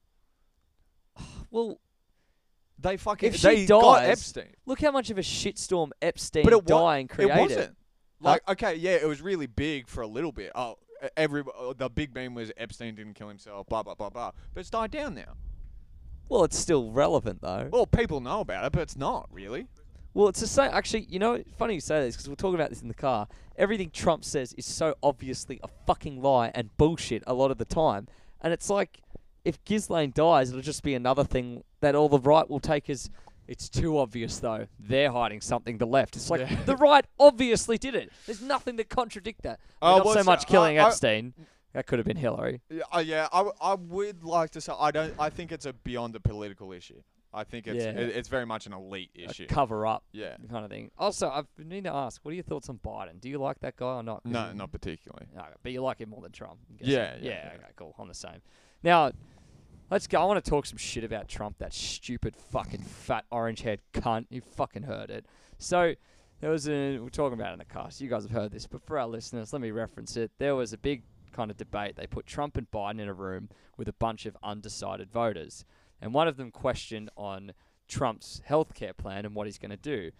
Well, 1.51 1.79
they 2.83 2.97
fucking 2.97 3.28
If 3.28 3.37
she 3.37 3.43
they 3.47 3.66
got 3.66 4.01
dies- 4.01 4.09
Epstein, 4.11 4.55
look 4.66 4.80
how 4.80 4.91
much 4.91 5.11
of 5.11 5.18
a 5.18 5.22
shitstorm 5.22 5.91
Epstein 6.03 6.45
but 6.45 6.53
it 6.53 6.64
wa- 6.64 6.80
dying 6.80 7.09
created. 7.09 7.37
It 7.37 7.41
wasn't. 7.41 7.76
Like- 8.20 8.49
okay, 8.51 8.74
yeah, 8.74 8.93
it 8.93 9.07
was 9.07 9.22
really 9.22 9.47
big 9.47 9.89
for 9.89 10.03
a 10.03 10.07
little 10.07 10.33
bit. 10.33 10.53
Oh, 10.55 10.76
every 11.16 11.43
uh, 11.43 11.72
the 11.76 11.89
big 11.89 12.14
meme 12.14 12.35
was 12.35 12.53
Epstein 12.57 12.95
didn't 12.95 13.14
kill 13.14 13.28
himself. 13.28 13.66
Blah 13.68 13.83
blah 13.83 13.95
blah 13.95 14.11
blah. 14.11 14.33
But 14.55 14.61
it's 14.61 14.70
died 14.70 14.91
down 14.91 15.14
now. 15.14 15.35
Well, 16.28 16.45
it's 16.45 16.59
still 16.59 16.91
relevant 16.91 17.41
though. 17.43 17.68
Well, 17.72 17.87
people 17.87 18.20
know 18.20 18.41
about 18.41 18.64
it, 18.64 18.72
but 18.72 18.83
it's 18.83 18.97
not 18.97 19.28
really. 19.30 19.66
Well, 20.14 20.28
it's 20.28 20.41
the 20.41 20.47
same. 20.47 20.70
Actually, 20.72 21.05
you 21.05 21.18
know, 21.18 21.43
funny 21.57 21.74
you 21.74 21.80
say 21.80 22.01
this 22.01 22.16
because 22.16 22.28
we're 22.28 22.35
talking 22.35 22.55
about 22.57 22.70
this 22.70 22.83
in 22.83 22.89
the 22.89 22.95
car. 22.95 23.28
Everything 23.57 23.91
Trump 23.91 24.24
says 24.24 24.53
is 24.55 24.66
so 24.66 24.95
obviously 25.03 25.61
a 25.62 25.68
fucking 25.87 26.20
lie 26.20 26.51
and 26.55 26.74
bullshit 26.76 27.22
a 27.26 27.35
lot 27.35 27.51
of 27.51 27.59
the 27.59 27.64
time. 27.64 28.09
And 28.41 28.53
it's 28.53 28.68
like, 28.68 29.02
if 29.45 29.62
Ghislaine 29.64 30.12
dies, 30.14 30.51
it'll 30.51 30.62
just 30.62 30.82
be 30.82 30.95
another 30.95 31.24
thing 31.24 31.64
that 31.80 31.95
all 31.95 32.09
the 32.09 32.18
right 32.20 32.49
will 32.49 32.61
take 32.61 32.88
as. 32.90 33.11
It's 33.49 33.68
too 33.68 33.99
obvious, 33.99 34.38
though. 34.38 34.66
They're 34.78 35.11
hiding 35.11 35.40
something. 35.40 35.76
The 35.76 35.86
left. 35.86 36.14
It's 36.14 36.30
like 36.30 36.40
Yeah. 36.49 36.62
the 36.64 36.76
right 36.76 37.05
obviously 37.18 37.76
did 37.76 37.95
it. 37.97 38.12
There's 38.24 38.40
nothing 38.40 38.76
to 38.76 38.84
contradict 38.84 39.43
that. 39.43 39.59
Oh, 39.82 39.99
not 39.99 40.14
so 40.14 40.22
much 40.22 40.47
killing 40.47 40.78
I- 40.78 40.84
I- 40.84 40.88
Epstein. 40.88 41.34
That 41.72 41.86
could 41.86 41.99
have 41.99 42.07
been 42.07 42.16
Hillary. 42.18 42.61
Yeah, 42.70 42.82
uh, 42.95 42.99
yeah 43.01 43.28
I, 43.32 43.51
I 43.61 43.74
would 43.74 44.22
like 44.24 44.51
to 44.51 44.61
say 44.61 44.72
I 44.78 44.90
don't. 44.90 45.14
I 45.18 45.28
think 45.30 45.51
it's 45.53 45.66
a 45.66 45.72
beyond 45.72 46.14
a 46.14 46.20
political 46.20 46.70
issue. 46.72 47.03
I 47.34 47.45
think 47.45 47.66
it's 47.66 47.82
Yeah. 47.82 47.90
it, 47.93 48.11
it's 48.11 48.28
very 48.28 48.45
much 48.45 48.66
an 48.66 48.74
elite 48.74 49.11
A 49.18 49.30
issue. 49.30 49.47
cover 49.47 49.86
up 49.86 50.05
yeah. 50.12 50.36
kind 50.51 50.64
of 50.66 50.70
thing. 50.70 50.90
Also, 50.99 51.28
I 51.28 51.43
need 51.59 51.84
to 51.84 51.93
ask, 51.93 52.22
what 52.24 52.32
are 52.32 52.34
your 52.34 52.45
thoughts 52.45 52.68
on 52.68 52.78
Biden? 52.78 53.20
Do 53.20 53.30
you 53.30 53.38
like 53.38 53.59
that 53.61 53.76
guy 53.76 53.95
or 53.97 54.03
not? 54.03 54.24
No, 54.26 54.53
not 54.53 54.70
particularly. 54.70 55.26
No, 55.34 55.45
but 55.62 55.72
you 55.72 55.80
like 55.82 55.99
him 55.99 56.11
more 56.11 56.20
than 56.20 56.32
Trump. 56.32 56.59
I'm. 56.70 56.76
Yeah, 56.78 57.16
yeah, 57.20 57.30
yeah. 57.30 57.51
Okay, 57.57 57.72
cool. 57.76 57.95
I'm 57.99 58.09
the 58.09 58.14
same. 58.14 58.43
Now, 58.83 59.12
let's 59.91 60.07
go. 60.07 60.20
I 60.20 60.24
want 60.24 60.45
to 60.45 60.51
talk 60.51 60.66
some 60.66 60.78
shit 60.78 61.05
about 61.05 61.28
Trump. 61.28 61.59
That 61.59 61.72
stupid 61.72 62.35
fucking 62.37 62.83
fat 62.83 63.24
orange 63.30 63.62
haired 63.62 63.80
cunt. 63.93 64.26
You 64.30 64.41
fucking 64.41 64.85
heard 64.85 65.11
it. 65.11 65.26
So 65.59 65.95
there 66.41 66.51
was 66.51 66.68
a. 66.68 66.99
We're 66.99 67.09
talking 67.09 67.39
about 67.39 67.51
it 67.51 67.53
in 67.55 67.59
the 67.61 67.64
cast. 67.64 68.01
You 68.01 68.09
guys 68.09 68.24
have 68.24 68.33
heard 68.33 68.53
this, 68.53 68.66
but 68.66 68.83
for 68.83 68.99
our 68.99 69.07
listeners, 69.07 69.53
let 69.53 69.62
me 69.62 69.70
reference 69.70 70.16
it. 70.16 70.33
There 70.39 70.57
was 70.57 70.72
a 70.72 70.78
big 70.78 71.05
kind 71.33 71.51
of 71.51 71.57
debate. 71.57 71.97
They 71.97 72.07
put 72.07 72.26
Trump 72.26 72.57
and 72.57 72.70
Biden 72.70 73.01
in 73.01 73.09
a 73.09 73.14
room 73.14 73.49
with 73.76 73.89
a 73.89 73.93
bunch 73.93 74.26
of 74.26 74.37
undecided 74.43 75.11
voters, 75.11 75.64
and 76.01 76.12
one 76.12 76.28
of 76.28 76.37
them 76.37 76.51
questioned 76.51 77.11
on 77.16 77.53
Trump's 77.89 78.43
healthcare 78.49 78.97
plan 78.97 79.24
and 79.24 79.35
what 79.35 79.47
he's 79.47 79.59
going 79.59 79.70
to 79.70 79.76
do. 79.76 80.11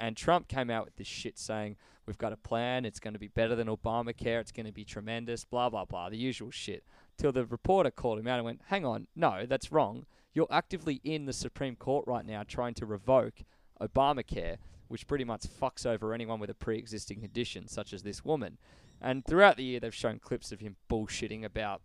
And 0.00 0.16
Trump 0.16 0.48
came 0.48 0.70
out 0.70 0.84
with 0.84 0.96
this 0.96 1.06
shit 1.06 1.38
saying, 1.38 1.76
We've 2.06 2.18
got 2.18 2.32
a 2.32 2.36
plan. 2.36 2.84
It's 2.84 2.98
going 2.98 3.12
to 3.12 3.20
be 3.20 3.28
better 3.28 3.54
than 3.54 3.68
Obamacare. 3.68 4.40
It's 4.40 4.50
going 4.50 4.66
to 4.66 4.72
be 4.72 4.84
tremendous. 4.84 5.44
Blah, 5.44 5.70
blah, 5.70 5.84
blah. 5.84 6.10
The 6.10 6.16
usual 6.16 6.50
shit. 6.50 6.82
Till 7.20 7.32
the 7.32 7.44
reporter 7.44 7.90
called 7.90 8.18
him 8.18 8.26
out 8.26 8.36
and 8.38 8.44
went, 8.44 8.62
Hang 8.66 8.84
on. 8.86 9.06
No, 9.14 9.44
that's 9.46 9.70
wrong. 9.70 10.06
You're 10.32 10.46
actively 10.50 11.00
in 11.04 11.26
the 11.26 11.32
Supreme 11.32 11.76
Court 11.76 12.04
right 12.06 12.24
now 12.24 12.42
trying 12.46 12.74
to 12.74 12.86
revoke 12.86 13.42
Obamacare, 13.80 14.56
which 14.88 15.06
pretty 15.06 15.24
much 15.24 15.42
fucks 15.42 15.84
over 15.86 16.14
anyone 16.14 16.40
with 16.40 16.50
a 16.50 16.54
pre 16.54 16.78
existing 16.78 17.20
condition, 17.20 17.68
such 17.68 17.92
as 17.92 18.02
this 18.02 18.24
woman. 18.24 18.58
And 19.00 19.24
throughout 19.24 19.56
the 19.56 19.64
year, 19.64 19.80
they've 19.80 19.94
shown 19.94 20.18
clips 20.18 20.52
of 20.52 20.60
him 20.60 20.76
bullshitting 20.90 21.44
about, 21.44 21.80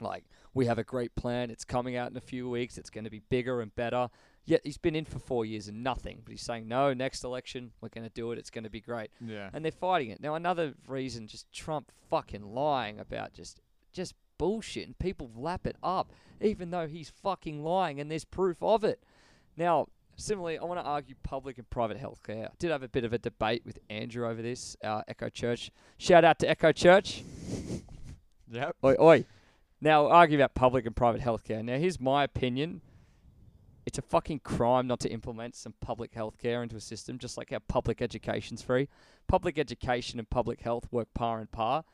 like, 0.00 0.24
we 0.52 0.66
have 0.66 0.78
a 0.78 0.84
great 0.84 1.14
plan. 1.16 1.50
It's 1.50 1.64
coming 1.64 1.96
out 1.96 2.10
in 2.10 2.16
a 2.16 2.20
few 2.20 2.48
weeks. 2.48 2.78
It's 2.78 2.90
going 2.90 3.04
to 3.04 3.10
be 3.10 3.22
bigger 3.30 3.60
and 3.60 3.74
better. 3.74 4.08
Yet 4.44 4.60
he's 4.62 4.76
been 4.78 4.94
in 4.94 5.04
for 5.06 5.18
four 5.18 5.44
years 5.46 5.68
and 5.68 5.82
nothing. 5.82 6.20
But 6.24 6.32
he's 6.32 6.42
saying, 6.42 6.68
no, 6.68 6.92
next 6.92 7.24
election, 7.24 7.72
we're 7.80 7.88
going 7.88 8.04
to 8.06 8.12
do 8.12 8.30
it. 8.30 8.38
It's 8.38 8.50
going 8.50 8.64
to 8.64 8.70
be 8.70 8.80
great 8.80 9.10
Yeah. 9.20 9.48
and 9.52 9.64
they're 9.64 9.72
fighting 9.72 10.10
it. 10.10 10.20
Now 10.20 10.34
another 10.34 10.74
reason, 10.86 11.26
just 11.26 11.50
Trump 11.52 11.90
fucking 12.10 12.42
lying 12.54 13.00
about 13.00 13.32
just 13.32 13.60
just 13.92 14.14
bullshit, 14.38 14.86
and 14.86 14.98
people 14.98 15.30
lap 15.36 15.66
it 15.66 15.76
up, 15.82 16.12
even 16.40 16.70
though 16.70 16.86
he's 16.86 17.10
fucking 17.10 17.62
lying, 17.62 18.00
and 18.00 18.10
there's 18.10 18.24
proof 18.24 18.62
of 18.62 18.84
it. 18.84 19.02
Now, 19.56 19.86
similarly, 20.16 20.58
I 20.58 20.64
want 20.64 20.80
to 20.80 20.84
argue 20.84 21.14
public 21.22 21.58
and 21.58 21.68
private 21.70 22.00
healthcare. 22.00 22.46
I 22.46 22.52
did 22.58 22.70
have 22.70 22.82
a 22.82 22.88
bit 22.88 23.04
of 23.04 23.12
a 23.12 23.18
debate 23.18 23.62
with 23.64 23.78
Andrew 23.88 24.28
over 24.28 24.42
this, 24.42 24.76
uh, 24.82 25.02
Echo 25.08 25.28
Church. 25.28 25.70
Shout 25.98 26.24
out 26.24 26.38
to 26.40 26.48
Echo 26.48 26.72
Church. 26.72 27.22
Yep. 28.50 28.76
Oi, 28.84 28.94
oi. 29.00 29.24
Now, 29.80 30.06
argue 30.06 30.38
about 30.38 30.54
public 30.54 30.86
and 30.86 30.96
private 30.96 31.20
healthcare. 31.20 31.62
Now, 31.64 31.76
here's 31.76 32.00
my 32.00 32.24
opinion. 32.24 32.80
It's 33.86 33.98
a 33.98 34.02
fucking 34.02 34.40
crime 34.40 34.86
not 34.86 35.00
to 35.00 35.10
implement 35.10 35.54
some 35.54 35.74
public 35.80 36.14
healthcare 36.14 36.62
into 36.62 36.76
a 36.76 36.80
system, 36.80 37.18
just 37.18 37.36
like 37.36 37.50
how 37.50 37.58
public 37.68 38.00
education's 38.00 38.62
free. 38.62 38.88
Public 39.26 39.58
education 39.58 40.18
and 40.18 40.28
public 40.30 40.60
health 40.62 40.88
work 40.90 41.08
par 41.12 41.38
and 41.38 41.50
par. 41.52 41.84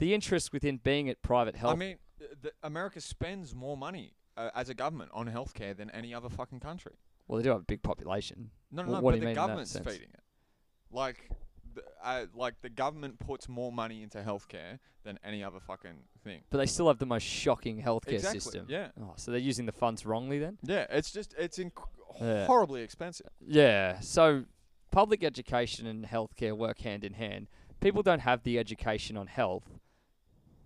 The 0.00 0.12
interest 0.14 0.52
within 0.52 0.78
being 0.78 1.08
at 1.08 1.22
private 1.22 1.54
health. 1.54 1.74
I 1.74 1.76
mean, 1.76 1.96
the, 2.42 2.52
America 2.62 3.00
spends 3.00 3.54
more 3.54 3.76
money 3.76 4.14
uh, 4.36 4.50
as 4.54 4.68
a 4.68 4.74
government 4.74 5.10
on 5.14 5.28
healthcare 5.28 5.76
than 5.76 5.90
any 5.90 6.12
other 6.12 6.28
fucking 6.28 6.60
country. 6.60 6.92
well, 7.28 7.38
they 7.38 7.44
do 7.44 7.50
have 7.50 7.60
a 7.60 7.64
big 7.64 7.82
population. 7.82 8.50
No, 8.72 8.82
no, 8.82 8.88
no. 8.88 9.00
what 9.00 9.02
but 9.02 9.10
the 9.12 9.20
mean 9.20 9.28
in 9.28 9.34
that 9.34 9.40
government's 9.40 9.78
feeding 9.78 10.08
it. 10.12 10.20
Like, 10.90 11.30
the, 11.74 11.82
uh, 12.02 12.26
like 12.34 12.60
the 12.62 12.68
government 12.68 13.18
puts 13.18 13.48
more 13.48 13.70
money 13.70 14.02
into 14.02 14.18
healthcare 14.18 14.78
than 15.04 15.18
any 15.24 15.44
other 15.44 15.60
fucking 15.60 15.98
thing. 16.24 16.42
But 16.50 16.58
they 16.58 16.66
still 16.66 16.88
have 16.88 16.98
the 16.98 17.06
most 17.06 17.22
shocking 17.22 17.82
healthcare 17.82 18.14
exactly. 18.14 18.40
system. 18.40 18.66
Yeah. 18.68 18.88
Oh, 19.00 19.12
so 19.16 19.30
they're 19.30 19.40
using 19.40 19.66
the 19.66 19.72
funds 19.72 20.04
wrongly 20.04 20.38
then? 20.38 20.58
Yeah. 20.62 20.86
It's 20.90 21.12
just 21.12 21.34
it's 21.38 21.58
inc- 21.58 21.72
Yeah. 22.20 22.46
horribly 22.46 22.82
expensive. 22.82 23.28
Yeah. 23.40 24.00
So 24.00 24.44
public 24.90 25.22
education 25.22 25.86
and 25.86 26.06
healthcare 26.06 26.56
work 26.56 26.80
hand 26.80 27.04
in 27.04 27.14
hand. 27.14 27.48
People 27.80 28.02
don't 28.02 28.20
have 28.20 28.42
the 28.42 28.58
education 28.58 29.16
on 29.16 29.26
health. 29.26 29.79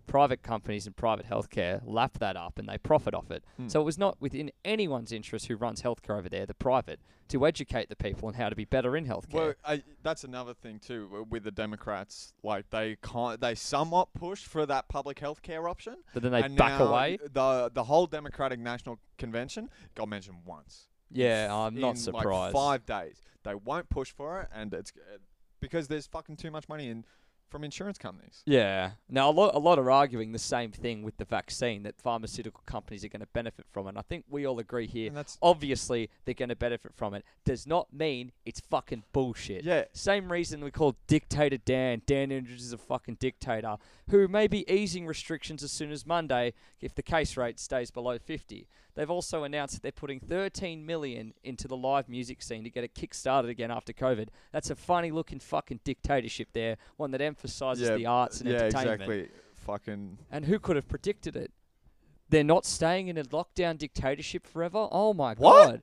Private 0.07 0.43
companies 0.43 0.87
and 0.87 0.97
private 0.97 1.29
healthcare 1.29 1.81
lap 1.85 2.19
that 2.19 2.37
up 2.37 2.59
and 2.59 2.69
they 2.69 2.79
profit 2.79 3.15
off 3.15 3.31
it. 3.31 3.45
Hmm. 3.57 3.69
So 3.69 3.81
it 3.81 3.85
was 3.85 3.99
not 3.99 4.17
within 4.21 4.51
anyone's 4.65 5.13
interest 5.13 5.47
who 5.47 5.57
runs 5.57 5.83
healthcare 5.83 6.19
over 6.19 6.29
there, 6.29 6.47
the 6.47 6.55
private, 6.55 7.01
to 7.29 7.47
educate 7.47 7.89
the 7.89 7.97
people 7.97 8.29
on 8.29 8.35
how 8.35 8.49
to 8.49 8.57
be 8.57 8.65
better 8.65 8.97
in 8.97 9.07
healthcare. 9.07 9.33
Well, 9.33 9.55
I, 9.65 9.83
that's 10.03 10.25
another 10.25 10.55
thing 10.55 10.79
too 10.79 11.27
with 11.31 11.45
the 11.45 11.51
Democrats. 11.51 12.33
Like 12.43 12.71
they 12.71 12.97
can't, 13.03 13.41
they 13.41 13.55
somewhat 13.55 14.13
push 14.15 14.43
for 14.43 14.67
that 14.67 14.89
public 14.89 15.19
healthcare 15.19 15.69
option, 15.69 15.97
but 16.13 16.23
then 16.23 16.33
they 16.33 16.47
back 16.49 16.81
away. 16.81 17.19
The 17.33 17.71
the 17.73 17.85
whole 17.85 18.07
Democratic 18.07 18.59
National 18.61 18.99
Convention 19.19 19.71
got 19.95 20.09
mentioned 20.09 20.39
once. 20.45 20.89
Yeah, 21.11 21.49
I'm 21.51 21.75
not 21.79 21.99
surprised. 21.99 22.55
Like 22.55 22.85
five 22.85 22.87
days, 22.87 23.23
they 23.45 23.55
won't 23.55 23.89
push 23.89 24.11
for 24.11 24.41
it, 24.41 24.49
and 24.53 24.73
it's 24.75 24.93
uh, 24.97 25.19
because 25.61 25.89
there's 25.89 26.07
fucking 26.07 26.37
too 26.37 26.51
much 26.51 26.69
money 26.69 26.89
in 26.89 27.05
from 27.49 27.65
insurance 27.65 27.99
companies. 27.99 28.43
Yeah. 28.47 28.93
Now 29.09 29.31
a 29.31 29.33
lot, 29.33 29.55
a 29.55 29.59
lot 29.59 29.79
are 29.79 29.91
arguing 29.91 30.33
the 30.33 30.39
same 30.39 30.73
thing 30.73 31.03
with 31.03 31.17
the 31.19 31.25
vaccine 31.25 31.83
that 31.85 32.01
pharmaceutical 32.01 32.63
companies 32.67 33.05
are 33.05 33.09
going 33.09 33.21
to 33.21 33.29
benefit 33.33 33.67
from, 33.73 33.87
it. 33.87 33.91
and 33.91 33.99
I 33.99 34.03
think 34.03 34.25
we 34.29 34.47
all 34.47 34.59
agree 34.59 34.87
here. 34.87 35.09
And 35.09 35.17
that's 35.17 35.39
Obviously, 35.43 36.11
they're 36.25 36.35
going 36.35 36.49
to 36.49 36.57
benefit 36.57 36.93
from 36.95 37.15
it. 37.15 37.25
Does 37.45 37.67
not 37.67 37.93
mean 37.93 38.33
it's 38.45 38.61
fucking 38.61 39.05
bullshit. 39.13 39.65
yeah. 39.65 39.85
Same 39.93 40.31
reason 40.33 40.63
we 40.65 40.71
call 40.71 40.97
dictator 41.07 41.59
Dan. 41.59 42.03
Dan 42.07 42.33
Andrews 42.33 42.63
is 42.65 42.73
a 42.73 42.79
fucking 42.79 43.17
dictator 43.21 43.77
who 44.11 44.27
may 44.29 44.47
be 44.47 44.69
easing 44.71 45.07
restrictions 45.07 45.63
as 45.63 45.71
soon 45.73 45.91
as 45.93 46.05
Monday 46.07 46.53
if 46.81 46.95
the 46.95 47.03
case 47.03 47.37
rate 47.37 47.59
stays 47.61 47.91
below 47.91 48.19
50. 48.19 48.67
They've 48.95 49.11
also 49.11 49.43
announced 49.45 49.75
that 49.75 49.83
they're 49.83 49.93
putting 49.93 50.21
13 50.21 50.87
million 50.87 51.35
into 51.43 51.67
the 51.67 51.77
live 51.77 52.09
music 52.09 52.43
scene 52.43 52.63
to 52.65 52.71
get 52.71 52.85
it 52.85 52.95
kick-started 52.95 53.49
again 53.51 53.71
after 53.71 53.93
COVID. 53.93 54.29
That's 54.53 54.71
a 54.71 54.77
funny 54.77 55.11
looking 55.11 55.41
fucking 55.41 55.81
dictatorship 55.85 56.49
there, 56.53 56.77
one 56.97 57.11
that 57.11 57.21
emphasizes 57.21 57.89
yeah, 57.89 57.97
the 57.97 58.07
arts 58.07 58.41
and 58.41 58.51
yeah, 58.51 58.57
entertainment. 58.57 59.03
exactly. 59.03 59.29
Fucking 59.55 60.19
And 60.31 60.45
who 60.45 60.59
could 60.59 60.77
have 60.77 60.89
predicted 60.89 61.35
it? 61.37 61.51
They're 62.31 62.45
not 62.45 62.65
staying 62.65 63.09
in 63.09 63.19
a 63.19 63.25
lockdown 63.25 63.79
dictatorship 63.79 64.47
forever. 64.47 64.89
Oh 64.91 65.13
my 65.13 65.35
What? 65.35 65.67
god! 65.67 65.83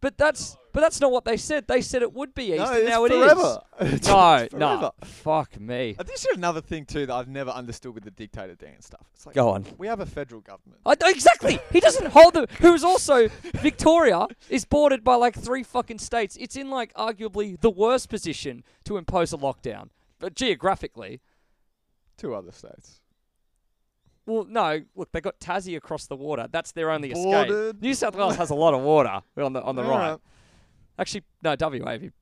But 0.00 0.16
that's 0.18 0.56
but 0.72 0.80
that's 0.80 1.00
not 1.00 1.12
what 1.12 1.24
they 1.26 1.36
said. 1.36 1.66
They 1.68 1.82
said 1.82 2.00
it 2.00 2.14
would 2.14 2.34
be 2.34 2.52
eased, 2.52 2.58
no, 2.58 2.70
and 2.72 2.78
it's 2.78 2.88
now 2.88 3.04
it 3.04 3.12
is. 3.12 3.22
forever. 3.22 3.60
It's 3.80 4.06
No, 4.08 4.46
forever. 4.50 4.58
no, 4.58 4.92
fuck 5.04 5.60
me. 5.60 5.94
Uh, 5.98 6.02
This 6.02 6.24
is 6.24 6.34
another 6.36 6.62
thing 6.62 6.86
too 6.86 7.04
that 7.06 7.12
I've 7.14 7.28
never 7.28 7.50
understood 7.50 7.94
with 7.94 8.04
the 8.04 8.10
dictator 8.10 8.54
Dan 8.54 8.80
stuff. 8.80 9.04
It's 9.14 9.26
like 9.26 9.34
Go 9.34 9.50
on. 9.50 9.66
we 9.76 9.86
have 9.86 10.00
a 10.00 10.06
federal 10.06 10.40
government. 10.40 10.80
I, 10.86 10.94
exactly. 11.10 11.58
He 11.72 11.80
doesn't 11.80 12.06
hold 12.06 12.32
the. 12.34 12.46
Who's 12.60 12.84
also 12.84 13.28
Victoria 13.60 14.26
is 14.48 14.64
bordered 14.64 15.04
by 15.04 15.16
like 15.16 15.36
three 15.38 15.62
fucking 15.62 15.98
states. 15.98 16.36
It's 16.40 16.56
in 16.56 16.70
like 16.70 16.94
arguably 16.94 17.60
the 17.60 17.70
worst 17.70 18.08
position 18.08 18.64
to 18.84 18.96
impose 18.96 19.32
a 19.34 19.36
lockdown, 19.36 19.90
but 20.18 20.34
geographically. 20.34 21.20
Two 22.16 22.34
other 22.34 22.52
states. 22.52 23.00
Well, 24.26 24.44
no. 24.48 24.82
Look, 24.94 25.10
they 25.12 25.20
got 25.20 25.38
Tassie 25.40 25.76
across 25.76 26.06
the 26.06 26.16
water. 26.16 26.46
That's 26.50 26.72
their 26.72 26.90
only 26.90 27.10
escape. 27.12 27.76
New 27.80 27.94
South 27.94 28.14
Wales 28.14 28.36
has 28.36 28.50
a 28.50 28.54
lot 28.54 28.72
of 28.74 28.80
water 28.82 29.20
on 29.36 29.52
the 29.52 29.62
on 29.62 29.76
the 29.76 29.82
right. 29.84 30.18
Actually, 30.98 31.24
no. 31.42 31.56
WA. 31.58 31.92
you- 31.92 32.12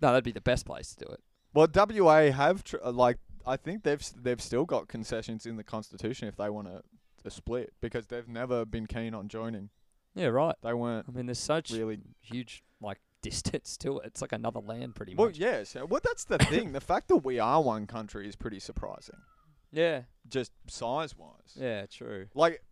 No, 0.00 0.08
that'd 0.08 0.24
be 0.24 0.32
the 0.32 0.40
best 0.40 0.64
place 0.66 0.94
to 0.94 1.04
do 1.04 1.12
it. 1.12 1.20
Well, 1.54 1.66
WA 1.72 2.30
have 2.30 2.62
tr- 2.64 2.76
uh, 2.84 2.92
like 2.92 3.18
I 3.46 3.56
think 3.56 3.82
they've 3.84 4.02
they've 4.20 4.40
still 4.40 4.64
got 4.64 4.88
concessions 4.88 5.46
in 5.46 5.56
the 5.56 5.64
constitution 5.64 6.28
if 6.28 6.36
they 6.36 6.50
want 6.50 6.68
to 6.68 6.82
to 7.24 7.30
split 7.30 7.72
because 7.80 8.06
they've 8.06 8.28
never 8.28 8.64
been 8.64 8.86
keen 8.86 9.14
on 9.14 9.28
joining. 9.28 9.70
Yeah, 10.14 10.26
right. 10.26 10.54
They 10.62 10.72
weren't 10.74 11.06
I 11.08 11.12
mean, 11.12 11.26
there's 11.26 11.38
such 11.38 11.70
really. 11.70 11.98
huge 12.20 12.62
like 12.80 12.98
distance 13.22 13.76
to 13.78 13.98
it. 13.98 14.06
It's 14.06 14.22
like 14.22 14.32
another 14.32 14.60
land, 14.60 14.94
pretty 14.94 15.14
Well, 15.16 15.28
much. 15.28 15.38
yes. 15.38 15.74
uh, 15.76 15.84
Well, 15.86 16.00
that's 16.04 16.24
the 16.24 16.38
thing. 16.38 16.72
The 16.72 16.80
fact 16.80 17.08
that 17.08 17.16
we 17.18 17.38
are 17.40 17.60
one 17.62 17.86
country 17.86 18.28
is 18.28 18.36
pretty 18.36 18.60
surprising, 18.60 19.16
Yeah. 19.72 20.02
just 20.28 20.52
size 20.68 21.16
wise. 21.16 21.54
Yeah. 21.56 21.86
True. 21.86 22.26
Like, 22.34 22.62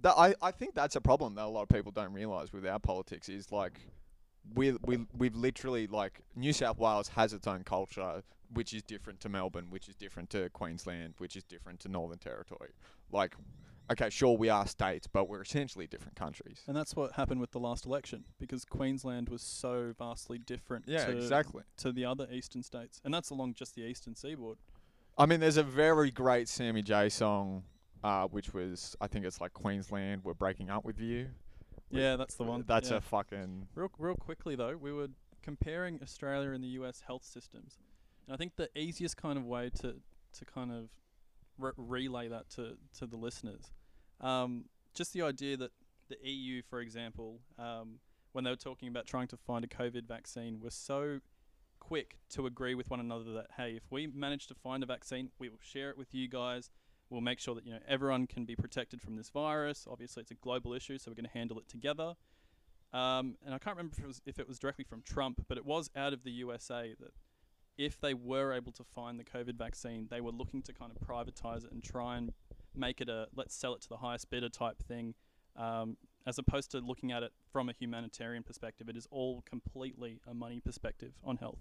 that 0.00 0.14
I 0.16 0.34
I 0.42 0.50
think 0.50 0.74
that's 0.74 0.96
a 0.96 1.00
problem 1.00 1.34
that 1.36 1.44
a 1.44 1.48
lot 1.48 1.62
of 1.62 1.68
people 1.68 1.92
don't 1.92 2.12
realize 2.12 2.52
with 2.52 2.66
our 2.66 2.78
politics 2.78 3.28
is 3.28 3.50
like. 3.52 3.80
We 4.54 4.72
we 4.84 5.06
we've 5.16 5.34
literally 5.34 5.86
like 5.86 6.20
New 6.36 6.52
South 6.52 6.78
Wales 6.78 7.08
has 7.08 7.32
its 7.32 7.46
own 7.46 7.64
culture, 7.64 8.22
which 8.52 8.74
is 8.74 8.82
different 8.82 9.18
to 9.20 9.30
Melbourne, 9.30 9.68
which 9.70 9.88
is 9.88 9.94
different 9.94 10.28
to 10.30 10.50
Queensland, 10.50 11.14
which 11.16 11.34
is 11.34 11.44
different 11.44 11.80
to 11.80 11.88
Northern 11.88 12.18
Territory. 12.18 12.72
Like, 13.10 13.36
okay, 13.90 14.10
sure 14.10 14.36
we 14.36 14.50
are 14.50 14.66
states, 14.66 15.06
but 15.06 15.30
we're 15.30 15.40
essentially 15.40 15.86
different 15.86 16.14
countries. 16.16 16.60
And 16.66 16.76
that's 16.76 16.94
what 16.94 17.12
happened 17.12 17.40
with 17.40 17.52
the 17.52 17.58
last 17.58 17.86
election 17.86 18.24
because 18.38 18.66
Queensland 18.66 19.30
was 19.30 19.40
so 19.40 19.94
vastly 19.98 20.36
different 20.38 20.84
Yeah, 20.86 21.06
to, 21.06 21.16
exactly. 21.16 21.62
to 21.78 21.90
the 21.90 22.04
other 22.04 22.28
eastern 22.30 22.62
states. 22.62 23.00
And 23.02 23.14
that's 23.14 23.30
along 23.30 23.54
just 23.54 23.74
the 23.74 23.84
eastern 23.84 24.14
seaboard. 24.14 24.58
I 25.16 25.26
mean, 25.26 25.40
there's 25.40 25.56
a 25.56 25.62
very 25.62 26.10
great 26.10 26.48
Sammy 26.48 26.82
J 26.82 27.08
song, 27.08 27.62
uh, 28.02 28.26
which 28.26 28.52
was 28.52 28.96
I 29.00 29.06
think 29.06 29.24
it's 29.24 29.40
like 29.40 29.52
Queensland, 29.52 30.22
we're 30.24 30.34
breaking 30.34 30.70
up 30.70 30.84
with 30.84 31.00
you. 31.00 31.28
Yeah, 31.90 32.16
that's 32.16 32.34
the 32.34 32.44
one. 32.44 32.64
That's 32.66 32.90
yeah. 32.90 32.96
a 32.96 33.00
fucking 33.00 33.68
Real, 33.74 33.90
real 33.98 34.16
quickly 34.16 34.56
though, 34.56 34.76
we 34.76 34.92
were 34.92 35.08
comparing 35.42 36.00
Australia 36.02 36.50
and 36.50 36.64
the 36.64 36.68
US 36.68 37.02
health 37.06 37.24
systems, 37.24 37.78
and 38.26 38.34
I 38.34 38.36
think 38.36 38.56
the 38.56 38.68
easiest 38.76 39.16
kind 39.16 39.38
of 39.38 39.44
way 39.44 39.70
to 39.80 39.96
to 40.38 40.44
kind 40.44 40.72
of 40.72 40.88
re- 41.58 41.72
relay 41.76 42.28
that 42.28 42.50
to 42.50 42.76
to 42.98 43.06
the 43.06 43.16
listeners, 43.16 43.70
um, 44.20 44.64
just 44.94 45.12
the 45.12 45.22
idea 45.22 45.56
that 45.56 45.70
the 46.08 46.16
EU, 46.22 46.62
for 46.68 46.80
example, 46.80 47.40
um, 47.58 48.00
when 48.32 48.44
they 48.44 48.50
were 48.50 48.56
talking 48.56 48.88
about 48.88 49.06
trying 49.06 49.28
to 49.28 49.36
find 49.36 49.64
a 49.64 49.68
COVID 49.68 50.06
vaccine, 50.08 50.60
was 50.60 50.74
so 50.74 51.20
quick 51.94 52.18
to 52.28 52.44
agree 52.44 52.74
with 52.74 52.90
one 52.90 52.98
another 52.98 53.34
that 53.34 53.46
hey, 53.56 53.74
if 53.76 53.84
we 53.88 54.08
manage 54.08 54.48
to 54.48 54.54
find 54.54 54.82
a 54.82 54.86
vaccine, 54.86 55.30
we 55.38 55.48
will 55.48 55.60
share 55.62 55.90
it 55.90 55.96
with 55.96 56.12
you 56.12 56.26
guys. 56.26 56.68
We'll 57.08 57.20
make 57.20 57.38
sure 57.38 57.54
that 57.54 57.64
you 57.64 57.72
know 57.72 57.78
everyone 57.86 58.26
can 58.26 58.44
be 58.44 58.56
protected 58.56 59.00
from 59.00 59.14
this 59.14 59.30
virus. 59.30 59.86
Obviously, 59.88 60.22
it's 60.22 60.32
a 60.32 60.34
global 60.34 60.72
issue, 60.72 60.98
so 60.98 61.08
we're 61.08 61.14
going 61.14 61.30
to 61.32 61.38
handle 61.38 61.56
it 61.56 61.68
together. 61.68 62.14
Um, 62.92 63.36
and 63.46 63.54
I 63.54 63.58
can't 63.58 63.76
remember 63.76 63.94
if 63.96 64.02
it 64.02 64.08
was 64.08 64.20
if 64.26 64.40
it 64.40 64.48
was 64.48 64.58
directly 64.58 64.82
from 64.82 65.02
Trump, 65.02 65.44
but 65.46 65.56
it 65.56 65.64
was 65.64 65.88
out 65.94 66.12
of 66.12 66.24
the 66.24 66.32
USA 66.32 66.96
that 66.98 67.12
if 67.78 68.00
they 68.00 68.12
were 68.12 68.52
able 68.52 68.72
to 68.72 68.82
find 68.82 69.20
the 69.20 69.24
COVID 69.24 69.54
vaccine, 69.54 70.08
they 70.10 70.20
were 70.20 70.32
looking 70.32 70.62
to 70.62 70.72
kind 70.72 70.90
of 70.90 71.06
privatize 71.06 71.64
it 71.64 71.70
and 71.70 71.80
try 71.80 72.16
and 72.16 72.32
make 72.74 73.00
it 73.00 73.08
a 73.08 73.28
let's 73.36 73.54
sell 73.54 73.72
it 73.72 73.82
to 73.82 73.88
the 73.88 73.98
highest 73.98 74.30
bidder 74.30 74.48
type 74.48 74.82
thing, 74.82 75.14
um, 75.56 75.96
as 76.26 76.38
opposed 76.38 76.72
to 76.72 76.78
looking 76.78 77.12
at 77.12 77.22
it 77.22 77.30
from 77.52 77.68
a 77.68 77.72
humanitarian 77.72 78.42
perspective. 78.42 78.88
It 78.88 78.96
is 78.96 79.06
all 79.12 79.44
completely 79.48 80.18
a 80.28 80.34
money 80.34 80.58
perspective 80.58 81.12
on 81.22 81.36
health, 81.36 81.60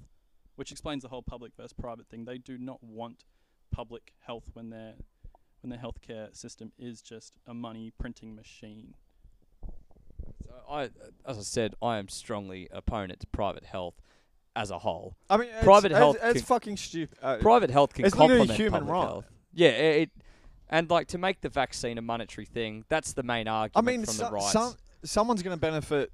which 0.55 0.71
explains 0.71 1.03
the 1.03 1.09
whole 1.09 1.21
public 1.23 1.53
versus 1.55 1.73
private 1.73 2.07
thing. 2.07 2.25
They 2.25 2.37
do 2.37 2.57
not 2.57 2.83
want 2.83 3.23
public 3.71 4.13
health 4.25 4.49
when 4.53 4.69
their 4.69 4.93
when 5.61 5.69
their 5.69 5.79
healthcare 5.79 6.35
system 6.35 6.71
is 6.77 7.01
just 7.01 7.33
a 7.47 7.53
money 7.53 7.91
printing 7.97 8.35
machine. 8.35 8.95
So 10.45 10.53
I, 10.69 10.89
as 11.25 11.37
I 11.37 11.41
said, 11.41 11.73
I 11.81 11.97
am 11.97 12.09
strongly 12.09 12.67
opponent 12.71 13.21
to 13.21 13.27
private 13.27 13.65
health 13.65 13.95
as 14.55 14.71
a 14.71 14.79
whole. 14.79 15.15
I 15.29 15.37
mean, 15.37 15.49
Private 15.63 15.91
it's- 15.91 15.97
health 15.99 16.17
It's, 16.21 16.33
can- 16.33 16.41
fucking 16.43 16.77
stupid. 16.77 17.17
Uh, 17.21 17.37
Private 17.37 17.69
health 17.69 17.93
can 17.93 18.05
it's 18.05 18.13
complement 18.13 18.51
human 18.51 18.81
public 18.81 18.91
right. 18.91 19.01
health. 19.03 19.25
Yeah, 19.53 19.69
it, 19.69 20.01
it 20.01 20.11
and 20.69 20.89
like 20.89 21.07
to 21.09 21.17
make 21.17 21.41
the 21.41 21.49
vaccine 21.49 21.97
a 21.97 22.01
monetary 22.01 22.45
thing. 22.45 22.83
That's 22.89 23.13
the 23.13 23.23
main 23.23 23.47
I 23.47 23.51
argument 23.61 23.85
mean, 23.85 24.05
from 24.05 24.13
so, 24.15 24.25
the 24.25 24.31
right. 24.31 24.43
some 24.43 24.75
someone's 25.03 25.43
gonna 25.43 25.57
benefit 25.57 26.11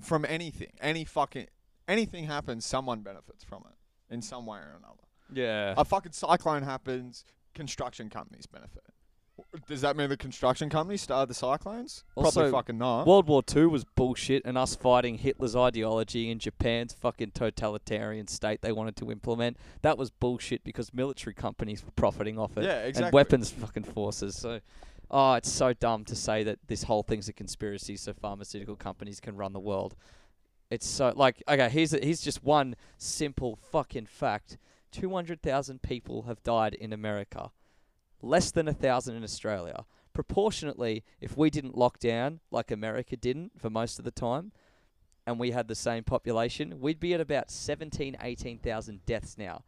from 0.00 0.24
anything. 0.24 0.72
Any 0.80 1.04
fucking 1.04 1.46
anything 1.88 2.24
happens, 2.24 2.64
someone 2.66 3.00
benefits 3.00 3.44
from 3.44 3.64
it 3.68 4.14
in 4.14 4.22
some 4.22 4.46
way 4.46 4.58
or 4.58 4.76
another. 4.78 5.02
yeah, 5.32 5.74
A 5.76 5.84
fucking 5.84 6.12
cyclone 6.12 6.62
happens, 6.62 7.24
construction 7.54 8.08
companies 8.10 8.46
benefit. 8.46 8.82
Does 9.68 9.82
that 9.82 9.98
mean 9.98 10.08
the 10.08 10.16
construction 10.16 10.70
companies 10.70 11.02
started 11.02 11.28
the 11.28 11.34
cyclones? 11.34 12.04
Probably 12.14 12.26
Also, 12.28 12.50
fucking 12.50 12.78
not. 12.78 13.06
World 13.06 13.28
War 13.28 13.42
Two 13.42 13.68
was 13.68 13.84
bullshit, 13.84 14.42
and 14.46 14.56
us 14.56 14.74
fighting 14.74 15.18
Hitler's 15.18 15.54
ideology 15.54 16.30
in 16.30 16.38
Japan's 16.38 16.94
fucking 16.94 17.32
totalitarian 17.32 18.28
state 18.28 18.62
they 18.62 18.72
wanted 18.72 18.96
to 18.96 19.10
implement. 19.12 19.58
That 19.82 19.98
was 19.98 20.10
bullshit 20.10 20.64
because 20.64 20.94
military 20.94 21.34
companies 21.34 21.84
were 21.84 21.90
profiting 21.92 22.38
off 22.38 22.56
it. 22.56 22.64
yeah, 22.64 22.78
exactly. 22.84 23.04
and 23.08 23.12
weapons 23.12 23.50
fucking 23.50 23.84
forces. 23.84 24.36
So, 24.38 24.60
oh, 25.10 25.34
it's 25.34 25.52
so 25.52 25.74
dumb 25.74 26.04
to 26.06 26.16
say 26.16 26.42
that 26.44 26.58
this 26.68 26.84
whole 26.84 27.02
thing's 27.02 27.28
a 27.28 27.34
conspiracy 27.34 27.96
so 27.98 28.14
pharmaceutical 28.14 28.76
companies 28.76 29.20
can 29.20 29.36
run 29.36 29.52
the 29.52 29.60
world. 29.60 29.96
It's 30.70 30.86
so 30.86 31.12
like 31.14 31.42
okay, 31.48 31.68
here's 31.68 31.92
a, 31.92 31.98
here's 32.04 32.20
just 32.20 32.42
one 32.42 32.74
simple 32.98 33.56
fucking 33.70 34.06
fact: 34.06 34.58
two 34.90 35.12
hundred 35.14 35.42
thousand 35.42 35.82
people 35.82 36.22
have 36.22 36.42
died 36.42 36.74
in 36.74 36.92
America, 36.92 37.50
less 38.20 38.50
than 38.50 38.66
a 38.66 38.74
thousand 38.74 39.16
in 39.16 39.24
Australia. 39.24 39.84
Proportionately, 40.12 41.04
if 41.20 41.36
we 41.36 41.50
didn't 41.50 41.76
lock 41.76 41.98
down 41.98 42.40
like 42.50 42.70
America 42.70 43.16
didn't 43.16 43.52
for 43.60 43.68
most 43.70 43.98
of 43.98 44.04
the 44.04 44.10
time, 44.10 44.50
and 45.26 45.38
we 45.38 45.50
had 45.50 45.68
the 45.68 45.74
same 45.74 46.04
population, 46.04 46.80
we'd 46.80 47.00
be 47.00 47.12
at 47.12 47.20
about 47.20 47.50
17, 47.50 48.16
18,000 48.20 49.04
deaths 49.04 49.36
now. 49.36 49.62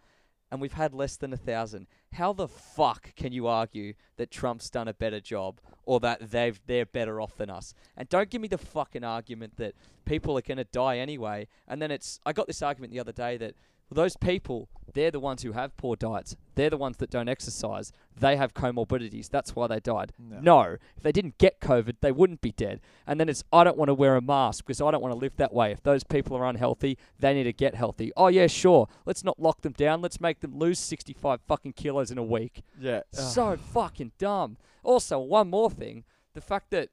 And 0.51 0.61
we've 0.61 0.73
had 0.73 0.95
less 0.95 1.17
than 1.17 1.33
a 1.33 1.37
thousand. 1.37 1.87
How 2.13 2.33
the 2.33 2.49
fuck 2.49 3.15
can 3.17 3.33
you 3.33 3.47
argue 3.47 3.95
that 4.17 4.31
Trump's 4.31 4.71
done 4.71 4.89
a 4.89 4.95
better 4.95 5.21
job 5.21 5.61
or 5.85 6.01
that 6.01 6.31
they've 6.31 6.59
they're 6.67 6.87
better 6.87 7.21
off 7.21 7.37
than 7.37 7.51
us? 7.51 7.75
And 7.97 8.09
don't 8.09 8.31
give 8.31 8.41
me 8.41 8.49
the 8.49 8.59
fucking 8.59 9.05
argument 9.05 9.57
that 9.57 9.75
people 10.05 10.39
are 10.39 10.43
gonna 10.43 10.65
die 10.65 10.99
anyway. 10.99 11.49
And 11.67 11.83
then 11.83 11.91
it's 11.91 12.19
I 12.25 12.33
got 12.33 12.47
this 12.47 12.63
argument 12.63 12.93
the 12.93 13.01
other 13.01 13.13
day 13.13 13.37
that 13.37 13.55
those 13.91 14.17
people, 14.17 14.69
they're 14.95 15.11
the 15.11 15.21
ones 15.21 15.43
who 15.43 15.53
have 15.53 15.77
poor 15.77 15.97
diets. 15.97 16.37
They're 16.55 16.71
the 16.71 16.77
ones 16.77 16.97
that 16.99 17.11
don't 17.11 17.29
exercise. 17.29 17.93
They 18.19 18.37
have 18.37 18.55
comorbidities. 18.55 19.31
That's 19.31 19.55
why 19.55 19.67
they 19.67 19.81
died. 19.81 20.13
No. 20.19 20.41
No, 20.41 20.63
if 20.97 21.03
they 21.03 21.13
didn't 21.13 21.39
get 21.39 21.61
COVID, 21.61 21.97
they 22.01 22.13
wouldn't 22.13 22.41
be 22.41 22.53
dead. 22.53 22.81
And 23.07 23.21
then 23.21 23.29
it's, 23.29 23.45
I 23.53 23.65
don't 23.65 23.77
want 23.77 23.89
to 23.89 23.95
wear 23.95 24.17
a 24.17 24.21
mask 24.21 24.65
because 24.65 24.81
I 24.81 24.91
don't 24.91 25.01
want 25.01 25.13
to 25.13 25.19
live 25.19 25.37
that 25.37 25.53
way. 25.53 25.73
If 25.73 25.83
those 25.83 26.05
people 26.05 26.37
are 26.37 26.47
unhealthy, 26.47 26.99
they 27.19 27.35
need 27.35 27.45
to 27.45 27.53
get 27.53 27.75
healthy. 27.75 28.13
Oh, 28.17 28.29
yeah, 28.29 28.47
sure. 28.47 28.89
Let's 29.07 29.25
not 29.25 29.39
lock 29.39 29.63
them 29.63 29.73
down. 29.73 30.03
Let's 30.03 30.21
make 30.21 30.41
them 30.41 30.59
lose 30.59 30.79
65 30.79 31.41
fucking 31.47 31.73
kilos 31.75 32.11
in 32.11 32.19
a 32.19 32.25
week. 32.25 32.63
Yeah. 32.81 33.03
So 33.13 33.57
fucking 33.57 34.13
dumb. 34.19 34.57
Also, 34.83 35.19
one 35.19 35.51
more 35.51 35.71
thing 35.71 36.05
the 36.35 36.41
fact 36.41 36.71
that. 36.71 36.91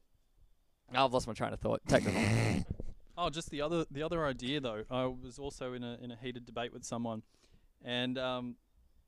Oh, 0.93 1.05
I've 1.05 1.13
lost 1.13 1.27
my 1.27 1.33
train 1.33 1.53
of 1.53 1.59
thought. 1.59 1.81
Take 1.87 2.05
on. 2.07 2.65
Oh, 3.17 3.29
just 3.29 3.49
the 3.49 3.61
other 3.61 3.85
the 3.89 4.03
other 4.03 4.25
idea 4.25 4.59
though. 4.59 4.83
I 4.89 5.05
was 5.05 5.39
also 5.39 5.73
in 5.73 5.83
a 5.83 5.97
in 6.01 6.11
a 6.11 6.17
heated 6.21 6.45
debate 6.45 6.73
with 6.73 6.83
someone, 6.83 7.23
and 7.83 8.17
um, 8.17 8.55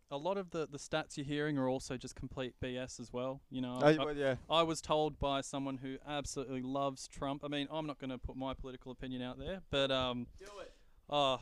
a 0.10 0.18
lot 0.18 0.38
of 0.38 0.52
the 0.52 0.68
the 0.68 0.78
stats 0.78 1.18
you're 1.18 1.26
hearing 1.26 1.58
are 1.58 1.68
also 1.68 1.98
just 1.98 2.16
complete 2.16 2.54
BS 2.62 3.00
as 3.00 3.12
well. 3.12 3.42
You 3.50 3.62
know, 3.62 3.80
Oh, 3.82 3.86
I, 3.86 3.98
well, 3.98 4.16
yeah. 4.16 4.36
I 4.50 4.64
was 4.64 4.82
told 4.82 5.20
by 5.20 5.42
someone 5.42 5.78
who 5.78 5.98
absolutely 6.08 6.62
loves 6.62 7.08
Trump. 7.08 7.44
I 7.44 7.50
mean, 7.50 7.68
I'm 7.72 7.86
not 7.86 8.00
going 8.00 8.12
to 8.12 8.18
put 8.18 8.38
my 8.38 8.54
political 8.54 8.92
opinion 8.92 9.22
out 9.22 9.38
there, 9.40 9.62
but 9.70 9.92
um, 9.92 10.28
do 10.40 10.46
it. 10.62 10.74
Oh, 11.10 11.40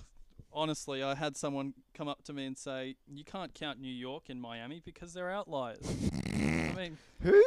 honestly, 0.52 1.04
I 1.04 1.16
had 1.16 1.38
someone 1.38 1.74
come 1.94 2.08
up 2.08 2.24
to 2.24 2.34
me 2.34 2.46
and 2.46 2.58
say, 2.58 2.96
"You 3.08 3.24
can't 3.24 3.54
count 3.54 3.80
New 3.80 3.94
York 3.94 4.24
and 4.30 4.42
Miami 4.42 4.82
because 4.84 5.14
they're 5.14 5.32
outliers." 5.32 5.86
I 6.34 6.74
mean, 6.76 6.98
Who? 7.22 7.44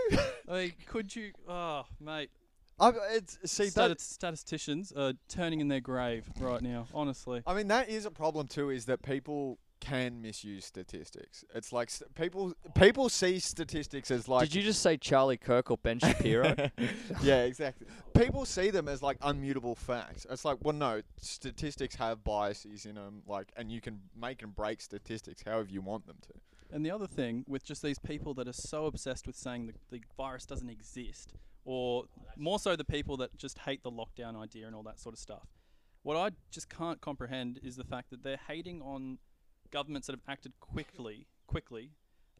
I 0.48 0.52
mean, 0.52 0.72
could 0.86 1.14
you? 1.16 1.32
Oh, 1.48 1.84
mate. 2.00 2.30
I, 2.80 2.92
it's 3.12 3.38
see 3.44 3.68
that. 3.70 4.00
Statisticians 4.00 4.92
are 4.92 5.12
turning 5.28 5.60
in 5.60 5.68
their 5.68 5.80
grave 5.80 6.30
right 6.38 6.62
now. 6.62 6.86
Honestly. 6.94 7.42
I 7.46 7.54
mean, 7.54 7.68
that 7.68 7.88
is 7.88 8.06
a 8.06 8.10
problem 8.10 8.46
too. 8.46 8.70
Is 8.70 8.86
that 8.86 9.02
people 9.02 9.58
can 9.80 10.20
misuse 10.20 10.64
statistics? 10.64 11.44
It's 11.54 11.72
like 11.72 11.90
st- 11.90 12.14
people 12.14 12.54
people 12.74 13.08
see 13.08 13.38
statistics 13.38 14.10
as 14.10 14.28
like. 14.28 14.48
Did 14.48 14.54
you 14.54 14.62
just 14.62 14.82
say 14.82 14.96
Charlie 14.96 15.36
Kirk 15.36 15.70
or 15.70 15.78
Ben 15.78 15.98
Shapiro? 15.98 16.54
yeah, 17.22 17.42
exactly. 17.42 17.86
People 18.14 18.44
see 18.44 18.70
them 18.70 18.88
as 18.88 19.02
like 19.02 19.18
unmutable 19.20 19.76
facts. 19.76 20.26
It's 20.30 20.44
like, 20.44 20.58
well, 20.62 20.74
no, 20.74 21.02
statistics 21.20 21.96
have 21.96 22.24
biases 22.24 22.86
in 22.86 22.94
them, 22.94 23.22
like, 23.26 23.52
and 23.56 23.70
you 23.70 23.80
can 23.80 24.00
make 24.16 24.42
and 24.42 24.54
break 24.54 24.80
statistics 24.80 25.42
however 25.44 25.68
you 25.70 25.80
want 25.80 26.06
them 26.06 26.16
to. 26.22 26.34
And 26.70 26.84
the 26.84 26.90
other 26.90 27.06
thing 27.06 27.44
with 27.48 27.64
just 27.64 27.82
these 27.82 27.98
people 27.98 28.34
that 28.34 28.46
are 28.46 28.52
so 28.52 28.86
obsessed 28.86 29.26
with 29.26 29.36
saying 29.36 29.66
the, 29.66 29.74
the 29.90 30.02
virus 30.16 30.44
doesn't 30.44 30.68
exist, 30.68 31.32
or 31.68 32.04
more 32.38 32.58
so 32.58 32.74
the 32.74 32.84
people 32.84 33.18
that 33.18 33.36
just 33.36 33.58
hate 33.58 33.82
the 33.82 33.90
lockdown 33.90 34.34
idea 34.34 34.66
and 34.66 34.74
all 34.74 34.82
that 34.82 34.98
sort 34.98 35.14
of 35.14 35.18
stuff. 35.18 35.48
What 36.02 36.16
I 36.16 36.30
just 36.50 36.70
can't 36.70 36.98
comprehend 37.02 37.60
is 37.62 37.76
the 37.76 37.84
fact 37.84 38.08
that 38.08 38.22
they're 38.22 38.40
hating 38.48 38.80
on 38.80 39.18
governments 39.70 40.06
that 40.06 40.14
have 40.14 40.22
acted 40.26 40.58
quickly, 40.60 41.26
quickly. 41.46 41.90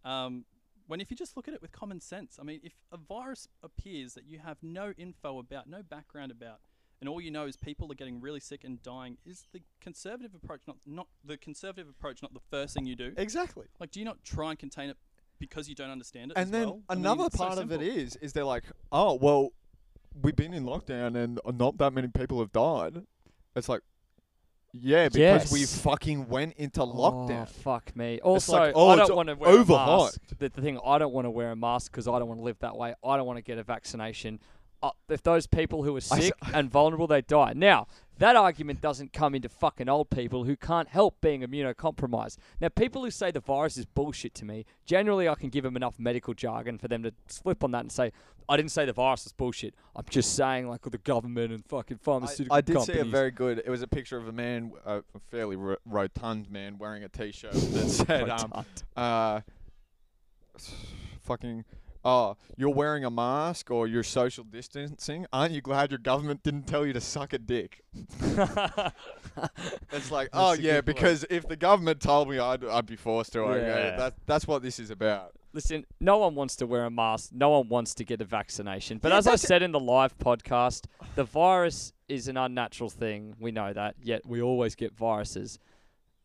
Um, 0.02 0.46
when 0.86 1.02
if 1.02 1.10
you 1.10 1.16
just 1.16 1.36
look 1.36 1.46
at 1.46 1.52
it 1.52 1.60
with 1.60 1.72
common 1.72 2.00
sense, 2.00 2.38
I 2.40 2.42
mean, 2.42 2.60
if 2.62 2.72
a 2.90 2.96
virus 2.96 3.48
appears 3.62 4.14
that 4.14 4.24
you 4.26 4.38
have 4.38 4.56
no 4.62 4.94
info 4.96 5.38
about, 5.38 5.68
no 5.68 5.82
background 5.82 6.32
about, 6.32 6.60
and 6.98 7.06
all 7.06 7.20
you 7.20 7.30
know 7.30 7.44
is 7.44 7.58
people 7.58 7.92
are 7.92 7.94
getting 7.94 8.22
really 8.22 8.40
sick 8.40 8.64
and 8.64 8.82
dying, 8.82 9.18
is 9.26 9.44
the 9.52 9.60
conservative 9.78 10.34
approach 10.34 10.62
not 10.66 10.76
not 10.86 11.08
the 11.22 11.36
conservative 11.36 11.86
approach 11.86 12.22
not 12.22 12.32
the 12.32 12.40
first 12.50 12.72
thing 12.72 12.86
you 12.86 12.96
do? 12.96 13.12
Exactly. 13.18 13.66
Like, 13.78 13.90
do 13.90 14.00
you 14.00 14.06
not 14.06 14.24
try 14.24 14.48
and 14.48 14.58
contain 14.58 14.88
it 14.88 14.96
because 15.38 15.68
you 15.68 15.74
don't 15.74 15.90
understand 15.90 16.30
it? 16.32 16.36
as 16.36 16.44
And 16.46 16.54
then 16.54 16.64
well? 16.66 16.80
I 16.88 16.94
mean, 16.94 17.04
another 17.04 17.28
so 17.32 17.38
part 17.38 17.58
of 17.58 17.70
it 17.72 17.82
is 17.82 18.14
is, 18.14 18.16
is 18.16 18.32
they're 18.32 18.44
like, 18.44 18.64
oh 18.92 19.14
well, 19.14 19.50
we've 20.20 20.36
been 20.36 20.54
in 20.54 20.64
lockdown 20.64 21.16
and 21.16 21.40
not 21.58 21.78
that 21.78 21.92
many 21.92 22.08
people 22.08 22.40
have 22.40 22.52
died. 22.52 23.04
It's 23.56 23.68
like, 23.68 23.80
yeah, 24.72 25.08
because 25.08 25.50
we 25.50 25.64
fucking 25.64 26.28
went 26.28 26.54
into 26.58 26.82
Oh, 26.82 26.86
lockdown. 26.86 27.48
fuck 27.48 27.96
me. 27.96 28.20
Also, 28.20 28.52
like, 28.52 28.72
oh, 28.76 28.88
I 28.88 28.96
don't 28.96 29.16
want 29.16 29.28
to 29.30 29.34
wear 29.34 29.56
a 29.60 29.64
mask. 29.64 30.20
The, 30.38 30.50
the 30.50 30.60
thing, 30.60 30.78
I 30.84 30.98
don't 30.98 31.12
want 31.12 31.24
to 31.24 31.30
wear 31.30 31.50
a 31.52 31.56
mask 31.56 31.90
because 31.90 32.06
I 32.06 32.18
don't 32.18 32.28
want 32.28 32.38
to 32.40 32.44
live 32.44 32.58
that 32.60 32.76
way. 32.76 32.94
I 33.02 33.16
don't 33.16 33.26
want 33.26 33.38
to 33.38 33.42
get 33.42 33.56
a 33.58 33.62
vaccination. 33.62 34.40
Uh, 34.82 34.90
if 35.08 35.22
those 35.22 35.46
people 35.46 35.82
who 35.82 35.94
are 35.96 36.00
I 36.12 36.18
s- 36.18 36.24
sick 36.26 36.32
and 36.52 36.70
vulnerable, 36.70 37.06
they 37.06 37.22
die. 37.22 37.54
Now, 37.56 37.86
That 38.18 38.34
argument 38.34 38.80
doesn't 38.80 39.12
come 39.12 39.34
into 39.36 39.48
fucking 39.48 39.88
old 39.88 40.10
people 40.10 40.44
who 40.44 40.56
can't 40.56 40.88
help 40.88 41.20
being 41.20 41.42
immunocompromised. 41.42 42.38
Now, 42.60 42.68
people 42.68 43.04
who 43.04 43.10
say 43.12 43.30
the 43.30 43.40
virus 43.40 43.76
is 43.76 43.86
bullshit 43.86 44.34
to 44.34 44.44
me, 44.44 44.66
generally 44.84 45.28
I 45.28 45.36
can 45.36 45.50
give 45.50 45.62
them 45.62 45.76
enough 45.76 45.98
medical 45.98 46.34
jargon 46.34 46.78
for 46.78 46.88
them 46.88 47.04
to 47.04 47.12
slip 47.28 47.62
on 47.62 47.70
that 47.72 47.80
and 47.82 47.92
say, 47.92 48.12
I 48.48 48.56
didn't 48.56 48.72
say 48.72 48.86
the 48.86 48.92
virus 48.92 49.26
is 49.26 49.32
bullshit. 49.32 49.74
I'm 49.94 50.04
just 50.08 50.34
saying, 50.34 50.68
like, 50.68 50.82
the 50.82 50.98
government 50.98 51.52
and 51.52 51.64
fucking 51.66 51.98
pharmaceutical 51.98 52.54
I, 52.54 52.58
I 52.58 52.60
did 52.62 52.76
companies. 52.76 53.02
see 53.02 53.08
a 53.08 53.10
very 53.10 53.30
good. 53.30 53.62
It 53.64 53.68
was 53.68 53.82
a 53.82 53.86
picture 53.86 54.16
of 54.16 54.26
a 54.26 54.32
man, 54.32 54.72
a 54.84 55.02
fairly 55.30 55.56
ro- 55.56 55.76
rotund 55.84 56.50
man, 56.50 56.78
wearing 56.78 57.04
a 57.04 57.08
T-shirt 57.08 57.52
that 57.52 57.88
said, 58.06 58.30
um, 58.30 58.64
uh, 58.96 59.40
fucking, 61.20 61.64
oh, 62.08 62.36
you're 62.56 62.74
wearing 62.74 63.04
a 63.04 63.10
mask 63.10 63.70
or 63.70 63.86
you're 63.86 64.02
social 64.02 64.42
distancing. 64.44 65.26
Aren't 65.32 65.52
you 65.52 65.60
glad 65.60 65.90
your 65.90 65.98
government 65.98 66.42
didn't 66.42 66.62
tell 66.66 66.86
you 66.86 66.92
to 66.94 67.00
suck 67.00 67.32
a 67.34 67.38
dick? 67.38 67.82
It's 69.92 70.10
like, 70.10 70.28
oh 70.32 70.50
That's 70.50 70.58
a 70.60 70.62
yeah, 70.62 70.72
good 70.76 70.86
point. 70.86 70.96
because 70.96 71.24
if 71.30 71.46
the 71.48 71.56
government 71.56 72.00
told 72.00 72.28
me, 72.28 72.38
I'd, 72.38 72.64
I'd 72.64 72.86
be 72.86 72.96
forced 72.96 73.32
to. 73.34 73.40
Okay, 73.40 73.66
Yeah. 73.66 73.96
that, 73.96 74.14
that's 74.26 74.46
what 74.46 74.62
this 74.62 74.78
is 74.78 74.90
about. 74.90 75.32
Listen, 75.52 75.84
no 76.00 76.18
one 76.18 76.34
wants 76.34 76.56
to 76.56 76.66
wear 76.66 76.84
a 76.84 76.90
mask. 76.90 77.30
No 77.32 77.50
one 77.50 77.68
wants 77.68 77.94
to 77.94 78.04
get 78.04 78.20
a 78.20 78.24
vaccination. 78.24 78.98
But 78.98 79.10
Yeah, 79.12 79.18
as 79.18 79.26
I 79.26 79.30
that's- 79.30 79.42
said 79.42 79.62
in 79.62 79.72
the 79.72 79.80
live 79.80 80.18
podcast, 80.18 80.86
the 81.14 81.24
virus 81.24 81.92
is 82.08 82.28
an 82.28 82.36
unnatural 82.36 82.90
thing. 82.90 83.34
We 83.40 83.50
know 83.52 83.72
that. 83.72 83.94
Yet 84.02 84.26
we 84.26 84.42
always 84.42 84.74
get 84.74 84.94
viruses. 84.96 85.58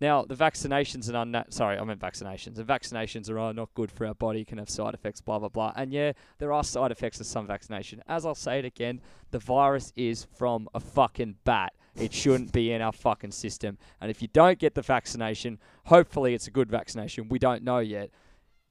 Now, 0.04 0.26
the 0.26 0.36
vaccinations 0.36 1.08
and 1.08 1.16
unnat- 1.16 1.54
sorry, 1.54 1.78
I 1.78 1.84
meant 1.86 2.02
vaccinations. 2.02 2.56
The 2.56 2.66
vaccinations 2.66 3.30
are 3.30 3.40
oh, 3.40 3.54
not 3.54 3.74
good 3.74 3.90
for 3.90 4.06
our 4.06 4.14
body, 4.14 4.44
can 4.44 4.58
have 4.58 4.70
side 4.70 4.94
effects, 4.94 5.22
blah 5.22 5.40
blah 5.40 5.48
blah. 5.48 5.72
And 5.78 5.94
yeah, 5.94 6.12
there 6.40 6.52
are 6.52 6.62
side 6.62 6.92
effects 6.92 7.22
of 7.22 7.26
some 7.26 7.48
vaccination. 7.48 8.04
As 8.06 8.26
I'll 8.26 8.36
say 8.36 8.60
it 8.60 8.66
again, 8.66 9.00
the 9.32 9.40
virus 9.40 9.94
is 9.96 10.28
from 10.38 10.68
a 10.74 10.82
fucking 10.82 11.36
bat. 11.46 11.72
It 11.96 12.12
shouldn't 12.12 12.52
be 12.52 12.74
in 12.74 12.82
our 12.82 12.92
fucking 12.92 13.32
system. 13.32 13.78
And 14.02 14.12
if 14.12 14.22
you 14.22 14.28
don't 14.28 14.60
get 14.60 14.76
the 14.76 14.82
vaccination, 14.82 15.58
hopefully 15.86 16.34
it's 16.34 16.48
a 16.48 16.52
good 16.52 16.70
vaccination. 16.70 17.30
We 17.30 17.40
don't 17.40 17.64
know 17.64 17.80
yet. 17.80 18.10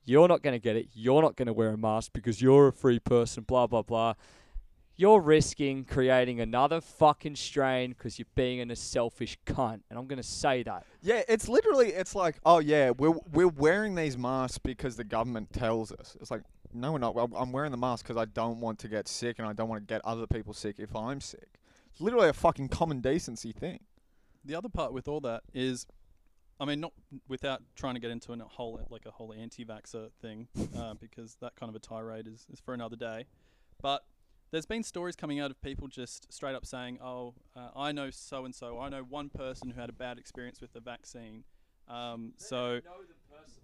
You're 0.04 0.28
not 0.28 0.42
going 0.42 0.52
to 0.52 0.62
get 0.62 0.76
it. 0.76 0.88
You're 0.92 1.22
not 1.22 1.36
going 1.36 1.46
to 1.46 1.54
wear 1.54 1.70
a 1.70 1.78
mask 1.78 2.12
because 2.12 2.42
you're 2.42 2.68
a 2.68 2.72
free 2.74 2.98
person, 2.98 3.44
blah, 3.44 3.66
blah, 3.66 3.80
blah. 3.80 4.14
You're 4.96 5.20
risking 5.20 5.84
creating 5.84 6.40
another 6.40 6.80
fucking 6.80 7.36
strain 7.36 7.90
because 7.90 8.18
you're 8.18 8.26
being 8.34 8.70
a 8.70 8.76
selfish 8.76 9.38
cunt. 9.46 9.80
And 9.88 9.98
I'm 9.98 10.06
going 10.06 10.18
to 10.18 10.22
say 10.22 10.62
that. 10.64 10.84
Yeah, 11.02 11.22
it's 11.28 11.48
literally, 11.48 11.88
it's 11.88 12.14
like, 12.14 12.36
oh 12.44 12.58
yeah, 12.58 12.90
we're 12.90 13.14
we're 13.32 13.48
wearing 13.48 13.94
these 13.94 14.18
masks 14.18 14.58
because 14.58 14.96
the 14.96 15.04
government 15.04 15.52
tells 15.52 15.92
us. 15.92 16.16
It's 16.20 16.30
like, 16.30 16.42
no, 16.74 16.92
we're 16.92 16.98
not. 16.98 17.16
I'm- 17.16 17.34
I'm 17.34 17.52
wearing 17.52 17.70
the 17.70 17.78
mask 17.78 18.06
because 18.06 18.20
I 18.20 18.26
don't 18.26 18.60
want 18.60 18.78
to 18.80 18.88
get 18.88 19.08
sick 19.08 19.38
and 19.38 19.48
I 19.48 19.52
don't 19.52 19.68
want 19.68 19.86
to 19.86 19.92
get 19.94 20.04
other 20.04 20.26
people 20.26 20.52
sick 20.52 20.76
if 20.78 20.94
I'm 20.94 21.20
sick. 21.20 21.58
It's 21.90 22.00
literally 22.00 22.28
a 22.28 22.32
fucking 22.32 22.68
common 22.68 23.00
decency 23.00 23.52
thing. 23.52 23.80
The 24.44 24.54
other 24.54 24.68
part 24.68 24.92
with 24.92 25.08
all 25.08 25.20
that 25.20 25.42
is, 25.54 25.86
I 26.58 26.64
mean, 26.64 26.80
not 26.80 26.92
without 27.28 27.62
trying 27.76 27.94
to 27.94 28.00
get 28.00 28.10
into 28.10 28.32
a 28.32 28.38
whole 28.44 28.80
like 28.90 29.06
a 29.06 29.10
whole 29.10 29.32
anti-vaxxer 29.32 30.10
thing, 30.20 30.48
uh, 30.76 30.94
because 30.94 31.36
that 31.40 31.54
kind 31.56 31.70
of 31.70 31.76
a 31.76 31.78
tirade 31.78 32.26
is, 32.26 32.46
is 32.52 32.60
for 32.60 32.74
another 32.74 32.96
day. 32.96 33.26
But 33.80 34.02
there's 34.52 34.66
been 34.66 34.82
stories 34.82 35.16
coming 35.16 35.40
out 35.40 35.50
of 35.50 35.60
people 35.62 35.88
just 35.88 36.32
straight 36.32 36.54
up 36.54 36.64
saying, 36.66 36.98
"Oh, 37.02 37.34
uh, 37.56 37.70
I 37.74 37.90
know 37.90 38.10
so 38.10 38.44
and 38.44 38.54
so. 38.54 38.78
I 38.78 38.88
know 38.90 39.02
one 39.02 39.30
person 39.30 39.70
who 39.70 39.80
had 39.80 39.88
a 39.88 39.92
bad 39.94 40.18
experience 40.18 40.60
with 40.60 40.72
the 40.72 40.80
vaccine." 40.80 41.44
Um, 41.88 42.34
so 42.36 42.80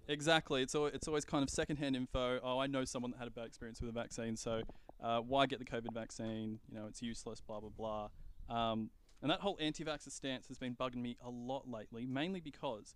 exactly, 0.09 0.63
it's 0.63 0.75
al- 0.75 0.87
it's 0.87 1.07
always 1.07 1.25
kind 1.25 1.43
of 1.43 1.51
secondhand 1.51 1.95
info. 1.95 2.41
Oh, 2.43 2.59
I 2.59 2.67
know 2.67 2.85
someone 2.85 3.13
that 3.13 3.19
had 3.19 3.29
a 3.29 3.31
bad 3.31 3.47
experience 3.47 3.81
with 3.81 3.93
the 3.95 4.01
vaccine, 4.01 4.37
so 4.37 4.63
uh, 5.03 5.21
why 5.21 5.47
get 5.47 5.59
the 5.59 5.65
COVID 5.65 5.93
vaccine? 5.93 6.59
You 6.69 6.79
know, 6.79 6.87
it's 6.87 7.03
useless. 7.03 7.41
Blah 7.41 7.61
blah 7.61 7.71
blah. 7.71 8.09
Um, 8.49 8.91
and 9.21 9.31
that 9.31 9.41
whole 9.41 9.59
anti-vaxxer 9.61 10.13
stance 10.13 10.47
has 10.49 10.59
been 10.59 10.75
bugging 10.75 11.03
me 11.03 11.17
a 11.25 11.29
lot 11.29 11.69
lately, 11.69 12.07
mainly 12.07 12.41
because 12.41 12.95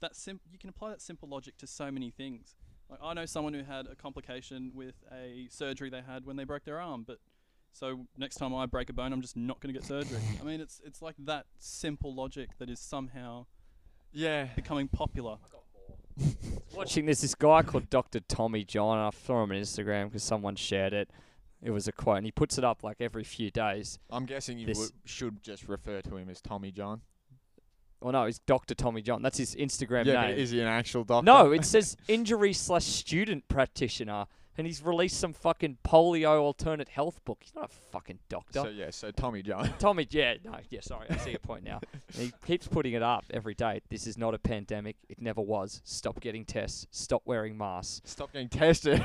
that 0.00 0.16
sim- 0.16 0.40
you 0.50 0.58
can 0.58 0.70
apply 0.70 0.90
that 0.90 1.02
simple 1.02 1.28
logic 1.28 1.56
to 1.58 1.66
so 1.66 1.90
many 1.90 2.10
things. 2.10 2.56
Like 2.90 3.00
I 3.02 3.14
know 3.14 3.26
someone 3.26 3.54
who 3.54 3.62
had 3.64 3.86
a 3.86 3.94
complication 3.94 4.72
with 4.74 4.94
a 5.12 5.46
surgery 5.50 5.90
they 5.90 6.00
had 6.02 6.24
when 6.24 6.36
they 6.36 6.44
broke 6.44 6.64
their 6.64 6.80
arm, 6.80 7.04
but 7.06 7.18
so 7.72 8.06
next 8.16 8.36
time 8.36 8.54
I 8.54 8.66
break 8.66 8.88
a 8.88 8.92
bone, 8.92 9.12
I'm 9.12 9.20
just 9.20 9.36
not 9.36 9.60
going 9.60 9.72
to 9.74 9.78
get 9.78 9.86
surgery. 9.86 10.18
I 10.40 10.44
mean, 10.44 10.60
it's 10.60 10.80
it's 10.84 11.02
like 11.02 11.14
that 11.20 11.46
simple 11.58 12.14
logic 12.14 12.50
that 12.58 12.70
is 12.70 12.80
somehow 12.80 13.46
Yeah. 14.12 14.48
becoming 14.56 14.88
popular. 14.88 15.36
Watching 16.74 17.06
this, 17.06 17.20
this 17.20 17.34
guy 17.34 17.62
called 17.62 17.90
Dr. 17.90 18.20
Tommy 18.20 18.64
John. 18.64 18.98
I 18.98 19.10
saw 19.10 19.42
him 19.44 19.50
on 19.52 19.56
Instagram 19.58 20.06
because 20.06 20.22
someone 20.22 20.56
shared 20.56 20.92
it. 20.92 21.10
It 21.62 21.70
was 21.70 21.88
a 21.88 21.92
quote, 21.92 22.18
and 22.18 22.26
he 22.26 22.32
puts 22.32 22.56
it 22.56 22.64
up 22.64 22.82
like 22.84 22.96
every 23.00 23.24
few 23.24 23.50
days. 23.50 23.98
I'm 24.10 24.26
guessing 24.26 24.58
you 24.58 24.66
This- 24.66 24.78
would, 24.78 24.90
should 25.04 25.42
just 25.42 25.68
refer 25.68 26.00
to 26.02 26.16
him 26.16 26.28
as 26.30 26.40
Tommy 26.40 26.70
John. 26.70 27.02
Well, 28.00 28.12
no, 28.12 28.24
it's 28.24 28.38
Dr. 28.40 28.74
Tommy 28.74 29.02
John. 29.02 29.22
That's 29.22 29.38
his 29.38 29.56
Instagram 29.56 30.04
yeah, 30.04 30.22
name. 30.22 30.30
but 30.30 30.38
is 30.38 30.50
he 30.50 30.60
an 30.60 30.68
actual 30.68 31.04
doctor? 31.04 31.24
No, 31.24 31.52
it 31.52 31.64
says 31.66 31.96
injury 32.06 32.52
slash 32.52 32.84
student 32.84 33.48
practitioner, 33.48 34.26
and 34.56 34.66
he's 34.68 34.82
released 34.82 35.18
some 35.18 35.32
fucking 35.32 35.78
polio 35.84 36.40
alternate 36.40 36.88
health 36.88 37.24
book. 37.24 37.38
He's 37.40 37.54
not 37.56 37.64
a 37.64 37.74
fucking 37.90 38.20
doctor. 38.28 38.60
So 38.60 38.68
yeah, 38.68 38.90
so 38.90 39.10
Tommy 39.10 39.42
John. 39.42 39.72
Tommy, 39.80 40.06
yeah, 40.10 40.34
no, 40.44 40.56
yeah, 40.70 40.80
sorry, 40.80 41.06
I 41.10 41.16
see 41.16 41.30
your 41.30 41.40
point 41.40 41.64
now. 41.64 41.80
And 42.14 42.22
he 42.24 42.32
keeps 42.46 42.68
putting 42.68 42.92
it 42.92 43.02
up 43.02 43.24
every 43.30 43.54
day. 43.54 43.80
This 43.88 44.06
is 44.06 44.16
not 44.16 44.32
a 44.32 44.38
pandemic. 44.38 44.96
It 45.08 45.20
never 45.20 45.40
was. 45.40 45.80
Stop 45.84 46.20
getting 46.20 46.44
tests. 46.44 46.86
Stop 46.92 47.22
wearing 47.24 47.58
masks. 47.58 48.00
Stop 48.04 48.32
getting 48.32 48.48
tested. 48.48 49.04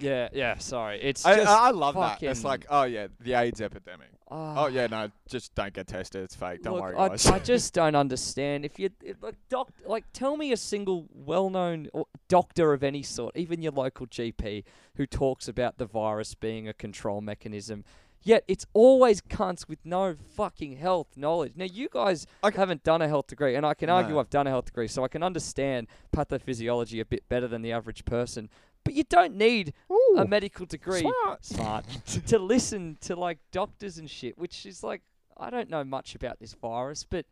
Yeah, 0.00 0.28
yeah, 0.32 0.58
sorry. 0.58 1.00
It's 1.00 1.24
I, 1.24 1.36
just 1.36 1.48
I 1.48 1.70
love 1.70 1.94
that. 1.94 2.20
It's 2.20 2.42
like, 2.42 2.66
oh 2.68 2.82
yeah, 2.82 3.08
the 3.20 3.34
AIDS 3.34 3.60
epidemic. 3.60 4.08
Ah. 4.30 4.64
Oh 4.64 4.66
yeah, 4.68 4.86
no, 4.86 5.10
just 5.28 5.54
don't 5.54 5.72
get 5.72 5.86
tested. 5.86 6.22
It's 6.24 6.34
fake. 6.34 6.62
Don't 6.62 6.74
Look, 6.74 6.82
worry, 6.82 6.96
I, 6.96 7.08
guys. 7.08 7.26
I 7.26 7.38
just 7.38 7.72
don't 7.80 7.94
understand. 7.94 8.64
If 8.64 8.78
you 8.78 8.90
like 9.20 9.36
doc, 9.48 9.70
like 9.86 10.04
tell 10.12 10.36
me 10.36 10.52
a 10.52 10.56
single 10.56 11.06
well-known 11.12 11.88
doctor 12.28 12.72
of 12.72 12.82
any 12.82 13.02
sort, 13.02 13.36
even 13.36 13.62
your 13.62 13.72
local 13.72 14.06
GP, 14.06 14.64
who 14.96 15.06
talks 15.06 15.48
about 15.48 15.78
the 15.78 15.86
virus 15.86 16.34
being 16.34 16.68
a 16.68 16.72
control 16.72 17.20
mechanism. 17.20 17.84
Yet 18.26 18.42
it's 18.48 18.64
always 18.72 19.20
cunts 19.20 19.68
with 19.68 19.80
no 19.84 20.16
fucking 20.34 20.78
health 20.78 21.08
knowledge. 21.14 21.52
Now 21.56 21.66
you 21.66 21.90
guys 21.92 22.26
I 22.42 22.50
c- 22.50 22.56
haven't 22.56 22.82
done 22.82 23.02
a 23.02 23.08
health 23.08 23.26
degree, 23.26 23.54
and 23.54 23.66
I 23.66 23.74
can 23.74 23.90
argue 23.90 24.14
No. 24.14 24.20
I've 24.20 24.30
done 24.30 24.46
a 24.46 24.50
health 24.50 24.64
degree, 24.64 24.88
so 24.88 25.04
I 25.04 25.08
can 25.08 25.22
understand 25.22 25.88
pathophysiology 26.16 27.00
a 27.00 27.04
bit 27.04 27.28
better 27.28 27.46
than 27.46 27.60
the 27.60 27.72
average 27.72 28.06
person. 28.06 28.48
But 28.84 28.94
you 28.94 29.04
don't 29.04 29.34
need 29.36 29.72
Ooh, 29.90 30.16
a 30.18 30.26
medical 30.26 30.66
degree 30.66 31.00
smart. 31.00 31.44
smart 31.44 31.84
to 32.26 32.38
listen 32.38 32.98
to 33.02 33.16
like 33.16 33.38
doctors 33.50 33.98
and 33.98 34.08
shit, 34.08 34.36
which 34.38 34.66
is 34.66 34.82
like 34.82 35.02
I 35.36 35.50
don't 35.50 35.70
know 35.70 35.84
much 35.84 36.14
about 36.14 36.38
this 36.38 36.52
virus, 36.52 37.04
but 37.08 37.26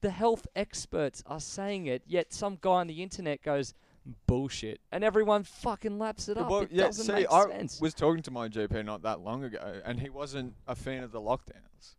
the 0.00 0.10
health 0.10 0.46
experts 0.54 1.22
are 1.26 1.40
saying 1.40 1.86
it. 1.86 2.02
Yet 2.06 2.32
some 2.32 2.58
guy 2.60 2.70
on 2.80 2.86
the 2.88 3.02
internet 3.02 3.42
goes 3.42 3.74
bullshit, 4.26 4.80
and 4.92 5.02
everyone 5.02 5.44
fucking 5.44 5.98
laps 5.98 6.28
it 6.28 6.36
up. 6.36 6.50
Well, 6.50 6.60
it 6.60 6.72
yeah, 6.72 6.84
doesn't 6.84 7.06
see, 7.06 7.12
make 7.12 7.32
I 7.32 7.44
sense. 7.48 7.80
was 7.80 7.94
talking 7.94 8.22
to 8.22 8.30
my 8.30 8.48
GP 8.48 8.84
not 8.84 9.02
that 9.02 9.20
long 9.20 9.44
ago, 9.44 9.80
and 9.84 10.00
he 10.00 10.08
wasn't 10.08 10.54
a 10.66 10.74
fan 10.74 11.02
of 11.02 11.12
the 11.12 11.20
lockdowns. 11.20 11.94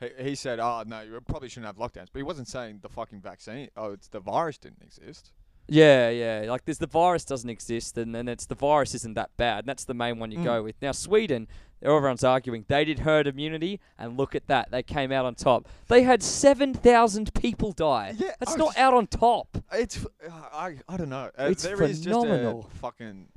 He, 0.00 0.10
he 0.18 0.34
said, 0.34 0.58
"Oh 0.58 0.84
no, 0.86 1.02
you 1.02 1.20
probably 1.20 1.48
shouldn't 1.48 1.66
have 1.66 1.76
lockdowns," 1.76 2.08
but 2.12 2.18
he 2.18 2.22
wasn't 2.22 2.48
saying 2.48 2.80
the 2.82 2.88
fucking 2.88 3.20
vaccine. 3.20 3.68
Oh, 3.76 3.92
it's 3.92 4.08
the 4.08 4.20
virus 4.20 4.58
didn't 4.58 4.82
exist. 4.82 5.32
Yeah, 5.68 6.10
yeah. 6.10 6.44
Like 6.48 6.64
there's 6.64 6.78
the 6.78 6.86
virus 6.86 7.24
doesn't 7.24 7.50
exist, 7.50 7.98
and 7.98 8.14
then 8.14 8.28
it's 8.28 8.46
the 8.46 8.54
virus 8.54 8.94
isn't 8.94 9.14
that 9.14 9.30
bad. 9.36 9.60
And 9.60 9.68
that's 9.68 9.84
the 9.84 9.94
main 9.94 10.18
one 10.18 10.30
you 10.30 10.38
Mm. 10.38 10.44
go 10.44 10.62
with. 10.62 10.76
Now 10.80 10.92
Sweden, 10.92 11.48
everyone's 11.82 12.22
arguing 12.24 12.64
they 12.68 12.84
did 12.84 13.00
herd 13.00 13.26
immunity, 13.26 13.80
and 13.98 14.16
look 14.16 14.34
at 14.34 14.46
that, 14.46 14.70
they 14.70 14.82
came 14.82 15.10
out 15.10 15.24
on 15.24 15.34
top. 15.34 15.68
They 15.88 16.02
had 16.02 16.22
seven 16.22 16.72
thousand 16.72 17.34
people 17.34 17.72
die. 17.72 18.14
Yeah, 18.16 18.30
that's 18.38 18.52
I 18.54 18.56
not 18.56 18.66
was- 18.68 18.76
out 18.76 18.94
on 18.94 19.06
top. 19.08 19.58
It's 19.72 20.06
I 20.52 20.76
I 20.88 20.96
don't 20.96 21.08
know. 21.08 21.30
Uh, 21.38 21.48
It's 21.50 21.64
there 21.64 21.82
is 21.82 22.04
phenomenal. 22.04 22.62
just 22.62 22.74
a 22.74 22.78
fucking 22.78 23.28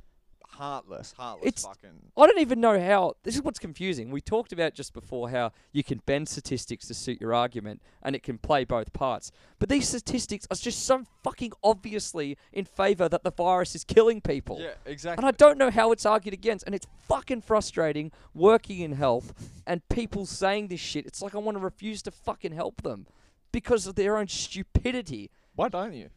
heartless, 0.60 1.12
heartless 1.16 1.48
It's- 1.48 1.64
fucking. 1.64 2.12
I 2.16 2.26
don't 2.26 2.38
even 2.38 2.60
know 2.60 2.78
how. 2.78 3.14
This 3.22 3.34
is 3.34 3.42
what's 3.42 3.58
confusing. 3.58 4.10
We 4.10 4.20
talked 4.20 4.52
about 4.52 4.74
just 4.74 4.92
before 4.92 5.30
how 5.30 5.52
you 5.72 5.82
can 5.82 6.02
bend 6.04 6.28
statistics 6.28 6.86
to 6.88 6.94
suit 6.94 7.20
your 7.20 7.32
argument, 7.34 7.80
and 8.02 8.14
it 8.14 8.22
can 8.22 8.36
play 8.38 8.64
both 8.64 8.92
parts. 8.92 9.32
But 9.58 9.68
these 9.70 9.88
statistics 9.88 10.46
are 10.50 10.56
just 10.56 10.84
so 10.84 11.04
fucking 11.24 11.52
obviously 11.64 12.36
in 12.52 12.66
favour 12.66 13.08
that 13.08 13.24
the 13.24 13.30
virus 13.30 13.74
is 13.74 13.84
killing 13.84 14.20
people. 14.20 14.60
Yeah, 14.60 14.74
exactly. 14.84 15.22
And 15.24 15.28
I 15.28 15.36
don't 15.36 15.56
know 15.58 15.70
how 15.70 15.92
it's 15.92 16.04
argued 16.04 16.34
against, 16.34 16.66
and 16.66 16.74
it's 16.74 16.86
fucking 17.08 17.40
frustrating 17.40 18.12
working 18.34 18.80
in 18.80 18.92
health 18.92 19.32
and 19.66 19.86
people 19.88 20.26
saying 20.26 20.68
this 20.68 20.80
shit. 20.80 21.06
It's 21.06 21.22
like 21.22 21.34
I 21.34 21.38
want 21.38 21.56
to 21.56 21.62
refuse 21.64 22.02
to 22.02 22.10
fucking 22.10 22.52
help 22.52 22.82
them 22.82 23.06
because 23.50 23.86
of 23.86 23.94
their 23.94 24.16
own 24.18 24.28
stupidity. 24.28 25.30
Why 25.54 25.68
don't 25.68 25.94
you? 25.94 26.10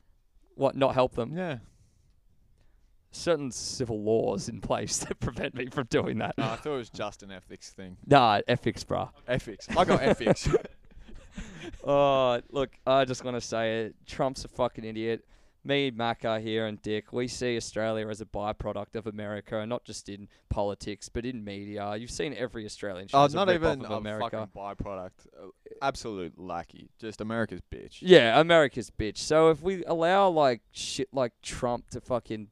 What, 0.56 0.76
not 0.76 0.94
help 0.94 1.16
them? 1.16 1.36
Yeah. 1.36 1.58
Certain 3.16 3.52
civil 3.52 4.02
laws 4.02 4.50
in 4.50 4.60
place 4.60 4.98
that 5.06 5.20
prevent 5.20 5.54
me 5.56 5.68
from 5.68 5.86
doing 5.90 6.18
that. 6.18 6.38
No, 6.38 6.46
I 6.46 6.56
thought 6.56 6.74
it 6.74 6.78
was 6.78 6.90
just 6.90 7.24
an 7.24 7.32
ethics 7.32 7.70
thing. 7.72 7.96
Nah, 8.08 8.42
ethics, 8.48 8.84
bruh. 8.84 9.10
Ethics. 9.28 9.68
I 9.78 9.86
got 9.86 10.02
ethics. 10.04 10.48
Oh, 11.84 12.42
look, 12.52 12.72
I 12.86 13.06
just 13.06 13.24
want 13.24 13.36
to 13.38 13.42
say 13.42 13.86
it. 13.86 13.96
Trump's 14.06 14.46
a 14.46 14.48
fucking 14.48 14.84
idiot. 14.84 15.26
me, 15.66 15.90
Macca 15.92 16.42
here, 16.42 16.66
and 16.68 16.82
Dick, 16.82 17.14
we 17.14 17.28
see 17.28 17.56
Australia 17.56 18.08
as 18.10 18.20
a 18.20 18.26
byproduct 18.26 18.96
of 18.96 19.08
America, 19.08 19.58
and 19.60 19.70
not 19.70 19.84
just 19.86 20.10
in 20.10 20.28
politics, 20.50 21.08
but 21.10 21.26
in 21.26 21.44
media. 21.44 21.96
You've 21.96 22.12
seen 22.12 22.34
every 22.38 22.66
Australian 22.66 23.08
show 23.08 23.20
Oh, 23.24 23.28
not 23.28 23.50
even 23.50 23.84
of 23.86 23.92
a 23.92 23.96
America. 23.96 24.30
fucking 24.30 24.50
byproduct. 24.86 25.12
Uh, 25.42 25.48
absolute 25.82 26.38
lackey. 26.38 26.90
Just 27.00 27.22
America's 27.22 27.62
bitch. 27.72 28.00
Yeah, 28.02 28.40
America's 28.42 28.92
bitch. 28.92 29.18
So 29.20 29.50
if 29.50 29.62
we 29.62 29.86
allow 29.86 30.28
like 30.30 30.62
shit 30.72 31.08
like 31.14 31.32
Trump 31.42 31.90
to 31.92 32.02
fucking, 32.02 32.50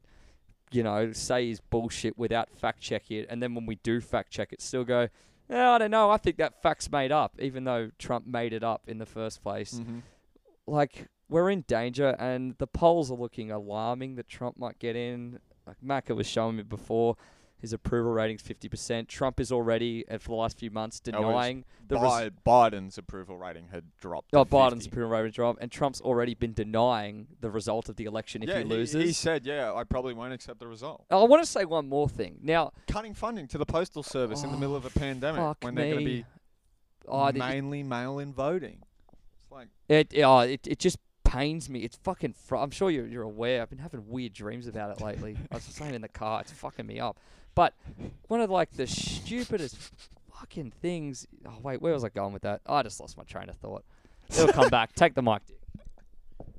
you 0.72 0.82
know, 0.82 1.12
say 1.12 1.48
his 1.48 1.60
bullshit 1.60 2.16
without 2.18 2.48
fact 2.56 2.80
checking 2.80 3.18
it, 3.18 3.26
and 3.28 3.42
then 3.42 3.54
when 3.54 3.66
we 3.66 3.76
do 3.76 4.00
fact 4.00 4.30
check 4.30 4.52
it, 4.52 4.60
still 4.60 4.84
go, 4.84 5.08
yeah, 5.48 5.72
I 5.72 5.78
don't 5.78 5.90
know. 5.90 6.10
I 6.10 6.16
think 6.16 6.38
that 6.38 6.62
fact's 6.62 6.90
made 6.90 7.12
up, 7.12 7.34
even 7.38 7.64
though 7.64 7.90
Trump 7.98 8.26
made 8.26 8.52
it 8.52 8.64
up 8.64 8.82
in 8.86 8.98
the 8.98 9.06
first 9.06 9.42
place. 9.42 9.74
Mm-hmm. 9.74 9.98
Like 10.66 11.08
we're 11.28 11.50
in 11.50 11.62
danger, 11.62 12.16
and 12.18 12.54
the 12.58 12.66
polls 12.66 13.10
are 13.10 13.16
looking 13.16 13.50
alarming 13.50 14.16
that 14.16 14.28
Trump 14.28 14.58
might 14.58 14.78
get 14.78 14.96
in. 14.96 15.40
Like 15.66 15.76
Macca 15.84 16.16
was 16.16 16.26
showing 16.26 16.56
me 16.56 16.62
before. 16.62 17.16
His 17.62 17.72
approval 17.72 18.12
rating's 18.12 18.42
fifty 18.42 18.68
percent. 18.68 19.08
Trump 19.08 19.38
is 19.38 19.52
already, 19.52 20.04
and 20.08 20.20
for 20.20 20.30
the 20.30 20.34
last 20.34 20.58
few 20.58 20.70
months, 20.70 21.00
oh, 21.06 21.12
denying 21.12 21.64
the 21.86 21.96
res- 21.96 22.30
Biden's 22.44 22.98
approval 22.98 23.36
rating 23.36 23.68
had 23.70 23.84
dropped. 24.00 24.34
Oh, 24.34 24.44
Biden's 24.44 24.84
50. 24.84 24.88
approval 24.90 25.10
rating 25.10 25.30
drop, 25.30 25.58
and 25.60 25.70
Trump's 25.70 26.00
already 26.00 26.34
been 26.34 26.54
denying 26.54 27.28
the 27.40 27.50
result 27.50 27.88
of 27.88 27.94
the 27.94 28.04
election 28.04 28.42
if 28.42 28.48
yeah, 28.48 28.58
he 28.58 28.64
loses. 28.64 29.04
He, 29.04 29.12
said, 29.12 29.46
"Yeah, 29.46 29.72
I 29.72 29.84
probably 29.84 30.12
won't 30.12 30.32
accept 30.32 30.58
the 30.58 30.66
result." 30.66 31.04
I 31.08 31.22
want 31.22 31.40
to 31.40 31.48
say 31.48 31.64
one 31.64 31.88
more 31.88 32.08
thing. 32.08 32.40
Now, 32.42 32.72
Cutting 32.88 33.14
funding 33.14 33.46
to 33.46 33.58
the 33.58 33.66
postal 33.66 34.02
service 34.02 34.42
in 34.42 34.50
the 34.50 34.58
middle 34.58 34.74
of 34.74 34.84
a 34.84 34.88
oh, 34.88 34.98
pandemic 34.98 35.40
fuck 35.40 35.58
when 35.62 35.76
they're 35.76 35.92
going 35.92 36.04
to 36.04 36.04
be 36.04 36.24
oh, 37.06 37.30
mainly 37.30 37.84
mail-in 37.84 38.32
voting. 38.32 38.82
It's 39.42 39.52
like 39.52 39.68
it, 39.88 40.12
oh, 40.24 40.40
it, 40.40 40.66
it 40.66 40.78
just 40.80 40.98
pains 41.32 41.68
me. 41.70 41.80
It's 41.80 41.96
fucking. 41.96 42.34
Fr- 42.34 42.56
I'm 42.56 42.70
sure 42.70 42.90
you're, 42.90 43.06
you're 43.06 43.22
aware. 43.22 43.62
I've 43.62 43.70
been 43.70 43.78
having 43.78 44.08
weird 44.08 44.32
dreams 44.32 44.66
about 44.66 44.90
it 44.90 45.02
lately. 45.02 45.36
I 45.50 45.54
was 45.54 45.64
saying 45.64 45.94
in 45.94 46.02
the 46.02 46.08
car, 46.08 46.40
it's 46.40 46.52
fucking 46.52 46.86
me 46.86 47.00
up. 47.00 47.18
But 47.54 47.74
one 48.28 48.40
of 48.40 48.50
like 48.50 48.72
the 48.72 48.86
stupidest 48.86 49.76
fucking 50.34 50.72
things. 50.80 51.26
Oh 51.46 51.58
wait, 51.62 51.82
where 51.82 51.92
was 51.92 52.04
I 52.04 52.08
going 52.08 52.32
with 52.32 52.42
that? 52.42 52.60
I 52.66 52.82
just 52.82 53.00
lost 53.00 53.16
my 53.16 53.24
train 53.24 53.48
of 53.48 53.56
thought. 53.56 53.84
It'll 54.30 54.48
come 54.48 54.70
back. 54.70 54.92
Take 54.94 55.14
the 55.14 55.22
mic, 55.22 55.46
Dick. 55.46 55.58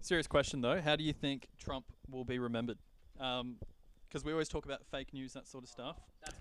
Serious 0.01 0.27
question 0.27 0.61
though. 0.61 0.81
How 0.81 0.95
do 0.95 1.03
you 1.03 1.13
think 1.13 1.47
Trump 1.57 1.85
will 2.09 2.25
be 2.25 2.39
remembered? 2.39 2.77
Because 3.17 4.23
we 4.23 4.31
always 4.31 4.49
talk 4.49 4.65
about 4.65 4.85
fake 4.91 5.13
news, 5.13 5.33
that 5.33 5.47
sort 5.47 5.63
of 5.63 5.69
stuff. 5.69 5.97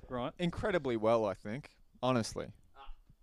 right. 0.09 0.33
incredibly 0.39 0.97
well, 0.97 1.25
I 1.25 1.35
think. 1.35 1.71
Honestly, 2.03 2.49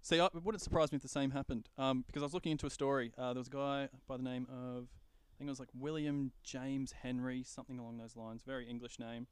See, 0.01 0.19
I, 0.19 0.25
it 0.27 0.43
wouldn't 0.43 0.61
surprise 0.61 0.91
me 0.91 0.95
if 0.95 1.01
the 1.01 1.09
same 1.09 1.31
happened. 1.31 1.69
Um, 1.77 2.03
because 2.07 2.21
I 2.21 2.25
was 2.25 2.33
looking 2.33 2.53
into 2.53 2.65
a 2.65 2.69
story. 2.69 3.11
Uh, 3.17 3.33
there 3.33 3.39
was 3.39 3.47
a 3.47 3.51
guy 3.51 3.89
by 4.07 4.17
the 4.17 4.23
name 4.23 4.47
of, 4.49 4.87
I 4.87 5.37
think 5.37 5.47
it 5.47 5.51
was 5.51 5.59
like 5.59 5.69
William 5.77 6.31
James 6.43 6.93
Henry, 7.03 7.43
something 7.43 7.79
along 7.79 7.97
those 7.97 8.15
lines. 8.15 8.41
Very 8.45 8.67
English 8.67 8.97
name, 8.99 9.27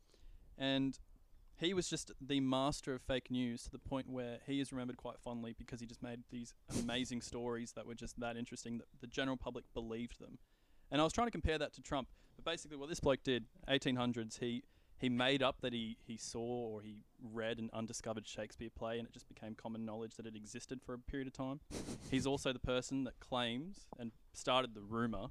and 0.57 0.99
he 1.59 1.73
was 1.73 1.89
just 1.89 2.11
the 2.21 2.39
master 2.39 2.93
of 2.93 3.01
fake 3.01 3.31
news 3.31 3.63
to 3.63 3.71
the 3.71 3.79
point 3.79 4.09
where 4.09 4.37
he 4.45 4.59
is 4.59 4.71
remembered 4.71 4.97
quite 4.97 5.19
fondly 5.19 5.55
because 5.57 5.79
he 5.79 5.87
just 5.87 6.03
made 6.03 6.19
these 6.31 6.53
amazing 6.79 7.21
stories 7.21 7.71
that 7.73 7.85
were 7.85 7.95
just 7.95 8.19
that 8.19 8.37
interesting 8.37 8.77
that 8.77 8.87
the 9.01 9.07
general 9.07 9.37
public 9.37 9.65
believed 9.73 10.19
them. 10.19 10.37
And 10.91 11.01
I 11.01 11.03
was 11.03 11.13
trying 11.13 11.27
to 11.27 11.31
compare 11.31 11.57
that 11.57 11.73
to 11.73 11.81
Trump, 11.81 12.07
but 12.35 12.45
basically 12.45 12.77
what 12.77 12.89
this 12.89 12.99
bloke 12.99 13.23
did, 13.23 13.45
1800s, 13.67 14.39
he 14.39 14.63
he 14.99 15.09
made 15.09 15.43
up 15.43 15.61
that 15.61 15.73
he, 15.73 15.97
he 16.05 16.17
saw 16.17 16.41
or 16.41 16.81
he 16.81 17.03
read 17.21 17.59
an 17.59 17.69
undiscovered 17.71 18.27
Shakespeare 18.27 18.69
play 18.75 18.97
and 18.97 19.07
it 19.07 19.13
just 19.13 19.27
became 19.27 19.53
common 19.53 19.85
knowledge 19.85 20.15
that 20.15 20.25
it 20.25 20.35
existed 20.35 20.81
for 20.83 20.95
a 20.95 20.97
period 20.97 21.27
of 21.27 21.33
time. 21.33 21.59
He's 22.09 22.25
also 22.25 22.51
the 22.51 22.59
person 22.59 23.03
that 23.03 23.19
claims 23.19 23.85
and 23.99 24.11
started 24.33 24.73
the 24.73 24.81
rumor 24.81 25.27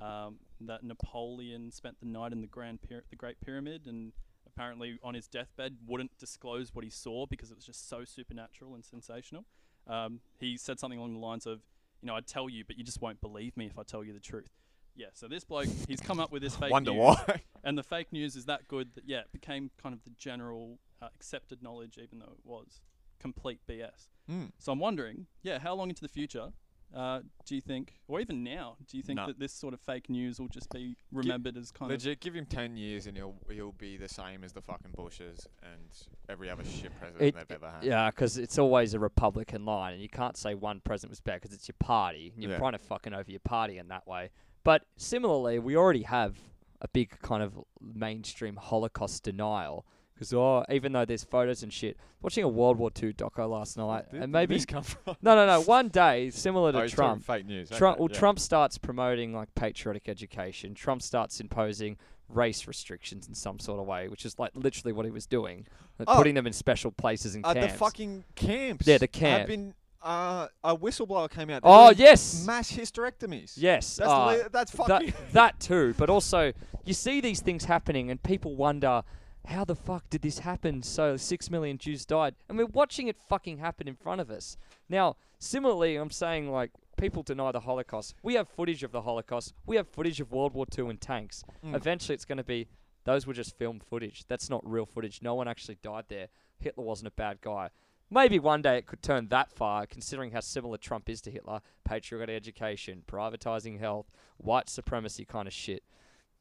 um, 0.00 0.40
that 0.60 0.84
Napoleon 0.84 1.72
spent 1.72 1.98
the 2.00 2.06
night 2.06 2.32
in 2.32 2.42
the 2.42 2.46
Grand 2.46 2.80
Pyra- 2.82 3.00
the 3.08 3.16
Great 3.16 3.40
Pyramid 3.40 3.86
and 3.86 4.12
apparently 4.58 4.98
on 5.02 5.14
his 5.14 5.28
deathbed 5.28 5.76
wouldn't 5.86 6.16
disclose 6.18 6.74
what 6.74 6.84
he 6.84 6.90
saw 6.90 7.26
because 7.26 7.50
it 7.50 7.56
was 7.56 7.64
just 7.64 7.88
so 7.88 8.04
supernatural 8.04 8.74
and 8.74 8.84
sensational. 8.84 9.44
Um, 9.86 10.20
he 10.38 10.56
said 10.56 10.80
something 10.80 10.98
along 10.98 11.14
the 11.14 11.20
lines 11.20 11.46
of, 11.46 11.60
you 12.02 12.06
know, 12.06 12.14
I'd 12.14 12.26
tell 12.26 12.48
you, 12.48 12.64
but 12.66 12.76
you 12.76 12.84
just 12.84 13.00
won't 13.00 13.20
believe 13.20 13.56
me 13.56 13.66
if 13.66 13.78
I 13.78 13.82
tell 13.84 14.02
you 14.02 14.12
the 14.12 14.20
truth. 14.20 14.50
Yeah, 14.96 15.06
so 15.14 15.28
this 15.28 15.44
bloke, 15.44 15.68
he's 15.86 16.00
come 16.00 16.18
up 16.18 16.32
with 16.32 16.42
this 16.42 16.56
fake 16.60 16.72
wonder 16.72 16.90
news. 16.90 17.00
why. 17.00 17.42
And 17.64 17.76
the 17.76 17.82
fake 17.82 18.12
news 18.12 18.34
is 18.34 18.46
that 18.46 18.66
good 18.66 18.94
that 18.94 19.04
yeah, 19.06 19.20
it 19.20 19.32
became 19.32 19.70
kind 19.82 19.94
of 19.94 20.02
the 20.04 20.10
general 20.10 20.78
uh, 21.02 21.08
accepted 21.14 21.62
knowledge, 21.62 21.98
even 22.02 22.18
though 22.20 22.32
it 22.32 22.44
was 22.44 22.80
complete 23.20 23.60
BS. 23.68 24.08
Mm. 24.30 24.52
So 24.58 24.72
I'm 24.72 24.78
wondering, 24.78 25.26
yeah, 25.42 25.58
how 25.58 25.74
long 25.74 25.88
into 25.88 26.02
the 26.02 26.08
future 26.08 26.52
uh, 26.94 27.20
do 27.44 27.54
you 27.54 27.60
think, 27.60 27.94
or 28.08 28.20
even 28.20 28.42
now, 28.42 28.76
do 28.86 28.96
you 28.96 29.02
think 29.02 29.18
No. 29.18 29.26
that 29.26 29.38
this 29.38 29.52
sort 29.52 29.74
of 29.74 29.80
fake 29.80 30.08
news 30.08 30.40
will 30.40 30.48
just 30.48 30.70
be 30.70 30.96
remembered 31.12 31.56
as 31.56 31.70
kind 31.70 31.90
of 31.92 31.96
Legit, 31.96 32.20
give 32.20 32.34
him 32.34 32.46
ten 32.46 32.76
years 32.76 33.06
and 33.06 33.16
he'll 33.16 33.34
he'll 33.50 33.72
be 33.72 33.96
the 33.96 34.08
same 34.08 34.42
as 34.44 34.52
the 34.52 34.62
fucking 34.62 34.92
Bushes 34.96 35.46
and 35.62 35.90
every 36.28 36.48
other 36.50 36.64
shit 36.64 36.90
president 36.98 37.22
It- 37.22 37.34
they've 37.34 37.50
ever 37.56 37.70
had. 37.70 37.84
Yeah, 37.84 38.10
'cause 38.10 38.38
it's 38.38 38.58
always 38.58 38.94
a 38.94 38.98
Republican 38.98 39.64
line, 39.64 39.92
and 39.92 40.02
you 40.02 40.08
can't 40.08 40.36
say 40.36 40.54
one 40.54 40.80
president 40.80 41.10
was 41.10 41.20
bad 41.20 41.40
because 41.42 41.54
it's 41.54 41.68
your 41.68 41.76
party. 41.78 42.30
And 42.34 42.42
you're 42.42 42.52
Yeah. 42.52 42.58
trying 42.58 42.72
to 42.72 42.78
fucking 42.78 43.12
over 43.12 43.30
your 43.30 43.40
party 43.40 43.78
in 43.78 43.88
that 43.88 44.06
way. 44.06 44.30
But 44.64 44.86
similarly, 44.96 45.58
we 45.58 45.76
already 45.76 46.02
have 46.04 46.40
a 46.80 46.88
big 46.88 47.10
kind 47.22 47.42
of 47.42 47.58
mainstream 47.80 48.56
Holocaust 48.56 49.24
denial. 49.24 49.84
'Cause 50.18 50.32
oh, 50.34 50.64
even 50.70 50.92
though 50.92 51.04
there's 51.04 51.22
photos 51.24 51.62
and 51.62 51.72
shit, 51.72 51.96
watching 52.20 52.42
a 52.44 52.48
World 52.48 52.76
War 52.78 52.90
II 53.00 53.12
doco 53.12 53.48
last 53.48 53.76
night, 53.76 54.10
Did- 54.10 54.22
and 54.22 54.32
did 54.32 54.36
maybe 54.38 54.56
this 54.56 54.66
come 54.66 54.82
from? 54.82 55.16
no, 55.22 55.34
no, 55.36 55.46
no. 55.46 55.60
One 55.66 55.88
day, 55.88 56.30
similar 56.30 56.72
to 56.72 56.82
Oh, 56.82 56.88
Trump, 56.88 57.24
fake 57.24 57.46
news. 57.46 57.70
Trump, 57.70 57.94
okay, 57.96 58.02
well, 58.02 58.10
yeah. 58.12 58.18
Trump 58.18 58.38
starts 58.40 58.78
promoting 58.78 59.32
like 59.32 59.54
patriotic 59.54 60.08
education. 60.08 60.74
Trump 60.74 61.02
starts 61.02 61.40
imposing 61.40 61.96
race 62.28 62.66
restrictions 62.66 63.26
in 63.28 63.34
some 63.34 63.58
sort 63.58 63.80
of 63.80 63.86
way, 63.86 64.08
which 64.08 64.26
is 64.26 64.38
like 64.38 64.50
literally 64.54 64.92
what 64.92 65.04
he 65.06 65.10
was 65.10 65.24
doing, 65.26 65.66
like 65.98 66.08
Oh. 66.10 66.16
putting 66.16 66.34
them 66.34 66.46
in 66.46 66.52
special 66.52 66.90
places 66.90 67.34
and 67.34 67.46
at 67.46 67.54
camps. 67.54 67.72
the 67.72 67.78
fucking 67.78 68.24
camps. 68.34 68.86
Yeah, 68.86 68.98
the 68.98 69.08
camps. 69.08 69.38
Have 69.38 69.46
been 69.48 69.74
uh, 70.02 70.46
a 70.62 70.76
whistleblower 70.76 71.30
came 71.30 71.50
out. 71.50 71.62
they're 71.62 71.72
oh 71.72 71.90
yes, 71.90 72.44
mass 72.46 72.70
hysterectomies. 72.70 73.54
yes. 73.56 73.96
that's 73.96 74.10
uh, 74.10 74.48
that's 74.52 74.70
fucking. 74.72 75.06
that 75.08 75.32
that 75.32 75.60
too, 75.60 75.94
but 75.96 76.10
also 76.10 76.52
you 76.84 76.92
see 76.94 77.20
these 77.20 77.40
things 77.40 77.64
happening, 77.64 78.10
and 78.10 78.22
people 78.22 78.56
wonder. 78.56 79.02
How 79.48 79.64
the 79.64 79.74
fuck 79.74 80.10
did 80.10 80.20
this 80.20 80.40
happen? 80.40 80.82
So 80.82 81.16
six 81.16 81.50
million 81.50 81.78
Jews 81.78 82.04
died, 82.04 82.34
and 82.48 82.58
we're 82.58 82.66
watching 82.66 83.08
it 83.08 83.16
fucking 83.30 83.56
happen 83.56 83.88
in 83.88 83.96
front 83.96 84.20
of 84.20 84.30
us. 84.30 84.58
Now, 84.90 85.16
similarly, 85.38 85.96
I'm 85.96 86.10
saying 86.10 86.50
like 86.50 86.70
people 86.98 87.22
deny 87.22 87.50
the 87.52 87.60
Holocaust. 87.60 88.14
We 88.22 88.34
have 88.34 88.46
footage 88.46 88.82
of 88.82 88.92
the 88.92 89.00
Holocaust. 89.00 89.54
We 89.64 89.76
have 89.76 89.88
footage 89.88 90.20
of 90.20 90.32
World 90.32 90.52
War 90.52 90.66
II 90.76 90.90
and 90.90 91.00
tanks. 91.00 91.44
Mm. 91.64 91.74
Eventually, 91.74 92.14
it's 92.14 92.26
going 92.26 92.36
to 92.36 92.44
be 92.44 92.68
those 93.04 93.26
were 93.26 93.32
just 93.32 93.56
film 93.56 93.80
footage. 93.80 94.24
That's 94.28 94.50
not 94.50 94.68
real 94.68 94.84
footage. 94.84 95.20
No 95.22 95.34
one 95.34 95.48
actually 95.48 95.78
died 95.82 96.04
there. 96.08 96.28
Hitler 96.58 96.84
wasn't 96.84 97.08
a 97.08 97.12
bad 97.12 97.40
guy. 97.40 97.70
Maybe 98.10 98.38
one 98.38 98.60
day 98.60 98.76
it 98.76 98.86
could 98.86 99.02
turn 99.02 99.28
that 99.28 99.50
far, 99.50 99.86
considering 99.86 100.32
how 100.32 100.40
similar 100.40 100.76
Trump 100.76 101.08
is 101.08 101.22
to 101.22 101.30
Hitler. 101.30 101.62
Patriotic 101.84 102.36
education, 102.36 103.02
privatizing 103.10 103.80
health, 103.80 104.10
white 104.36 104.68
supremacy 104.68 105.24
kind 105.24 105.48
of 105.48 105.54
shit. 105.54 105.84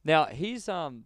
Now 0.04 0.26
he's 0.26 0.68
um, 0.68 1.06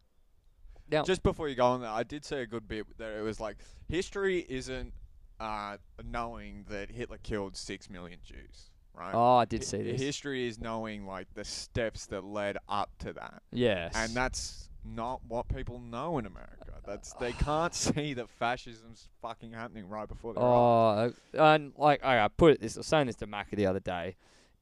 now 0.91 1.03
Just 1.03 1.23
before 1.23 1.47
you 1.47 1.55
go 1.55 1.65
on 1.67 1.81
there, 1.81 1.89
I 1.89 2.03
did 2.03 2.25
say 2.25 2.41
a 2.41 2.45
good 2.45 2.67
bit 2.67 2.85
that 2.97 3.17
it 3.17 3.21
was 3.21 3.39
like 3.39 3.57
history 3.87 4.45
isn't 4.49 4.93
uh, 5.39 5.77
knowing 6.03 6.65
that 6.69 6.91
Hitler 6.91 7.17
killed 7.23 7.55
six 7.57 7.89
million 7.89 8.19
Jews, 8.23 8.69
right? 8.93 9.13
oh 9.13 9.37
I 9.37 9.45
did 9.45 9.61
Hi- 9.61 9.65
see 9.65 9.83
this. 9.83 10.01
History 10.01 10.47
is 10.47 10.59
knowing 10.59 11.05
like 11.05 11.33
the 11.33 11.43
steps 11.45 12.05
that 12.07 12.23
led 12.23 12.57
up 12.69 12.91
to 12.99 13.13
that, 13.13 13.41
yes, 13.51 13.93
and 13.95 14.13
that's 14.13 14.69
not 14.83 15.21
what 15.27 15.47
people 15.47 15.79
know 15.79 16.17
in 16.17 16.25
America. 16.25 16.73
That's 16.85 17.13
they 17.13 17.31
can't 17.39 17.73
see 17.73 18.13
that 18.15 18.29
fascism's 18.29 19.07
fucking 19.21 19.53
happening 19.53 19.87
right 19.89 20.07
before 20.07 20.33
their 20.33 20.43
eyes. 20.43 21.13
Oh, 21.33 21.53
and 21.53 21.73
like 21.77 22.03
I 22.03 22.23
I 22.23 22.27
put 22.27 22.53
it 22.53 22.61
this, 22.61 22.77
I 22.77 22.81
was 22.81 22.87
saying 22.87 23.07
this 23.07 23.15
to 23.17 23.27
Macca 23.27 23.55
the 23.55 23.65
other 23.65 23.79
day. 23.79 24.15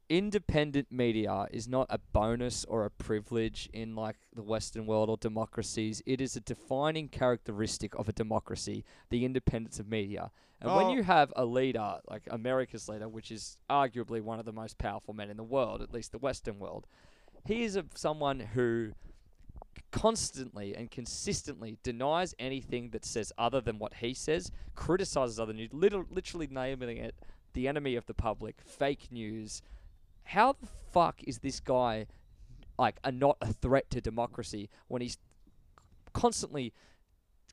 Independent 0.10 0.92
media 0.92 1.46
is 1.52 1.68
not 1.68 1.86
a 1.92 2.00
bonus 2.00 2.66
or 2.66 2.84
a 2.84 2.90
privilege 2.90 3.70
in 3.74 3.96
like 3.96 4.16
the 4.36 4.42
Western 4.42 4.88
world 4.88 5.08
or 5.08 5.18
democracies. 5.18 6.02
It 6.08 6.20
is 6.20 6.36
a 6.36 6.40
defining 6.40 7.10
characteristic 7.10 7.94
of 7.94 8.10
a 8.10 8.12
democracy, 8.12 8.84
the 9.12 9.24
independence 9.24 9.80
of 9.80 9.88
media. 9.88 10.32
And 10.62 10.74
when 10.76 10.88
Oh. 10.88 10.94
you 10.94 11.04
have 11.04 11.32
a 11.36 11.46
leader 11.46 12.00
like 12.10 12.24
America's 12.32 12.90
leader, 12.90 13.08
which 13.08 13.30
is 13.30 13.58
arguably 13.70 14.20
one 14.20 14.40
of 14.40 14.46
the 14.46 14.52
most 14.52 14.80
powerful 14.80 15.14
men 15.14 15.30
in 15.30 15.38
the 15.38 15.44
world, 15.44 15.80
at 15.82 15.94
least 15.94 16.12
the 16.12 16.18
Western 16.18 16.58
world, 16.58 16.88
he 17.46 17.64
is 17.64 17.76
a, 17.76 17.86
someone 17.94 18.40
who 18.40 18.94
constantly 19.92 20.76
and 20.76 20.90
consistently 20.90 21.78
denies 21.84 22.34
anything 22.40 22.90
that 22.90 23.06
says 23.06 23.32
other 23.38 23.62
than 23.62 23.78
what 23.78 23.96
he 23.96 24.16
says, 24.16 24.52
criticizes 24.76 25.40
other 25.40 25.54
news, 25.54 25.70
literally 25.72 26.48
naming 26.50 26.98
it 26.98 27.16
the 27.54 27.68
enemy 27.68 27.96
of 27.96 28.06
the 28.08 28.14
public, 28.14 28.62
fake 28.66 29.08
news. 29.12 29.62
How 30.30 30.54
the 30.54 30.68
fuck 30.92 31.22
is 31.26 31.40
this 31.40 31.60
guy 31.60 32.06
like 32.78 33.00
a 33.04 33.12
not 33.12 33.38
a 33.42 33.52
threat 33.52 33.90
to 33.92 34.02
democracy 34.02 34.70
when 34.88 35.02
he's 35.02 35.18
constantly 36.14 36.74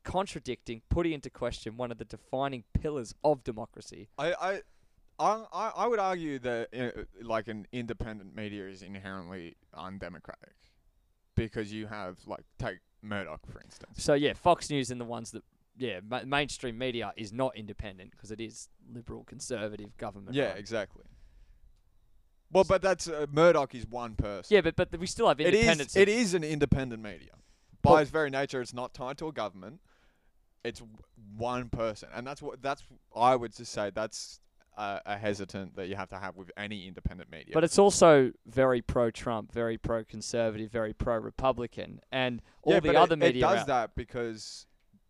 contradicting, 0.03 0.81
putting 0.89 1.13
into 1.13 1.29
question 1.29 1.75
one 1.77 1.91
of 1.91 1.97
the 1.97 2.05
defining 2.05 2.63
pillars 2.73 3.13
of 3.23 3.43
democracy? 3.43 4.09
I, 4.17 4.33
I, 4.33 4.61
I, 5.19 5.71
I- 5.75 5.87
would 5.87 5.99
argue 5.99 6.39
that 6.39 6.69
uh, 6.77 7.01
like 7.23 7.47
an 7.47 7.65
independent 7.71 8.35
media 8.35 8.67
is 8.67 8.81
inherently 8.83 9.55
undemocratic. 9.73 10.53
because 11.35 11.73
you 11.73 11.87
have 11.87 12.17
like 12.27 12.43
take 12.59 12.79
Murdoch 13.01 13.41
for 13.51 13.61
instance. 13.61 14.03
So 14.03 14.13
yeah, 14.13 14.33
Fox 14.33 14.69
News 14.69 14.91
and 14.91 14.99
the 15.01 15.05
ones 15.05 15.31
that 15.31 15.43
yeah 15.77 15.99
ma- 16.07 16.23
mainstream 16.25 16.77
media 16.77 17.11
is 17.17 17.31
not 17.33 17.55
independent 17.55 18.11
because 18.11 18.31
it 18.31 18.39
is 18.39 18.69
liberal 18.93 19.23
conservative 19.23 19.95
government. 19.97 20.35
Yeah, 20.35 20.49
exactly. 20.53 21.03
Well, 22.51 22.63
but 22.63 22.81
that's 22.81 23.07
uh, 23.07 23.25
Murdoch 23.31 23.75
is 23.75 23.85
one 23.87 24.15
person. 24.15 24.53
yeah, 24.55 24.61
but 24.61 24.75
but 24.75 24.97
we 24.99 25.07
still 25.07 25.27
have 25.27 25.39
it 25.41 25.53
independence. 25.53 25.91
is 25.91 25.95
it 26.01 26.09
is 26.09 26.33
an 26.33 26.43
independent 26.43 27.01
media. 27.03 27.31
By 27.81 27.91
Well- 27.91 27.99
its 27.99 28.11
very 28.11 28.29
nature, 28.29 28.61
it's 28.61 28.73
not 28.73 28.93
tied 28.93 29.17
to 29.19 29.27
a 29.27 29.31
government. 29.31 29.81
It's 30.63 30.79
w- 30.79 30.97
one 31.37 31.69
person, 31.69 32.09
and 32.13 32.25
that's 32.25 32.41
what 32.41 32.61
that's. 32.61 32.83
I 33.15 33.35
would 33.35 33.55
just 33.55 33.71
say 33.71 33.91
that's 33.93 34.39
uh, 34.77 34.99
a 35.05 35.17
hesitant 35.17 35.75
that 35.75 35.87
you 35.87 35.95
have 35.95 36.09
to 36.09 36.17
have 36.17 36.35
with 36.35 36.51
any 36.57 36.87
independent 36.87 37.31
media. 37.31 37.51
But 37.53 37.63
it's 37.63 37.79
also 37.79 38.31
very 38.45 38.81
pro-Trump, 38.81 39.51
very 39.51 39.77
pro-conservative, 39.77 40.71
very 40.71 40.93
pro-Republican, 40.93 41.99
and 42.11 42.41
all 42.63 42.73
the 42.73 42.81
but 42.81 42.95
other 42.95 43.13
it, 43.13 43.19
media. 43.19 43.39
it 43.39 43.49
does 43.49 43.59
out- 43.61 43.67
that 43.67 43.95
because 43.95 44.65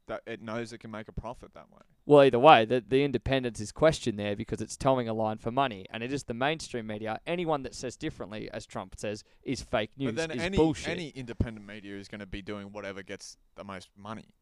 that 0.07 0.21
it 0.25 0.41
knows 0.41 0.73
it 0.73 0.79
can 0.79 0.91
make 0.91 1.07
a 1.07 1.11
profit 1.11 1.53
that 1.53 1.69
way. 1.71 1.81
Well, 2.05 2.23
either 2.23 2.39
way, 2.39 2.65
the, 2.65 2.83
the 2.85 3.03
independence 3.03 3.59
is 3.59 3.71
questioned 3.71 4.17
there 4.17 4.35
because 4.35 4.61
it's 4.61 4.77
towing 4.77 5.07
a 5.07 5.13
line 5.13 5.37
for 5.37 5.51
money, 5.51 5.85
and 5.91 6.01
it 6.01 6.11
is 6.11 6.23
the 6.23 6.33
mainstream 6.33 6.87
media. 6.87 7.19
Anyone 7.27 7.63
that 7.63 7.75
says 7.75 7.95
differently, 7.95 8.49
as 8.51 8.65
Trump 8.65 8.95
says, 8.97 9.23
is 9.43 9.61
fake 9.61 9.91
news. 9.97 10.13
but 10.13 10.15
then 10.15 10.31
is 10.31 10.43
any 10.43 10.57
bullshit. 10.57 10.89
any 10.89 11.09
independent 11.09 11.65
media 11.65 11.95
is 11.97 12.07
going 12.07 12.19
to 12.19 12.25
be 12.25 12.41
doing 12.41 12.71
whatever 12.71 13.03
gets 13.03 13.37
the 13.55 13.63
most 13.63 13.89
money. 13.97 14.33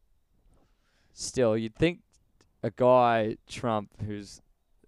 Still, 1.12 1.56
you'd 1.56 1.74
think 1.74 2.00
a 2.62 2.70
guy 2.70 3.36
Trump, 3.48 3.90
who's 4.06 4.40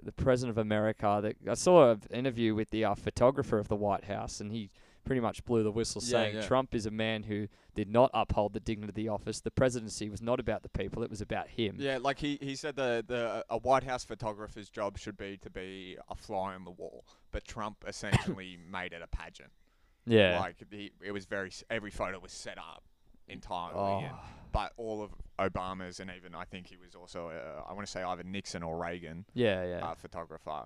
the 0.03 0.13
president 0.13 0.51
of 0.51 0.59
America, 0.59 1.21
that 1.23 1.51
I 1.51 1.55
saw 1.55 1.93
an 1.93 2.03
interview 2.13 2.55
with 2.55 2.71
the 2.71 2.85
uh, 2.85 2.95
photographer 2.95 3.59
of 3.59 3.69
the 3.69 3.77
White 3.77 4.05
House, 4.05 4.41
and 4.41 4.53
he 4.53 4.71
pretty 5.05 5.20
much 5.20 5.45
blew 5.45 5.62
the 5.62 5.70
whistle, 5.70 6.03
Yeah, 6.05 6.11
saying 6.11 6.35
yeah. 6.37 6.47
Trump 6.47 6.75
is 6.75 6.87
a 6.87 6.91
man 6.91 7.23
who 7.25 7.49
did 7.75 7.89
not 7.89 8.11
uphold 8.15 8.53
the 8.53 8.61
dignity 8.61 8.91
of 8.91 8.95
the 8.95 9.09
office. 9.09 9.41
The 9.41 9.51
presidency 9.51 10.09
was 10.11 10.20
not 10.23 10.39
about 10.41 10.62
the 10.62 10.69
people; 10.69 11.03
it 11.03 11.11
was 11.11 11.20
about 11.20 11.49
him. 11.49 11.77
Yeah, 11.79 11.99
like 12.01 12.19
he, 12.19 12.39
he 12.41 12.57
said 12.57 12.77
the 12.77 13.05
the 13.07 13.45
a 13.51 13.59
White 13.59 13.85
House 13.85 14.05
photographer's 14.05 14.69
job 14.69 14.99
should 14.99 15.16
be 15.16 15.37
to 15.39 15.51
be 15.51 15.97
a 16.11 16.15
fly 16.15 16.55
on 16.55 16.65
the 16.65 16.70
wall, 16.70 17.05
but 17.33 17.45
Trump 17.45 17.85
essentially 17.87 18.59
made 18.70 18.93
it 18.93 19.03
a 19.03 19.07
pageant. 19.07 19.51
yeah. 20.07 20.39
Like 20.41 20.57
he, 20.70 20.93
it 21.03 21.12
was 21.12 21.25
very 21.27 21.51
every 21.70 21.91
photo 21.91 22.19
was 22.19 22.33
set 22.33 22.59
up 22.59 22.85
entirely, 23.29 23.75
Oh. 23.79 23.99
and, 24.01 24.15
but 24.53 24.73
all 24.79 25.03
of 25.03 25.11
Obama's 25.39 26.01
and 26.01 26.11
even 26.16 26.35
I 26.35 26.45
think 26.45 26.66
he 26.66 26.77
was 26.77 26.95
also 26.95 27.29
uh, 27.29 27.62
I 27.69 27.73
want 27.75 27.87
to 27.87 27.91
say 27.91 28.03
either 28.03 28.23
Nixon 28.25 28.62
or 28.62 28.79
Reagan 28.79 29.27
yeah, 29.35 29.65
yeah. 29.65 29.87
uh, 29.87 29.95
photographer. 29.95 30.65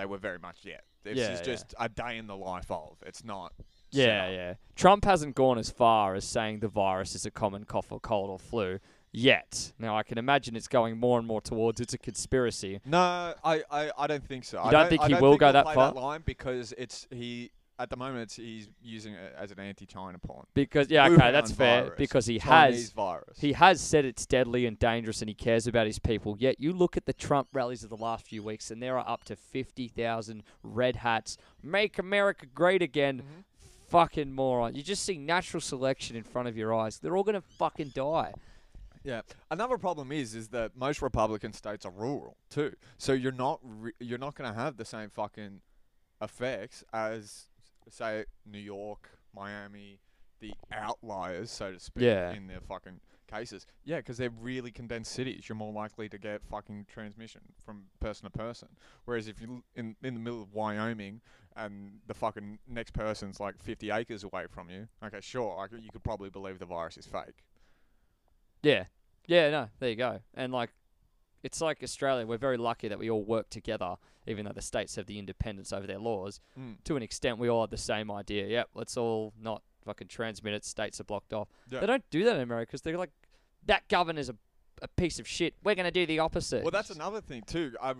They 0.00 0.06
were 0.06 0.16
very 0.18 0.38
much 0.38 0.60
yeah. 0.62 0.78
This 1.04 1.18
Yeah, 1.18 1.32
is 1.32 1.40
yeah. 1.40 1.44
just 1.44 1.74
a 1.78 1.88
day 1.90 2.16
in 2.16 2.26
the 2.26 2.36
life 2.36 2.70
of. 2.70 2.96
It's 3.04 3.22
not. 3.22 3.52
Yeah, 3.90 4.30
yeah. 4.30 4.54
Trump 4.76 5.04
hasn't 5.04 5.34
gone 5.34 5.58
as 5.58 5.70
far 5.70 6.14
as 6.14 6.24
saying 6.24 6.60
the 6.60 6.68
virus 6.68 7.14
is 7.14 7.26
a 7.26 7.30
common 7.30 7.64
cough 7.64 7.92
or 7.92 8.00
cold 8.00 8.30
or 8.30 8.38
flu 8.38 8.78
yet. 9.12 9.72
Now, 9.78 9.98
I 9.98 10.02
can 10.02 10.16
imagine 10.16 10.56
it's 10.56 10.68
going 10.68 10.98
more 10.98 11.18
and 11.18 11.26
more 11.28 11.40
towards 11.42 11.80
it's 11.80 11.92
a 11.92 11.98
conspiracy. 11.98 12.80
No, 12.86 13.34
I, 13.44 13.62
I, 13.70 13.90
I 13.98 14.06
don't 14.06 14.26
think 14.26 14.44
so. 14.44 14.62
I 14.62 14.70
don't 14.70 14.88
think 14.88 15.02
I 15.02 15.06
he 15.08 15.12
don't 15.14 15.22
will 15.22 15.32
think 15.32 15.40
go 15.40 15.52
that 15.52 15.64
far? 15.74 15.92
line 15.92 16.22
because 16.24 16.72
it's 16.78 17.06
he 17.10 17.50
at 17.80 17.90
the 17.90 17.96
moment 17.96 18.32
he's 18.32 18.68
using 18.82 19.14
it 19.14 19.34
as 19.38 19.50
an 19.50 19.58
anti-China 19.58 20.18
pawn. 20.18 20.46
Because 20.54 20.90
yeah, 20.90 21.08
Wuhan 21.08 21.16
okay, 21.16 21.32
that's 21.32 21.50
fair. 21.50 21.82
virus, 21.84 21.98
Because 21.98 22.26
he 22.26 22.38
Chinese 22.38 22.82
has 22.84 22.90
virus. 22.92 23.38
he 23.40 23.52
has 23.54 23.80
said 23.80 24.04
it's 24.04 24.26
deadly 24.26 24.66
and 24.66 24.78
dangerous, 24.78 25.20
and 25.22 25.28
he 25.28 25.34
cares 25.34 25.66
about 25.66 25.86
his 25.86 25.98
people. 25.98 26.36
Yet 26.38 26.60
you 26.60 26.72
look 26.72 26.96
at 26.96 27.06
the 27.06 27.12
Trump 27.12 27.48
rallies 27.52 27.82
of 27.82 27.90
the 27.90 27.96
last 27.96 28.26
few 28.26 28.42
weeks, 28.42 28.70
and 28.70 28.82
there 28.82 28.98
are 28.98 29.08
up 29.08 29.24
to 29.24 29.36
fifty 29.36 29.88
thousand 29.88 30.42
red 30.62 30.96
hats. 30.96 31.36
Make 31.62 31.98
America 31.98 32.46
great 32.46 32.82
again. 32.82 33.22
Mhm. 33.22 33.44
Fucking 33.88 34.32
moron! 34.32 34.76
You 34.76 34.84
just 34.84 35.02
see 35.04 35.18
natural 35.18 35.60
selection 35.60 36.14
in 36.14 36.22
front 36.22 36.46
of 36.46 36.56
your 36.56 36.72
eyes. 36.72 36.98
They're 37.00 37.16
all 37.16 37.24
gonna 37.24 37.40
fucking 37.40 37.88
die. 37.94 38.32
Yeah. 39.02 39.22
Another 39.50 39.78
problem 39.78 40.12
is 40.12 40.34
is 40.34 40.48
that 40.48 40.76
most 40.76 41.00
Republican 41.02 41.52
states 41.54 41.84
are 41.86 41.90
rural 41.90 42.36
too. 42.50 42.74
So 42.98 43.12
you're 43.14 43.32
not 43.32 43.58
re- 43.64 43.92
you're 43.98 44.18
not 44.18 44.34
going 44.34 44.52
to 44.52 44.54
have 44.56 44.76
the 44.76 44.84
same 44.84 45.08
fucking 45.10 45.62
effects 46.22 46.84
as 46.92 47.48
say 47.92 48.24
New 48.46 48.58
York, 48.58 49.10
Miami, 49.34 50.00
the 50.40 50.52
outliers 50.72 51.50
so 51.50 51.72
to 51.72 51.78
speak 51.80 52.04
Yeah. 52.04 52.32
in 52.32 52.46
their 52.46 52.60
fucking 52.60 53.00
cases. 53.26 53.66
Yeah, 53.84 53.98
because 53.98 54.16
they're 54.18 54.30
really 54.30 54.70
condensed 54.72 55.12
cities. 55.12 55.48
You're 55.48 55.56
more 55.56 55.72
likely 55.72 56.08
to 56.08 56.18
get 56.18 56.42
fucking 56.44 56.86
transmission 56.88 57.42
from 57.64 57.84
person 58.00 58.24
to 58.24 58.30
person. 58.30 58.68
Whereas 59.04 59.28
if 59.28 59.40
you 59.40 59.62
in 59.76 59.96
in 60.02 60.14
the 60.14 60.20
middle 60.20 60.42
of 60.42 60.52
Wyoming 60.52 61.20
and 61.56 62.00
the 62.06 62.14
fucking 62.14 62.58
next 62.66 62.92
person's 62.92 63.38
like 63.38 63.58
50 63.62 63.90
acres 63.90 64.24
away 64.24 64.46
from 64.48 64.70
you, 64.70 64.88
okay, 65.04 65.20
sure, 65.20 65.58
I 65.58 65.76
you 65.76 65.90
could 65.90 66.02
probably 66.02 66.30
believe 66.30 66.58
the 66.58 66.66
virus 66.66 66.96
is 66.96 67.06
fake. 67.06 67.44
Yeah. 68.62 68.84
Yeah, 69.26 69.50
no, 69.50 69.68
there 69.78 69.90
you 69.90 69.96
go. 69.96 70.20
And 70.34 70.52
like 70.52 70.70
it's 71.42 71.60
like 71.60 71.82
Australia, 71.82 72.26
we're 72.26 72.38
very 72.38 72.56
lucky 72.56 72.88
that 72.88 72.98
we 72.98 73.10
all 73.10 73.22
work 73.22 73.50
together, 73.50 73.96
even 74.26 74.44
though 74.44 74.52
the 74.52 74.62
states 74.62 74.96
have 74.96 75.06
the 75.06 75.18
independence 75.18 75.72
over 75.72 75.86
their 75.86 75.98
laws. 75.98 76.40
Mm. 76.58 76.76
To 76.84 76.96
an 76.96 77.02
extent 77.02 77.38
we 77.38 77.48
all 77.48 77.62
have 77.62 77.70
the 77.70 77.76
same 77.76 78.10
idea. 78.10 78.46
Yep, 78.46 78.70
let's 78.74 78.96
all 78.96 79.32
not 79.40 79.62
fucking 79.84 80.08
transmit 80.08 80.54
it, 80.54 80.64
states 80.64 81.00
are 81.00 81.04
blocked 81.04 81.32
off. 81.32 81.48
Yeah. 81.68 81.80
They 81.80 81.86
don't 81.86 82.04
do 82.10 82.24
that 82.24 82.36
in 82.36 82.42
America 82.42 82.70
because 82.70 82.82
they're 82.82 82.98
like 82.98 83.12
that 83.66 83.88
governor's 83.88 84.28
a 84.28 84.36
a 84.82 84.88
piece 84.88 85.18
of 85.18 85.28
shit. 85.28 85.54
We're 85.62 85.74
gonna 85.74 85.90
do 85.90 86.06
the 86.06 86.20
opposite. 86.20 86.62
Well, 86.62 86.70
that's 86.70 86.90
another 86.90 87.20
thing 87.20 87.42
too. 87.46 87.74
I, 87.82 87.94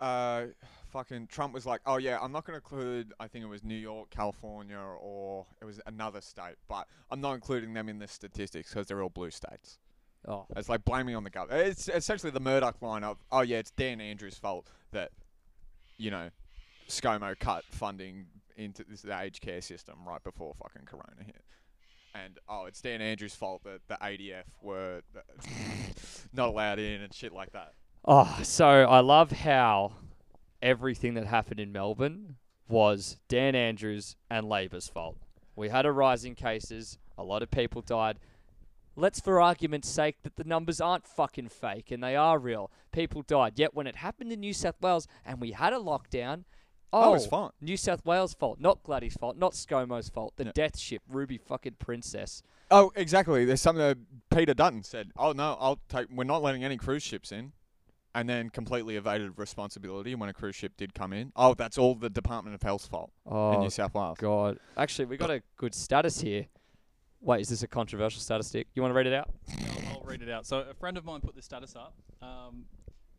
uh, 0.00 0.46
fucking 0.90 1.28
Trump 1.28 1.54
was 1.54 1.64
like, 1.64 1.80
"Oh 1.86 1.96
yeah, 1.96 2.18
I'm 2.20 2.32
not 2.32 2.44
going 2.44 2.58
to 2.58 2.64
include. 2.64 3.12
I 3.20 3.28
think 3.28 3.44
it 3.44 3.48
was 3.48 3.62
New 3.62 3.76
York, 3.76 4.10
California, 4.10 4.78
or 4.78 5.46
it 5.60 5.64
was 5.64 5.80
another 5.86 6.20
state, 6.20 6.56
but 6.68 6.88
I'm 7.10 7.20
not 7.20 7.34
including 7.34 7.72
them 7.72 7.88
in 7.88 7.98
the 7.98 8.08
statistics 8.08 8.68
because 8.70 8.86
they're 8.88 9.02
all 9.02 9.10
blue 9.10 9.30
states." 9.30 9.78
Oh, 10.26 10.46
It's 10.56 10.68
like 10.68 10.84
blaming 10.84 11.16
on 11.16 11.24
the 11.24 11.30
government. 11.30 11.66
It's 11.66 11.88
essentially 11.88 12.30
the 12.30 12.40
Murdoch 12.40 12.80
line 12.80 13.02
of, 13.02 13.18
"Oh 13.32 13.40
yeah, 13.40 13.58
it's 13.58 13.72
Dan 13.72 14.00
Andrews' 14.00 14.38
fault 14.38 14.70
that, 14.92 15.10
you 15.96 16.10
know, 16.10 16.30
ScoMo 16.88 17.36
cut 17.38 17.64
funding 17.70 18.26
into 18.56 18.84
this, 18.84 19.02
the 19.02 19.18
aged 19.18 19.40
care 19.40 19.60
system 19.60 19.96
right 20.06 20.22
before 20.22 20.54
fucking 20.54 20.86
Corona 20.86 21.24
hit." 21.24 21.42
And 22.14 22.38
oh, 22.48 22.66
it's 22.66 22.80
Dan 22.80 23.00
Andrews' 23.00 23.34
fault 23.34 23.64
that 23.64 23.80
the 23.88 23.96
ADF 24.00 24.44
were 24.60 25.02
not 26.32 26.48
allowed 26.48 26.78
in 26.78 27.00
and 27.00 27.12
shit 27.12 27.32
like 27.32 27.52
that. 27.52 27.72
Oh, 28.04 28.38
so 28.42 28.66
I 28.68 29.00
love 29.00 29.32
how 29.32 29.92
everything 30.60 31.14
that 31.14 31.26
happened 31.26 31.58
in 31.58 31.72
Melbourne 31.72 32.36
was 32.68 33.16
Dan 33.28 33.54
Andrews 33.54 34.16
and 34.30 34.48
Labor's 34.48 34.88
fault. 34.88 35.16
We 35.56 35.68
had 35.68 35.84
a 35.86 35.92
rise 35.92 36.24
in 36.24 36.34
cases, 36.34 36.98
a 37.18 37.24
lot 37.24 37.42
of 37.42 37.50
people 37.50 37.82
died. 37.82 38.18
Let's, 38.96 39.20
for 39.20 39.40
argument's 39.40 39.88
sake, 39.88 40.16
that 40.22 40.36
the 40.36 40.44
numbers 40.44 40.80
aren't 40.80 41.06
fucking 41.06 41.48
fake 41.48 41.90
and 41.90 42.02
they 42.02 42.14
are 42.16 42.38
real. 42.38 42.70
People 42.92 43.22
died. 43.22 43.54
Yet 43.58 43.74
when 43.74 43.86
it 43.86 43.96
happened 43.96 44.32
in 44.32 44.40
New 44.40 44.52
South 44.52 44.80
Wales 44.80 45.06
and 45.24 45.40
we 45.40 45.52
had 45.52 45.72
a 45.72 45.76
lockdown, 45.78 46.44
Oh, 46.94 47.14
it's 47.14 47.24
fine. 47.24 47.48
New 47.62 47.78
South 47.78 48.04
Wales' 48.04 48.34
fault, 48.34 48.60
not 48.60 48.82
Gladys' 48.82 49.14
fault, 49.14 49.38
not 49.38 49.52
ScoMo's 49.52 50.10
fault. 50.10 50.34
The 50.36 50.44
death 50.44 50.78
ship, 50.78 51.00
Ruby 51.08 51.38
fucking 51.38 51.76
Princess. 51.78 52.42
Oh, 52.70 52.92
exactly. 52.94 53.46
There's 53.46 53.62
something 53.62 53.82
that 53.82 53.96
Peter 54.30 54.52
Dutton 54.52 54.82
said. 54.82 55.10
Oh 55.16 55.32
no, 55.32 55.56
I'll 55.58 55.80
take. 55.88 56.08
We're 56.10 56.24
not 56.24 56.42
letting 56.42 56.64
any 56.64 56.76
cruise 56.76 57.02
ships 57.02 57.32
in, 57.32 57.52
and 58.14 58.28
then 58.28 58.50
completely 58.50 58.96
evaded 58.96 59.32
responsibility 59.38 60.14
when 60.14 60.28
a 60.28 60.34
cruise 60.34 60.54
ship 60.54 60.72
did 60.76 60.92
come 60.92 61.14
in. 61.14 61.32
Oh, 61.34 61.54
that's 61.54 61.78
all 61.78 61.94
the 61.94 62.10
Department 62.10 62.54
of 62.54 62.62
Health's 62.62 62.88
fault 62.88 63.10
in 63.26 63.32
Oh, 63.32 63.58
New 63.62 63.70
South 63.70 63.94
Wales. 63.94 64.18
God. 64.20 64.58
Actually, 64.76 65.06
we 65.06 65.16
got 65.16 65.30
a 65.30 65.42
good 65.56 65.74
status 65.74 66.20
here. 66.20 66.44
Wait, 67.24 67.40
is 67.40 67.48
this 67.48 67.62
a 67.62 67.68
controversial 67.68 68.20
statistic? 68.20 68.66
You 68.74 68.82
want 68.82 68.90
to 68.92 68.96
read 68.96 69.06
it 69.06 69.12
out? 69.14 69.30
I'll, 69.88 69.94
I'll 69.98 70.02
read 70.04 70.22
it 70.22 70.28
out. 70.28 70.44
So 70.44 70.58
a 70.68 70.74
friend 70.74 70.96
of 70.96 71.04
mine 71.04 71.20
put 71.20 71.36
this 71.36 71.44
status 71.44 71.76
up. 71.76 71.94
Um, 72.20 72.64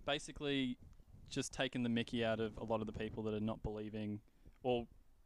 basically, 0.05 0.77
just 1.29 1.53
taking 1.53 1.83
the 1.83 1.89
Mickey 1.89 2.23
out 2.25 2.39
of 2.41 2.57
a 2.57 2.63
lot 2.65 2.81
of 2.81 2.87
the 2.87 2.91
people 2.93 3.23
that 3.23 3.33
are 3.33 3.39
not 3.39 3.63
believing 3.63 4.19
or 4.61 4.85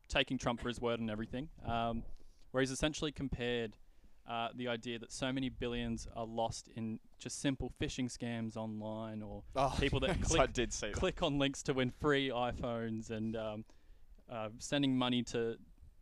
taking 0.10 0.38
Trump 0.38 0.62
for 0.62 0.68
his 0.68 0.80
word 0.80 0.99
and 0.99 1.10
everything. 1.10 1.49
Um, 1.66 2.04
where 2.52 2.62
he's 2.62 2.70
essentially 2.72 3.12
compared 3.12 3.76
uh, 4.30 4.49
the 4.56 4.68
idea 4.68 4.99
that 4.99 5.12
so 5.12 5.32
many 5.32 5.49
billions 5.49 6.08
are 6.16 6.26
lost 6.26 6.70
in 6.76 6.99
just 7.18 7.41
simple 7.41 7.72
phishing 7.82 8.12
scams 8.16 8.56
online 8.58 9.24
or 9.24 9.41
Oh, 9.56 9.74
People 9.80 9.99
that 10.02 10.16
yes, 10.18 10.28
click- 10.28 10.41
I 10.41 10.45
did 10.45 10.72
see 10.72 10.88
that. 10.88 10.94
click 10.95 11.24
on 11.24 11.40
links 11.40 11.64
to 11.64 11.74
win 11.74 11.90
free 11.99 12.30
iPhones 12.30 13.10
and 13.10 13.36
um, 13.36 13.66
uh, 14.32 14.49
sending 14.60 14.95
money 14.98 15.24
to 15.24 15.56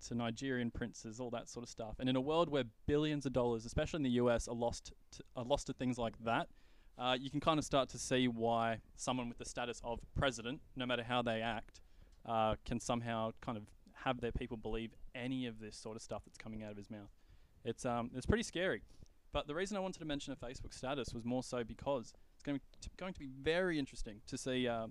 to 0.07 0.15
Nigerian 0.15 0.71
princes, 0.71 1.19
all 1.19 1.29
that 1.31 1.49
sort 1.49 1.63
of 1.63 1.69
stuff. 1.69 1.95
And 1.99 2.09
in 2.09 2.15
a 2.15 2.21
world 2.21 2.49
where 2.49 2.63
billions 2.85 3.25
of 3.25 3.33
dollars, 3.33 3.65
especially 3.65 3.97
in 3.97 4.03
the 4.03 4.21
US, 4.21 4.47
are 4.47 4.55
lost 4.55 4.93
to, 5.11 5.23
are 5.35 5.43
lost 5.43 5.67
to 5.67 5.73
things 5.73 5.97
like 5.97 6.13
that, 6.23 6.47
uh, 6.97 7.17
you 7.19 7.29
can 7.29 7.39
kind 7.39 7.59
of 7.59 7.65
start 7.65 7.89
to 7.89 7.97
see 7.97 8.27
why 8.27 8.79
someone 8.95 9.27
with 9.27 9.37
the 9.37 9.45
status 9.45 9.81
of 9.83 9.99
president, 10.15 10.61
no 10.75 10.85
matter 10.85 11.03
how 11.03 11.21
they 11.21 11.41
act, 11.41 11.81
uh, 12.25 12.55
can 12.65 12.79
somehow 12.79 13.31
kind 13.41 13.57
of 13.57 13.63
have 14.05 14.21
their 14.21 14.31
people 14.31 14.57
believe 14.57 14.91
any 15.13 15.45
of 15.45 15.59
this 15.59 15.75
sort 15.75 15.95
of 15.95 16.01
stuff 16.01 16.23
that's 16.25 16.37
coming 16.37 16.63
out 16.63 16.71
of 16.71 16.77
his 16.77 16.89
mouth. 16.89 17.09
It's 17.63 17.85
um 17.85 18.11
it's 18.15 18.25
pretty 18.25 18.43
scary. 18.43 18.83
But 19.33 19.47
the 19.47 19.55
reason 19.55 19.75
I 19.75 19.81
wanted 19.81 19.99
to 19.99 20.05
mention 20.05 20.31
a 20.31 20.35
Facebook 20.37 20.73
status 20.73 21.13
was 21.13 21.25
more 21.25 21.43
so 21.43 21.63
because 21.63 22.13
it's 22.33 22.43
going 22.43 22.57
to, 22.81 22.89
going 22.95 23.13
to 23.13 23.19
be 23.19 23.27
very 23.41 23.77
interesting 23.77 24.21
to 24.27 24.37
see 24.37 24.65
uh, 24.65 24.87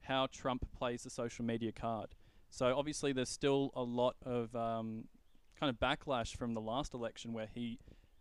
how 0.00 0.28
Trump 0.32 0.64
plays 0.72 1.02
the 1.02 1.10
social 1.10 1.44
media 1.44 1.72
card. 1.72 2.14
So 2.52 2.76
obviously, 2.76 3.14
there's 3.14 3.30
still 3.30 3.70
a 3.74 3.82
lot 3.82 4.14
of 4.26 4.54
um, 4.54 5.04
kind 5.58 5.70
of 5.70 5.80
backlash 5.80 6.36
from 6.36 6.52
the 6.52 6.60
last 6.60 6.92
election 6.92 7.32
where 7.32 7.48
he, 7.52 7.78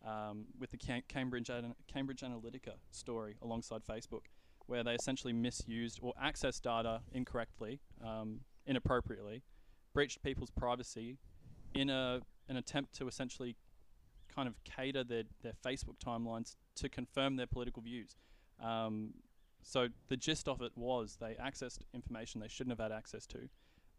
um, 0.08 0.46
with 0.58 0.72
the 0.72 0.78
Cam- 0.78 1.04
Cambridge 1.10 1.52
Cambridge 1.92 2.22
Analytica 2.22 2.76
story 2.92 3.36
alongside 3.42 3.82
Facebook, 3.84 4.22
where 4.68 4.86
they 4.86 4.94
essentially 4.94 5.34
misused 5.34 6.00
or 6.02 6.14
accessed 6.24 6.62
data 6.62 7.02
incorrectly, 7.12 7.82
um, 8.02 8.40
inappropriately, 8.66 9.44
breached 9.94 10.24
people's 10.24 10.50
privacy, 10.50 11.18
in 11.74 11.90
a 11.90 12.22
an 12.48 12.56
attempt 12.56 12.96
to 12.96 13.10
essentially 13.10 13.58
kind 14.34 14.48
of 14.48 14.56
cater 14.64 15.04
their, 15.04 15.24
their 15.44 15.54
Facebook 15.66 16.00
timelines 16.00 16.56
to 16.76 16.88
confirm 16.88 17.36
their 17.36 17.48
political 17.48 17.82
views. 17.82 18.16
Um, 18.64 19.14
so 19.62 19.90
the 20.08 20.16
gist 20.16 20.48
of 20.48 20.62
it 20.62 20.72
was 20.78 21.18
they 21.20 21.34
accessed 21.34 21.80
information 21.94 22.40
they 22.40 22.48
shouldn't 22.48 22.72
have 22.80 22.92
had 22.92 22.98
access 22.98 23.26
to, 23.28 23.50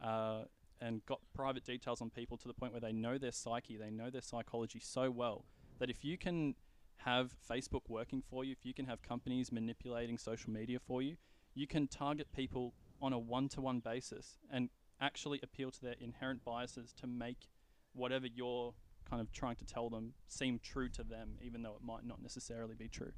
uh, 0.02 0.42
and 0.80 1.04
got 1.06 1.20
private 1.34 1.64
details 1.64 2.00
on 2.00 2.10
people 2.10 2.36
to 2.36 2.48
the 2.48 2.54
point 2.54 2.72
where 2.72 2.80
they 2.80 2.92
know 2.92 3.18
their 3.18 3.32
psyche, 3.32 3.76
they 3.76 3.90
know 3.90 4.10
their 4.10 4.22
psychology 4.22 4.80
so 4.82 5.10
well 5.10 5.44
that 5.78 5.90
if 5.90 6.04
you 6.04 6.18
can 6.18 6.54
have 6.96 7.34
Facebook 7.48 7.82
working 7.88 8.22
for 8.28 8.44
you, 8.44 8.52
if 8.52 8.64
you 8.64 8.74
can 8.74 8.86
have 8.86 9.02
companies 9.02 9.52
manipulating 9.52 10.18
social 10.18 10.50
media 10.52 10.78
for 10.78 11.02
you, 11.02 11.16
you 11.54 11.66
can 11.66 11.86
target 11.86 12.26
people 12.34 12.74
on 13.00 13.12
a 13.12 13.18
one-to-one 13.18 13.80
basis 13.80 14.38
and 14.52 14.70
actually 15.00 15.40
appeal 15.42 15.70
to 15.70 15.82
their 15.82 15.96
inherent 16.00 16.44
biases 16.44 16.92
to 16.92 17.06
make 17.06 17.48
whatever 17.92 18.26
you're 18.26 18.72
kind 19.08 19.20
of 19.20 19.32
trying 19.32 19.56
to 19.56 19.64
tell 19.64 19.90
them 19.90 20.14
seem 20.28 20.60
true 20.62 20.88
to 20.88 21.02
them, 21.02 21.36
even 21.42 21.62
though 21.62 21.74
it 21.74 21.84
might 21.84 22.06
not 22.06 22.22
necessarily 22.22 22.74
be 22.74 22.88
true. 22.88 23.12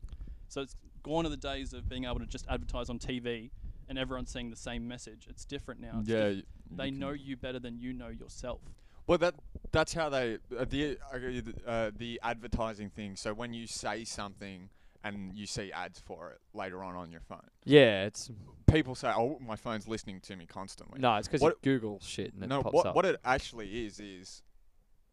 So 0.48 0.62
it's 0.62 0.76
gone 1.02 1.26
are 1.26 1.28
the 1.30 1.36
days 1.36 1.72
of 1.72 1.88
being 1.88 2.04
able 2.04 2.18
to 2.18 2.26
just 2.26 2.46
advertise 2.48 2.88
on 2.88 2.98
TV 2.98 3.50
and 3.88 3.98
everyone 3.98 4.26
seeing 4.26 4.50
the 4.50 4.56
same 4.56 4.86
message. 4.88 5.26
It's 5.28 5.44
different 5.44 5.80
now. 5.80 5.98
It's 6.00 6.08
yeah, 6.08 6.28
diff- 6.30 6.44
they 6.70 6.86
you 6.86 6.92
know 6.98 7.10
you 7.10 7.36
better 7.36 7.58
than 7.58 7.78
you 7.78 7.92
know 7.92 8.08
yourself. 8.08 8.60
Well, 9.06 9.18
that 9.18 9.34
that's 9.70 9.92
how 9.94 10.08
they 10.08 10.38
uh, 10.58 10.64
the 10.68 10.96
uh, 11.12 11.18
the, 11.18 11.42
uh, 11.66 11.90
the 11.96 12.20
advertising 12.22 12.90
thing. 12.90 13.16
So 13.16 13.34
when 13.34 13.52
you 13.52 13.66
say 13.66 14.04
something 14.04 14.70
and 15.02 15.34
you 15.34 15.46
see 15.46 15.70
ads 15.72 16.00
for 16.00 16.30
it 16.30 16.38
later 16.54 16.82
on 16.82 16.94
on 16.96 17.10
your 17.10 17.20
phone, 17.20 17.46
Yeah, 17.64 18.06
it's 18.06 18.30
people 18.66 18.94
say, 18.94 19.12
"Oh, 19.14 19.38
my 19.40 19.56
phone's 19.56 19.86
listening 19.86 20.20
to 20.22 20.36
me 20.36 20.46
constantly." 20.46 21.00
no, 21.00 21.14
it's 21.16 21.28
'cause 21.28 21.40
you 21.42 21.48
What- 21.48 21.60
Google 21.62 22.00
shit 22.00 22.32
and 22.32 22.42
it 22.42 22.46
no, 22.46 22.62
pops 22.62 22.72
what 22.74 22.86
up. 22.86 22.96
what 22.96 23.04
it 23.04 23.20
actually 23.24 23.84
is 23.84 24.00
is, 24.00 24.42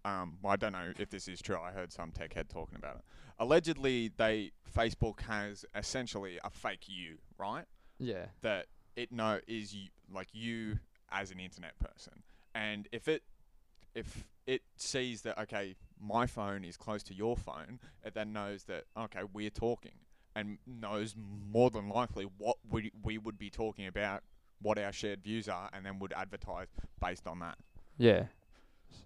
um, 0.05 0.37
well, 0.41 0.53
I 0.53 0.55
don't 0.55 0.71
know 0.71 0.93
if 0.97 1.09
this 1.09 1.27
is 1.27 1.41
true. 1.41 1.57
I 1.59 1.71
heard 1.71 1.91
some 1.91 2.11
tech 2.11 2.33
head 2.33 2.47
talking 2.49 2.77
about 2.77 2.95
it. 2.97 3.01
Allegedly, 3.39 4.07
they 4.15 4.51
Facebook 4.73 5.19
has 5.21 5.65
essentially 5.75 6.39
a 6.45 6.49
fake 6.49 6.85
you, 6.87 7.17
right? 7.37 7.65
Yeah, 8.01 8.25
that 8.41 8.65
it 8.95 9.11
know 9.11 9.39
is 9.47 9.73
you, 9.73 9.87
like 10.13 10.27
you 10.33 10.79
as 11.09 11.31
an 11.31 11.39
internet 11.39 11.77
person, 11.79 12.23
and 12.53 12.87
if 12.91 13.07
it 13.07 13.23
if 13.95 14.25
it 14.47 14.61
sees 14.75 15.21
that 15.21 15.37
okay, 15.37 15.75
my 16.01 16.25
phone 16.25 16.63
is 16.63 16.77
close 16.77 17.03
to 17.03 17.13
your 17.13 17.37
phone, 17.37 17.79
it 18.03 18.13
then 18.13 18.33
knows 18.33 18.63
that 18.63 18.85
okay, 18.97 19.21
we're 19.31 19.49
talking, 19.49 19.99
and 20.35 20.57
knows 20.65 21.15
more 21.51 21.69
than 21.69 21.89
likely 21.89 22.25
what 22.37 22.57
we 22.69 22.91
we 23.03 23.17
would 23.17 23.37
be 23.37 23.49
talking 23.49 23.87
about, 23.87 24.23
what 24.61 24.77
our 24.77 24.91
shared 24.91 25.23
views 25.23 25.47
are, 25.47 25.69
and 25.73 25.85
then 25.85 25.99
would 25.99 26.13
advertise 26.13 26.67
based 26.99 27.27
on 27.27 27.39
that. 27.39 27.57
yeah. 27.97 28.23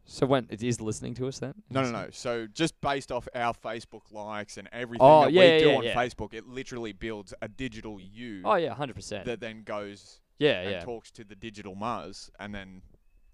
So 0.05 0.25
when 0.27 0.45
it 0.49 0.61
is 0.61 0.79
listening 0.81 1.15
to 1.15 1.27
us 1.27 1.39
then? 1.39 1.53
No, 1.69 1.81
no, 1.81 1.91
no. 1.91 2.07
So 2.11 2.45
just 2.47 2.79
based 2.81 3.11
off 3.11 3.27
our 3.33 3.53
Facebook 3.53 4.11
likes 4.11 4.57
and 4.57 4.69
everything 4.71 5.05
Oh, 5.07 5.21
that 5.21 5.31
yeah, 5.33 5.53
we 5.55 5.59
do 5.59 5.69
yeah, 5.69 5.75
on 5.77 5.83
yeah. 5.83 5.95
Facebook, 5.95 6.33
it 6.33 6.47
literally 6.47 6.93
builds 6.93 7.33
a 7.41 7.47
digital 7.47 7.99
you 7.99 8.41
Oh 8.45 8.55
yeah, 8.55 8.73
hundred 8.75 8.95
percent. 8.95 9.25
that 9.25 9.39
then 9.39 9.63
goes 9.63 10.21
Yeah, 10.37 10.61
and 10.61 10.71
yeah. 10.71 10.79
talks 10.81 11.09
to 11.11 11.23
the 11.23 11.35
digital 11.35 11.73
Mars, 11.75 12.29
and 12.39 12.53
then 12.53 12.81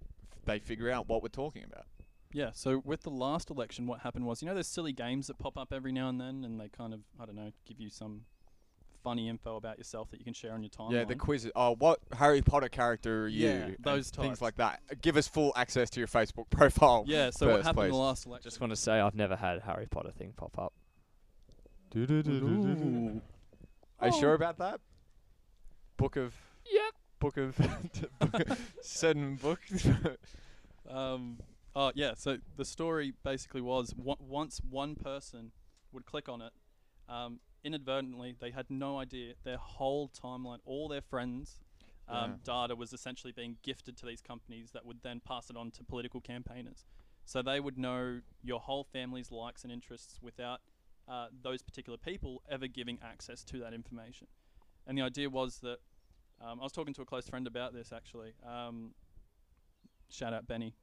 f- 0.02 0.08
they 0.46 0.60
figure 0.60 0.90
out 0.90 1.10
what 1.10 1.22
we're 1.22 1.28
talking 1.30 1.64
about. 1.64 1.86
Yeah, 2.34 2.52
so 2.54 2.82
with 2.86 3.02
the 3.02 3.10
last 3.10 3.50
election, 3.50 3.88
what 3.88 4.00
happened 4.00 4.26
was, 4.26 4.42
you 4.42 4.48
know, 4.48 4.54
there's 4.54 4.68
silly 4.68 4.94
games 4.94 5.28
that 5.28 5.38
pop 5.38 5.58
up 5.58 5.74
every 5.74 5.92
now 5.92 6.08
and 6.08 6.22
then, 6.22 6.46
and 6.46 6.58
they 6.62 6.70
kind 6.70 6.94
of, 6.94 7.02
I 7.20 7.26
don't 7.26 7.36
know, 7.36 7.52
give 7.66 7.82
you 7.82 7.90
some 7.90 8.22
funny 9.04 9.28
info 9.30 9.56
about 9.56 9.78
yourself 9.78 10.10
that 10.12 10.20
you 10.20 10.24
can 10.26 10.34
share 10.34 10.54
on 10.54 10.62
your 10.64 10.70
timeline. 10.70 10.92
Yeah, 10.94 11.04
the 11.06 11.16
quizzes. 11.16 11.52
Oh, 11.56 11.76
what 11.76 12.00
Harry 12.14 12.42
Potter 12.42 12.70
character 12.70 13.24
are 13.24 13.28
you? 13.28 13.48
Yeah, 13.48 13.52
and 13.52 13.76
those 13.80 14.10
things 14.10 14.42
like 14.42 14.58
that. 14.58 14.82
Give 15.02 15.18
us 15.18 15.28
full 15.28 15.54
access 15.56 15.90
to 15.92 16.00
your 16.00 16.08
Facebook 16.08 16.50
profile. 16.50 17.04
yeah, 17.08 17.30
so 17.30 17.48
what 17.48 17.64
happened 17.64 17.86
in 17.86 17.92
please. 17.92 17.96
the 17.98 18.02
last 18.02 18.26
election? 18.26 18.50
Just 18.50 18.62
want 18.62 18.72
to 18.72 18.76
say 18.78 19.00
I've 19.00 19.16
never 19.16 19.36
had 19.36 19.58
a 19.58 19.62
Harry 19.62 19.88
Potter 19.90 20.12
thing 20.12 20.34
pop 20.36 20.58
up. 20.58 20.74
Ooh. 21.96 23.22
Are 24.00 24.08
you 24.08 24.20
sure 24.20 24.34
about 24.34 24.58
that? 24.60 24.80
Book 25.98 26.16
of. 26.16 26.34
Yep. 26.72 26.94
Book 27.20 27.38
of. 27.38 28.58
certain 28.82 29.36
books. 29.36 29.88
Um, 30.90 31.38
oh 31.74 31.92
yeah. 31.96 32.16
So 32.18 32.38
the 32.58 32.66
story 32.66 33.14
basically 33.24 33.62
was 33.62 33.94
wa- 33.96 34.18
once 34.20 34.60
one 34.68 34.96
person 34.96 35.52
would 35.94 36.06
click 36.06 36.28
on 36.28 36.42
it, 36.42 36.52
um, 37.08 37.40
inadvertently 37.64 38.36
they 38.40 38.52
had 38.52 38.66
no 38.70 39.00
idea 39.00 39.34
their 39.44 39.58
whole 39.58 40.10
timeline, 40.10 40.60
all 40.66 40.88
their 40.88 41.02
friends, 41.02 41.60
um, 42.12 42.40
data 42.44 42.76
was 42.76 42.92
essentially 42.92 43.32
being 43.32 43.58
gifted 43.64 43.96
to 43.98 44.06
these 44.06 44.22
companies 44.22 44.72
that 44.72 44.86
would 44.86 45.02
then 45.02 45.22
pass 45.26 45.50
it 45.50 45.56
on 45.56 45.72
to 45.72 45.84
political 45.84 46.20
campaigners. 46.20 46.86
So 47.26 47.42
they 47.42 47.60
would 47.60 47.78
know 47.78 48.20
your 48.44 48.60
whole 48.60 48.84
family's 48.84 49.32
likes 49.32 49.64
and 49.64 49.72
interests 49.72 50.20
without 50.22 50.60
uh, 51.08 51.28
those 51.42 51.62
particular 51.62 51.98
people 51.98 52.42
ever 52.50 52.68
giving 52.68 53.00
access 53.04 53.44
to 53.46 53.60
that 53.60 53.74
information. 53.74 54.28
And 54.86 54.98
the 54.98 55.04
idea 55.04 55.30
was 55.30 55.60
that 55.60 55.78
um, 56.42 56.60
I 56.60 56.64
was 56.64 56.74
talking 56.74 56.94
to 56.96 57.02
a 57.02 57.06
close 57.06 57.30
friend 57.30 57.48
about 57.48 57.74
this 57.74 57.94
actually. 57.94 58.34
Um, 58.46 58.94
shout 60.10 60.34
out 60.34 60.48
Benny. 60.48 60.76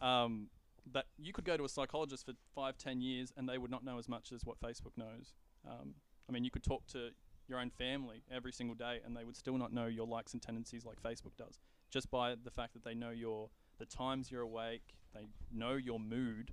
Um, 0.00 0.48
that 0.92 1.04
you 1.18 1.32
could 1.32 1.44
go 1.44 1.56
to 1.56 1.64
a 1.64 1.68
psychologist 1.68 2.24
for 2.24 2.32
five, 2.54 2.78
ten 2.78 3.00
years 3.00 3.32
and 3.36 3.48
they 3.48 3.58
would 3.58 3.70
not 3.70 3.84
know 3.84 3.98
as 3.98 4.08
much 4.08 4.32
as 4.32 4.44
what 4.44 4.58
Facebook 4.60 4.96
knows. 4.96 5.34
Um, 5.66 5.94
I 6.28 6.32
mean, 6.32 6.44
you 6.44 6.50
could 6.50 6.62
talk 6.62 6.86
to 6.88 7.10
your 7.48 7.58
own 7.58 7.70
family 7.70 8.22
every 8.30 8.52
single 8.52 8.74
day 8.74 9.00
and 9.04 9.16
they 9.16 9.24
would 9.24 9.36
still 9.36 9.56
not 9.56 9.72
know 9.72 9.86
your 9.86 10.06
likes 10.06 10.34
and 10.34 10.42
tendencies 10.42 10.84
like 10.84 11.02
Facebook 11.02 11.36
does, 11.38 11.58
just 11.90 12.10
by 12.10 12.34
the 12.42 12.50
fact 12.50 12.74
that 12.74 12.84
they 12.84 12.94
know 12.94 13.10
your 13.10 13.48
the 13.78 13.86
times 13.86 14.30
you're 14.30 14.42
awake, 14.42 14.94
they 15.14 15.26
know 15.52 15.74
your 15.74 16.00
mood, 16.00 16.52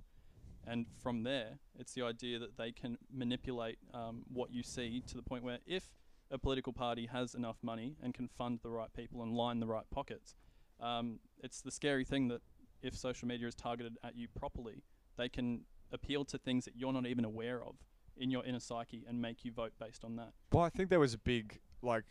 and 0.66 0.86
from 1.02 1.22
there, 1.22 1.58
it's 1.78 1.92
the 1.92 2.02
idea 2.02 2.38
that 2.38 2.56
they 2.56 2.72
can 2.72 2.98
manipulate 3.12 3.78
um, 3.94 4.22
what 4.32 4.52
you 4.52 4.62
see 4.62 5.02
to 5.08 5.16
the 5.16 5.22
point 5.22 5.44
where 5.44 5.58
if 5.66 5.94
a 6.30 6.38
political 6.38 6.72
party 6.72 7.06
has 7.06 7.34
enough 7.34 7.56
money 7.62 7.96
and 8.02 8.14
can 8.14 8.28
fund 8.28 8.60
the 8.62 8.70
right 8.70 8.92
people 8.94 9.22
and 9.22 9.32
line 9.32 9.60
the 9.60 9.66
right 9.66 9.88
pockets, 9.90 10.34
um, 10.80 11.20
it's 11.42 11.62
the 11.62 11.70
scary 11.70 12.04
thing 12.04 12.28
that 12.28 12.40
if 12.82 12.96
social 12.96 13.28
media 13.28 13.46
is 13.46 13.54
targeted 13.54 13.96
at 14.04 14.16
you 14.16 14.28
properly, 14.28 14.82
they 15.16 15.28
can 15.28 15.62
appeal 15.92 16.24
to 16.24 16.38
things 16.38 16.64
that 16.64 16.74
you're 16.76 16.92
not 16.92 17.06
even 17.06 17.24
aware 17.24 17.62
of 17.62 17.76
in 18.18 18.30
your 18.30 18.44
inner 18.44 18.60
psyche 18.60 19.04
and 19.08 19.20
make 19.20 19.44
you 19.44 19.52
vote 19.52 19.72
based 19.78 20.04
on 20.04 20.16
that. 20.16 20.32
well, 20.52 20.64
I 20.64 20.70
think 20.70 20.90
there 20.90 21.00
was 21.00 21.14
a 21.14 21.18
big 21.18 21.60
like. 21.82 22.04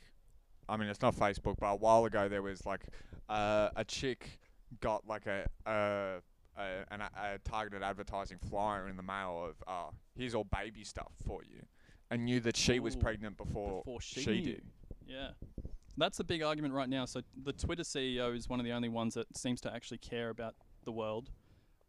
I 0.68 0.78
mean, 0.78 0.90
it's 0.90 1.02
not 1.02 1.16
Facebook, 1.16 1.58
but 1.60 1.68
a 1.68 1.76
while 1.76 2.06
ago 2.06 2.28
there 2.28 2.42
was 2.42 2.66
like 2.66 2.86
uh, 3.30 3.70
a 3.76 3.84
chick 3.84 4.40
got 4.82 5.08
like 5.08 5.26
a. 5.28 5.46
Uh, 5.70 6.22
a, 6.58 6.94
an, 6.94 7.02
a 7.02 7.38
targeted 7.44 7.84
advertising 7.84 8.38
flyer 8.50 8.88
in 8.88 8.96
the 8.96 9.04
mail 9.04 9.50
of, 9.50 9.56
uh, 9.68 9.92
here's 10.18 10.34
all 10.34 10.46
baby 10.46 10.86
stuff 10.86 11.12
for 11.26 11.44
you, 11.44 11.62
and 12.10 12.24
knew 12.24 12.40
that 12.40 12.56
she 12.56 12.80
was 12.80 12.96
pregnant 12.96 13.36
before, 13.36 13.82
before 13.84 14.00
she, 14.00 14.22
she 14.22 14.42
did. 14.42 14.64
Yeah. 15.06 15.32
That's 15.98 16.20
a 16.20 16.24
big 16.24 16.44
argument 16.44 16.74
right 16.74 16.90
now. 16.90 17.06
So 17.06 17.22
the 17.44 17.54
Twitter 17.54 17.84
CEO 17.84 18.36
is 18.36 18.50
one 18.50 18.60
of 18.60 18.66
the 18.66 18.74
only 18.74 18.90
ones 18.90 19.14
that 19.14 19.38
seems 19.38 19.62
to 19.62 19.74
actually 19.74 20.00
care 20.00 20.30
about 20.30 20.56
the 20.84 20.92
world. 20.92 21.30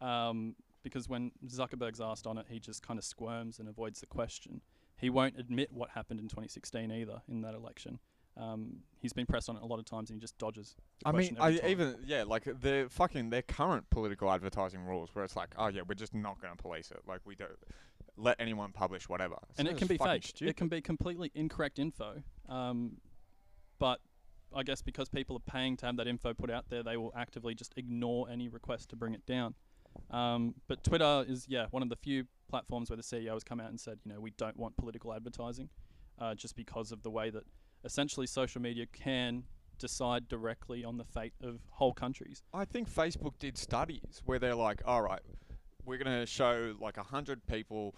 Um, 0.01 0.55
because 0.87 1.09
when 1.09 1.33
Zuckerberg's 1.49 2.01
asked 2.01 2.29
on 2.29 2.39
it, 2.39 2.47
he 2.49 2.61
just 2.61 2.81
kind 2.81 2.97
of 2.97 3.05
squirms 3.05 3.59
and 3.59 3.69
avoids 3.69 3.99
the 3.99 4.07
question. 4.07 4.61
He 4.97 5.11
won't 5.11 5.37
admit 5.37 5.73
what 5.73 5.91
happened 5.91 6.21
in 6.21 6.29
2016 6.29 6.93
either 6.93 7.23
in 7.29 7.41
that 7.41 7.57
election. 7.57 7.99
Um, 8.37 8.77
he's 9.01 9.13
been 9.13 9.27
pressed 9.27 9.49
on 9.49 9.57
it 9.57 9.63
a 9.63 9.67
lot 9.67 9.81
of 9.81 9.85
times 9.85 10.11
and 10.11 10.17
he 10.17 10.21
just 10.21 10.39
dodges. 10.39 10.77
The 11.03 11.09
I 11.09 11.13
mean, 11.13 11.37
I 11.41 11.57
time. 11.57 11.69
even 11.69 11.97
yeah, 12.07 12.23
like 12.23 12.45
the 12.45 12.87
fucking 12.89 13.31
their 13.31 13.43
current 13.43 13.91
political 13.91 14.31
advertising 14.31 14.85
rules, 14.85 15.11
where 15.13 15.25
it's 15.25 15.35
like, 15.35 15.49
oh 15.59 15.67
yeah, 15.67 15.81
we're 15.89 15.97
just 15.97 16.15
not 16.15 16.41
going 16.41 16.57
to 16.57 16.63
police 16.63 16.93
it. 16.93 17.01
Like 17.09 17.23
we 17.25 17.35
don't 17.35 17.51
let 18.17 18.37
anyone 18.39 18.71
publish 18.71 19.09
whatever. 19.09 19.39
and 19.59 19.67
it 19.67 19.77
can 19.77 19.89
be 19.89 19.99
fake. 19.99 20.23
Stupid. 20.23 20.51
It 20.51 20.57
can 20.57 20.69
be 20.69 20.81
completely 20.81 21.33
incorrect 21.35 21.81
info. 21.81 22.23
Um, 22.49 22.99
but 23.81 23.99
I 24.55 24.63
guess 24.63 24.83
because 24.83 25.09
people 25.09 25.37
are 25.37 25.53
paying 25.53 25.77
to 25.79 25.87
have 25.87 25.97
that 25.97 26.07
info 26.07 26.33
put 26.33 26.49
out 26.49 26.67
there, 26.69 26.85
they 26.85 26.97
will 26.97 27.13
actively 27.17 27.57
just 27.57 27.75
ignore 27.77 28.31
any 28.31 28.47
request 28.47 28.91
to 28.91 28.97
bring 28.97 29.15
it 29.15 29.27
down. 29.27 29.57
Um, 30.11 30.55
but 30.69 30.83
Twitter 30.85 31.25
is 31.29 31.47
yeah 31.49 31.67
one 31.71 31.83
of 31.83 31.89
the 31.89 31.97
few 31.97 32.27
platforms 32.49 32.91
where 32.91 32.97
the 32.97 33.03
CEO 33.03 33.33
has 33.33 33.45
come 33.45 33.61
out 33.61 33.71
and 33.71 33.81
said, 33.81 33.99
you 34.05 34.13
know, 34.13 34.21
we 34.21 34.31
don't 34.31 34.57
want 34.57 34.77
political 34.77 35.13
advertising, 35.13 35.69
uh, 36.19 36.35
just 36.35 36.57
because 36.57 36.93
of 36.93 37.03
the 37.03 37.11
way 37.11 37.31
that 37.31 37.45
essentially 37.85 38.27
social 38.27 38.61
media 38.61 38.87
can 38.87 39.45
decide 39.79 40.29
directly 40.29 40.85
on 40.85 40.97
the 40.97 41.05
fate 41.05 41.35
of 41.43 41.61
whole 41.71 41.93
countries. 41.93 42.43
I 42.55 42.65
think 42.65 42.91
Facebook 42.91 43.35
did 43.39 43.59
studies 43.59 44.23
where 44.25 44.39
they're 44.39 44.55
like, 44.55 44.83
all 44.87 45.03
right, 45.03 45.21
we're 45.85 45.99
going 45.99 46.19
to 46.19 46.27
show 46.27 46.75
like 46.81 46.97
a 46.97 47.03
hundred 47.03 47.47
people 47.47 47.95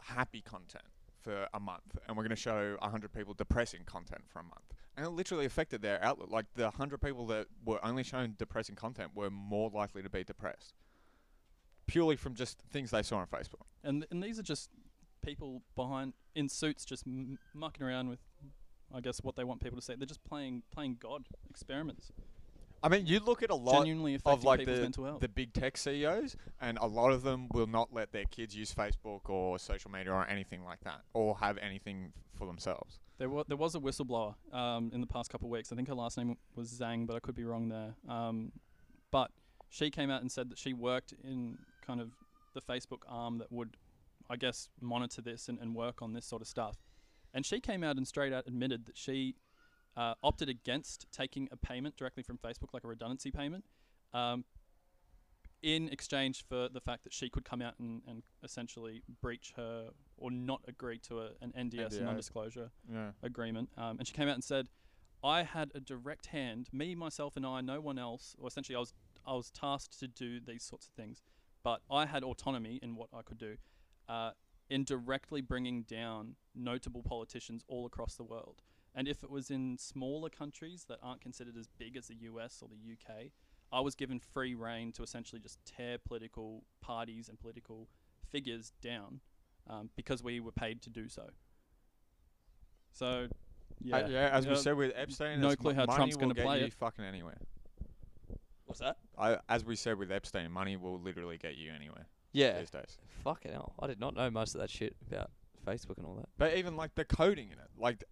happy 0.00 0.42
content 0.42 0.84
for 1.20 1.46
a 1.54 1.60
month, 1.60 1.96
and 2.06 2.16
we're 2.16 2.24
going 2.24 2.30
to 2.30 2.36
show 2.36 2.76
a 2.82 2.88
hundred 2.88 3.12
people 3.12 3.34
depressing 3.34 3.82
content 3.86 4.22
for 4.26 4.40
a 4.40 4.44
month, 4.44 4.74
and 4.96 5.06
it 5.06 5.10
literally 5.10 5.46
affected 5.46 5.80
their 5.80 6.02
outlook. 6.04 6.30
Like 6.30 6.46
the 6.54 6.70
hundred 6.70 7.00
people 7.00 7.26
that 7.28 7.46
were 7.64 7.84
only 7.84 8.02
shown 8.02 8.34
depressing 8.38 8.74
content 8.74 9.12
were 9.14 9.30
more 9.30 9.70
likely 9.70 10.02
to 10.02 10.10
be 10.10 10.24
depressed. 10.24 10.74
Purely 11.86 12.16
from 12.16 12.34
just 12.34 12.58
things 12.70 12.90
they 12.90 13.02
saw 13.02 13.18
on 13.18 13.26
Facebook. 13.26 13.66
And 13.84 14.06
and 14.10 14.22
these 14.22 14.38
are 14.38 14.42
just 14.44 14.70
people 15.22 15.62
behind 15.76 16.14
in 16.34 16.48
suits 16.48 16.84
just 16.84 17.06
m- 17.06 17.38
mucking 17.54 17.86
around 17.86 18.08
with, 18.08 18.20
I 18.94 19.00
guess, 19.00 19.18
what 19.22 19.36
they 19.36 19.44
want 19.44 19.62
people 19.62 19.78
to 19.78 19.84
see. 19.84 19.94
They're 19.94 20.06
just 20.06 20.24
playing 20.24 20.62
playing 20.72 20.98
God 21.00 21.26
experiments, 21.48 22.12
I 22.82 22.88
mean, 22.88 23.06
you 23.06 23.20
look 23.20 23.42
at 23.42 23.50
a 23.50 23.54
lot 23.54 23.78
genuinely 23.78 24.18
of 24.24 24.44
like 24.44 24.64
the 24.64 25.16
the 25.20 25.28
big 25.28 25.52
tech 25.52 25.76
CEOs, 25.76 26.36
and 26.60 26.78
a 26.78 26.86
lot 26.86 27.12
of 27.12 27.22
them 27.22 27.48
will 27.52 27.68
not 27.68 27.92
let 27.92 28.12
their 28.12 28.24
kids 28.24 28.56
use 28.56 28.74
Facebook 28.74 29.28
or 29.28 29.58
social 29.58 29.90
media 29.90 30.12
or 30.12 30.26
anything 30.26 30.64
like 30.64 30.80
that, 30.80 31.02
or 31.14 31.36
have 31.36 31.58
anything 31.58 32.12
for 32.34 32.46
themselves. 32.46 32.98
There 33.18 33.28
was 33.28 33.44
there 33.46 33.56
was 33.56 33.76
a 33.76 33.78
whistleblower 33.78 34.34
um, 34.52 34.90
in 34.92 35.00
the 35.00 35.06
past 35.06 35.30
couple 35.30 35.46
of 35.46 35.52
weeks. 35.52 35.70
I 35.70 35.76
think 35.76 35.86
her 35.88 35.94
last 35.94 36.18
name 36.18 36.36
was 36.56 36.72
Zhang, 36.72 37.06
but 37.06 37.14
I 37.14 37.20
could 37.20 37.36
be 37.36 37.44
wrong 37.44 37.68
there. 37.68 37.94
Um, 38.08 38.50
but 39.12 39.30
she 39.68 39.90
came 39.90 40.10
out 40.10 40.20
and 40.22 40.32
said 40.32 40.50
that 40.50 40.58
she 40.58 40.72
worked 40.72 41.14
in 41.22 41.58
kind 41.92 42.00
of 42.00 42.12
the 42.54 42.60
Facebook 42.60 43.02
arm 43.08 43.38
that 43.38 43.52
would, 43.52 43.76
I 44.30 44.36
guess, 44.36 44.68
monitor 44.80 45.20
this 45.20 45.48
and, 45.48 45.58
and 45.58 45.74
work 45.74 46.00
on 46.00 46.14
this 46.14 46.24
sort 46.26 46.40
of 46.42 46.48
stuff. 46.48 46.76
And 47.34 47.44
she 47.44 47.60
came 47.60 47.84
out 47.84 47.96
and 47.96 48.06
straight 48.08 48.32
out 48.32 48.44
admitted 48.46 48.86
that 48.86 48.96
she 48.96 49.36
uh, 49.96 50.14
opted 50.22 50.48
against 50.48 51.06
taking 51.12 51.48
a 51.52 51.56
payment 51.56 51.96
directly 51.96 52.22
from 52.22 52.38
Facebook, 52.38 52.72
like 52.72 52.84
a 52.84 52.88
redundancy 52.88 53.30
payment, 53.30 53.64
um, 54.14 54.44
in 55.62 55.88
exchange 55.90 56.44
for 56.48 56.68
the 56.72 56.80
fact 56.80 57.04
that 57.04 57.12
she 57.12 57.28
could 57.28 57.44
come 57.44 57.62
out 57.62 57.74
and, 57.78 58.02
and 58.08 58.22
essentially 58.42 59.02
breach 59.20 59.52
her 59.56 59.90
or 60.16 60.30
not 60.30 60.60
agree 60.66 60.98
to 60.98 61.20
a, 61.20 61.28
an 61.40 61.52
NDS, 61.56 61.98
NDA. 61.98 62.02
non-disclosure 62.04 62.70
Yeah. 62.90 63.10
agreement. 63.22 63.68
Um, 63.76 63.98
and 63.98 64.06
she 64.08 64.14
came 64.14 64.28
out 64.28 64.34
and 64.34 64.44
said, 64.44 64.66
"I 65.22 65.42
had 65.44 65.70
a 65.74 65.80
direct 65.80 66.26
hand, 66.26 66.68
me, 66.72 66.94
myself, 66.94 67.36
and 67.36 67.46
I, 67.46 67.60
no 67.60 67.80
one 67.80 67.98
else. 67.98 68.34
Or 68.38 68.48
essentially, 68.48 68.76
I 68.76 68.80
was 68.80 68.92
I 69.24 69.34
was 69.34 69.50
tasked 69.50 70.00
to 70.00 70.08
do 70.08 70.40
these 70.40 70.64
sorts 70.64 70.88
of 70.88 70.92
things, 70.94 71.22
but 71.62 71.82
I 71.90 72.06
had 72.06 72.22
autonomy 72.24 72.78
in 72.82 72.94
what 72.96 73.08
I 73.12 73.22
could 73.22 73.38
do, 73.38 73.56
uh, 74.08 74.32
in 74.68 74.84
directly 74.84 75.40
bringing 75.40 75.82
down 75.82 76.36
notable 76.54 77.02
politicians 77.02 77.64
all 77.68 77.86
across 77.86 78.14
the 78.16 78.24
world. 78.24 78.62
And 78.94 79.08
if 79.08 79.22
it 79.22 79.30
was 79.30 79.50
in 79.50 79.78
smaller 79.78 80.28
countries 80.28 80.84
that 80.88 80.98
aren't 81.02 81.20
considered 81.20 81.56
as 81.56 81.66
big 81.78 81.96
as 81.96 82.08
the 82.08 82.16
US 82.30 82.60
or 82.62 82.68
the 82.68 82.92
UK." 82.92 83.32
I 83.74 83.80
was 83.80 83.94
given 83.94 84.18
free 84.20 84.54
reign 84.54 84.92
to 84.92 85.02
essentially 85.02 85.40
just 85.40 85.58
tear 85.64 85.96
political 85.96 86.62
parties 86.82 87.30
and 87.30 87.38
political 87.40 87.88
figures 88.28 88.70
down 88.82 89.20
um, 89.66 89.88
because 89.96 90.22
we 90.22 90.40
were 90.40 90.52
paid 90.52 90.82
to 90.82 90.90
do 90.90 91.08
so. 91.08 91.30
So, 92.92 93.28
yeah, 93.80 93.96
Uh, 93.96 94.08
yeah, 94.08 94.28
as 94.30 94.46
we 94.46 94.52
Uh, 94.52 94.56
said 94.56 94.76
with 94.76 94.92
Epstein, 94.94 95.40
no 95.40 95.56
clue 95.56 95.72
how 95.72 95.86
Trump's 95.86 96.16
gonna 96.16 96.34
get 96.34 96.44
play 96.44 96.60
you 96.60 96.66
it. 96.66 96.74
fucking 96.74 97.04
anywhere. 97.04 97.40
What's 98.72 98.80
that? 98.80 98.96
I, 99.18 99.38
as 99.48 99.64
we 99.64 99.76
said 99.76 99.98
with 99.98 100.10
Epstein, 100.10 100.50
money 100.50 100.76
will 100.76 100.98
literally 100.98 101.38
get 101.38 101.56
you 101.56 101.72
anywhere 101.72 102.06
Yeah. 102.32 102.58
these 102.58 102.70
days. 102.70 102.98
Fucking 103.22 103.52
hell. 103.52 103.74
I 103.78 103.86
did 103.86 104.00
not 104.00 104.14
know 104.14 104.30
most 104.30 104.54
of 104.54 104.60
that 104.60 104.70
shit 104.70 104.96
about 105.06 105.30
Facebook 105.66 105.98
and 105.98 106.06
all 106.06 106.14
that. 106.16 106.28
But 106.38 106.56
even 106.56 106.76
like 106.76 106.94
the 106.94 107.04
coding 107.04 107.48
in 107.50 107.58
it, 107.58 107.68
like 107.76 108.02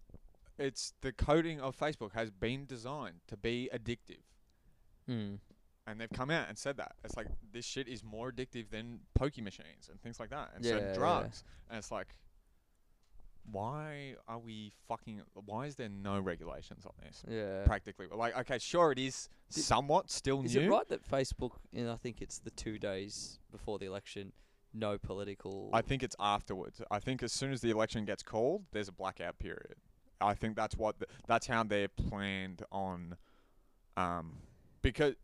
it's 0.59 0.93
the 1.01 1.11
coding 1.11 1.59
of 1.59 1.75
Facebook 1.77 2.13
has 2.13 2.29
been 2.29 2.65
designed 2.65 3.21
to 3.27 3.35
be 3.37 3.69
addictive, 3.73 4.21
Hmm. 5.07 5.35
and 5.87 5.99
they've 5.99 6.09
come 6.11 6.29
out 6.29 6.47
and 6.47 6.57
said 6.57 6.77
that 6.77 6.93
it's 7.03 7.17
like 7.17 7.27
this 7.51 7.65
shit 7.65 7.87
is 7.87 8.03
more 8.03 8.31
addictive 8.31 8.69
than 8.69 8.99
pokey 9.15 9.41
machines 9.41 9.89
and 9.89 9.99
things 10.01 10.19
like 10.19 10.29
that, 10.29 10.51
and 10.55 10.63
Yeah, 10.63 10.73
certain 10.73 10.87
yeah. 10.89 10.93
drugs. 10.95 11.43
And 11.69 11.77
it's 11.79 11.91
like, 11.91 12.15
why 13.49 14.15
are 14.27 14.39
we 14.39 14.71
fucking? 14.87 15.21
Why 15.45 15.65
is 15.65 15.75
there 15.75 15.89
no 15.89 16.19
regulations 16.19 16.85
on 16.85 16.93
this? 17.03 17.23
Yeah. 17.29 17.63
Practically, 17.65 18.07
like 18.13 18.37
okay, 18.39 18.59
sure 18.59 18.91
it 18.91 18.99
is 18.99 19.29
Did- 19.53 19.63
somewhat 19.63 20.09
still 20.09 20.43
Is 20.43 20.55
new. 20.55 20.61
it 20.61 20.69
right 20.69 20.87
that 20.89 21.09
Facebook, 21.09 21.51
and 21.73 21.89
I 21.89 21.95
think 21.95 22.21
it's 22.21 22.39
the 22.39 22.51
two 22.51 22.77
days 22.79 23.39
before 23.51 23.79
the 23.79 23.85
election, 23.85 24.31
no 24.73 24.97
political. 24.97 25.69
I 25.73 25.81
think 25.81 26.03
it's 26.03 26.15
afterwards. 26.19 26.81
I 26.91 26.99
think 26.99 27.23
as 27.23 27.31
soon 27.33 27.51
as 27.51 27.61
the 27.61 27.69
election 27.71 28.05
gets 28.05 28.23
called, 28.23 28.63
there's 28.71 28.87
a 28.87 28.93
blackout 28.93 29.39
period. 29.39 29.75
I 30.19 30.33
think 30.35 30.55
that's 30.55 30.77
what 30.77 30.99
the, 30.99 31.07
that's 31.27 31.47
how 31.47 31.63
they're 31.63 31.87
planned 31.87 32.63
on, 32.71 33.17
um, 33.97 34.37
because 34.81 35.15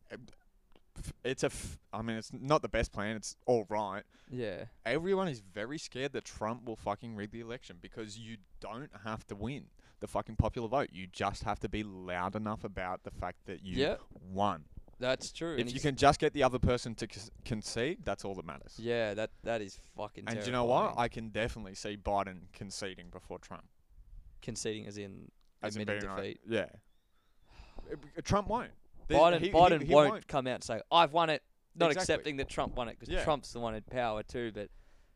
it's 1.24 1.44
a. 1.44 1.48
F- 1.48 1.80
I 1.94 2.02
mean, 2.02 2.18
it's 2.18 2.32
not 2.34 2.62
the 2.62 2.70
best 2.70 2.92
plan. 2.92 3.16
It's 3.16 3.36
all 3.46 3.66
right. 3.70 4.04
yeah. 4.30 4.66
Everyone 4.86 5.28
is 5.28 5.40
very 5.40 5.78
scared 5.78 6.14
that 6.14 6.26
Trump 6.26 6.66
will 6.66 6.76
fucking 6.76 7.16
rig 7.16 7.32
the 7.32 7.40
election 7.42 7.78
because 7.82 8.18
you 8.18 8.38
don't 8.60 8.90
have 9.04 9.26
to 9.28 9.36
win 9.36 9.66
the 10.00 10.08
fucking 10.08 10.36
popular 10.36 10.68
vote. 10.68 10.90
You 10.92 11.08
just 11.08 11.44
have 11.44 11.60
to 11.62 11.70
be 11.70 11.84
loud 11.84 12.36
enough 12.36 12.64
about 12.64 13.04
the 13.04 13.12
fact 13.12 13.38
that 13.46 13.64
you 13.64 13.78
Yeah. 13.84 13.96
won. 14.32 14.66
That's 15.00 15.32
true. 15.32 15.58
and 15.58 15.68
If 15.70 15.76
you 15.76 15.80
can 15.80 15.96
just 15.96 16.20
get 16.20 16.34
the 16.34 16.42
other 16.44 16.58
person 16.60 16.96
to 16.96 17.08
c- 17.12 17.30
concede, 17.46 18.00
that's 18.04 18.26
all 18.26 18.34
that 18.36 18.46
matters. 18.46 18.74
Yeah, 18.80 19.14
that 19.14 19.30
that 19.44 19.62
is 19.62 19.80
fucking. 19.96 20.24
And 20.28 20.40
do 20.40 20.46
you 20.48 20.52
know 20.52 20.66
what? 20.66 20.96
I 20.98 21.08
can 21.08 21.30
definitely 21.30 21.76
see 21.76 21.98
Biden 21.98 22.52
conceding 22.54 23.10
before 23.10 23.40
Trump. 23.40 23.66
conceding 24.42 24.86
as 24.88 24.98
in 24.98 25.32
As 25.62 25.76
in 25.76 25.82
admitting 25.84 26.10
like- 26.10 26.18
defeat. 26.18 26.40
yeah. 26.48 26.66
Uh, 27.92 27.96
b- 27.96 28.22
Trump 28.24 28.48
won't. 28.50 28.72
There's- 29.08 29.22
Biden, 29.24 29.40
he- 29.40 29.48
he- 29.48 29.52
Biden 29.54 29.84
he 29.84 29.94
won't, 29.94 30.28
come 30.28 30.48
out 30.48 30.56
and 30.56 30.64
say, 30.64 30.82
"I've 30.92 31.14
won 31.14 31.30
it," 31.30 31.44
not 31.76 31.92
Exactly. 31.92 32.14
accepting 32.14 32.38
that 32.38 32.50
Trump 32.50 32.76
won 32.76 32.90
it 32.90 32.98
because 33.00 33.14
Yeah. 33.14 33.24
Trump's 33.24 33.54
the 33.54 33.60
one 33.60 33.76
in 33.76 33.84
power 33.84 34.24
too. 34.24 34.52
But 34.54 34.70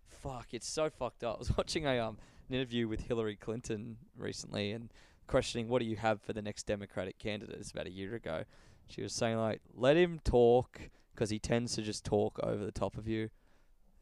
fuck, 0.07 0.53
it's 0.53 0.67
so 0.67 0.89
fucked 0.89 1.23
up. 1.23 1.35
I 1.37 1.39
was 1.39 1.55
watching 1.57 1.85
a 1.85 1.97
um 1.99 2.17
an 2.49 2.55
interview 2.55 2.87
with 2.87 3.01
Hillary 3.01 3.35
Clinton 3.35 3.97
recently 4.17 4.71
and 4.71 4.91
questioning 5.27 5.69
what 5.69 5.79
do 5.79 5.85
you 5.85 5.95
have 5.95 6.21
for 6.21 6.33
the 6.33 6.41
next 6.41 6.63
Democratic 6.67 7.17
candidate. 7.17 7.55
It's 7.59 7.71
about 7.71 7.87
a 7.87 7.91
year 7.91 8.15
ago. 8.15 8.43
She 8.87 9.01
was 9.01 9.13
saying 9.13 9.37
like, 9.37 9.61
"Let 9.73 9.95
him 9.97 10.19
talk," 10.23 10.81
because 11.13 11.29
he 11.29 11.39
tends 11.39 11.75
to 11.75 11.81
just 11.81 12.03
talk 12.05 12.39
over 12.43 12.65
the 12.65 12.71
top 12.71 12.97
of 12.97 13.07
you. 13.07 13.29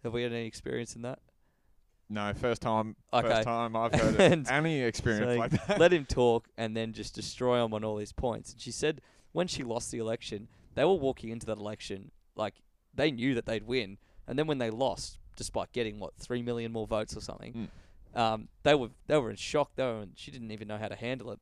Have 0.04 0.14
we 0.14 0.24
had 0.24 0.32
any 0.32 0.46
experience 0.48 0.96
in 0.96 1.02
that? 1.04 1.20
No, 2.12 2.34
first 2.34 2.62
time. 2.64 2.96
Okay. 3.14 3.28
First 3.28 3.44
time 3.44 3.76
I've 3.76 3.94
heard 4.20 4.20
any 4.50 4.82
experience 4.82 5.26
saying, 5.28 5.40
like 5.40 5.68
that. 5.68 5.80
let 5.80 5.94
him 5.94 6.06
talk 6.06 6.48
and 6.58 6.76
then 6.76 6.92
just 6.94 7.14
destroy 7.14 7.64
him 7.64 7.72
on 7.76 7.84
all 7.84 7.98
his 7.98 8.12
points. 8.14 8.52
And 8.54 8.60
she 8.60 8.72
said 8.72 9.02
when 9.40 9.48
she 9.48 9.64
lost 9.64 9.90
the 9.90 10.00
election, 10.00 10.50
they 10.76 10.84
were 10.84 10.94
walking 11.08 11.30
into 11.30 11.46
that 11.46 11.58
election 11.58 12.12
like 12.36 12.56
they 12.94 13.10
knew 13.10 13.34
that 13.36 13.46
they'd 13.46 13.66
win, 13.66 13.98
and 14.28 14.38
then 14.38 14.48
when 14.48 14.58
they 14.58 14.70
lost, 14.70 15.18
despite 15.38 15.72
getting 15.72 15.98
what 15.98 16.14
three 16.18 16.42
million 16.42 16.74
more 16.74 16.86
votes 16.86 17.16
or 17.16 17.22
something, 17.22 17.70
um, 18.16 18.50
they 18.64 18.76
were 18.76 18.90
they 19.08 19.18
were 19.18 19.30
in 19.30 19.38
shock. 19.38 19.72
though, 19.78 19.96
were, 19.96 20.04
in- 20.04 20.12
she 20.16 20.30
didn't 20.30 20.52
even 20.52 20.68
know 20.68 20.78
how 20.78 20.90
to 20.90 20.96
handle 20.96 21.32
it, 21.32 21.40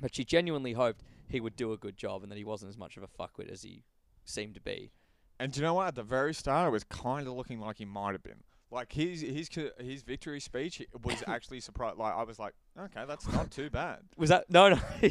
but 0.00 0.14
she 0.14 0.24
genuinely 0.24 0.72
hoped 0.72 1.02
he 1.28 1.38
would 1.40 1.56
do 1.56 1.72
a 1.72 1.76
good 1.76 1.98
job 1.98 2.22
and 2.22 2.32
that 2.32 2.38
he 2.38 2.44
wasn't 2.44 2.70
as 2.70 2.78
much 2.78 2.96
of 2.96 3.02
a 3.02 3.06
fuckwit 3.18 3.50
as 3.52 3.62
he 3.62 3.82
seemed 4.24 4.54
to 4.54 4.60
be. 4.62 4.90
And 5.38 5.52
do 5.52 5.60
you 5.60 5.66
know 5.66 5.74
what? 5.74 5.88
At 5.88 5.94
the 5.94 6.02
very 6.02 6.32
start, 6.32 6.68
it 6.68 6.70
was 6.72 6.84
kind 6.84 7.26
of 7.26 7.34
looking 7.34 7.60
like 7.60 7.76
he 7.76 7.84
might 7.84 8.12
have 8.12 8.22
been. 8.22 8.42
Like 8.70 8.92
his 8.92 9.20
his 9.20 9.48
his 9.78 10.02
victory 10.02 10.40
speech 10.40 10.82
was 11.02 11.22
actually 11.26 11.60
surprised. 11.60 11.98
Like 11.98 12.14
I 12.14 12.24
was 12.24 12.38
like, 12.38 12.54
okay, 12.78 13.04
that's 13.06 13.30
not 13.32 13.50
too 13.50 13.70
bad. 13.70 14.00
Was 14.16 14.30
that 14.30 14.50
no 14.50 14.70
no? 14.70 14.78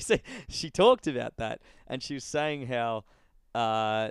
she 0.49 0.69
talked 0.69 1.07
about 1.07 1.37
that, 1.37 1.61
and 1.87 2.03
she 2.03 2.15
was 2.15 2.23
saying 2.25 2.67
how 2.67 3.05
uh, 3.53 4.09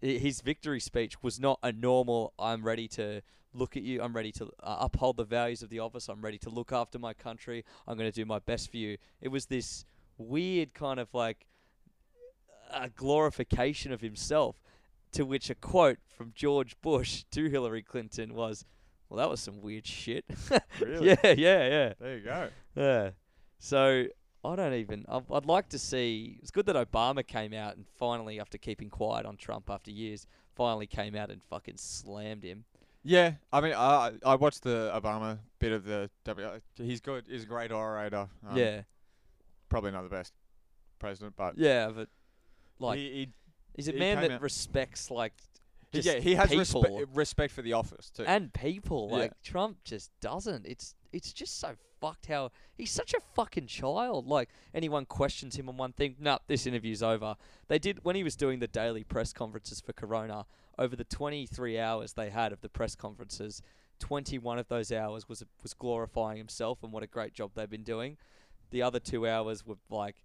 his 0.00 0.40
victory 0.40 0.80
speech 0.80 1.22
was 1.22 1.38
not 1.38 1.58
a 1.62 1.72
normal. 1.72 2.32
I'm 2.38 2.64
ready 2.64 2.88
to 2.88 3.22
look 3.54 3.76
at 3.76 3.82
you. 3.82 4.02
I'm 4.02 4.14
ready 4.14 4.32
to 4.32 4.50
uh, 4.62 4.78
uphold 4.80 5.16
the 5.16 5.24
values 5.24 5.62
of 5.62 5.70
the 5.70 5.78
office. 5.78 6.08
I'm 6.08 6.20
ready 6.20 6.38
to 6.38 6.50
look 6.50 6.72
after 6.72 6.98
my 6.98 7.14
country. 7.14 7.64
I'm 7.86 7.96
going 7.96 8.10
to 8.10 8.14
do 8.14 8.26
my 8.26 8.38
best 8.40 8.70
for 8.70 8.76
you. 8.76 8.98
It 9.20 9.28
was 9.28 9.46
this 9.46 9.84
weird 10.18 10.74
kind 10.74 11.00
of 11.00 11.12
like 11.14 11.46
a 12.70 12.88
glorification 12.88 13.92
of 13.92 14.00
himself, 14.00 14.56
to 15.16 15.24
which 15.24 15.50
a 15.50 15.54
quote 15.54 15.98
from 16.16 16.32
George 16.34 16.76
Bush 16.82 17.24
to 17.32 17.48
Hillary 17.48 17.82
Clinton 17.82 18.34
was, 18.34 18.64
"Well, 19.08 19.18
that 19.18 19.28
was 19.28 19.40
some 19.40 19.60
weird 19.60 19.86
shit." 19.86 20.24
Really? 20.80 21.08
yeah, 21.08 21.16
yeah, 21.22 21.34
yeah. 21.36 21.92
There 21.98 22.16
you 22.18 22.24
go. 22.24 22.48
Yeah. 22.74 23.10
So 23.58 24.04
I 24.44 24.56
don't 24.56 24.74
even. 24.74 25.04
I'd, 25.08 25.24
I'd 25.32 25.46
like 25.46 25.68
to 25.70 25.78
see. 25.78 26.38
It's 26.40 26.50
good 26.50 26.66
that 26.66 26.76
Obama 26.76 27.26
came 27.26 27.52
out 27.52 27.76
and 27.76 27.86
finally, 27.98 28.38
after 28.40 28.58
keeping 28.58 28.90
quiet 28.90 29.24
on 29.26 29.36
Trump 29.36 29.70
after 29.70 29.90
years, 29.90 30.26
finally 30.54 30.86
came 30.86 31.14
out 31.16 31.30
and 31.30 31.42
fucking 31.42 31.76
slammed 31.78 32.44
him. 32.44 32.64
Yeah, 33.02 33.34
I 33.52 33.60
mean, 33.60 33.72
I 33.74 34.12
I 34.24 34.34
watched 34.34 34.62
the 34.62 34.92
Obama 34.94 35.38
bit 35.60 35.72
of 35.72 35.84
the 35.84 36.10
W. 36.24 36.60
He's 36.76 37.00
good. 37.00 37.24
He's 37.28 37.44
a 37.44 37.46
great 37.46 37.70
orator. 37.72 38.28
Um, 38.48 38.56
yeah. 38.56 38.82
probably 39.68 39.92
not 39.92 40.02
the 40.02 40.08
best 40.10 40.32
president, 40.98 41.34
but 41.36 41.56
Yeah, 41.56 41.90
but 41.94 42.08
like 42.78 42.98
he, 42.98 43.28
he's 43.76 43.88
a 43.88 43.92
he 43.92 43.98
man 43.98 44.20
that 44.22 44.30
out- 44.32 44.42
respects 44.42 45.10
like 45.10 45.32
yeah, 45.92 46.18
he 46.18 46.34
has 46.34 46.50
people 46.50 46.82
respe- 46.82 47.06
respect 47.14 47.52
for 47.54 47.62
the 47.62 47.72
office 47.72 48.10
too. 48.10 48.24
and 48.26 48.52
people. 48.52 49.08
Yeah. 49.12 49.16
Like 49.18 49.42
Trump 49.42 49.78
just 49.84 50.10
doesn't. 50.20 50.66
It's 50.66 50.94
it's 51.12 51.32
just 51.32 51.58
so 51.58 51.74
fucked 52.00 52.26
how 52.26 52.50
he's 52.76 52.90
such 52.90 53.14
a 53.14 53.20
fucking 53.34 53.66
child. 53.68 54.26
Like 54.26 54.50
anyone 54.74 55.06
questions 55.06 55.56
him 55.56 55.68
on 55.70 55.76
one 55.78 55.92
thing, 55.92 56.16
nah, 56.18 56.38
this 56.48 56.66
interview's 56.66 57.02
over. 57.02 57.36
They 57.68 57.78
did 57.78 58.04
when 58.04 58.14
he 58.16 58.22
was 58.24 58.36
doing 58.36 58.58
the 58.58 58.66
daily 58.66 59.04
press 59.04 59.32
conferences 59.32 59.80
for 59.80 59.92
Corona. 59.94 60.44
Over 60.78 60.94
the 60.96 61.04
23 61.04 61.78
hours 61.78 62.12
they 62.12 62.28
had 62.28 62.52
of 62.52 62.60
the 62.60 62.68
press 62.68 62.94
conferences, 62.94 63.62
21 64.00 64.58
of 64.58 64.68
those 64.68 64.92
hours 64.92 65.26
was 65.26 65.42
was 65.62 65.72
glorifying 65.72 66.36
himself 66.36 66.82
and 66.82 66.92
what 66.92 67.02
a 67.04 67.06
great 67.06 67.32
job 67.32 67.52
they've 67.54 67.70
been 67.70 67.84
doing. 67.84 68.18
The 68.70 68.82
other 68.82 69.00
two 69.00 69.26
hours 69.26 69.64
were 69.64 69.76
like 69.88 70.16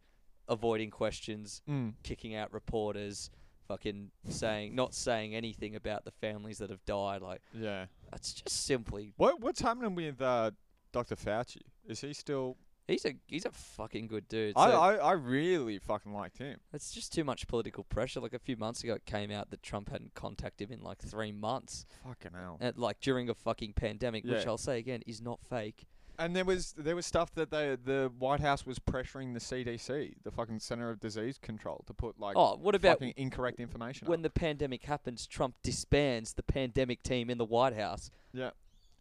avoiding 0.50 0.90
questions, 0.90 1.62
Mm. 1.70 1.94
kicking 2.04 2.36
out 2.36 2.52
reporters, 2.52 3.30
fucking 3.72 4.12
saying 4.28 4.76
not 4.76 4.94
saying 4.94 5.34
anything 5.36 5.76
about 5.76 6.04
the 6.06 6.12
families 6.12 6.58
that 6.58 6.70
have 6.70 6.84
died. 6.86 7.22
Like 7.22 7.42
Yeah. 7.54 7.86
that's 8.12 8.34
just 8.34 8.66
simply 8.66 9.14
What 9.18 9.40
what's 9.40 9.62
happening 9.62 9.96
with 9.96 10.22
uh, 10.22 10.52
Dr. 10.92 11.16
Fauci? 11.16 11.62
Is 11.88 12.02
he 12.02 12.14
still? 12.14 12.58
he's 12.88 13.06
a 13.06 13.14
he's 13.28 13.46
a 13.46 13.52
fucking 13.52 14.08
good 14.08 14.28
dude. 14.28 14.54
I, 14.58 14.70
So 14.72 14.76
I 14.78 14.96
I 14.96 15.12
really 15.14 15.80
fucking 15.80 16.12
liked 16.14 16.40
him. 16.40 16.60
it's 16.74 16.92
just 16.92 17.14
too 17.14 17.24
much 17.24 17.48
political 17.48 17.84
pressure. 17.86 18.20
Like 18.20 18.34
a 18.34 18.40
few 18.40 18.58
months 18.58 18.84
ago, 18.84 18.96
it 18.96 19.06
came 19.06 19.32
out 19.32 19.50
that 19.52 19.64
Trump 19.64 19.90
hadn't 19.90 20.14
contacted 20.14 20.70
him 20.70 20.80
in 20.80 20.84
like 20.84 20.98
three 21.00 21.32
months, 21.32 21.86
Fucking 22.06 22.32
hell. 22.34 22.58
and 22.60 22.78
like 22.78 23.00
during 23.00 23.30
a 23.30 23.34
fucking 23.34 23.74
pandemic, 23.74 24.26
which 24.26 24.46
I'll 24.46 24.58
say 24.58 24.78
again 24.80 25.02
is 25.08 25.22
not 25.22 25.40
fake. 25.50 25.86
And 26.22 26.36
there 26.36 26.46
was 26.46 26.74
there 26.78 26.96
was 26.96 27.06
stuff 27.06 27.34
that 27.34 27.50
they 27.50 27.76
the 27.84 28.12
White 28.20 28.40
House 28.42 28.66
was 28.66 28.78
pressuring 28.78 29.34
the 29.34 29.40
CDC, 29.40 30.14
the 30.24 30.30
fucking 30.32 30.60
Center 30.60 30.90
of 30.92 31.00
Disease 31.00 31.40
Control, 31.40 31.84
to 31.88 31.94
put 31.94 32.20
like 32.20 32.36
oh, 32.38 32.58
what 32.62 32.76
about 32.76 33.00
fucking 33.00 33.14
incorrect 33.18 33.60
information. 33.60 34.08
when 34.08 34.20
up. 34.20 34.24
the 34.24 34.30
pandemic 34.30 34.84
happens? 34.84 35.26
Trump 35.26 35.56
disbands 35.64 36.34
the 36.34 36.44
pandemic 36.44 37.02
team 37.02 37.30
in 37.30 37.38
the 37.40 37.46
White 37.46 37.76
House. 37.76 38.12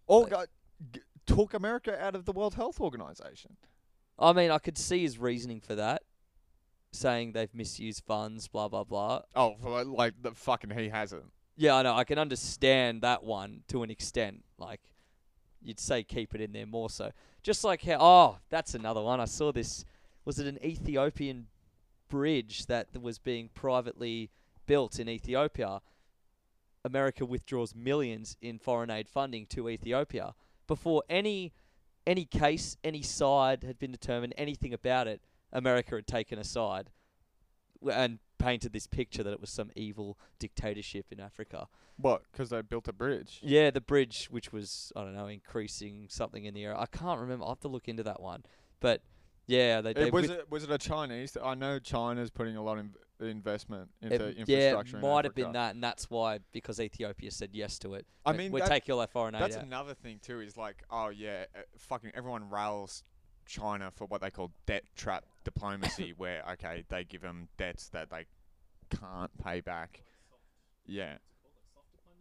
all 0.06 0.22
like- 0.22 0.30
got 0.30 0.48
g- 0.92 1.00
took 1.26 1.52
America 1.52 2.02
out 2.02 2.14
of 2.14 2.24
the 2.24 2.32
World 2.32 2.54
Health 2.54 2.80
Organization. 2.80 3.56
I 4.18 4.32
mean, 4.32 4.50
I 4.50 4.58
could 4.58 4.78
see 4.78 5.02
his 5.02 5.18
reasoning 5.18 5.60
for 5.60 5.74
that, 5.74 6.02
saying 6.92 7.32
they've 7.32 7.54
misused 7.54 8.02
funds, 8.06 8.48
blah 8.48 8.68
blah 8.68 8.84
blah. 8.84 9.22
Oh, 9.36 9.56
for, 9.60 9.84
like- 9.84 9.86
like 9.86 10.22
the 10.22 10.32
fucking 10.32 10.70
he 10.70 10.88
hasn't. 10.88 11.24
Yeah, 11.56 11.74
I 11.76 11.82
know. 11.82 11.94
I 11.94 12.04
can 12.04 12.18
understand 12.18 13.02
that 13.02 13.22
one 13.22 13.64
to 13.68 13.82
an 13.82 13.90
extent. 13.90 14.44
Like, 14.56 14.80
you'd 15.62 15.80
say 15.80 16.02
keep 16.02 16.34
it 16.34 16.40
in 16.40 16.52
there 16.52 16.66
more 16.66 16.90
so. 16.90 17.10
Just 17.42 17.64
like 17.64 17.82
how, 17.82 17.98
oh, 18.00 18.38
that's 18.48 18.74
another 18.74 19.02
one. 19.02 19.20
I 19.20 19.24
saw 19.24 19.52
this. 19.52 19.84
Was 20.24 20.38
it 20.38 20.46
an 20.46 20.58
Ethiopian 20.64 21.46
bridge 22.08 22.66
that 22.66 22.88
was 23.00 23.18
being 23.18 23.48
privately 23.54 24.30
built 24.66 24.98
in 24.98 25.08
Ethiopia? 25.08 25.80
America 26.84 27.24
withdraws 27.24 27.74
millions 27.74 28.36
in 28.40 28.58
foreign 28.58 28.90
aid 28.90 29.08
funding 29.08 29.46
to 29.46 29.68
Ethiopia 29.68 30.34
before 30.66 31.02
any 31.08 31.52
any 32.06 32.24
case, 32.24 32.78
any 32.82 33.02
side 33.02 33.62
had 33.62 33.78
been 33.78 33.92
determined, 33.92 34.32
anything 34.38 34.72
about 34.72 35.06
it. 35.06 35.20
America 35.52 35.94
had 35.94 36.06
taken 36.06 36.38
a 36.38 36.44
side 36.44 36.90
and 37.92 38.18
painted 38.38 38.72
this 38.72 38.86
picture 38.86 39.22
that 39.22 39.32
it 39.32 39.40
was 39.40 39.50
some 39.50 39.70
evil 39.76 40.18
dictatorship 40.38 41.06
in 41.10 41.20
Africa. 41.20 41.68
What? 41.96 42.22
Because 42.32 42.50
they 42.50 42.62
built 42.62 42.88
a 42.88 42.92
bridge. 42.92 43.40
Yeah, 43.42 43.70
the 43.70 43.80
bridge, 43.80 44.28
which 44.30 44.52
was 44.52 44.92
I 44.96 45.02
don't 45.02 45.14
know, 45.14 45.26
increasing 45.26 46.06
something 46.08 46.44
in 46.44 46.54
the 46.54 46.64
area. 46.64 46.78
I 46.78 46.86
can't 46.86 47.20
remember. 47.20 47.44
I'll 47.44 47.50
have 47.52 47.60
to 47.60 47.68
look 47.68 47.88
into 47.88 48.02
that 48.04 48.20
one. 48.20 48.44
But 48.80 49.02
yeah, 49.46 49.80
they, 49.80 49.90
It, 49.90 50.12
was 50.12 50.30
it 50.30 50.50
was 50.50 50.64
it 50.64 50.70
a 50.70 50.78
Chinese? 50.78 51.36
I 51.42 51.54
know 51.54 51.78
China's 51.78 52.30
putting 52.30 52.56
a 52.56 52.62
lot 52.62 52.78
of 52.78 52.86
inv- 52.86 53.28
investment 53.28 53.90
it- 54.00 54.12
into 54.12 54.34
yeah, 54.46 54.70
infrastructure. 54.70 54.96
in 54.96 55.02
might 55.02 55.24
have 55.24 55.34
been 55.34 55.52
that, 55.52 55.74
and 55.74 55.82
that's 55.82 56.08
why 56.08 56.38
because 56.52 56.80
Ethiopia 56.80 57.30
said 57.30 57.50
yes 57.52 57.78
to 57.80 57.94
it. 57.94 58.06
I 58.24 58.32
mean, 58.32 58.52
we're 58.52 58.66
taking 58.66 58.94
all 58.94 59.00
our 59.00 59.06
foreign 59.06 59.34
aid 59.34 59.42
That's 59.42 59.56
out. 59.56 59.64
another 59.64 59.94
thing 59.94 60.20
too. 60.22 60.40
Is 60.40 60.56
like, 60.56 60.82
oh 60.90 61.08
yeah, 61.08 61.44
uh, 61.54 61.60
fucking 61.78 62.12
everyone 62.14 62.48
rails 62.48 63.02
China 63.44 63.90
for 63.90 64.06
what 64.06 64.20
they 64.20 64.30
call 64.30 64.52
debt 64.66 64.84
trap 64.94 65.24
diplomacy, 65.44 66.12
where 66.16 66.42
okay, 66.52 66.84
they 66.88 67.04
give 67.04 67.22
them 67.22 67.48
debts 67.56 67.88
that 67.90 68.10
they 68.10 68.26
can't 68.96 69.30
pay 69.42 69.60
back. 69.60 70.02
Yeah. 70.86 71.16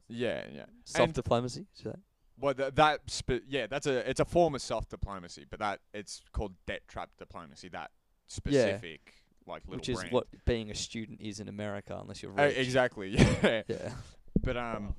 Yeah, 0.08 0.46
yeah. 0.52 0.66
Soft 0.86 1.04
and- 1.04 1.14
diplomacy. 1.14 1.66
Is 1.78 1.84
that? 1.84 2.00
Well, 2.42 2.54
th- 2.54 2.74
that 2.76 3.02
spe- 3.08 3.44
yeah, 3.50 3.68
that's 3.68 3.86
a 3.86 4.10
it's 4.10 4.22
a 4.22 4.26
form 4.26 4.56
of 4.56 4.62
soft 4.62 4.90
diplomacy, 4.92 5.46
but 5.50 5.60
that 5.60 5.82
it's 5.94 6.22
called 6.32 6.54
debt 6.66 6.82
trap 6.88 7.10
diplomacy. 7.18 7.68
That 7.70 7.92
specific 8.28 9.14
like 9.46 9.64
little 9.68 9.80
Which 9.80 9.90
is 9.90 9.98
brand. 9.98 10.12
what 10.14 10.28
being 10.46 10.72
a 10.72 10.76
student 10.76 11.20
is 11.22 11.40
in 11.42 11.50
America, 11.50 11.98
unless 12.02 12.24
you're 12.24 12.32
Uh, 12.40 12.44
rich. 12.46 12.58
exactly. 12.58 13.10
Yeah. 13.44 13.64
Yeah. 13.68 13.92
But 14.42 14.56
um, 14.56 14.96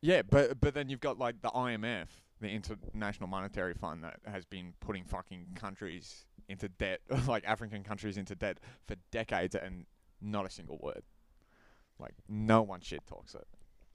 yeah, 0.00 0.22
but 0.22 0.60
but 0.60 0.74
then 0.74 0.88
you've 0.88 0.98
got 1.00 1.18
like 1.18 1.40
the 1.40 1.50
IMF, 1.50 2.08
the 2.42 2.48
International 2.48 3.28
Monetary 3.28 3.74
Fund, 3.74 4.04
that 4.04 4.20
has 4.26 4.44
been 4.44 4.74
putting 4.80 5.04
fucking 5.04 5.46
countries 5.54 6.26
into 6.48 6.68
debt, 6.68 7.00
like 7.26 7.44
African 7.46 7.82
countries 7.82 8.18
into 8.18 8.34
debt 8.34 8.58
for 8.86 8.96
decades, 9.10 9.54
and 9.54 9.86
not 10.20 10.44
a 10.44 10.50
single 10.50 10.78
word. 10.82 11.02
Like 11.98 12.14
no 12.28 12.62
one 12.62 12.80
shit 12.80 13.06
talks 13.06 13.34
it. 13.34 13.46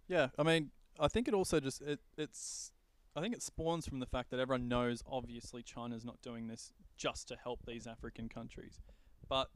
Yeah, 0.07 0.30
I 0.40 0.44
mean, 0.44 0.72
I 0.99 1.07
think 1.07 1.28
it 1.28 1.34
also 1.34 1.60
just 1.60 1.82
it 1.82 1.99
it's 2.18 2.72
I 3.15 3.22
think 3.22 3.34
it 3.34 3.41
spawns 3.41 3.88
from 3.88 3.99
the 3.99 4.06
fact 4.06 4.32
that 4.32 4.40
everyone 4.40 4.68
knows 4.68 5.03
obviously 5.10 5.61
China's 5.61 6.06
not 6.06 6.22
doing 6.22 6.48
this 6.48 6.72
just 6.98 7.28
to 7.28 7.36
help 7.36 7.65
these 7.65 7.86
African 7.86 8.30
countries, 8.30 8.80
but 9.28 9.49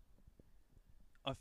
I 1.26 1.34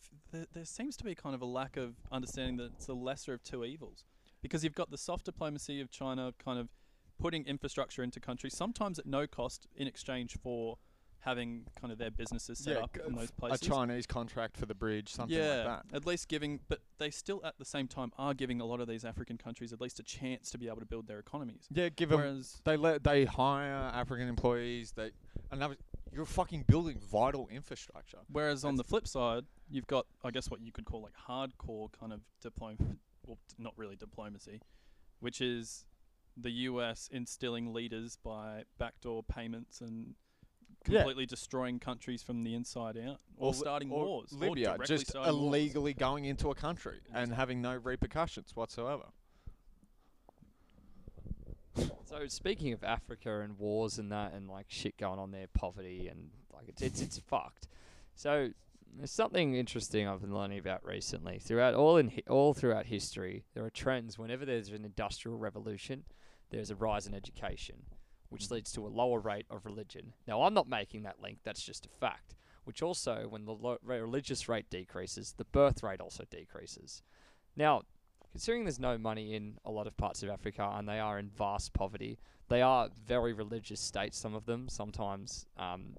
there 0.52 0.64
seems 0.64 0.96
to 0.98 1.04
be 1.04 1.14
kind 1.14 1.34
of 1.34 1.42
a 1.42 1.46
lack 1.46 1.76
of 1.76 1.94
understanding 2.12 2.56
that 2.58 2.72
it's 2.76 2.86
the 2.86 2.94
lesser 2.94 3.34
of 3.34 3.42
two 3.42 3.64
evils, 3.64 4.04
because 4.40 4.62
you've 4.62 4.74
got 4.74 4.90
the 4.90 4.98
soft 4.98 5.24
diplomacy 5.24 5.80
of 5.80 5.90
China 5.90 6.32
kind 6.42 6.58
of 6.58 6.68
putting 7.20 7.44
infrastructure 7.46 8.02
into 8.02 8.18
countries, 8.20 8.56
sometimes 8.56 8.98
at 8.98 9.06
no 9.06 9.26
cost 9.26 9.66
in 9.76 9.86
exchange 9.86 10.38
for 10.42 10.78
having 11.20 11.66
kind 11.78 11.92
of 11.92 11.98
their 11.98 12.10
businesses 12.10 12.58
set 12.58 12.78
up 12.78 12.94
g- 12.94 13.00
in 13.06 13.14
those 13.14 13.30
places. 13.30 13.60
A 13.60 13.70
Chinese 13.70 14.06
contract 14.06 14.56
for 14.56 14.64
the 14.64 14.74
bridge, 14.74 15.10
something 15.12 15.36
yeah, 15.36 15.64
like 15.64 15.66
that. 15.90 15.96
at 15.96 16.06
least 16.06 16.28
giving, 16.28 16.60
but 16.68 16.80
they 16.98 17.10
still 17.10 17.42
at 17.44 17.58
the 17.58 17.64
same 17.64 17.86
time 17.86 18.10
are 18.18 18.32
giving 18.32 18.60
a 18.60 18.64
lot 18.64 18.80
of 18.80 18.88
these 18.88 19.04
African 19.04 19.36
countries 19.36 19.72
at 19.72 19.80
least 19.80 20.00
a 20.00 20.02
chance 20.02 20.50
to 20.50 20.58
be 20.58 20.66
able 20.66 20.78
to 20.80 20.86
build 20.86 21.06
their 21.06 21.18
economies. 21.18 21.66
Yeah, 21.70 21.90
give 21.90 22.10
Whereas, 22.10 22.60
They 22.64 22.78
let 22.78 23.04
they 23.04 23.26
hire 23.26 23.90
African 23.92 24.28
employees. 24.28 24.92
They 24.92 25.10
another. 25.50 25.76
You're 26.12 26.24
fucking 26.24 26.64
building 26.66 26.98
vital 26.98 27.48
infrastructure. 27.52 28.18
whereas 28.32 28.64
on 28.64 28.74
the 28.76 28.82
flip 28.82 29.06
side, 29.06 29.44
you've 29.68 29.86
got 29.86 30.06
I 30.24 30.30
guess 30.30 30.50
what 30.50 30.60
you 30.60 30.72
could 30.72 30.84
call 30.86 31.02
like 31.02 31.12
hardcore 31.28 31.88
kind 31.92 32.12
of 32.12 32.20
diplomacy, 32.40 32.96
well, 33.26 33.38
not 33.58 33.74
really 33.76 33.94
diplomacy, 33.94 34.60
which 35.20 35.40
is 35.40 35.84
the 36.42 36.50
U.S. 36.50 37.08
instilling 37.12 37.72
leaders 37.72 38.16
by 38.22 38.64
backdoor 38.78 39.22
payments 39.22 39.80
and 39.80 40.14
Yeah. 40.86 40.98
completely 41.00 41.26
destroying 41.26 41.78
countries 41.78 42.22
from 42.22 42.42
the 42.42 42.54
inside 42.54 42.96
out, 42.96 43.20
or, 43.36 43.52
li- 43.52 43.58
starting 43.58 43.90
or 43.90 44.04
wars, 44.06 44.32
Libya, 44.32 44.66
directly 44.76 44.86
just 44.86 45.08
starting 45.08 45.34
wars. 45.34 45.46
illegally 45.46 45.94
going 45.94 46.24
into 46.24 46.50
a 46.50 46.54
country 46.54 47.00
and 47.12 47.32
having 47.32 47.60
no 47.60 47.74
repercussions 47.76 48.54
whatsoever. 48.56 49.06
So 52.04 52.26
speaking 52.26 52.72
of 52.72 52.82
Africa 52.82 53.40
and 53.40 53.56
wars 53.58 53.98
and 53.98 54.10
that 54.10 54.32
and 54.32 54.48
like 54.48 54.66
shit 54.68 54.96
going 54.96 55.18
on 55.20 55.30
there, 55.30 55.46
poverty 55.54 56.08
and 56.08 56.30
like 56.52 56.68
it's 56.68 56.82
it's, 56.82 57.00
it's 57.00 57.18
fucked. 57.18 57.68
So 58.16 58.50
there's 58.96 59.12
something 59.12 59.54
interesting 59.54 60.08
I've 60.08 60.20
been 60.20 60.34
learning 60.34 60.58
about 60.58 60.84
recently. 60.84 61.38
Throughout 61.38 61.74
all 61.74 61.96
in 61.96 62.08
hi- 62.10 62.24
all 62.28 62.52
throughout 62.52 62.86
history, 62.86 63.44
there 63.54 63.64
are 63.64 63.70
trends. 63.70 64.18
Whenever 64.18 64.44
there's 64.44 64.68
an 64.70 64.84
industrial 64.84 65.38
revolution, 65.38 66.02
there's 66.50 66.70
a 66.70 66.76
rise 66.76 67.06
in 67.06 67.14
education, 67.14 67.76
which 68.28 68.50
leads 68.50 68.72
to 68.72 68.86
a 68.86 68.88
lower 68.88 69.20
rate 69.20 69.46
of 69.50 69.64
religion. 69.64 70.12
Now 70.26 70.42
I'm 70.42 70.54
not 70.54 70.68
making 70.68 71.02
that 71.02 71.20
link. 71.22 71.38
That's 71.44 71.62
just 71.62 71.86
a 71.86 71.88
fact. 71.88 72.34
Which 72.64 72.82
also, 72.82 73.26
when 73.28 73.46
the 73.46 73.54
lo- 73.54 73.78
religious 73.82 74.48
rate 74.48 74.68
decreases, 74.70 75.34
the 75.36 75.44
birth 75.46 75.82
rate 75.82 76.00
also 76.00 76.24
decreases. 76.30 77.02
Now, 77.56 77.82
considering 78.30 78.64
there's 78.64 78.78
no 78.78 78.98
money 78.98 79.34
in 79.34 79.58
a 79.64 79.70
lot 79.70 79.86
of 79.86 79.96
parts 79.96 80.22
of 80.22 80.28
Africa 80.28 80.70
and 80.74 80.88
they 80.88 81.00
are 81.00 81.18
in 81.18 81.30
vast 81.30 81.72
poverty, 81.72 82.18
they 82.48 82.62
are 82.62 82.90
very 83.06 83.32
religious 83.32 83.80
states. 83.80 84.18
Some 84.18 84.34
of 84.34 84.44
them, 84.44 84.68
sometimes, 84.68 85.46
um, 85.56 85.96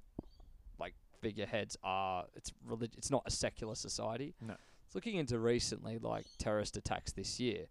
like 0.80 0.94
figureheads 1.22 1.78
are. 1.84 2.26
It's 2.36 2.53
relig- 2.65 2.95
It's 2.98 3.10
not 3.11 3.23
a 3.26 3.32
secular 3.32 3.76
society. 3.76 4.36
No. 4.40 4.56
It's 4.86 4.95
looking 4.95 5.15
into 5.15 5.40
recently, 5.40 5.98
like 5.98 6.26
terrorist 6.38 6.78
attacks 6.78 7.11
this 7.11 7.40
year. 7.40 7.65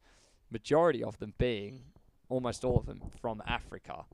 Majority 0.51 1.05
of 1.05 1.19
them 1.19 1.35
being, 1.39 1.85
almost 2.31 2.65
all 2.65 2.78
of 2.78 2.86
them, 2.86 3.02
from 3.20 3.43
Africa, 3.47 4.05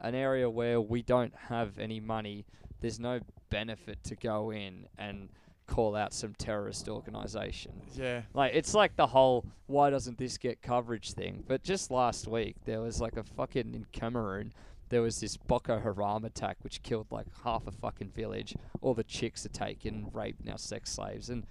an 0.00 0.14
area 0.14 0.48
where 0.48 0.80
we 0.80 1.02
don't 1.02 1.34
have 1.48 1.78
any 1.78 2.00
money. 2.00 2.46
There's 2.80 2.98
no 2.98 3.20
benefit 3.50 4.02
to 4.04 4.16
go 4.16 4.50
in 4.50 4.86
and 4.98 5.28
call 5.66 5.96
out 5.96 6.12
some 6.12 6.34
terrorist 6.34 6.88
organization. 6.88 7.72
Yeah. 7.94 8.22
Like 8.32 8.52
it's 8.54 8.74
like 8.74 8.96
the 8.96 9.06
whole 9.06 9.46
why 9.66 9.90
doesn't 9.90 10.18
this 10.18 10.38
get 10.38 10.62
coverage 10.62 11.12
thing. 11.12 11.44
But 11.46 11.62
just 11.62 11.90
last 11.90 12.26
week 12.26 12.56
there 12.64 12.80
was 12.80 13.00
like 13.00 13.16
a 13.16 13.22
fucking 13.22 13.74
in 13.74 13.86
Cameroon 13.92 14.52
there 14.88 15.02
was 15.02 15.20
this 15.20 15.36
Boko 15.36 15.80
Haram 15.80 16.24
attack 16.24 16.58
which 16.62 16.82
killed 16.82 17.06
like 17.10 17.26
half 17.42 17.66
a 17.66 17.72
fucking 17.72 18.10
village. 18.10 18.54
All 18.80 18.94
the 18.94 19.04
chicks 19.04 19.44
are 19.44 19.50
taken, 19.50 20.08
raped, 20.12 20.44
now 20.44 20.56
sex 20.56 20.92
slaves, 20.92 21.30
and 21.30 21.46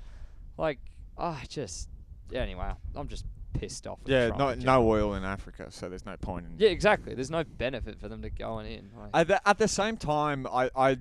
like 0.58 0.80
ah, 1.18 1.42
just 1.48 1.90
yeah, 2.30 2.42
anyway, 2.42 2.72
I'm 2.96 3.08
just 3.08 3.26
pissed 3.54 3.88
off. 3.88 4.00
Yeah, 4.06 4.30
no, 4.30 4.54
no 4.56 4.88
oil 4.88 5.14
in 5.16 5.24
Africa, 5.24 5.68
so 5.70 5.90
there's 5.90 6.06
no 6.06 6.18
point 6.18 6.46
in. 6.46 6.56
Yeah, 6.58 6.70
exactly. 6.70 7.14
There's 7.14 7.32
no 7.32 7.44
benefit 7.44 8.00
for 8.00 8.08
them 8.08 8.22
to 8.22 8.30
going 8.30 8.66
in. 8.68 8.90
Like, 8.98 9.10
At 9.14 9.28
the, 9.28 9.48
at 9.50 9.58
the 9.58 9.68
same 9.68 9.98
time, 9.98 10.48
I, 10.48 10.70
I, 10.76 10.98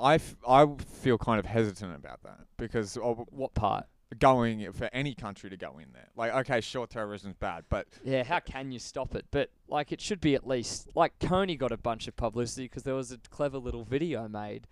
I 0.00 0.14
f- 0.14 0.36
I 0.46 0.66
feel 1.00 1.18
kind 1.18 1.38
of 1.38 1.46
hesitant 1.46 1.94
about 1.94 2.22
that 2.24 2.40
because 2.56 2.96
what 2.96 3.54
part? 3.54 3.86
going 4.20 4.72
for 4.72 4.88
any 4.92 5.14
country 5.14 5.50
to 5.50 5.56
go 5.56 5.78
in 5.78 5.92
there. 5.92 6.08
Like, 6.16 6.32
okay, 6.32 6.60
sure, 6.60 6.86
terrorism's 6.86 7.34
bad, 7.34 7.64
but 7.68 7.86
Yeah, 8.04 8.22
how 8.22 8.38
can 8.38 8.70
you 8.70 8.78
stop 8.78 9.14
it? 9.16 9.26
But 9.30 9.50
like, 9.68 9.90
it 9.92 10.00
should 10.00 10.20
be 10.20 10.34
at 10.34 10.46
least 10.46 10.90
like 10.94 11.18
Kony 11.18 11.58
got 11.58 11.72
a 11.72 11.76
bunch 11.76 12.06
of 12.06 12.16
publicity 12.16 12.66
because 12.66 12.84
there 12.84 12.94
was 12.94 13.10
a 13.10 13.18
clever 13.30 13.58
little 13.58 13.84
video 13.84 14.28
made. 14.28 14.68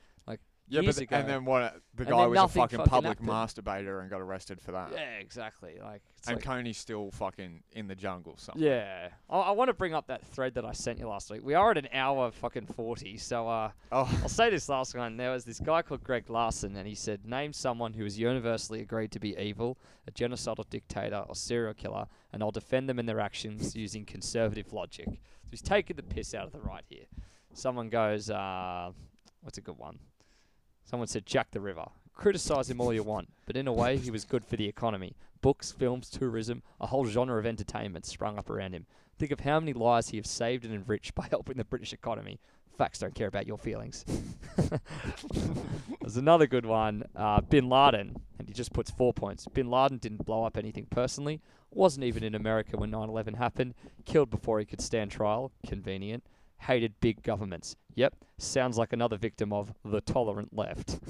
Yeah, 0.66 0.81
years 0.81 0.97
but 0.97 1.03
ago. 1.03 1.16
and 1.16 1.28
then 1.28 1.45
what? 1.45 1.77
The 1.95 2.07
guy 2.07 2.11
then 2.23 2.31
was 2.31 2.39
a 2.39 2.43
nothing 2.43 2.62
fucking 2.62 2.78
fucking 2.78 2.91
public 2.91 3.19
happened. 3.20 3.28
masturbator 3.28 4.01
and 4.01 4.09
got 4.09 4.20
arrested 4.23 4.61
for 4.62 4.73
that. 4.73 4.93
yeah, 4.93 5.16
exactly. 5.20 5.78
Like, 5.82 6.01
it's 6.16 6.27
and 6.27 6.36
like 6.36 6.45
Kony's 6.45 6.78
still 6.78 7.11
fucking 7.11 7.62
in 7.73 7.86
the 7.86 7.95
jungle 7.95 8.36
somewhere. 8.39 8.66
yeah. 8.70 9.09
I, 9.28 9.41
I 9.41 9.51
want 9.51 9.69
to 9.69 9.74
bring 9.74 9.93
up 9.93 10.07
that 10.07 10.24
thread 10.24 10.55
that 10.55 10.65
I 10.65 10.73
sent 10.73 10.99
you 10.99 11.07
last 11.09 11.31
week. 11.31 11.43
We 11.45 11.53
are 11.53 11.70
at 11.70 11.77
an 11.77 11.89
hour 11.93 12.31
fucking 12.31 12.66
forty, 12.66 13.19
so 13.19 13.47
uh, 13.47 13.73
Oh, 13.93 14.11
I'll 14.23 14.28
say 14.31 14.49
this 14.49 14.69
last 14.70 14.95
one. 14.95 15.19
There 15.19 15.31
was 15.32 15.45
this 15.45 15.61
guy 15.61 15.82
called 15.82 16.03
Greg 16.03 16.31
Larson, 16.31 16.77
and 16.77 16.89
he 16.89 16.95
said, 16.95 17.27
Name 17.27 17.53
someone 17.53 17.93
who 17.93 18.07
is 18.07 18.19
universally 18.19 18.81
agreed 18.81 19.12
to 19.12 19.20
be 19.20 19.36
evil, 19.36 19.78
a 20.09 20.12
genocidal 20.12 20.69
dictator, 20.70 21.24
or 21.28 21.35
serial 21.35 21.74
killer, 21.74 22.07
and 22.32 22.43
I'll 22.43 22.51
defend 22.51 22.89
them 22.89 22.99
in 22.99 23.05
their 23.05 23.20
actions 23.20 23.77
using 23.77 24.07
conservative 24.07 24.73
logic. 24.73 25.07
So 25.09 25.51
he's 25.51 25.61
taking 25.62 25.97
the 25.97 26.03
piss 26.03 26.35
out 26.35 26.47
of 26.47 26.53
the 26.53 26.61
right 26.61 26.85
here. 26.89 27.05
Someone 27.53 27.91
goes, 27.91 28.31
uh, 28.31 28.93
What's 29.43 29.59
a 29.59 29.61
good 29.61 29.77
one? 29.77 29.99
Someone 30.85 31.09
said 31.09 31.27
Jack 31.27 31.51
the 31.51 31.61
Ripper. 31.61 31.89
Criticize 32.15 32.70
him 32.70 32.81
all 32.81 32.93
you 32.93 33.02
want, 33.02 33.28
but 33.47 33.56
in 33.56 33.66
a 33.66 33.73
way, 33.73 33.97
he 33.97 34.11
was 34.11 34.24
good 34.24 34.44
for 34.44 34.56
the 34.56 34.69
economy. 34.69 35.16
Books, 35.40 35.73
films, 35.73 36.09
tourism, 36.09 36.62
a 36.81 36.86
whole 36.86 37.06
genre 37.06 37.39
of 37.39 37.47
entertainment 37.47 38.06
sprung 38.06 38.39
up 38.39 38.48
around 38.48 38.73
him. 38.73 38.86
Think 39.19 39.32
of 39.32 39.40
how 39.40 39.61
many 39.61 39.73
lives 39.73 40.09
he 40.09 40.16
has 40.19 40.31
saved 40.31 40.65
and 40.65 40.74
enriched 40.74 41.15
by 41.15 41.27
helping 41.31 41.56
the 41.56 41.65
British 41.65 41.93
economy. 41.93 42.39
Facts 42.77 42.98
don't 42.98 43.15
care 43.15 43.28
about 43.28 43.47
your 43.47 43.59
feelings. 43.59 44.05
There's 46.01 46.16
another 46.16 46.47
good 46.47 46.66
one. 46.66 47.05
Uh, 47.15 47.40
Bin 47.40 47.69
Laden, 47.69 48.16
and 48.39 48.48
he 48.48 48.55
just 48.55 48.73
puts 48.73 48.90
four 48.90 49.12
points. 49.12 49.47
Bin 49.47 49.70
Laden 49.70 49.98
didn't 49.98 50.24
blow 50.24 50.44
up 50.44 50.56
anything 50.56 50.86
personally. 50.90 51.40
Wasn't 51.70 52.05
even 52.05 52.24
in 52.24 52.35
America 52.35 52.77
when 52.77 52.90
9/11 52.90 53.36
happened. 53.36 53.74
Killed 54.05 54.31
before 54.31 54.59
he 54.59 54.65
could 54.65 54.81
stand 54.81 55.11
trial. 55.11 55.52
Convenient. 55.66 56.24
Hated 56.66 56.95
big 57.01 57.23
governments. 57.23 57.77
Yep. 57.95 58.15
Sounds 58.39 58.78
like 58.78 58.93
another 58.93 59.16
victim 59.16 59.53
of 59.53 59.73
the 59.85 60.01
tolerant 60.01 60.57
left. 60.57 60.99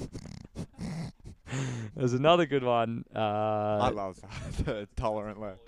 There's 1.95 2.13
another 2.13 2.45
good 2.45 2.63
one. 2.63 3.05
Uh, 3.15 3.19
I 3.19 3.89
love 3.89 4.19
the 4.65 4.87
tolerant 4.95 5.39
left. 5.39 5.61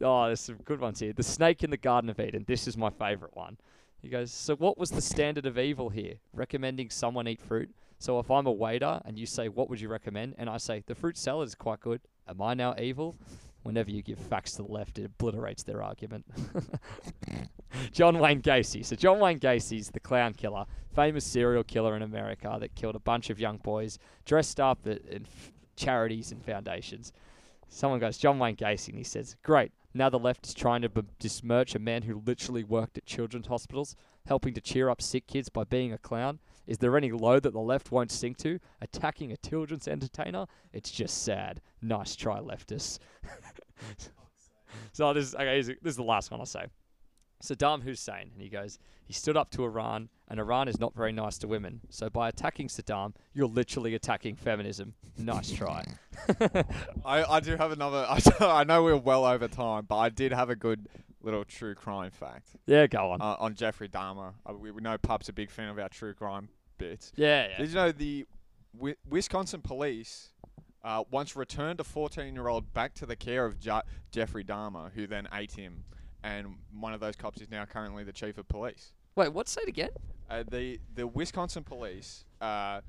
Oh, 0.00 0.26
there's 0.26 0.40
some 0.40 0.56
good 0.56 0.80
ones 0.80 1.00
here. 1.00 1.12
The 1.12 1.22
snake 1.22 1.64
in 1.64 1.70
the 1.70 1.78
Garden 1.78 2.10
of 2.10 2.20
Eden. 2.20 2.44
This 2.46 2.68
is 2.68 2.76
my 2.76 2.90
favourite 2.90 3.34
one. 3.34 3.56
He 4.02 4.08
goes, 4.08 4.30
So, 4.30 4.54
what 4.56 4.76
was 4.76 4.90
the 4.90 5.00
standard 5.00 5.46
of 5.46 5.58
evil 5.58 5.88
here? 5.88 6.14
Recommending 6.34 6.90
someone 6.90 7.26
eat 7.26 7.40
fruit. 7.40 7.70
So, 7.98 8.18
if 8.18 8.30
I'm 8.30 8.46
a 8.46 8.52
waiter 8.52 9.00
and 9.06 9.18
you 9.18 9.24
say, 9.24 9.48
What 9.48 9.70
would 9.70 9.80
you 9.80 9.88
recommend? 9.88 10.34
And 10.36 10.50
I 10.50 10.58
say, 10.58 10.82
The 10.86 10.94
fruit 10.94 11.16
salad 11.16 11.48
is 11.48 11.54
quite 11.54 11.80
good. 11.80 12.00
Am 12.28 12.42
I 12.42 12.54
now 12.54 12.74
evil? 12.78 13.16
Whenever 13.66 13.90
you 13.90 14.00
give 14.00 14.18
facts 14.18 14.52
to 14.52 14.62
the 14.62 14.72
left, 14.72 14.96
it 14.96 15.06
obliterates 15.06 15.64
their 15.64 15.82
argument. 15.82 16.24
John 17.92 18.20
Wayne 18.20 18.40
Gacy. 18.40 18.84
So, 18.84 18.94
John 18.94 19.18
Wayne 19.18 19.40
Gacy's 19.40 19.90
the 19.90 19.98
clown 19.98 20.34
killer, 20.34 20.66
famous 20.94 21.24
serial 21.24 21.64
killer 21.64 21.96
in 21.96 22.02
America 22.02 22.56
that 22.60 22.76
killed 22.76 22.94
a 22.94 23.00
bunch 23.00 23.28
of 23.28 23.40
young 23.40 23.56
boys 23.56 23.98
dressed 24.24 24.60
up 24.60 24.86
in 24.86 25.22
f- 25.24 25.52
charities 25.74 26.30
and 26.30 26.44
foundations. 26.44 27.12
Someone 27.68 27.98
goes, 27.98 28.18
John 28.18 28.38
Wayne 28.38 28.54
Gacy, 28.54 28.90
and 28.90 28.98
he 28.98 29.04
says, 29.04 29.36
Great. 29.42 29.72
Now 29.92 30.10
the 30.10 30.18
left 30.18 30.46
is 30.46 30.54
trying 30.54 30.82
to 30.82 30.88
b- 30.88 31.02
besmirch 31.20 31.74
a 31.74 31.80
man 31.80 32.02
who 32.02 32.22
literally 32.24 32.62
worked 32.62 32.96
at 32.96 33.04
children's 33.04 33.48
hospitals, 33.48 33.96
helping 34.26 34.54
to 34.54 34.60
cheer 34.60 34.88
up 34.88 35.02
sick 35.02 35.26
kids 35.26 35.48
by 35.48 35.64
being 35.64 35.92
a 35.92 35.98
clown. 35.98 36.38
Is 36.66 36.78
there 36.78 36.96
any 36.96 37.12
low 37.12 37.38
that 37.40 37.52
the 37.52 37.60
left 37.60 37.92
won't 37.92 38.10
sink 38.10 38.36
to? 38.38 38.58
Attacking 38.80 39.32
a 39.32 39.36
children's 39.36 39.86
entertainer? 39.86 40.46
It's 40.72 40.90
just 40.90 41.22
sad. 41.22 41.60
Nice 41.80 42.16
try, 42.16 42.38
leftists. 42.38 42.98
so 44.92 45.12
this 45.12 45.28
is, 45.28 45.34
okay, 45.34 45.60
this 45.62 45.76
is 45.84 45.96
the 45.96 46.02
last 46.02 46.30
one 46.30 46.40
I'll 46.40 46.46
say. 46.46 46.66
Saddam 47.42 47.82
Hussein, 47.82 48.30
and 48.32 48.42
he 48.42 48.48
goes, 48.48 48.78
he 49.04 49.12
stood 49.12 49.36
up 49.36 49.50
to 49.50 49.64
Iran, 49.64 50.08
and 50.28 50.40
Iran 50.40 50.68
is 50.68 50.80
not 50.80 50.94
very 50.94 51.12
nice 51.12 51.38
to 51.38 51.48
women. 51.48 51.80
So 51.90 52.08
by 52.08 52.28
attacking 52.28 52.68
Saddam, 52.68 53.14
you're 53.34 53.46
literally 53.46 53.94
attacking 53.94 54.36
feminism. 54.36 54.94
Nice 55.18 55.52
try. 55.52 55.84
I, 57.04 57.24
I 57.24 57.40
do 57.40 57.56
have 57.56 57.72
another. 57.72 58.06
I, 58.08 58.20
I 58.40 58.64
know 58.64 58.82
we're 58.82 58.96
well 58.96 59.24
over 59.24 59.48
time, 59.48 59.84
but 59.86 59.98
I 59.98 60.08
did 60.08 60.32
have 60.32 60.50
a 60.50 60.56
good 60.56 60.88
little 61.22 61.44
true 61.44 61.74
crime 61.74 62.10
fact 62.10 62.48
yeah, 62.66 62.86
go 62.86 63.10
on. 63.12 63.20
uh, 63.20 63.36
on 63.38 63.54
Jeffrey 63.54 63.88
Dahmer. 63.88 64.34
Uh, 64.48 64.54
we, 64.54 64.70
we 64.70 64.80
know 64.80 64.96
Pup's 64.98 65.28
a 65.28 65.32
big 65.32 65.50
fan 65.50 65.68
of 65.68 65.78
our 65.78 65.88
true 65.88 66.14
crime 66.14 66.48
bits. 66.78 67.12
yeah, 67.16 67.48
yeah. 67.48 67.56
Did 67.58 67.68
you 67.70 67.74
know 67.74 67.92
the 67.92 68.26
Wi- 68.76 68.96
Wisconsin 69.08 69.60
police 69.62 70.30
uh, 70.84 71.02
once 71.10 71.34
returned 71.34 71.80
a 71.80 71.82
14-year-old 71.84 72.72
back 72.72 72.94
to 72.94 73.06
the 73.06 73.16
care 73.16 73.44
of 73.44 73.58
Ju- 73.58 73.80
Jeffrey 74.12 74.44
Dahmer, 74.44 74.92
who 74.92 75.06
then 75.06 75.26
ate 75.32 75.52
him, 75.52 75.84
and 76.22 76.56
one 76.78 76.92
of 76.94 77.00
those 77.00 77.16
cops 77.16 77.40
is 77.40 77.50
now 77.50 77.64
currently 77.64 78.04
the 78.04 78.12
chief 78.12 78.38
of 78.38 78.46
police. 78.46 78.92
Wait, 79.16 79.32
what? 79.32 79.48
Say 79.48 79.62
it 79.62 79.68
again. 79.68 79.90
Uh, 80.28 80.44
the 80.48 80.78
the 80.94 81.06
Wisconsin 81.06 81.64
police 81.64 82.24
uh, 82.40 82.82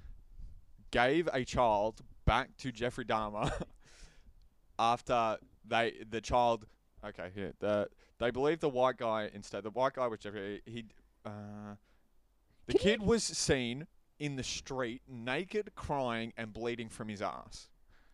gave 0.91 1.29
a 1.33 1.43
child 1.45 2.01
back 2.25 2.55
to 2.57 2.71
Jeffrey 2.71 3.05
Dahmer 3.05 3.51
after 4.79 5.37
they 5.65 5.93
the 6.09 6.21
child. 6.21 6.65
Okay, 7.05 7.29
here 7.33 7.53
the 7.59 7.87
they 8.19 8.31
believe 8.31 8.59
the 8.59 8.69
white 8.69 8.97
guy 8.97 9.29
instead. 9.33 9.63
The 9.63 9.69
white 9.69 9.93
guy 9.93 10.07
whichever 10.07 10.57
He 10.65 10.85
uh, 11.25 11.75
the 12.67 12.73
kid 12.73 13.01
was 13.01 13.23
seen 13.23 13.87
in 14.19 14.35
the 14.35 14.43
street 14.43 15.01
naked, 15.07 15.71
crying, 15.75 16.33
and 16.37 16.51
bleeding 16.53 16.89
from 16.89 17.07
his 17.07 17.21
ass. 17.21 17.69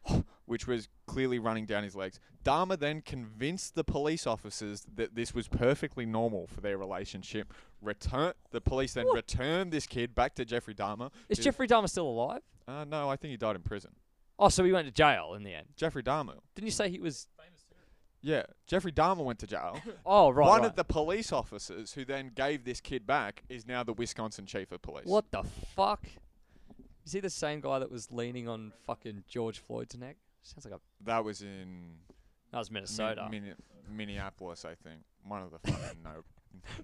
Which 0.45 0.67
was 0.67 0.89
clearly 1.07 1.39
running 1.39 1.65
down 1.65 1.83
his 1.83 1.95
legs. 1.95 2.19
Dahmer 2.43 2.77
then 2.77 3.01
convinced 3.01 3.75
the 3.75 3.85
police 3.85 4.27
officers 4.27 4.85
that 4.95 5.15
this 5.15 5.33
was 5.33 5.47
perfectly 5.47 6.05
normal 6.05 6.47
for 6.47 6.59
their 6.59 6.77
relationship. 6.77 7.53
Return 7.81 8.33
the 8.51 8.59
police 8.59 8.93
then 8.93 9.05
What? 9.05 9.15
returned 9.15 9.71
this 9.71 9.87
kid 9.87 10.13
back 10.13 10.35
to 10.35 10.43
Jeffrey 10.43 10.75
Dahmer. 10.75 11.09
Is 11.29 11.37
who- 11.37 11.45
Jeffrey 11.45 11.67
Dahmer 11.69 11.87
still 11.89 12.07
alive? 12.07 12.41
Uh, 12.67 12.83
no, 12.83 13.09
I 13.09 13.15
think 13.15 13.31
he 13.31 13.37
died 13.37 13.55
in 13.55 13.61
prison. 13.61 13.91
Oh, 14.37 14.49
so 14.49 14.63
he 14.65 14.73
went 14.73 14.87
to 14.87 14.93
jail 14.93 15.35
in 15.35 15.43
the 15.43 15.53
end. 15.53 15.67
Jeffrey 15.77 16.03
Dahmer. 16.03 16.39
Didn't 16.55 16.65
you 16.67 16.71
say 16.71 16.89
he 16.89 16.99
was? 16.99 17.27
Yeah, 18.25 18.43
Jeffrey 18.65 18.93
Dahmer 18.93 19.23
went 19.23 19.39
to 19.39 19.47
jail. 19.47 19.79
Oh, 20.05 20.29
right. 20.29 20.47
One 20.47 20.61
right. 20.61 20.69
of 20.69 20.75
the 20.75 20.85
police 20.85 21.31
officers 21.33 21.91
who 21.93 22.05
then 22.05 22.31
gave 22.33 22.63
this 22.63 22.79
kid 22.79 23.05
back 23.05 23.43
is 23.49 23.67
now 23.67 23.83
the 23.83 23.91
Wisconsin 23.93 24.45
chief 24.45 24.71
of 24.71 24.81
police. 24.81 25.05
What 25.05 25.29
the 25.31 25.43
fuck? 25.75 26.05
Is 27.05 27.11
he 27.11 27.19
the 27.19 27.29
same 27.29 27.59
guy 27.59 27.79
that 27.79 27.91
was 27.91 28.11
leaning 28.11 28.47
on 28.47 28.71
fucking 28.85 29.25
George 29.27 29.59
Floyd's 29.59 29.97
neck? 29.97 30.15
Sounds 30.41 30.63
like 30.65 30.73
a. 30.73 30.79
That 31.05 31.23
was 31.25 31.41
in 31.41 31.95
That 32.51 32.59
was 32.59 32.71
Min- 32.71 32.83
Minnesota. 32.83 33.27
Minne- 33.29 33.55
Minneapolis, 33.89 34.63
I 34.63 34.75
think. 34.75 35.01
One 35.27 35.41
of 35.41 35.51
the 35.51 35.59
fucking 35.59 35.99
no. 36.03 36.23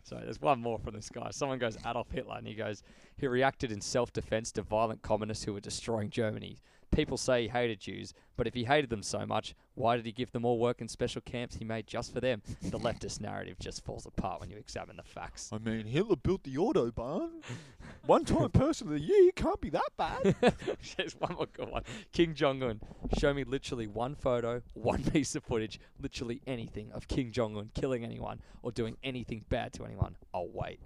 Sorry, 0.03 0.23
there's 0.23 0.41
one 0.41 0.59
more 0.59 0.77
from 0.79 0.95
this 0.95 1.09
guy. 1.09 1.29
Someone 1.31 1.57
goes 1.59 1.77
Adolf 1.85 2.11
Hitler, 2.11 2.35
and 2.37 2.47
he 2.47 2.53
goes, 2.55 2.83
he 3.17 3.27
reacted 3.27 3.71
in 3.71 3.79
self-defense 3.79 4.51
to 4.53 4.61
violent 4.63 5.01
communists 5.03 5.45
who 5.45 5.53
were 5.53 5.59
destroying 5.61 6.09
Germany. 6.09 6.57
People 6.91 7.17
say 7.17 7.43
he 7.43 7.47
hated 7.47 7.79
Jews, 7.79 8.13
but 8.35 8.47
if 8.47 8.53
he 8.53 8.63
hated 8.63 8.89
them 8.89 9.03
so 9.03 9.25
much, 9.25 9.55
why 9.75 9.95
did 9.95 10.05
he 10.05 10.11
give 10.11 10.31
them 10.31 10.43
all 10.43 10.59
work 10.59 10.81
in 10.81 10.87
special 10.87 11.21
camps 11.21 11.55
he 11.55 11.65
made 11.65 11.87
just 11.87 12.13
for 12.13 12.19
them? 12.19 12.41
The 12.61 12.79
leftist 12.79 13.21
narrative 13.21 13.57
just 13.59 13.85
falls 13.85 14.05
apart 14.05 14.39
when 14.39 14.49
you 14.49 14.57
examine 14.57 14.97
the 14.97 15.03
facts. 15.03 15.49
I 15.53 15.57
mean, 15.57 15.85
Hitler 15.85 16.15
built 16.15 16.43
the 16.43 16.55
autobahn. 16.55 17.29
One 18.05 18.25
time 18.25 18.49
person 18.49 18.87
of 18.87 18.93
the 18.93 18.99
year 18.99 19.31
can't 19.35 19.61
be 19.61 19.69
that 19.69 19.89
bad. 19.97 20.35
There's 20.97 21.15
one 21.19 21.35
more 21.35 21.47
good 21.51 21.69
one. 21.69 21.83
Kim 22.11 22.33
Jong 22.33 22.63
Un. 22.63 22.79
Show 23.19 23.33
me 23.33 23.43
literally 23.43 23.87
one 23.87 24.15
photo, 24.15 24.61
one 24.73 25.03
piece 25.03 25.35
of 25.35 25.43
footage, 25.43 25.79
literally 26.01 26.41
anything 26.47 26.91
of 26.91 27.07
Kim 27.07 27.31
Jong 27.31 27.55
Un 27.55 27.69
killing 27.75 28.03
anyone 28.03 28.41
or 28.63 28.71
doing 28.71 28.97
anything 29.03 29.45
bad 29.49 29.73
to 29.73 29.85
anyone. 29.85 30.15
I'll 30.33 30.49
wait. 30.49 30.79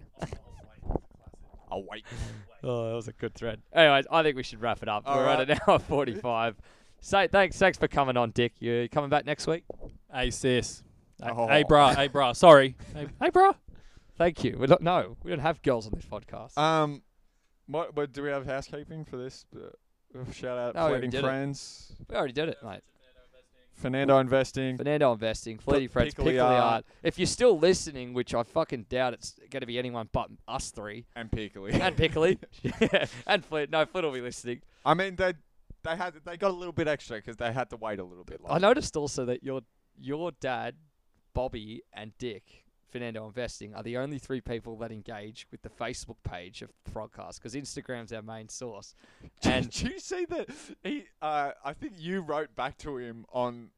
I'll 1.74 1.84
wait. 1.90 2.06
Oh, 2.64 2.88
that 2.90 2.95
was 2.95 3.08
a 3.08 3.14
good 3.14 3.34
thread. 3.34 3.62
Anyways, 3.74 4.06
I 4.12 4.22
think 4.24 4.36
we 4.38 4.44
should 4.44 4.62
wrap 4.62 4.82
it 4.84 4.88
up. 4.90 5.06
We're 5.06 5.26
at 5.28 5.50
an 5.50 5.58
hour 5.68 5.80
forty-five. 5.80 6.56
Say 7.02 7.28
thanks, 7.28 7.58
thanks 7.58 7.78
for 7.78 7.88
coming 7.88 8.16
on, 8.16 8.30
Dick. 8.32 8.54
You 8.60 8.88
coming 8.90 9.10
back 9.10 9.26
next 9.26 9.48
week? 9.48 9.64
Hey 10.14 10.30
sis. 10.30 10.84
Hey, 11.22 11.30
Oh. 11.32 11.48
hey 11.48 11.64
brah. 11.64 11.95
Hey 11.95 12.08
brah. 12.10 12.36
Sorry. 12.36 12.76
Hey, 12.94 13.08
hey 13.22 13.30
brah. 13.32 13.56
Thank 14.18 14.44
you. 14.44 14.56
We 14.60 14.68
don't 14.68 14.82
no, 14.82 15.18
we 15.24 15.32
don't 15.32 15.40
have 15.40 15.62
girls 15.64 15.88
on 15.88 15.94
this 15.95 16.06
podcast. 16.06 16.58
Um, 16.58 17.02
what? 17.66 17.95
But 17.95 18.14
do 18.14 18.22
we 18.24 18.30
have 18.30 18.45
housekeeping 18.45 19.06
for 19.06 19.18
this? 19.18 19.45
Uh, 19.56 20.32
shout 20.32 20.58
out 20.58 20.76
No, 20.76 20.86
we 20.86 21.00
Fleeting 21.00 21.14
it. 21.20 21.22
Friends, 21.24 21.95
we 22.10 22.16
already 22.16 22.34
did 22.34 22.50
it, 22.50 22.58
mate. 22.64 22.82
Fernando 23.74 24.18
Investing. 24.20 24.78
Fernando 24.78 25.12
Investing, 25.12 25.58
Fleety 25.58 25.90
Friends, 25.90 26.14
Pickly 26.14 26.40
Art. 26.40 26.86
If 27.02 27.18
you're 27.18 27.26
still 27.26 27.58
listening, 27.58 28.14
which 28.14 28.34
I 28.34 28.44
fucking 28.44 28.86
doubt 28.90 29.14
it's 29.14 29.36
going 29.50 29.62
to 29.62 29.68
be 29.68 29.78
anyone 29.78 30.10
but 30.12 30.30
us 30.48 30.72
three, 30.72 31.06
and 31.16 31.32
Peakley. 31.32 31.74
and 31.82 31.95
Pickly, 31.98 32.40
yeah, 32.62 33.06
and 33.28 33.45
Fleet. 33.45 33.70
No, 33.70 33.86
Fleet 33.86 34.04
will 34.04 34.12
be 34.12 34.22
listening. 34.22 34.62
I 34.86 34.94
mean, 34.94 35.16
they 35.16 35.34
they 35.84 35.95
had 35.95 36.14
they 36.26 36.38
got 36.38 36.52
a 36.52 36.54
little 36.54 36.74
bit 36.74 36.88
extra 36.88 37.18
because 37.18 37.38
they 37.38 37.52
had 37.52 37.70
to 37.72 37.78
wait 37.78 38.00
a 38.00 38.04
little 38.04 38.24
bit. 38.24 38.41
Longer. 38.41 38.56
I 38.56 38.60
noticed 38.60 38.95
also 38.95 39.26
that 39.26 39.44
your 39.44 39.62
your 40.00 40.32
dad, 40.40 40.76
Bobby, 41.34 41.84
and 41.94 42.18
Dick, 42.18 42.62
Fernando 42.94 43.26
Investing, 43.26 43.74
are 43.74 43.82
the 43.82 43.98
only 43.98 44.20
three 44.20 44.40
people 44.40 44.78
that 44.78 44.91
engage 44.91 45.48
with 45.52 45.64
the 45.64 45.70
Facebook 45.70 46.18
page 46.24 46.61
of 46.61 46.70
the 46.86 46.91
podcast 46.91 47.36
because 47.36 47.56
Instagram's 47.56 48.14
our 48.14 48.22
main 48.22 48.48
source. 48.48 48.94
And 49.41 49.70
Did 49.70 49.82
you 49.94 49.99
see 49.99 50.26
that? 50.26 50.48
He, 50.84 51.06
uh, 51.20 51.52
I 51.65 51.74
think 51.74 51.94
you 51.98 52.22
wrote 52.22 52.56
back 52.56 52.78
to 52.80 52.98
him 52.98 53.26
on 53.34 53.70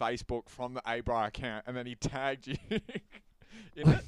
Facebook 0.00 0.48
from 0.48 0.74
the 0.74 0.82
Abra 0.84 1.26
account, 1.26 1.64
and 1.68 1.76
then 1.76 1.86
he 1.86 1.94
tagged 1.94 2.48
you 2.48 2.56
in 3.76 3.88
it. 3.88 4.04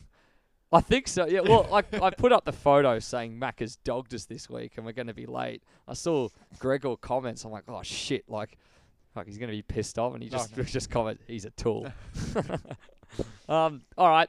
I 0.72 0.80
think 0.80 1.06
so. 1.06 1.26
Yeah. 1.28 1.40
Well, 1.42 1.72
I 1.72 1.84
I 2.04 2.10
put 2.10 2.32
up 2.32 2.44
the 2.44 2.52
photo 2.52 2.98
saying 2.98 3.38
Mac 3.38 3.60
has 3.60 3.76
dogged 3.76 4.12
us 4.12 4.24
this 4.24 4.50
week 4.50 4.72
and 4.76 4.84
we're 4.84 4.92
going 4.92 5.06
to 5.06 5.14
be 5.14 5.26
late. 5.26 5.62
I 5.86 5.94
saw 5.94 6.28
Gregor 6.58 6.96
comments. 6.96 7.44
I'm 7.44 7.52
like, 7.52 7.62
oh 7.68 7.82
shit, 7.84 8.24
like, 8.28 8.58
like 9.14 9.26
he's 9.26 9.38
going 9.38 9.50
to 9.50 9.56
be 9.56 9.62
pissed 9.62 9.96
off, 9.96 10.14
and 10.14 10.22
he 10.24 10.28
Oh, 10.30 10.38
just 10.38 10.56
no. 10.56 10.62
just 10.64 10.90
comment, 10.90 11.20
he's 11.28 11.44
a 11.44 11.50
tool. 11.50 11.86
Um. 13.48 13.82
All 13.96 14.08
right. 14.08 14.28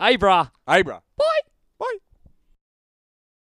Abra. 0.00 0.52
Abra. 0.66 1.02
Bro. 1.16 1.26